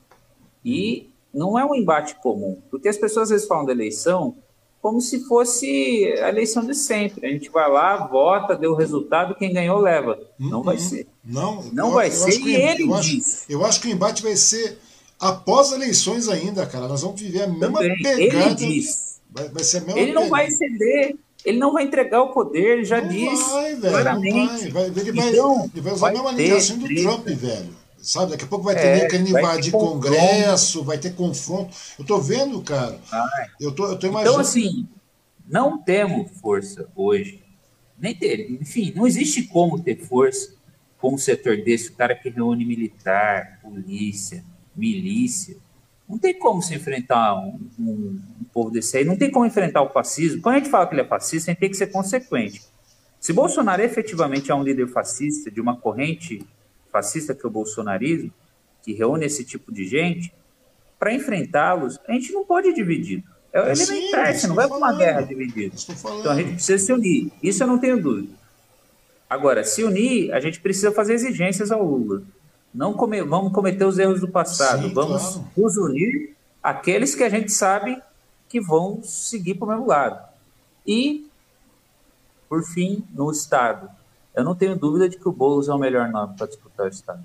E 0.65 1.11
não 1.33 1.59
é 1.59 1.65
um 1.65 1.75
embate 1.75 2.17
comum, 2.17 2.61
porque 2.71 2.89
as 2.89 2.97
pessoas 2.97 3.25
às 3.25 3.31
vezes 3.31 3.47
falam 3.47 3.65
da 3.65 3.73
eleição 3.73 4.37
como 4.83 5.01
se 5.01 5.21
fosse 5.21 6.13
a 6.21 6.29
eleição 6.29 6.67
de 6.67 6.75
sempre. 6.75 7.25
A 7.25 7.31
gente 7.31 7.49
vai 7.49 7.71
lá, 7.71 8.05
vota, 8.09 8.57
deu 8.57 8.73
o 8.73 8.77
resultado, 8.77 9.37
quem 9.37 9.53
ganhou 9.53 9.79
leva. 9.79 10.19
Não 10.37 10.61
vai 10.61 10.75
uhum. 10.75 10.83
ser. 10.83 11.07
Não, 11.25 11.63
não 11.73 11.89
eu, 11.89 11.95
vai 11.95 12.09
eu 12.09 12.13
ser 12.13 12.41
e 12.41 12.57
ele 12.57 12.83
eu 12.83 13.01
diz. 13.01 13.45
Acho, 13.45 13.53
eu 13.53 13.65
acho 13.65 13.81
que 13.81 13.87
o 13.87 13.91
embate 13.93 14.25
vai 14.25 14.35
ser 14.35 14.77
após 15.21 15.71
eleições 15.71 16.29
ainda, 16.29 16.67
cara. 16.67 16.89
Nós 16.89 17.03
vamos 17.03 17.21
viver 17.21 17.43
a 17.43 17.47
mesma 17.47 17.79
Também. 17.79 18.03
pegada. 18.03 18.45
Ele 18.45 18.55
diz. 18.57 19.21
Vai, 19.31 19.49
vai 19.51 19.63
ser 19.63 19.79
a 19.79 19.81
mesma 19.83 20.01
ele 20.01 20.13
não 20.13 20.29
vai 20.29 20.51
ceder. 20.51 21.17
Ele 21.45 21.59
não 21.59 21.73
vai 21.73 21.85
entregar 21.85 22.23
o 22.23 22.33
poder, 22.33 22.79
ele 22.79 22.85
já 22.85 23.01
não 23.01 23.09
disse 23.09 23.51
vai, 23.51 23.75
velho, 23.75 23.93
claramente. 23.93 24.69
Vai. 24.69 24.91
Vai, 24.91 25.03
ele, 25.03 25.13
vai, 25.13 25.31
então, 25.31 25.71
ele 25.75 25.81
vai 25.81 25.93
usar 25.93 26.09
a 26.09 26.13
mesma 26.13 26.31
linguagem 26.31 26.79
do 26.79 27.03
Trump, 27.03 27.27
velho. 27.27 27.82
Sabe? 28.03 28.33
Daqui 28.33 28.45
a 28.45 28.49
pouco 28.49 28.65
vai 28.65 28.75
ter 28.75 29.05
é, 29.05 29.07
querendo 29.07 29.29
invadir 29.29 29.71
Congresso, 29.71 30.83
vai 30.83 30.99
ter 30.99 31.15
confronto. 31.15 31.75
Eu 31.97 32.05
tô 32.05 32.19
vendo, 32.19 32.61
cara. 32.61 32.99
Ai. 33.13 33.47
Eu 33.61 33.73
tô, 33.73 33.87
eu 33.87 33.97
tô 33.97 34.09
imaginando. 34.09 34.35
Então, 34.35 34.41
assim, 34.41 34.89
não 35.49 35.79
temos 35.79 36.29
força 36.41 36.89
hoje. 36.97 37.41
Nem 37.97 38.13
ter. 38.13 38.51
Enfim, 38.51 38.93
não 38.97 39.07
existe 39.07 39.45
como 39.45 39.81
ter 39.81 39.97
força 39.97 40.53
com 40.99 41.15
um 41.15 41.19
setor 41.19 41.57
desse, 41.59 41.91
o 41.91 41.95
cara 41.95 42.15
que 42.15 42.29
reúne 42.29 42.65
militar, 42.65 43.61
polícia, 43.63 44.45
milícia. 44.75 45.57
Não 46.09 46.19
tem 46.19 46.37
como 46.37 46.61
se 46.61 46.75
enfrentar 46.75 47.35
um, 47.39 47.59
um, 47.79 48.21
um, 48.41 48.45
povo 48.53 48.71
desse 48.71 48.99
aí, 48.99 49.05
não 49.05 49.17
tem 49.17 49.31
como 49.31 49.47
enfrentar 49.47 49.83
o 49.83 49.91
fascismo. 49.91 50.43
Quando 50.43 50.57
a 50.57 50.59
gente 50.59 50.71
fala 50.71 50.87
que 50.87 50.95
ele 50.95 51.03
é 51.03 51.07
fascista, 51.07 51.51
a 51.51 51.53
gente 51.53 51.61
tem 51.61 51.71
que 51.71 51.77
ser 51.77 51.87
consequente. 51.89 52.63
Se 53.21 53.33
Bolsonaro 53.33 53.83
efetivamente 53.83 54.51
é 54.51 54.55
um 54.55 54.63
líder 54.63 54.89
fascista, 54.89 55.51
de 55.51 55.61
uma 55.61 55.77
corrente 55.77 56.45
fascista 56.93 57.35
que 57.35 57.45
é 57.45 57.49
o 57.49 57.51
bolsonarismo, 57.51 58.31
que 58.83 58.93
reúne 58.93 59.25
esse 59.25 59.45
tipo 59.45 59.73
de 59.73 59.87
gente, 59.87 60.33
para 60.99 61.13
enfrentá-los, 61.13 61.99
a 62.07 62.13
gente 62.13 62.33
não 62.33 62.45
pode 62.45 62.73
dividir. 62.73 63.25
É 63.53 63.61
o 63.61 63.67
elementar, 63.67 64.35
você 64.35 64.47
não 64.47 64.55
vai 64.55 64.69
para 64.69 64.77
uma 64.77 64.93
guerra 64.97 65.23
dividida. 65.23 65.75
Então 66.21 66.33
a 66.33 66.35
gente 66.37 66.53
precisa 66.53 66.79
se 66.79 66.93
unir. 66.93 67.33
Isso 67.43 67.63
eu 67.63 67.67
não 67.67 67.79
tenho 67.79 68.01
dúvida. 68.01 68.33
Agora, 69.29 69.65
se 69.65 69.83
unir, 69.83 70.33
a 70.33 70.41
gente 70.41 70.61
precisa 70.61 70.93
fazer 70.93 71.15
exigências 71.15 71.71
ao 71.71 71.85
Lula. 71.85 72.23
Não 72.73 72.95
come, 72.95 73.23
vamos 73.23 73.53
cometer 73.53 73.85
os 73.85 73.99
erros 73.99 74.21
do 74.21 74.29
passado. 74.29 74.89
Sim, 74.89 74.95
vamos 74.95 75.23
claro. 75.23 75.51
nos 75.57 75.77
unir 75.77 76.37
aqueles 76.63 77.15
que 77.15 77.25
a 77.25 77.29
gente 77.29 77.51
sabe 77.51 78.01
que 78.49 78.61
vão 78.61 79.03
seguir 79.03 79.55
para 79.55 79.67
o 79.67 79.69
mesmo 79.71 79.87
lado. 79.87 80.23
E, 80.87 81.27
por 82.49 82.63
fim, 82.63 83.05
no 83.13 83.31
Estado. 83.31 83.91
Eu 84.35 84.45
não 84.45 84.55
tenho 84.55 84.77
dúvida 84.77 85.09
de 85.09 85.17
que 85.17 85.29
o 85.29 85.33
Boulos 85.33 85.69
é 85.69 85.75
o 85.75 85.79
melhor 85.79 86.09
nome 86.09 86.37
para 86.37 86.47
disputar 86.47 86.87
o 86.87 86.89
Estado. 86.89 87.23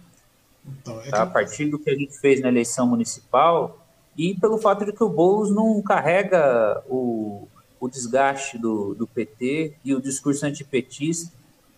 Então, 0.65 0.99
é 1.01 1.09
tá? 1.09 1.21
A 1.23 1.25
partir 1.25 1.65
do 1.69 1.79
que 1.79 1.89
a 1.89 1.95
gente 1.95 2.17
fez 2.19 2.41
na 2.41 2.49
eleição 2.49 2.87
municipal 2.87 3.79
e 4.17 4.35
pelo 4.35 4.57
fato 4.57 4.85
de 4.85 4.91
que 4.91 5.03
o 5.03 5.09
Boulos 5.09 5.49
não 5.49 5.81
carrega 5.81 6.83
o, 6.87 7.47
o 7.79 7.87
desgaste 7.87 8.57
do, 8.57 8.93
do 8.93 9.07
PT 9.07 9.75
e 9.83 9.93
o 9.93 10.01
discurso 10.01 10.45
antipetista 10.45 11.31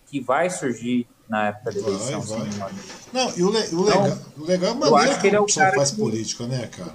que 0.07 0.19
vai 0.19 0.49
surgir 0.49 1.07
na 1.27 1.49
época 1.49 1.72
da 1.72 1.80
eleição. 1.80 2.22
Vai, 2.22 2.49
vai. 2.49 2.73
Não, 3.14 3.38
e 3.38 3.43
o, 3.43 3.51
le, 3.51 3.76
o, 3.76 3.84
legal, 3.84 4.07
então, 4.07 4.22
o 4.38 4.45
legal 4.45 4.69
é 4.69 4.72
a 4.72 4.76
maneira 4.76 5.15
que, 5.15 5.30
que 5.30 5.35
é 5.35 5.39
o 5.39 5.45
pessoal 5.45 5.73
faz 5.76 5.91
que, 5.91 5.97
política, 5.97 6.47
né, 6.47 6.68
cara? 6.68 6.91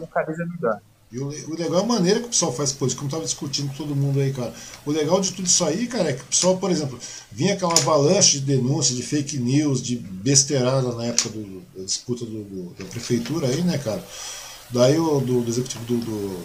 E 1.15 1.19
o, 1.21 1.29
o, 1.29 1.55
legal 1.57 1.79
é 1.79 1.83
a 1.85 1.87
maneira 1.87 2.19
que 2.19 2.27
o 2.27 2.31
pessoal 2.31 2.53
faz 2.53 2.73
política, 2.73 2.99
como 2.99 3.09
estava 3.09 3.25
discutindo 3.25 3.69
com 3.69 3.75
todo 3.75 3.95
mundo 3.95 4.19
aí, 4.19 4.33
cara. 4.33 4.53
O 4.85 4.91
legal 4.91 5.21
de 5.21 5.31
tudo 5.31 5.47
isso 5.47 5.65
aí, 5.65 5.87
cara, 5.87 6.11
é 6.11 6.13
que 6.13 6.23
o 6.23 6.27
pessoal, 6.27 6.57
por 6.57 6.73
exemplo, 6.73 6.99
vinha 7.31 7.55
aquela 7.55 7.73
avalanche 7.73 8.41
de 8.41 8.47
denúncias, 8.47 8.97
de 8.97 9.05
fake 9.05 9.39
news, 9.39 9.81
de 9.81 9.95
besteirada 9.95 10.93
na 10.93 11.05
época 11.05 11.29
do, 11.29 11.63
da 11.77 11.85
disputa 11.85 12.25
do, 12.25 12.43
do, 12.43 12.75
da 12.77 12.85
prefeitura 12.87 13.47
aí, 13.47 13.63
né, 13.63 13.79
cara? 13.79 14.05
Daí 14.71 14.99
o 14.99 15.21
do, 15.21 15.43
do 15.43 15.49
executivo 15.49 15.85
do, 15.85 15.99
do 15.99 16.45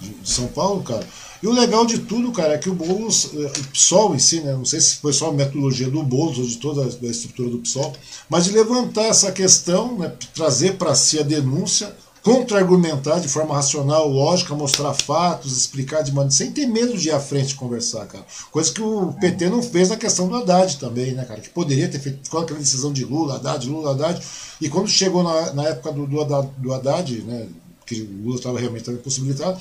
de 0.00 0.30
São 0.30 0.46
Paulo, 0.46 0.84
cara. 0.84 1.04
E 1.42 1.46
o 1.46 1.52
legal 1.52 1.84
de 1.84 1.98
tudo, 1.98 2.30
cara, 2.30 2.54
é 2.54 2.58
que 2.58 2.70
o 2.70 2.74
Boulos, 2.74 3.30
eh, 3.34 3.52
o 3.58 3.68
PSOL 3.68 4.14
em 4.14 4.18
si, 4.18 4.40
né, 4.40 4.52
não 4.52 4.64
sei 4.64 4.80
se 4.80 4.96
foi 4.96 5.12
só 5.12 5.28
a 5.28 5.32
metodologia 5.32 5.90
do 5.90 6.02
Boulos 6.02 6.38
ou 6.38 6.46
de 6.46 6.56
toda 6.56 6.84
a 6.84 7.10
estrutura 7.10 7.50
do 7.50 7.58
PSOL, 7.58 7.92
mas 8.28 8.44
de 8.44 8.52
levantar 8.52 9.04
essa 9.04 9.30
questão, 9.30 9.98
né, 9.98 10.12
trazer 10.34 10.76
para 10.76 10.94
si 10.94 11.18
a 11.18 11.22
denúncia, 11.22 11.94
contra-argumentar 12.24 13.20
de 13.20 13.28
forma 13.28 13.54
racional, 13.54 14.08
lógica, 14.08 14.54
mostrar 14.54 14.94
fatos, 14.94 15.54
explicar 15.54 16.02
de 16.02 16.10
maneira. 16.10 16.30
sem 16.30 16.50
ter 16.50 16.66
medo 16.66 16.96
de 16.96 17.08
ir 17.08 17.12
à 17.12 17.20
frente 17.20 17.54
conversar, 17.54 18.06
cara. 18.06 18.24
Coisa 18.50 18.72
que 18.72 18.80
o 18.80 19.12
PT 19.20 19.50
não 19.50 19.62
fez 19.62 19.90
na 19.90 19.96
questão 19.96 20.26
do 20.26 20.34
Haddad 20.34 20.78
também, 20.78 21.12
né, 21.12 21.22
cara? 21.26 21.42
Que 21.42 21.50
poderia 21.50 21.86
ter 21.86 22.00
feito 22.00 22.30
com 22.30 22.38
aquela 22.38 22.58
decisão 22.58 22.94
de 22.94 23.04
Lula, 23.04 23.36
Haddad, 23.36 23.68
Lula, 23.68 23.90
Haddad. 23.90 24.26
E 24.58 24.70
quando 24.70 24.88
chegou 24.88 25.22
na, 25.22 25.52
na 25.52 25.64
época 25.64 25.92
do, 25.92 26.06
do, 26.06 26.18
Haddad, 26.22 26.48
do 26.56 26.72
Haddad, 26.72 27.20
né, 27.24 27.46
que 27.84 28.00
o 28.00 28.22
Lula 28.24 28.36
estava 28.36 28.58
realmente 28.58 28.90
impossibilitado, 28.90 29.60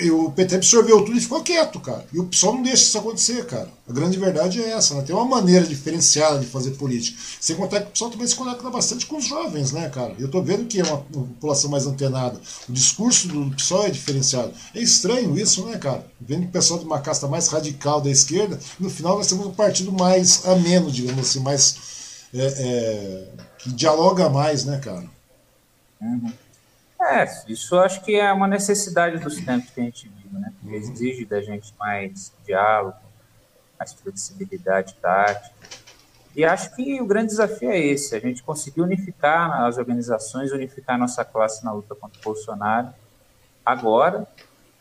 e 0.00 0.10
o 0.10 0.30
PT 0.30 0.56
absorveu 0.56 1.04
tudo 1.04 1.16
e 1.16 1.20
ficou 1.20 1.42
quieto, 1.42 1.78
cara. 1.80 2.04
E 2.12 2.18
o 2.18 2.26
PSOL 2.26 2.54
não 2.54 2.62
deixa 2.62 2.82
isso 2.82 2.98
acontecer, 2.98 3.44
cara. 3.46 3.68
A 3.88 3.92
grande 3.92 4.18
verdade 4.18 4.62
é 4.62 4.70
essa, 4.70 4.94
né? 4.94 5.02
Tem 5.02 5.14
uma 5.14 5.24
maneira 5.24 5.66
diferenciada 5.66 6.38
de 6.38 6.46
fazer 6.46 6.72
política. 6.72 7.20
Sem 7.40 7.56
contar 7.56 7.80
que 7.80 7.88
o 7.88 7.90
PSOL 7.90 8.10
também 8.10 8.26
se 8.26 8.34
conecta 8.34 8.70
bastante 8.70 9.06
com 9.06 9.16
os 9.16 9.26
jovens, 9.26 9.72
né, 9.72 9.88
cara? 9.88 10.14
Eu 10.18 10.30
tô 10.30 10.40
vendo 10.42 10.66
que 10.66 10.80
é 10.80 10.84
uma, 10.84 10.98
população 10.98 11.70
mais 11.70 11.86
antenada. 11.86 12.40
O 12.68 12.72
discurso 12.72 13.28
do 13.28 13.54
PSOL 13.54 13.86
é 13.86 13.90
diferenciado. 13.90 14.52
É 14.74 14.80
estranho 14.80 15.38
isso, 15.38 15.64
né, 15.66 15.76
cara? 15.76 16.06
Vendo 16.20 16.42
que 16.42 16.48
o 16.48 16.52
pessoal 16.52 16.78
de 16.78 16.86
uma 16.86 17.00
casta 17.00 17.28
mais 17.28 17.48
radical 17.48 18.00
da 18.00 18.10
esquerda, 18.10 18.58
no 18.78 18.88
final 18.88 19.16
nós 19.16 19.26
temos 19.26 19.46
um 19.46 19.52
partido 19.52 19.92
mais 19.92 20.46
ameno, 20.46 20.90
digamos 20.90 21.20
assim, 21.20 21.40
mais. 21.40 21.76
É, 22.32 22.46
é, 22.46 23.28
que 23.58 23.72
dialoga 23.72 24.28
mais, 24.30 24.64
né, 24.64 24.78
cara? 24.78 25.04
Uhum. 26.00 26.32
É, 27.00 27.24
isso 27.48 27.78
acho 27.78 28.02
que 28.02 28.14
é 28.14 28.30
uma 28.30 28.46
necessidade 28.46 29.18
dos 29.18 29.36
tempos 29.36 29.70
que 29.70 29.80
a 29.80 29.84
gente 29.84 30.08
vive, 30.08 30.38
né? 30.38 30.52
Que 30.60 30.74
exige 30.74 31.24
da 31.24 31.40
gente 31.40 31.74
mais 31.78 32.32
diálogo, 32.44 32.98
mais 33.78 33.94
flexibilidade 33.94 34.94
tática. 35.00 35.54
E 36.36 36.44
acho 36.44 36.76
que 36.76 37.00
o 37.00 37.06
grande 37.06 37.28
desafio 37.28 37.70
é 37.70 37.78
esse, 37.78 38.14
a 38.14 38.20
gente 38.20 38.42
conseguir 38.42 38.82
unificar 38.82 39.64
as 39.64 39.78
organizações, 39.78 40.52
unificar 40.52 40.98
nossa 40.98 41.24
classe 41.24 41.64
na 41.64 41.72
luta 41.72 41.94
contra 41.94 42.20
o 42.20 42.22
Bolsonaro, 42.22 42.88
agora 43.64 44.26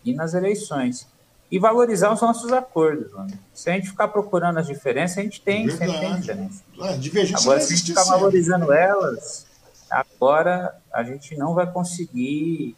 e 0.04 0.14
nas 0.14 0.34
eleições. 0.34 1.08
E 1.50 1.58
valorizar 1.58 2.14
os 2.14 2.22
nossos 2.22 2.52
acordos. 2.54 3.12
Mano. 3.12 3.32
Se 3.54 3.72
a 3.72 3.74
gente 3.74 3.90
ficar 3.90 4.10
procurando 4.10 4.60
as 4.60 4.68
diferenças, 4.68 5.18
a 5.18 5.22
gente 5.22 5.41
tem, 5.41 5.66
Verdade. 5.66 5.91
sempre 5.91 6.08
tem 6.08 6.20
diferença. 6.20 6.64
Ah, 6.80 7.40
agora, 7.41 7.60
se 7.60 7.74
a 7.74 7.76
gente 7.76 7.88
ficar 7.88 8.04
valorizando 8.04 8.72
elas, 8.72 9.48
Agora, 9.90 10.76
a 10.94 11.03
gente 11.03 11.36
não 11.36 11.53
vai 11.53 11.72
conseguir 11.72 12.76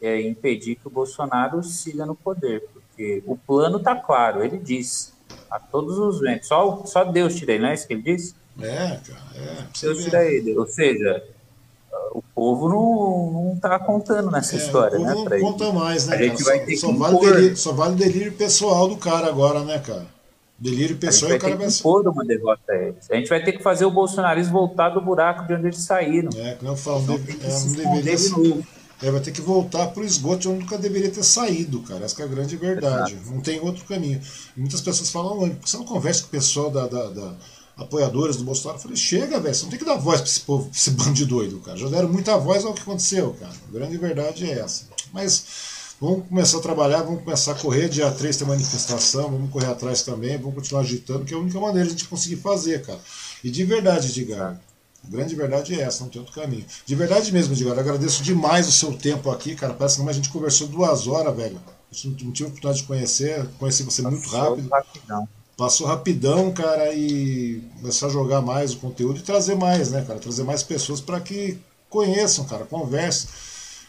é, 0.00 0.20
impedir 0.20 0.76
que 0.76 0.86
o 0.86 0.90
Bolsonaro 0.90 1.62
siga 1.62 2.06
no 2.06 2.14
poder, 2.14 2.68
porque 2.72 3.22
o 3.26 3.36
plano 3.36 3.78
está 3.78 3.94
claro, 3.94 4.44
ele 4.44 4.58
diz 4.58 5.12
a 5.50 5.58
todos 5.58 5.98
os 5.98 6.20
ventos, 6.20 6.48
só, 6.48 6.84
só 6.86 7.04
Deus 7.04 7.34
tira 7.34 7.52
ele, 7.52 7.62
não 7.62 7.70
é 7.70 7.74
isso 7.74 7.86
que 7.86 7.94
ele 7.94 8.02
disse? 8.02 8.34
É, 8.60 8.98
cara, 9.06 9.20
é. 9.36 9.66
Deus 9.80 10.04
tira 10.04 10.24
ele, 10.24 10.56
ou 10.56 10.66
seja, 10.66 11.24
o 12.12 12.22
povo 12.34 12.68
não, 12.68 13.54
está 13.54 13.78
contando 13.78 14.30
nessa 14.30 14.54
é, 14.54 14.58
história, 14.58 14.98
né? 14.98 15.14
Não 15.14 15.40
conta 15.40 15.72
mais, 15.72 16.06
né? 16.06 16.16
A 16.16 16.22
gente 16.22 16.42
cara? 16.44 16.56
vai 16.56 16.58
só, 16.58 16.64
ter 16.66 16.76
só, 16.76 16.88
que 16.88 16.98
vale 16.98 17.18
delírio, 17.18 17.56
só 17.56 17.72
vale 17.72 17.94
o 17.94 17.96
delírio 17.96 18.32
pessoal 18.32 18.88
do 18.88 18.96
cara 18.96 19.28
agora, 19.28 19.62
né, 19.64 19.78
cara? 19.78 20.06
Delírio 20.60 20.96
pessoal 20.98 21.32
e 21.32 21.36
o 21.36 21.40
cara 21.40 21.56
vai 21.56 21.70
ser. 21.70 21.86
uma 21.86 22.24
derrota 22.24 22.70
a 22.70 22.76
eles. 22.76 23.10
A 23.10 23.16
gente 23.16 23.30
vai 23.30 23.42
ter 23.42 23.52
que 23.52 23.62
fazer 23.62 23.86
o 23.86 23.90
bolsonarismo 23.90 24.52
voltar 24.52 24.90
do 24.90 25.00
buraco 25.00 25.46
de 25.46 25.54
onde 25.54 25.68
eles 25.68 25.78
saíram. 25.78 26.28
É, 26.36 26.54
que 26.54 26.64
não 26.64 26.76
falo, 26.76 27.00
não, 27.06 27.16
deve, 27.16 27.38
é, 27.42 27.60
não 27.60 27.72
deveria 27.72 28.18
ser. 28.18 28.64
É, 29.02 29.10
vai 29.10 29.20
ter 29.22 29.32
que 29.32 29.40
voltar 29.40 29.86
para 29.86 30.02
o 30.02 30.04
esgoto 30.04 30.40
de 30.40 30.48
onde 30.48 30.60
nunca 30.60 30.76
deveria 30.76 31.10
ter 31.10 31.22
saído, 31.22 31.80
cara. 31.80 32.04
Essa 32.04 32.20
é 32.20 32.24
a 32.26 32.28
grande 32.28 32.56
verdade. 32.56 33.14
Exato. 33.14 33.30
Não 33.30 33.40
tem 33.40 33.58
outro 33.60 33.86
caminho. 33.86 34.20
Muitas 34.54 34.82
pessoas 34.82 35.08
falam, 35.08 35.48
que 35.48 35.70
você 35.70 35.78
não 35.78 35.86
conversa 35.86 36.20
com 36.20 36.28
o 36.28 36.30
pessoal 36.30 36.70
da, 36.70 36.86
da, 36.86 37.08
da 37.08 37.34
apoiadores 37.78 38.36
do 38.36 38.44
Bolsonaro? 38.44 38.78
Eu 38.78 38.82
falei, 38.82 38.98
chega, 38.98 39.40
velho, 39.40 39.54
você 39.54 39.62
não 39.62 39.70
tem 39.70 39.78
que 39.78 39.84
dar 39.86 39.96
voz 39.96 40.20
para 40.20 40.28
esse 40.28 40.40
povo, 40.40 40.64
pra 40.64 40.76
esse 40.76 40.90
bando 40.90 41.14
de 41.14 41.24
doido, 41.24 41.58
cara. 41.60 41.78
Já 41.78 41.88
deram 41.88 42.10
muita 42.10 42.36
voz 42.36 42.62
ao 42.66 42.74
que 42.74 42.82
aconteceu, 42.82 43.34
cara. 43.40 43.54
A 43.66 43.72
grande 43.72 43.96
verdade 43.96 44.44
é 44.44 44.58
essa. 44.58 44.84
Mas 45.10 45.79
Vamos 46.00 46.26
começar 46.28 46.56
a 46.56 46.60
trabalhar, 46.62 47.02
vamos 47.02 47.22
começar 47.22 47.52
a 47.52 47.54
correr. 47.54 47.86
Dia 47.90 48.10
3 48.10 48.34
tem 48.34 48.48
manifestação, 48.48 49.24
vamos 49.24 49.50
correr 49.50 49.66
atrás 49.66 50.02
também, 50.02 50.38
vamos 50.38 50.54
continuar 50.54 50.80
agitando, 50.80 51.26
que 51.26 51.34
é 51.34 51.36
a 51.36 51.40
única 51.40 51.60
maneira 51.60 51.86
de 51.86 51.94
a 51.94 51.98
gente 51.98 52.08
conseguir 52.08 52.36
fazer, 52.36 52.80
cara. 52.80 52.98
E 53.44 53.50
de 53.50 53.62
verdade, 53.64 54.08
Edgar, 54.08 54.58
a 55.04 55.10
grande 55.10 55.34
verdade 55.34 55.78
é 55.78 55.82
essa, 55.82 56.02
não 56.02 56.08
tem 56.08 56.18
outro 56.18 56.34
caminho. 56.34 56.64
De 56.86 56.94
verdade 56.94 57.30
mesmo, 57.30 57.52
Edgar, 57.52 57.78
agradeço 57.78 58.22
demais 58.22 58.66
o 58.66 58.72
seu 58.72 58.94
tempo 58.94 59.30
aqui, 59.30 59.54
cara. 59.54 59.74
Parece 59.74 60.02
que 60.02 60.08
a 60.08 60.12
gente 60.12 60.30
conversou 60.30 60.68
duas 60.68 61.06
horas, 61.06 61.36
velho. 61.36 61.60
A 61.92 61.94
gente 61.94 62.24
não 62.24 62.32
tive 62.32 62.46
a 62.46 62.48
oportunidade 62.48 62.80
de 62.80 62.86
conhecer, 62.86 63.46
conheci 63.58 63.82
você 63.82 64.00
Passou 64.00 64.18
muito 64.18 64.30
rápido. 64.30 64.68
Rapidão. 64.70 65.28
Passou 65.54 65.86
rapidão, 65.86 66.50
cara, 66.50 66.94
e 66.94 67.62
começar 67.78 68.06
a 68.06 68.10
jogar 68.10 68.40
mais 68.40 68.72
o 68.72 68.78
conteúdo 68.78 69.18
e 69.18 69.22
trazer 69.22 69.54
mais, 69.54 69.90
né, 69.90 70.02
cara? 70.02 70.18
Trazer 70.18 70.44
mais 70.44 70.62
pessoas 70.62 71.02
para 71.02 71.20
que 71.20 71.58
conheçam, 71.90 72.46
cara, 72.46 72.64
conversem 72.64 73.28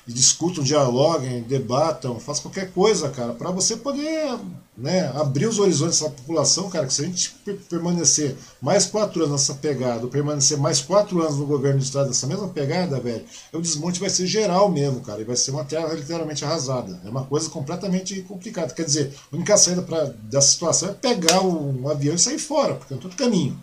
discutam, 0.07 0.64
dialoguem, 0.64 1.44
debatam, 1.44 2.19
façam 2.19 2.44
qualquer 2.44 2.72
coisa, 2.72 3.10
cara, 3.10 3.34
para 3.34 3.52
você 3.52 3.78
poder 3.78 4.38
né, 4.76 5.11
abrir 5.15 5.45
os 5.45 5.60
horizontes 5.60 5.99
dessa 5.99 6.11
população, 6.11 6.69
cara, 6.69 6.88
que 6.88 6.94
se 6.94 7.03
a 7.03 7.06
gente 7.06 7.36
permanecer 7.69 8.36
mais 8.61 8.86
quatro 8.86 9.19
anos 9.22 9.34
nessa 9.34 9.53
pegada, 9.53 10.03
ou 10.03 10.10
permanecer 10.10 10.57
mais 10.57 10.82
quatro 10.82 11.22
anos 11.22 11.38
no 11.38 11.45
governo 11.45 11.80
do 11.80 11.84
estado 11.84 12.07
nessa 12.07 12.26
mesma 12.26 12.48
pegada, 12.48 12.99
velho, 12.99 13.23
o 13.53 13.61
desmonte 13.61 13.99
vai 13.99 14.10
ser 14.10 14.26
geral 14.26 14.72
mesmo, 14.72 15.02
cara, 15.02 15.22
e 15.22 15.26
vai 15.26 15.36
ser 15.36 15.52
uma 15.52 15.64
terra 15.64 15.94
literalmente 15.94 16.44
arrasada. 16.44 16.99
É 17.06 17.10
uma 17.10 17.26
coisa 17.26 17.49
completamente 17.49 18.22
complicada. 18.23 18.73
Quer 18.73 18.86
dizer, 18.86 19.14
a 19.32 19.36
única 19.36 19.56
saída 19.57 19.82
pra, 19.82 20.06
dessa 20.06 20.48
situação 20.48 20.90
é 20.90 20.94
pegar 20.94 21.41
um, 21.41 21.84
um 21.84 21.90
avião 21.90 22.15
e 22.15 22.19
sair 22.19 22.40
fora, 22.40 22.76
porque 22.76 22.94
é 22.94 22.98
todo 22.98 23.15
caminho. 23.15 23.60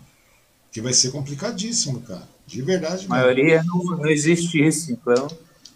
Que 0.71 0.81
vai 0.81 0.93
ser 0.93 1.11
complicadíssimo, 1.11 1.99
cara. 2.01 2.27
De 2.45 2.61
verdade. 2.61 3.05
A 3.05 3.09
maioria 3.09 3.63
não, 3.63 3.97
não 3.97 4.07
existe 4.07 4.63
isso, 4.65 4.91
então. 4.91 5.27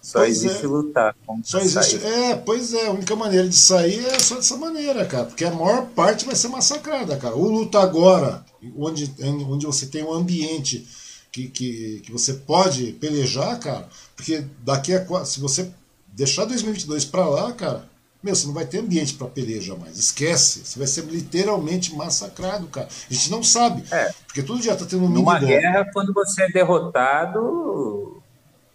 Só 0.04 0.20
pois 0.20 0.44
existe 0.44 0.66
é. 0.66 0.68
lutar. 0.68 1.16
Só 1.46 1.60
existe. 1.60 1.98
Sair. 1.98 2.14
É, 2.14 2.36
pois 2.36 2.74
é. 2.74 2.88
A 2.88 2.92
única 2.92 3.16
maneira 3.16 3.48
de 3.48 3.56
sair 3.56 4.06
é 4.06 4.20
só 4.20 4.36
dessa 4.36 4.58
maneira, 4.58 5.06
cara. 5.06 5.24
Porque 5.24 5.46
a 5.46 5.52
maior 5.52 5.86
parte 5.96 6.26
vai 6.26 6.36
ser 6.36 6.50
massacrada, 6.50 7.16
cara. 7.16 7.34
Ou 7.34 7.50
luta 7.50 7.80
agora, 7.80 8.46
onde, 8.78 9.10
onde 9.48 9.66
você 9.66 9.86
tem 9.86 10.04
um 10.04 10.12
ambiente 10.12 10.86
que, 11.32 11.48
que, 11.48 12.02
que 12.02 12.12
você 12.12 12.34
pode 12.34 12.92
pelejar, 12.94 13.58
cara. 13.60 13.88
Porque 14.14 14.44
daqui 14.62 14.94
a. 14.94 15.24
Se 15.24 15.40
você 15.40 15.72
deixar 16.08 16.44
2022 16.46 17.06
pra 17.06 17.26
lá, 17.26 17.54
cara. 17.54 17.92
Meu, 18.22 18.36
você 18.36 18.48
não 18.48 18.54
vai 18.54 18.66
ter 18.66 18.80
ambiente 18.80 19.14
para 19.14 19.28
peleja 19.28 19.76
mais. 19.76 19.98
Esquece. 19.98 20.66
Você 20.66 20.80
vai 20.80 20.88
ser 20.88 21.06
literalmente 21.06 21.96
massacrado, 21.96 22.68
cara. 22.68 22.88
A 23.10 23.14
gente 23.14 23.32
não 23.32 23.42
sabe. 23.42 23.84
É. 23.90 24.14
Porque 24.28 24.44
todo 24.44 24.62
dia 24.62 24.76
tá 24.76 24.86
tendo 24.86 25.06
um 25.06 25.10
Numa 25.10 25.40
guerra, 25.40 25.90
quando 25.94 26.14
você 26.14 26.44
é 26.44 26.52
derrotado, 26.52 28.23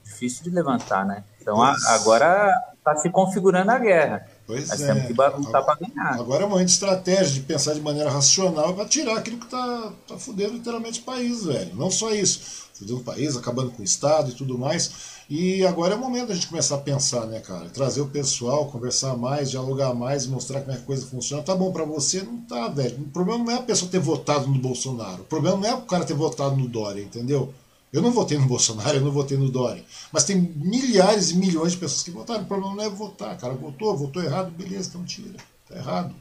difícil 0.09 0.43
de 0.43 0.51
levantar, 0.51 1.05
né? 1.05 1.23
Então 1.41 1.57
pois. 1.57 1.85
agora 1.87 2.51
está 2.77 2.97
se 2.97 3.11
configurando 3.11 3.71
a 3.71 3.79
guerra. 3.79 4.27
Pois 4.47 4.69
Nós 4.69 4.81
é. 4.81 4.87
temos 4.87 5.07
que 5.07 5.13
lutar 5.13 5.63
para 5.63 5.79
ganhar. 5.79 6.15
Agora 6.15 6.45
é 6.45 6.47
uma 6.47 6.63
estratégia 6.63 7.35
de 7.35 7.41
pensar 7.41 7.75
de 7.75 7.81
maneira 7.81 8.09
racional 8.09 8.73
para 8.75 8.87
tirar 8.87 9.19
aquilo 9.19 9.37
que 9.37 9.45
está 9.45 9.93
tá 10.07 10.17
fudendo 10.17 10.55
literalmente 10.55 11.01
o 11.01 11.05
país, 11.05 11.45
velho. 11.45 11.75
Não 11.75 11.91
só 11.91 12.13
isso. 12.13 12.67
Fudendo 12.73 13.01
o 13.01 13.05
país, 13.05 13.37
acabando 13.37 13.71
com 13.73 13.83
o 13.83 13.85
Estado 13.85 14.31
e 14.31 14.35
tudo 14.35 14.57
mais. 14.57 15.19
E 15.29 15.67
agora 15.67 15.93
é 15.93 15.97
o 15.97 16.01
momento 16.01 16.29
da 16.29 16.35
gente 16.35 16.47
começar 16.47 16.77
a 16.77 16.79
pensar, 16.79 17.27
né, 17.27 17.41
cara? 17.41 17.69
Trazer 17.69 18.01
o 18.01 18.09
pessoal, 18.09 18.65
conversar 18.67 19.15
mais, 19.15 19.51
dialogar 19.51 19.93
mais, 19.93 20.27
mostrar 20.27 20.61
como 20.61 20.73
é 20.73 20.77
que 20.77 20.83
a 20.83 20.87
coisa 20.87 21.07
funciona. 21.07 21.43
Tá 21.43 21.55
bom 21.55 21.71
para 21.71 21.85
você? 21.85 22.23
Não 22.23 22.39
tá, 22.39 22.69
velho. 22.69 22.97
O 23.03 23.11
problema 23.11 23.45
não 23.45 23.53
é 23.53 23.57
a 23.57 23.63
pessoa 23.63 23.91
ter 23.91 24.01
votado 24.01 24.47
no 24.47 24.59
Bolsonaro. 24.59 25.23
O 25.23 25.27
problema 25.27 25.59
não 25.59 25.69
é 25.69 25.75
o 25.75 25.83
cara 25.83 26.07
ter 26.07 26.15
votado 26.15 26.57
no 26.57 26.67
Dória, 26.67 27.03
entendeu? 27.03 27.53
Eu 27.93 28.03
não 28.03 28.11
votei 28.13 28.37
no 28.37 28.47
Bolsonaro, 28.47 28.99
eu 28.99 29.05
não 29.05 29.11
votei 29.11 29.39
no 29.39 29.51
Dória. 29.51 29.85
Mas 30.13 30.25
tem 30.25 30.37
milhares 30.37 31.31
e 31.31 31.37
milhões 31.37 31.73
de 31.73 31.79
pessoas 31.79 32.03
que 32.03 32.11
votaram. 32.11 32.43
O 32.43 32.47
problema 32.47 32.75
não 32.75 32.85
é 32.85 32.91
votar. 32.91 33.37
Cara, 33.39 33.55
votou, 33.55 33.97
votou 33.97 34.23
errado, 34.23 34.51
beleza, 34.51 34.91
então 34.91 35.05
tira. 35.05 35.37
Tá 35.67 35.77
errado. 35.77 36.15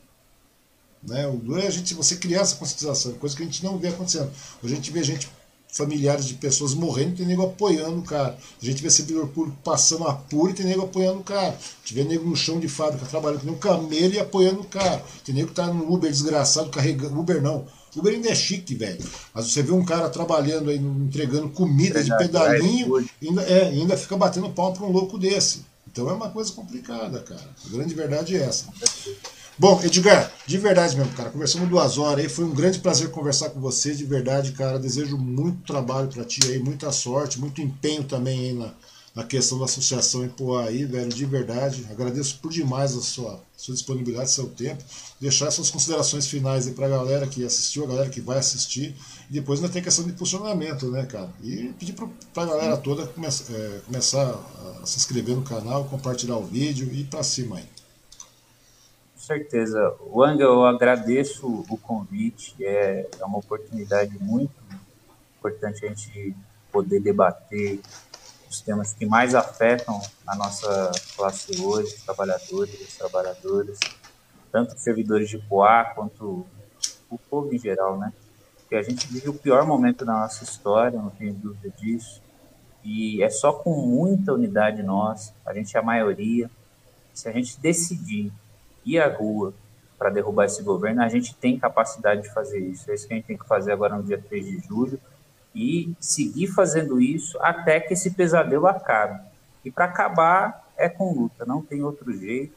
Né? 1.03 1.27
O 1.27 1.57
é 1.57 1.67
a 1.67 1.69
gente, 1.69 1.93
você 1.93 2.15
criar 2.15 2.41
essa 2.41 2.55
conscientização, 2.55 3.13
coisa 3.13 3.35
que 3.35 3.43
a 3.43 3.45
gente 3.45 3.63
não 3.63 3.77
vê 3.77 3.89
acontecendo. 3.89 4.31
A 4.63 4.67
gente 4.67 4.91
vê 4.91 5.03
gente, 5.03 5.29
familiares 5.67 6.25
de 6.25 6.35
pessoas 6.35 6.73
morrendo 6.73 7.13
e 7.13 7.17
tem 7.17 7.25
nego 7.25 7.43
apoiando 7.43 7.99
o 7.99 8.03
cara. 8.03 8.37
A 8.61 8.65
gente 8.65 8.81
vê 8.81 8.89
servidor 8.89 9.27
público 9.27 9.57
passando 9.61 10.07
apuro 10.07 10.51
e 10.51 10.53
tem 10.53 10.65
nego 10.65 10.83
apoiando 10.83 11.19
o 11.19 11.23
cara. 11.23 11.49
A 11.49 11.79
gente 11.79 11.93
vê 11.93 12.03
nego 12.05 12.27
no 12.27 12.35
chão 12.35 12.59
de 12.59 12.69
fábrica 12.69 13.05
trabalhando 13.05 13.41
que 13.41 13.45
nem 13.45 13.55
um 13.55 13.59
camelo 13.59 14.13
e 14.13 14.19
apoiando 14.19 14.61
o 14.61 14.65
cara. 14.65 15.03
Tem 15.25 15.35
nego 15.35 15.49
que 15.49 15.53
tá 15.53 15.67
no 15.67 15.93
Uber 15.93 16.09
desgraçado, 16.09 16.69
carregando. 16.69 17.19
Uber 17.19 17.41
não 17.41 17.67
Uber 17.97 18.13
ainda 18.13 18.29
é 18.29 18.35
chique, 18.35 18.75
velho. 18.75 19.03
Mas 19.33 19.51
você 19.51 19.63
vê 19.63 19.71
um 19.71 19.83
cara 19.83 20.09
trabalhando 20.09 20.69
aí, 20.69 20.77
entregando 20.77 21.49
comida 21.49 22.03
de 22.03 22.15
pedalinho, 22.17 23.05
ainda, 23.21 23.41
é, 23.43 23.67
ainda 23.67 23.97
fica 23.97 24.15
batendo 24.15 24.49
pau 24.49 24.73
para 24.73 24.85
um 24.85 24.91
louco 24.91 25.17
desse. 25.17 25.65
Então 25.91 26.09
é 26.09 26.13
uma 26.13 26.29
coisa 26.29 26.51
complicada, 26.51 27.19
cara. 27.21 27.49
A 27.65 27.69
grande 27.69 27.95
verdade 27.95 28.35
é 28.35 28.43
essa. 28.43 28.65
Bom, 29.59 29.81
Edgar, 29.83 30.31
de 30.45 30.57
verdade 30.59 30.95
mesmo, 30.95 31.11
cara, 31.13 31.31
conversamos 31.31 31.67
duas 31.67 31.97
horas 31.97 32.23
aí, 32.23 32.29
foi 32.29 32.45
um 32.45 32.53
grande 32.53 32.77
prazer 32.77 33.09
conversar 33.09 33.49
com 33.49 33.59
você, 33.59 33.95
de 33.95 34.05
verdade, 34.05 34.51
cara. 34.51 34.77
Desejo 34.77 35.17
muito 35.17 35.65
trabalho 35.65 36.09
para 36.09 36.23
ti 36.23 36.39
aí, 36.45 36.59
muita 36.59 36.91
sorte, 36.91 37.39
muito 37.39 37.59
empenho 37.59 38.03
também 38.03 38.39
aí 38.39 38.53
na, 38.53 38.71
na 39.17 39.23
questão 39.23 39.57
da 39.57 39.65
associação 39.65 40.23
em 40.23 40.29
Poá 40.29 40.65
aí, 40.65 40.85
velho, 40.85 41.09
de 41.09 41.25
verdade. 41.25 41.87
Agradeço 41.89 42.37
por 42.39 42.51
demais 42.51 42.95
a 42.95 43.01
sua, 43.01 43.41
sua 43.57 43.73
disponibilidade, 43.73 44.29
seu 44.29 44.47
tempo. 44.47 44.83
Deixar 45.19 45.49
suas 45.49 45.71
considerações 45.71 46.27
finais 46.27 46.67
aí 46.67 46.73
pra 46.75 46.87
galera 46.87 47.25
que 47.25 47.43
assistiu, 47.43 47.83
a 47.83 47.87
galera 47.87 48.11
que 48.11 48.21
vai 48.21 48.37
assistir. 48.37 48.95
E 49.27 49.33
depois 49.33 49.59
ainda 49.59 49.73
tem 49.73 49.81
questão 49.81 50.05
de 50.05 50.13
posicionamento, 50.13 50.91
né, 50.91 51.03
cara? 51.07 51.31
E 51.41 51.73
pedir 51.79 51.93
pra, 51.93 52.07
pra 52.31 52.45
galera 52.45 52.77
toda 52.77 53.07
come, 53.07 53.25
é, 53.25 53.79
começar 53.87 54.39
a 54.83 54.85
se 54.85 54.97
inscrever 54.97 55.35
no 55.35 55.41
canal, 55.41 55.85
compartilhar 55.85 56.37
o 56.37 56.45
vídeo 56.45 56.87
e 56.91 57.01
ir 57.01 57.05
pra 57.05 57.23
cima 57.23 57.57
aí. 57.57 57.65
Com 59.15 59.19
certeza. 59.19 59.95
Wang, 60.13 60.39
eu 60.39 60.63
agradeço 60.63 61.65
o 61.67 61.75
convite. 61.75 62.53
É, 62.61 63.09
é 63.19 63.25
uma 63.25 63.39
oportunidade 63.39 64.15
muito 64.19 64.53
importante 65.39 65.83
a 65.83 65.89
gente 65.89 66.35
poder 66.71 66.99
debater 66.99 67.79
os 68.49 68.61
temas 68.61 68.93
que 68.93 69.05
mais 69.05 69.35
afetam 69.35 69.99
a 70.25 70.35
nossa 70.35 70.91
classe 71.15 71.61
hoje, 71.61 71.95
os 71.95 72.03
trabalhadores 72.03 72.81
as 72.81 72.95
trabalhadoras, 72.95 73.79
tanto 74.51 74.75
os 74.75 74.81
servidores 74.81 75.29
de 75.29 75.37
Poá 75.37 75.85
quanto 75.85 76.45
o 77.09 77.17
povo 77.17 77.53
em 77.53 77.59
geral, 77.59 77.97
né? 77.97 78.13
Porque 78.59 78.75
a 78.75 78.81
gente 78.81 79.07
vive 79.07 79.29
o 79.29 79.33
pior 79.33 79.65
momento 79.65 80.03
da 80.03 80.13
nossa 80.13 80.43
história, 80.43 81.01
não 81.01 81.09
tenho 81.09 81.33
dúvida 81.33 81.69
disso, 81.77 82.21
e 82.83 83.21
é 83.21 83.29
só 83.29 83.53
com 83.53 83.73
muita 83.73 84.33
unidade 84.33 84.83
nossa, 84.83 85.33
a 85.45 85.53
gente 85.53 85.75
é 85.75 85.79
a 85.79 85.83
maioria, 85.83 86.49
se 87.13 87.27
a 87.27 87.31
gente 87.31 87.59
decidir 87.59 88.31
ir 88.85 88.99
à 88.99 89.13
rua 89.13 89.53
para 89.97 90.09
derrubar 90.09 90.45
esse 90.45 90.61
governo, 90.61 91.01
a 91.01 91.09
gente 91.09 91.33
tem 91.35 91.57
capacidade 91.57 92.21
de 92.21 92.33
fazer 92.33 92.59
isso. 92.59 92.89
É 92.91 92.93
isso 92.93 93.07
que 93.07 93.13
a 93.13 93.17
gente 93.17 93.25
tem 93.25 93.37
que 93.37 93.47
fazer 93.47 93.71
agora 93.71 93.97
no 93.97 94.03
dia 94.03 94.21
3 94.21 94.45
de 94.45 94.67
julho, 94.67 94.99
e 95.53 95.93
seguir 95.99 96.47
fazendo 96.47 97.01
isso 97.01 97.37
até 97.41 97.79
que 97.79 97.93
esse 97.93 98.11
pesadelo 98.11 98.67
acabe. 98.67 99.19
E 99.65 99.71
para 99.71 99.85
acabar 99.85 100.71
é 100.77 100.87
com 100.87 101.13
luta, 101.13 101.45
não 101.45 101.61
tem 101.61 101.83
outro 101.83 102.15
jeito. 102.15 102.55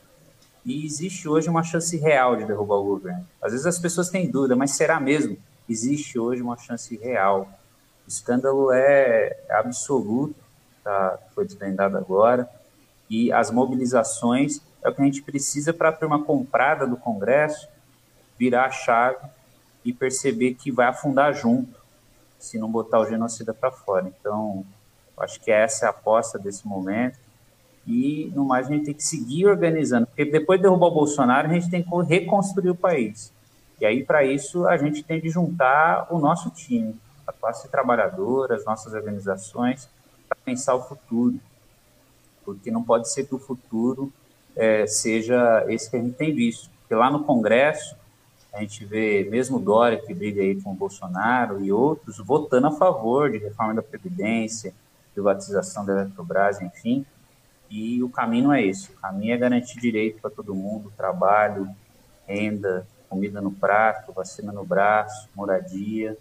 E 0.64 0.84
existe 0.84 1.28
hoje 1.28 1.48
uma 1.48 1.62
chance 1.62 1.96
real 1.96 2.36
de 2.36 2.44
derrubar 2.44 2.76
o 2.76 2.84
governo. 2.84 3.26
Às 3.40 3.52
vezes 3.52 3.66
as 3.66 3.78
pessoas 3.78 4.10
têm 4.10 4.30
dúvida, 4.30 4.54
mas 4.54 4.72
será 4.72 5.00
mesmo? 5.00 5.36
Existe 5.68 6.18
hoje 6.18 6.42
uma 6.42 6.56
chance 6.56 6.94
real. 6.96 7.48
O 8.06 8.08
escândalo 8.08 8.70
é 8.72 9.38
absoluto, 9.50 10.36
tá? 10.84 11.18
foi 11.34 11.46
desvendado 11.46 11.96
agora. 11.96 12.48
E 13.08 13.32
as 13.32 13.50
mobilizações 13.50 14.60
é 14.82 14.88
o 14.90 14.94
que 14.94 15.00
a 15.00 15.04
gente 15.04 15.22
precisa 15.22 15.72
para 15.72 15.88
a 15.88 15.92
turma 15.92 16.22
comprada 16.22 16.86
do 16.86 16.96
Congresso 16.96 17.66
virar 18.38 18.66
a 18.66 18.70
chave 18.70 19.18
e 19.84 19.92
perceber 19.92 20.54
que 20.54 20.70
vai 20.70 20.86
afundar 20.86 21.34
junto 21.34 21.79
se 22.40 22.58
não 22.58 22.70
botar 22.70 23.00
o 23.00 23.06
genocida 23.06 23.54
para 23.54 23.70
fora. 23.70 24.12
Então, 24.20 24.64
acho 25.18 25.40
que 25.40 25.50
essa 25.50 25.84
é 25.84 25.88
a 25.88 25.90
aposta 25.90 26.38
desse 26.38 26.66
momento. 26.66 27.18
E, 27.86 28.30
no 28.34 28.44
mais, 28.44 28.66
a 28.66 28.70
gente 28.70 28.86
tem 28.86 28.94
que 28.94 29.02
seguir 29.02 29.46
organizando, 29.46 30.06
porque 30.06 30.24
depois 30.24 30.58
de 30.58 30.64
derrubar 30.64 30.88
o 30.88 30.94
Bolsonaro, 30.94 31.48
a 31.48 31.52
gente 31.52 31.70
tem 31.70 31.82
que 31.82 31.90
reconstruir 32.08 32.70
o 32.70 32.74
país. 32.74 33.32
E 33.80 33.86
aí, 33.86 34.04
para 34.04 34.24
isso, 34.24 34.66
a 34.66 34.76
gente 34.76 35.02
tem 35.02 35.20
de 35.20 35.30
juntar 35.30 36.06
o 36.10 36.18
nosso 36.18 36.50
time, 36.50 36.94
a 37.26 37.32
classe 37.32 37.68
trabalhadora, 37.68 38.54
as 38.54 38.64
nossas 38.64 38.92
organizações, 38.92 39.88
para 40.28 40.38
pensar 40.44 40.74
o 40.74 40.82
futuro. 40.82 41.40
Porque 42.44 42.70
não 42.70 42.82
pode 42.82 43.10
ser 43.10 43.24
que 43.24 43.34
o 43.34 43.38
futuro 43.38 44.12
é, 44.54 44.86
seja 44.86 45.64
esse 45.68 45.90
que 45.90 45.96
a 45.96 46.00
gente 46.00 46.14
tem 46.14 46.34
visto. 46.34 46.70
Porque 46.80 46.94
lá 46.94 47.10
no 47.10 47.24
Congresso, 47.24 47.96
a 48.52 48.60
gente 48.60 48.84
vê 48.84 49.24
mesmo 49.30 49.60
Dória, 49.60 50.00
que 50.00 50.12
briga 50.12 50.42
aí 50.42 50.60
com 50.60 50.72
o 50.72 50.74
Bolsonaro, 50.74 51.64
e 51.64 51.72
outros 51.72 52.18
votando 52.18 52.66
a 52.66 52.72
favor 52.72 53.30
de 53.30 53.38
reforma 53.38 53.74
da 53.74 53.82
Previdência, 53.82 54.74
privatização 55.14 55.84
da 55.84 55.92
Eletrobras, 55.92 56.60
enfim. 56.60 57.06
E 57.70 58.02
o 58.02 58.08
caminho 58.08 58.52
é 58.52 58.64
esse: 58.64 58.90
o 58.90 58.94
caminho 58.94 59.34
é 59.34 59.36
garantir 59.36 59.78
direito 59.80 60.20
para 60.20 60.30
todo 60.30 60.54
mundo, 60.54 60.92
trabalho, 60.96 61.68
renda, 62.26 62.86
comida 63.08 63.40
no 63.40 63.52
prato, 63.52 64.12
vacina 64.12 64.52
no 64.52 64.64
braço, 64.64 65.28
moradia. 65.34 66.16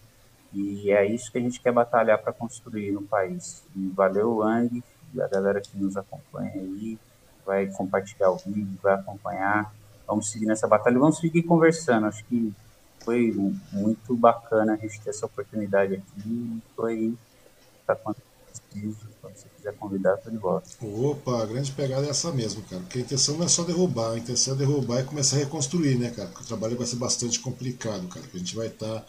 E 0.54 0.92
é 0.92 1.06
isso 1.06 1.32
que 1.32 1.38
a 1.38 1.42
gente 1.42 1.60
quer 1.60 1.72
batalhar 1.72 2.20
para 2.20 2.34
construir 2.34 2.92
no 2.92 3.04
país. 3.04 3.64
E 3.76 3.88
valeu, 3.90 4.38
Wang, 4.38 4.84
e 5.14 5.22
a 5.22 5.28
galera 5.28 5.62
que 5.62 5.78
nos 5.78 5.96
acompanha 5.98 6.54
aí, 6.54 6.98
vai 7.46 7.68
compartilhar 7.68 8.32
o 8.32 8.38
vídeo, 8.38 8.78
vai 8.82 8.96
acompanhar 8.96 9.72
vamos 10.10 10.30
seguir 10.30 10.48
nessa 10.48 10.68
batalha 10.68 11.00
vamos 11.00 11.20
seguir 11.20 11.44
conversando. 11.44 12.08
Acho 12.08 12.26
que 12.26 12.52
foi 13.06 13.32
muito 13.72 14.16
bacana 14.16 14.74
a 14.74 14.76
gente 14.76 15.00
ter 15.02 15.12
essa 15.12 15.26
oportunidade 15.26 15.96
aqui. 15.96 16.62
Foi 16.76 17.16
quando 18.04 18.18
preciso, 18.70 18.98
quando 19.22 19.36
você 19.36 19.48
quiser 19.56 19.74
convidar, 19.76 20.16
estou 20.16 20.32
de 20.32 20.38
volta. 20.38 20.70
Opa, 20.82 21.44
a 21.44 21.46
grande 21.46 21.72
pegada 21.72 22.06
é 22.06 22.10
essa 22.10 22.32
mesmo, 22.32 22.62
cara. 22.64 22.82
Porque 22.82 23.00
a 23.00 23.02
intenção 23.02 23.38
não 23.38 23.46
é 23.46 23.48
só 23.48 23.64
derrubar, 23.64 24.14
a 24.14 24.18
intenção 24.18 24.54
é 24.54 24.58
derrubar 24.58 25.02
e 25.02 25.04
começar 25.04 25.38
a 25.38 25.40
reconstruir, 25.40 25.98
né, 25.98 26.10
cara? 26.12 26.28
Porque 26.30 26.44
o 26.44 26.48
trabalho 26.48 26.78
vai 26.78 26.88
ser 26.88 26.98
bastante 26.98 27.40
complicado, 27.40 28.08
cara. 28.08 28.26
A 28.34 28.38
gente 28.38 28.56
vai 28.56 28.68
estar. 28.68 29.00
Tá, 29.00 29.06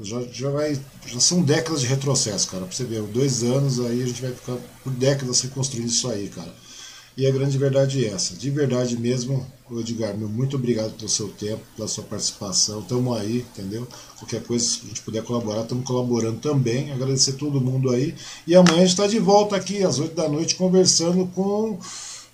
já, 0.00 0.20
já, 0.22 0.50
vai, 0.50 0.78
já 1.06 1.20
são 1.20 1.40
décadas 1.42 1.80
de 1.80 1.86
retrocesso, 1.86 2.50
cara. 2.50 2.64
Pra 2.64 2.74
você 2.74 2.84
ver, 2.84 3.02
dois 3.02 3.42
anos 3.42 3.80
aí 3.80 4.02
a 4.02 4.06
gente 4.06 4.20
vai 4.20 4.32
ficar 4.32 4.56
por 4.82 4.92
décadas 4.92 5.40
reconstruindo 5.40 5.88
isso 5.88 6.10
aí, 6.10 6.28
cara. 6.28 6.52
E 7.16 7.26
a 7.26 7.30
grande 7.30 7.58
verdade 7.58 8.04
é 8.04 8.08
essa. 8.08 8.34
De 8.34 8.48
verdade 8.50 8.96
mesmo, 8.96 9.46
Edgar, 9.70 10.16
meu, 10.16 10.28
muito 10.28 10.56
obrigado 10.56 10.92
pelo 10.92 11.08
seu 11.08 11.28
tempo, 11.28 11.62
pela 11.76 11.88
sua 11.88 12.04
participação. 12.04 12.80
Estamos 12.80 13.16
aí, 13.18 13.38
entendeu? 13.38 13.86
Qualquer 14.18 14.42
coisa, 14.42 14.64
se 14.64 14.80
a 14.84 14.88
gente 14.88 15.02
puder 15.02 15.22
colaborar, 15.22 15.62
estamos 15.62 15.86
colaborando 15.86 16.38
também. 16.38 16.90
Agradecer 16.92 17.34
todo 17.34 17.60
mundo 17.60 17.90
aí. 17.90 18.14
E 18.46 18.54
amanhã 18.54 18.78
a 18.78 18.80
gente 18.80 18.90
está 18.90 19.06
de 19.06 19.18
volta 19.18 19.56
aqui, 19.56 19.82
às 19.82 19.98
8 19.98 20.14
da 20.14 20.28
noite, 20.28 20.56
conversando 20.56 21.26
com 21.34 21.78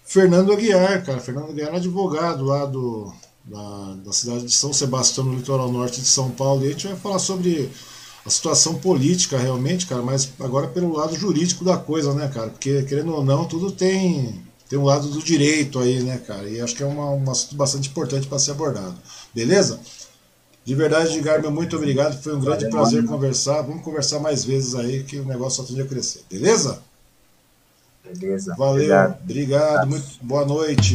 Fernando 0.05 0.53
Aguiar, 0.53 1.05
cara. 1.05 1.21
Fernando 1.21 1.51
Aguiar, 1.51 1.75
advogado 1.75 2.45
lá 2.45 2.65
do, 2.65 3.13
da, 3.45 3.95
da 4.05 4.13
cidade 4.13 4.45
de 4.45 4.53
São 4.53 4.73
Sebastião, 4.73 5.27
no 5.27 5.37
litoral 5.37 5.73
norte 5.73 6.01
de 6.01 6.07
São 6.07 6.31
Paulo. 6.31 6.65
E 6.65 6.69
a 6.69 6.71
gente 6.71 6.87
vai 6.87 6.97
falar 6.97 7.19
sobre 7.19 7.69
a 8.25 8.31
situação 8.31 8.75
política 8.75 9.39
realmente, 9.39 9.87
cara, 9.87 10.03
mas 10.03 10.29
agora 10.39 10.69
pelo 10.69 10.97
lado 10.97 11.17
jurídico 11.17 11.65
da 11.65 11.77
coisa, 11.77 12.13
né, 12.15 12.29
cara? 12.29 12.51
Porque, 12.51 12.83
querendo 12.83 13.15
ou 13.15 13.25
não, 13.25 13.45
tudo 13.45 13.71
tem 13.73 14.48
tem 14.69 14.79
um 14.79 14.85
lado 14.85 15.09
do 15.09 15.23
direito 15.23 15.79
aí, 15.79 16.03
né, 16.03 16.19
cara? 16.19 16.49
E 16.49 16.61
acho 16.61 16.75
que 16.75 16.83
é 16.83 16.87
uma, 16.87 17.11
um 17.11 17.31
assunto 17.31 17.57
bastante 17.57 17.89
importante 17.89 18.27
para 18.27 18.39
ser 18.39 18.51
abordado. 18.51 18.97
Beleza? 19.35 19.81
De 20.65 20.75
verdade, 20.75 21.19
meu 21.23 21.51
muito 21.51 21.77
obrigado. 21.77 22.21
Foi 22.23 22.37
um 22.37 22.41
grande 22.41 22.65
Valeu, 22.65 22.77
prazer 22.79 23.03
mano. 23.03 23.15
conversar. 23.15 23.63
Vamos 23.63 23.83
conversar 23.83 24.21
mais 24.21 24.45
vezes 24.45 24.75
aí, 24.75 25.03
que 25.03 25.19
o 25.19 25.25
negócio 25.25 25.63
só 25.63 25.69
tende 25.69 25.81
a 25.81 25.87
crescer. 25.87 26.23
Beleza? 26.31 26.83
Beleza. 28.05 28.55
Valeu. 28.57 28.75
Obrigado. 28.75 29.19
obrigado. 29.23 29.89
Muito 29.89 30.07
boa 30.21 30.45
noite. 30.45 30.95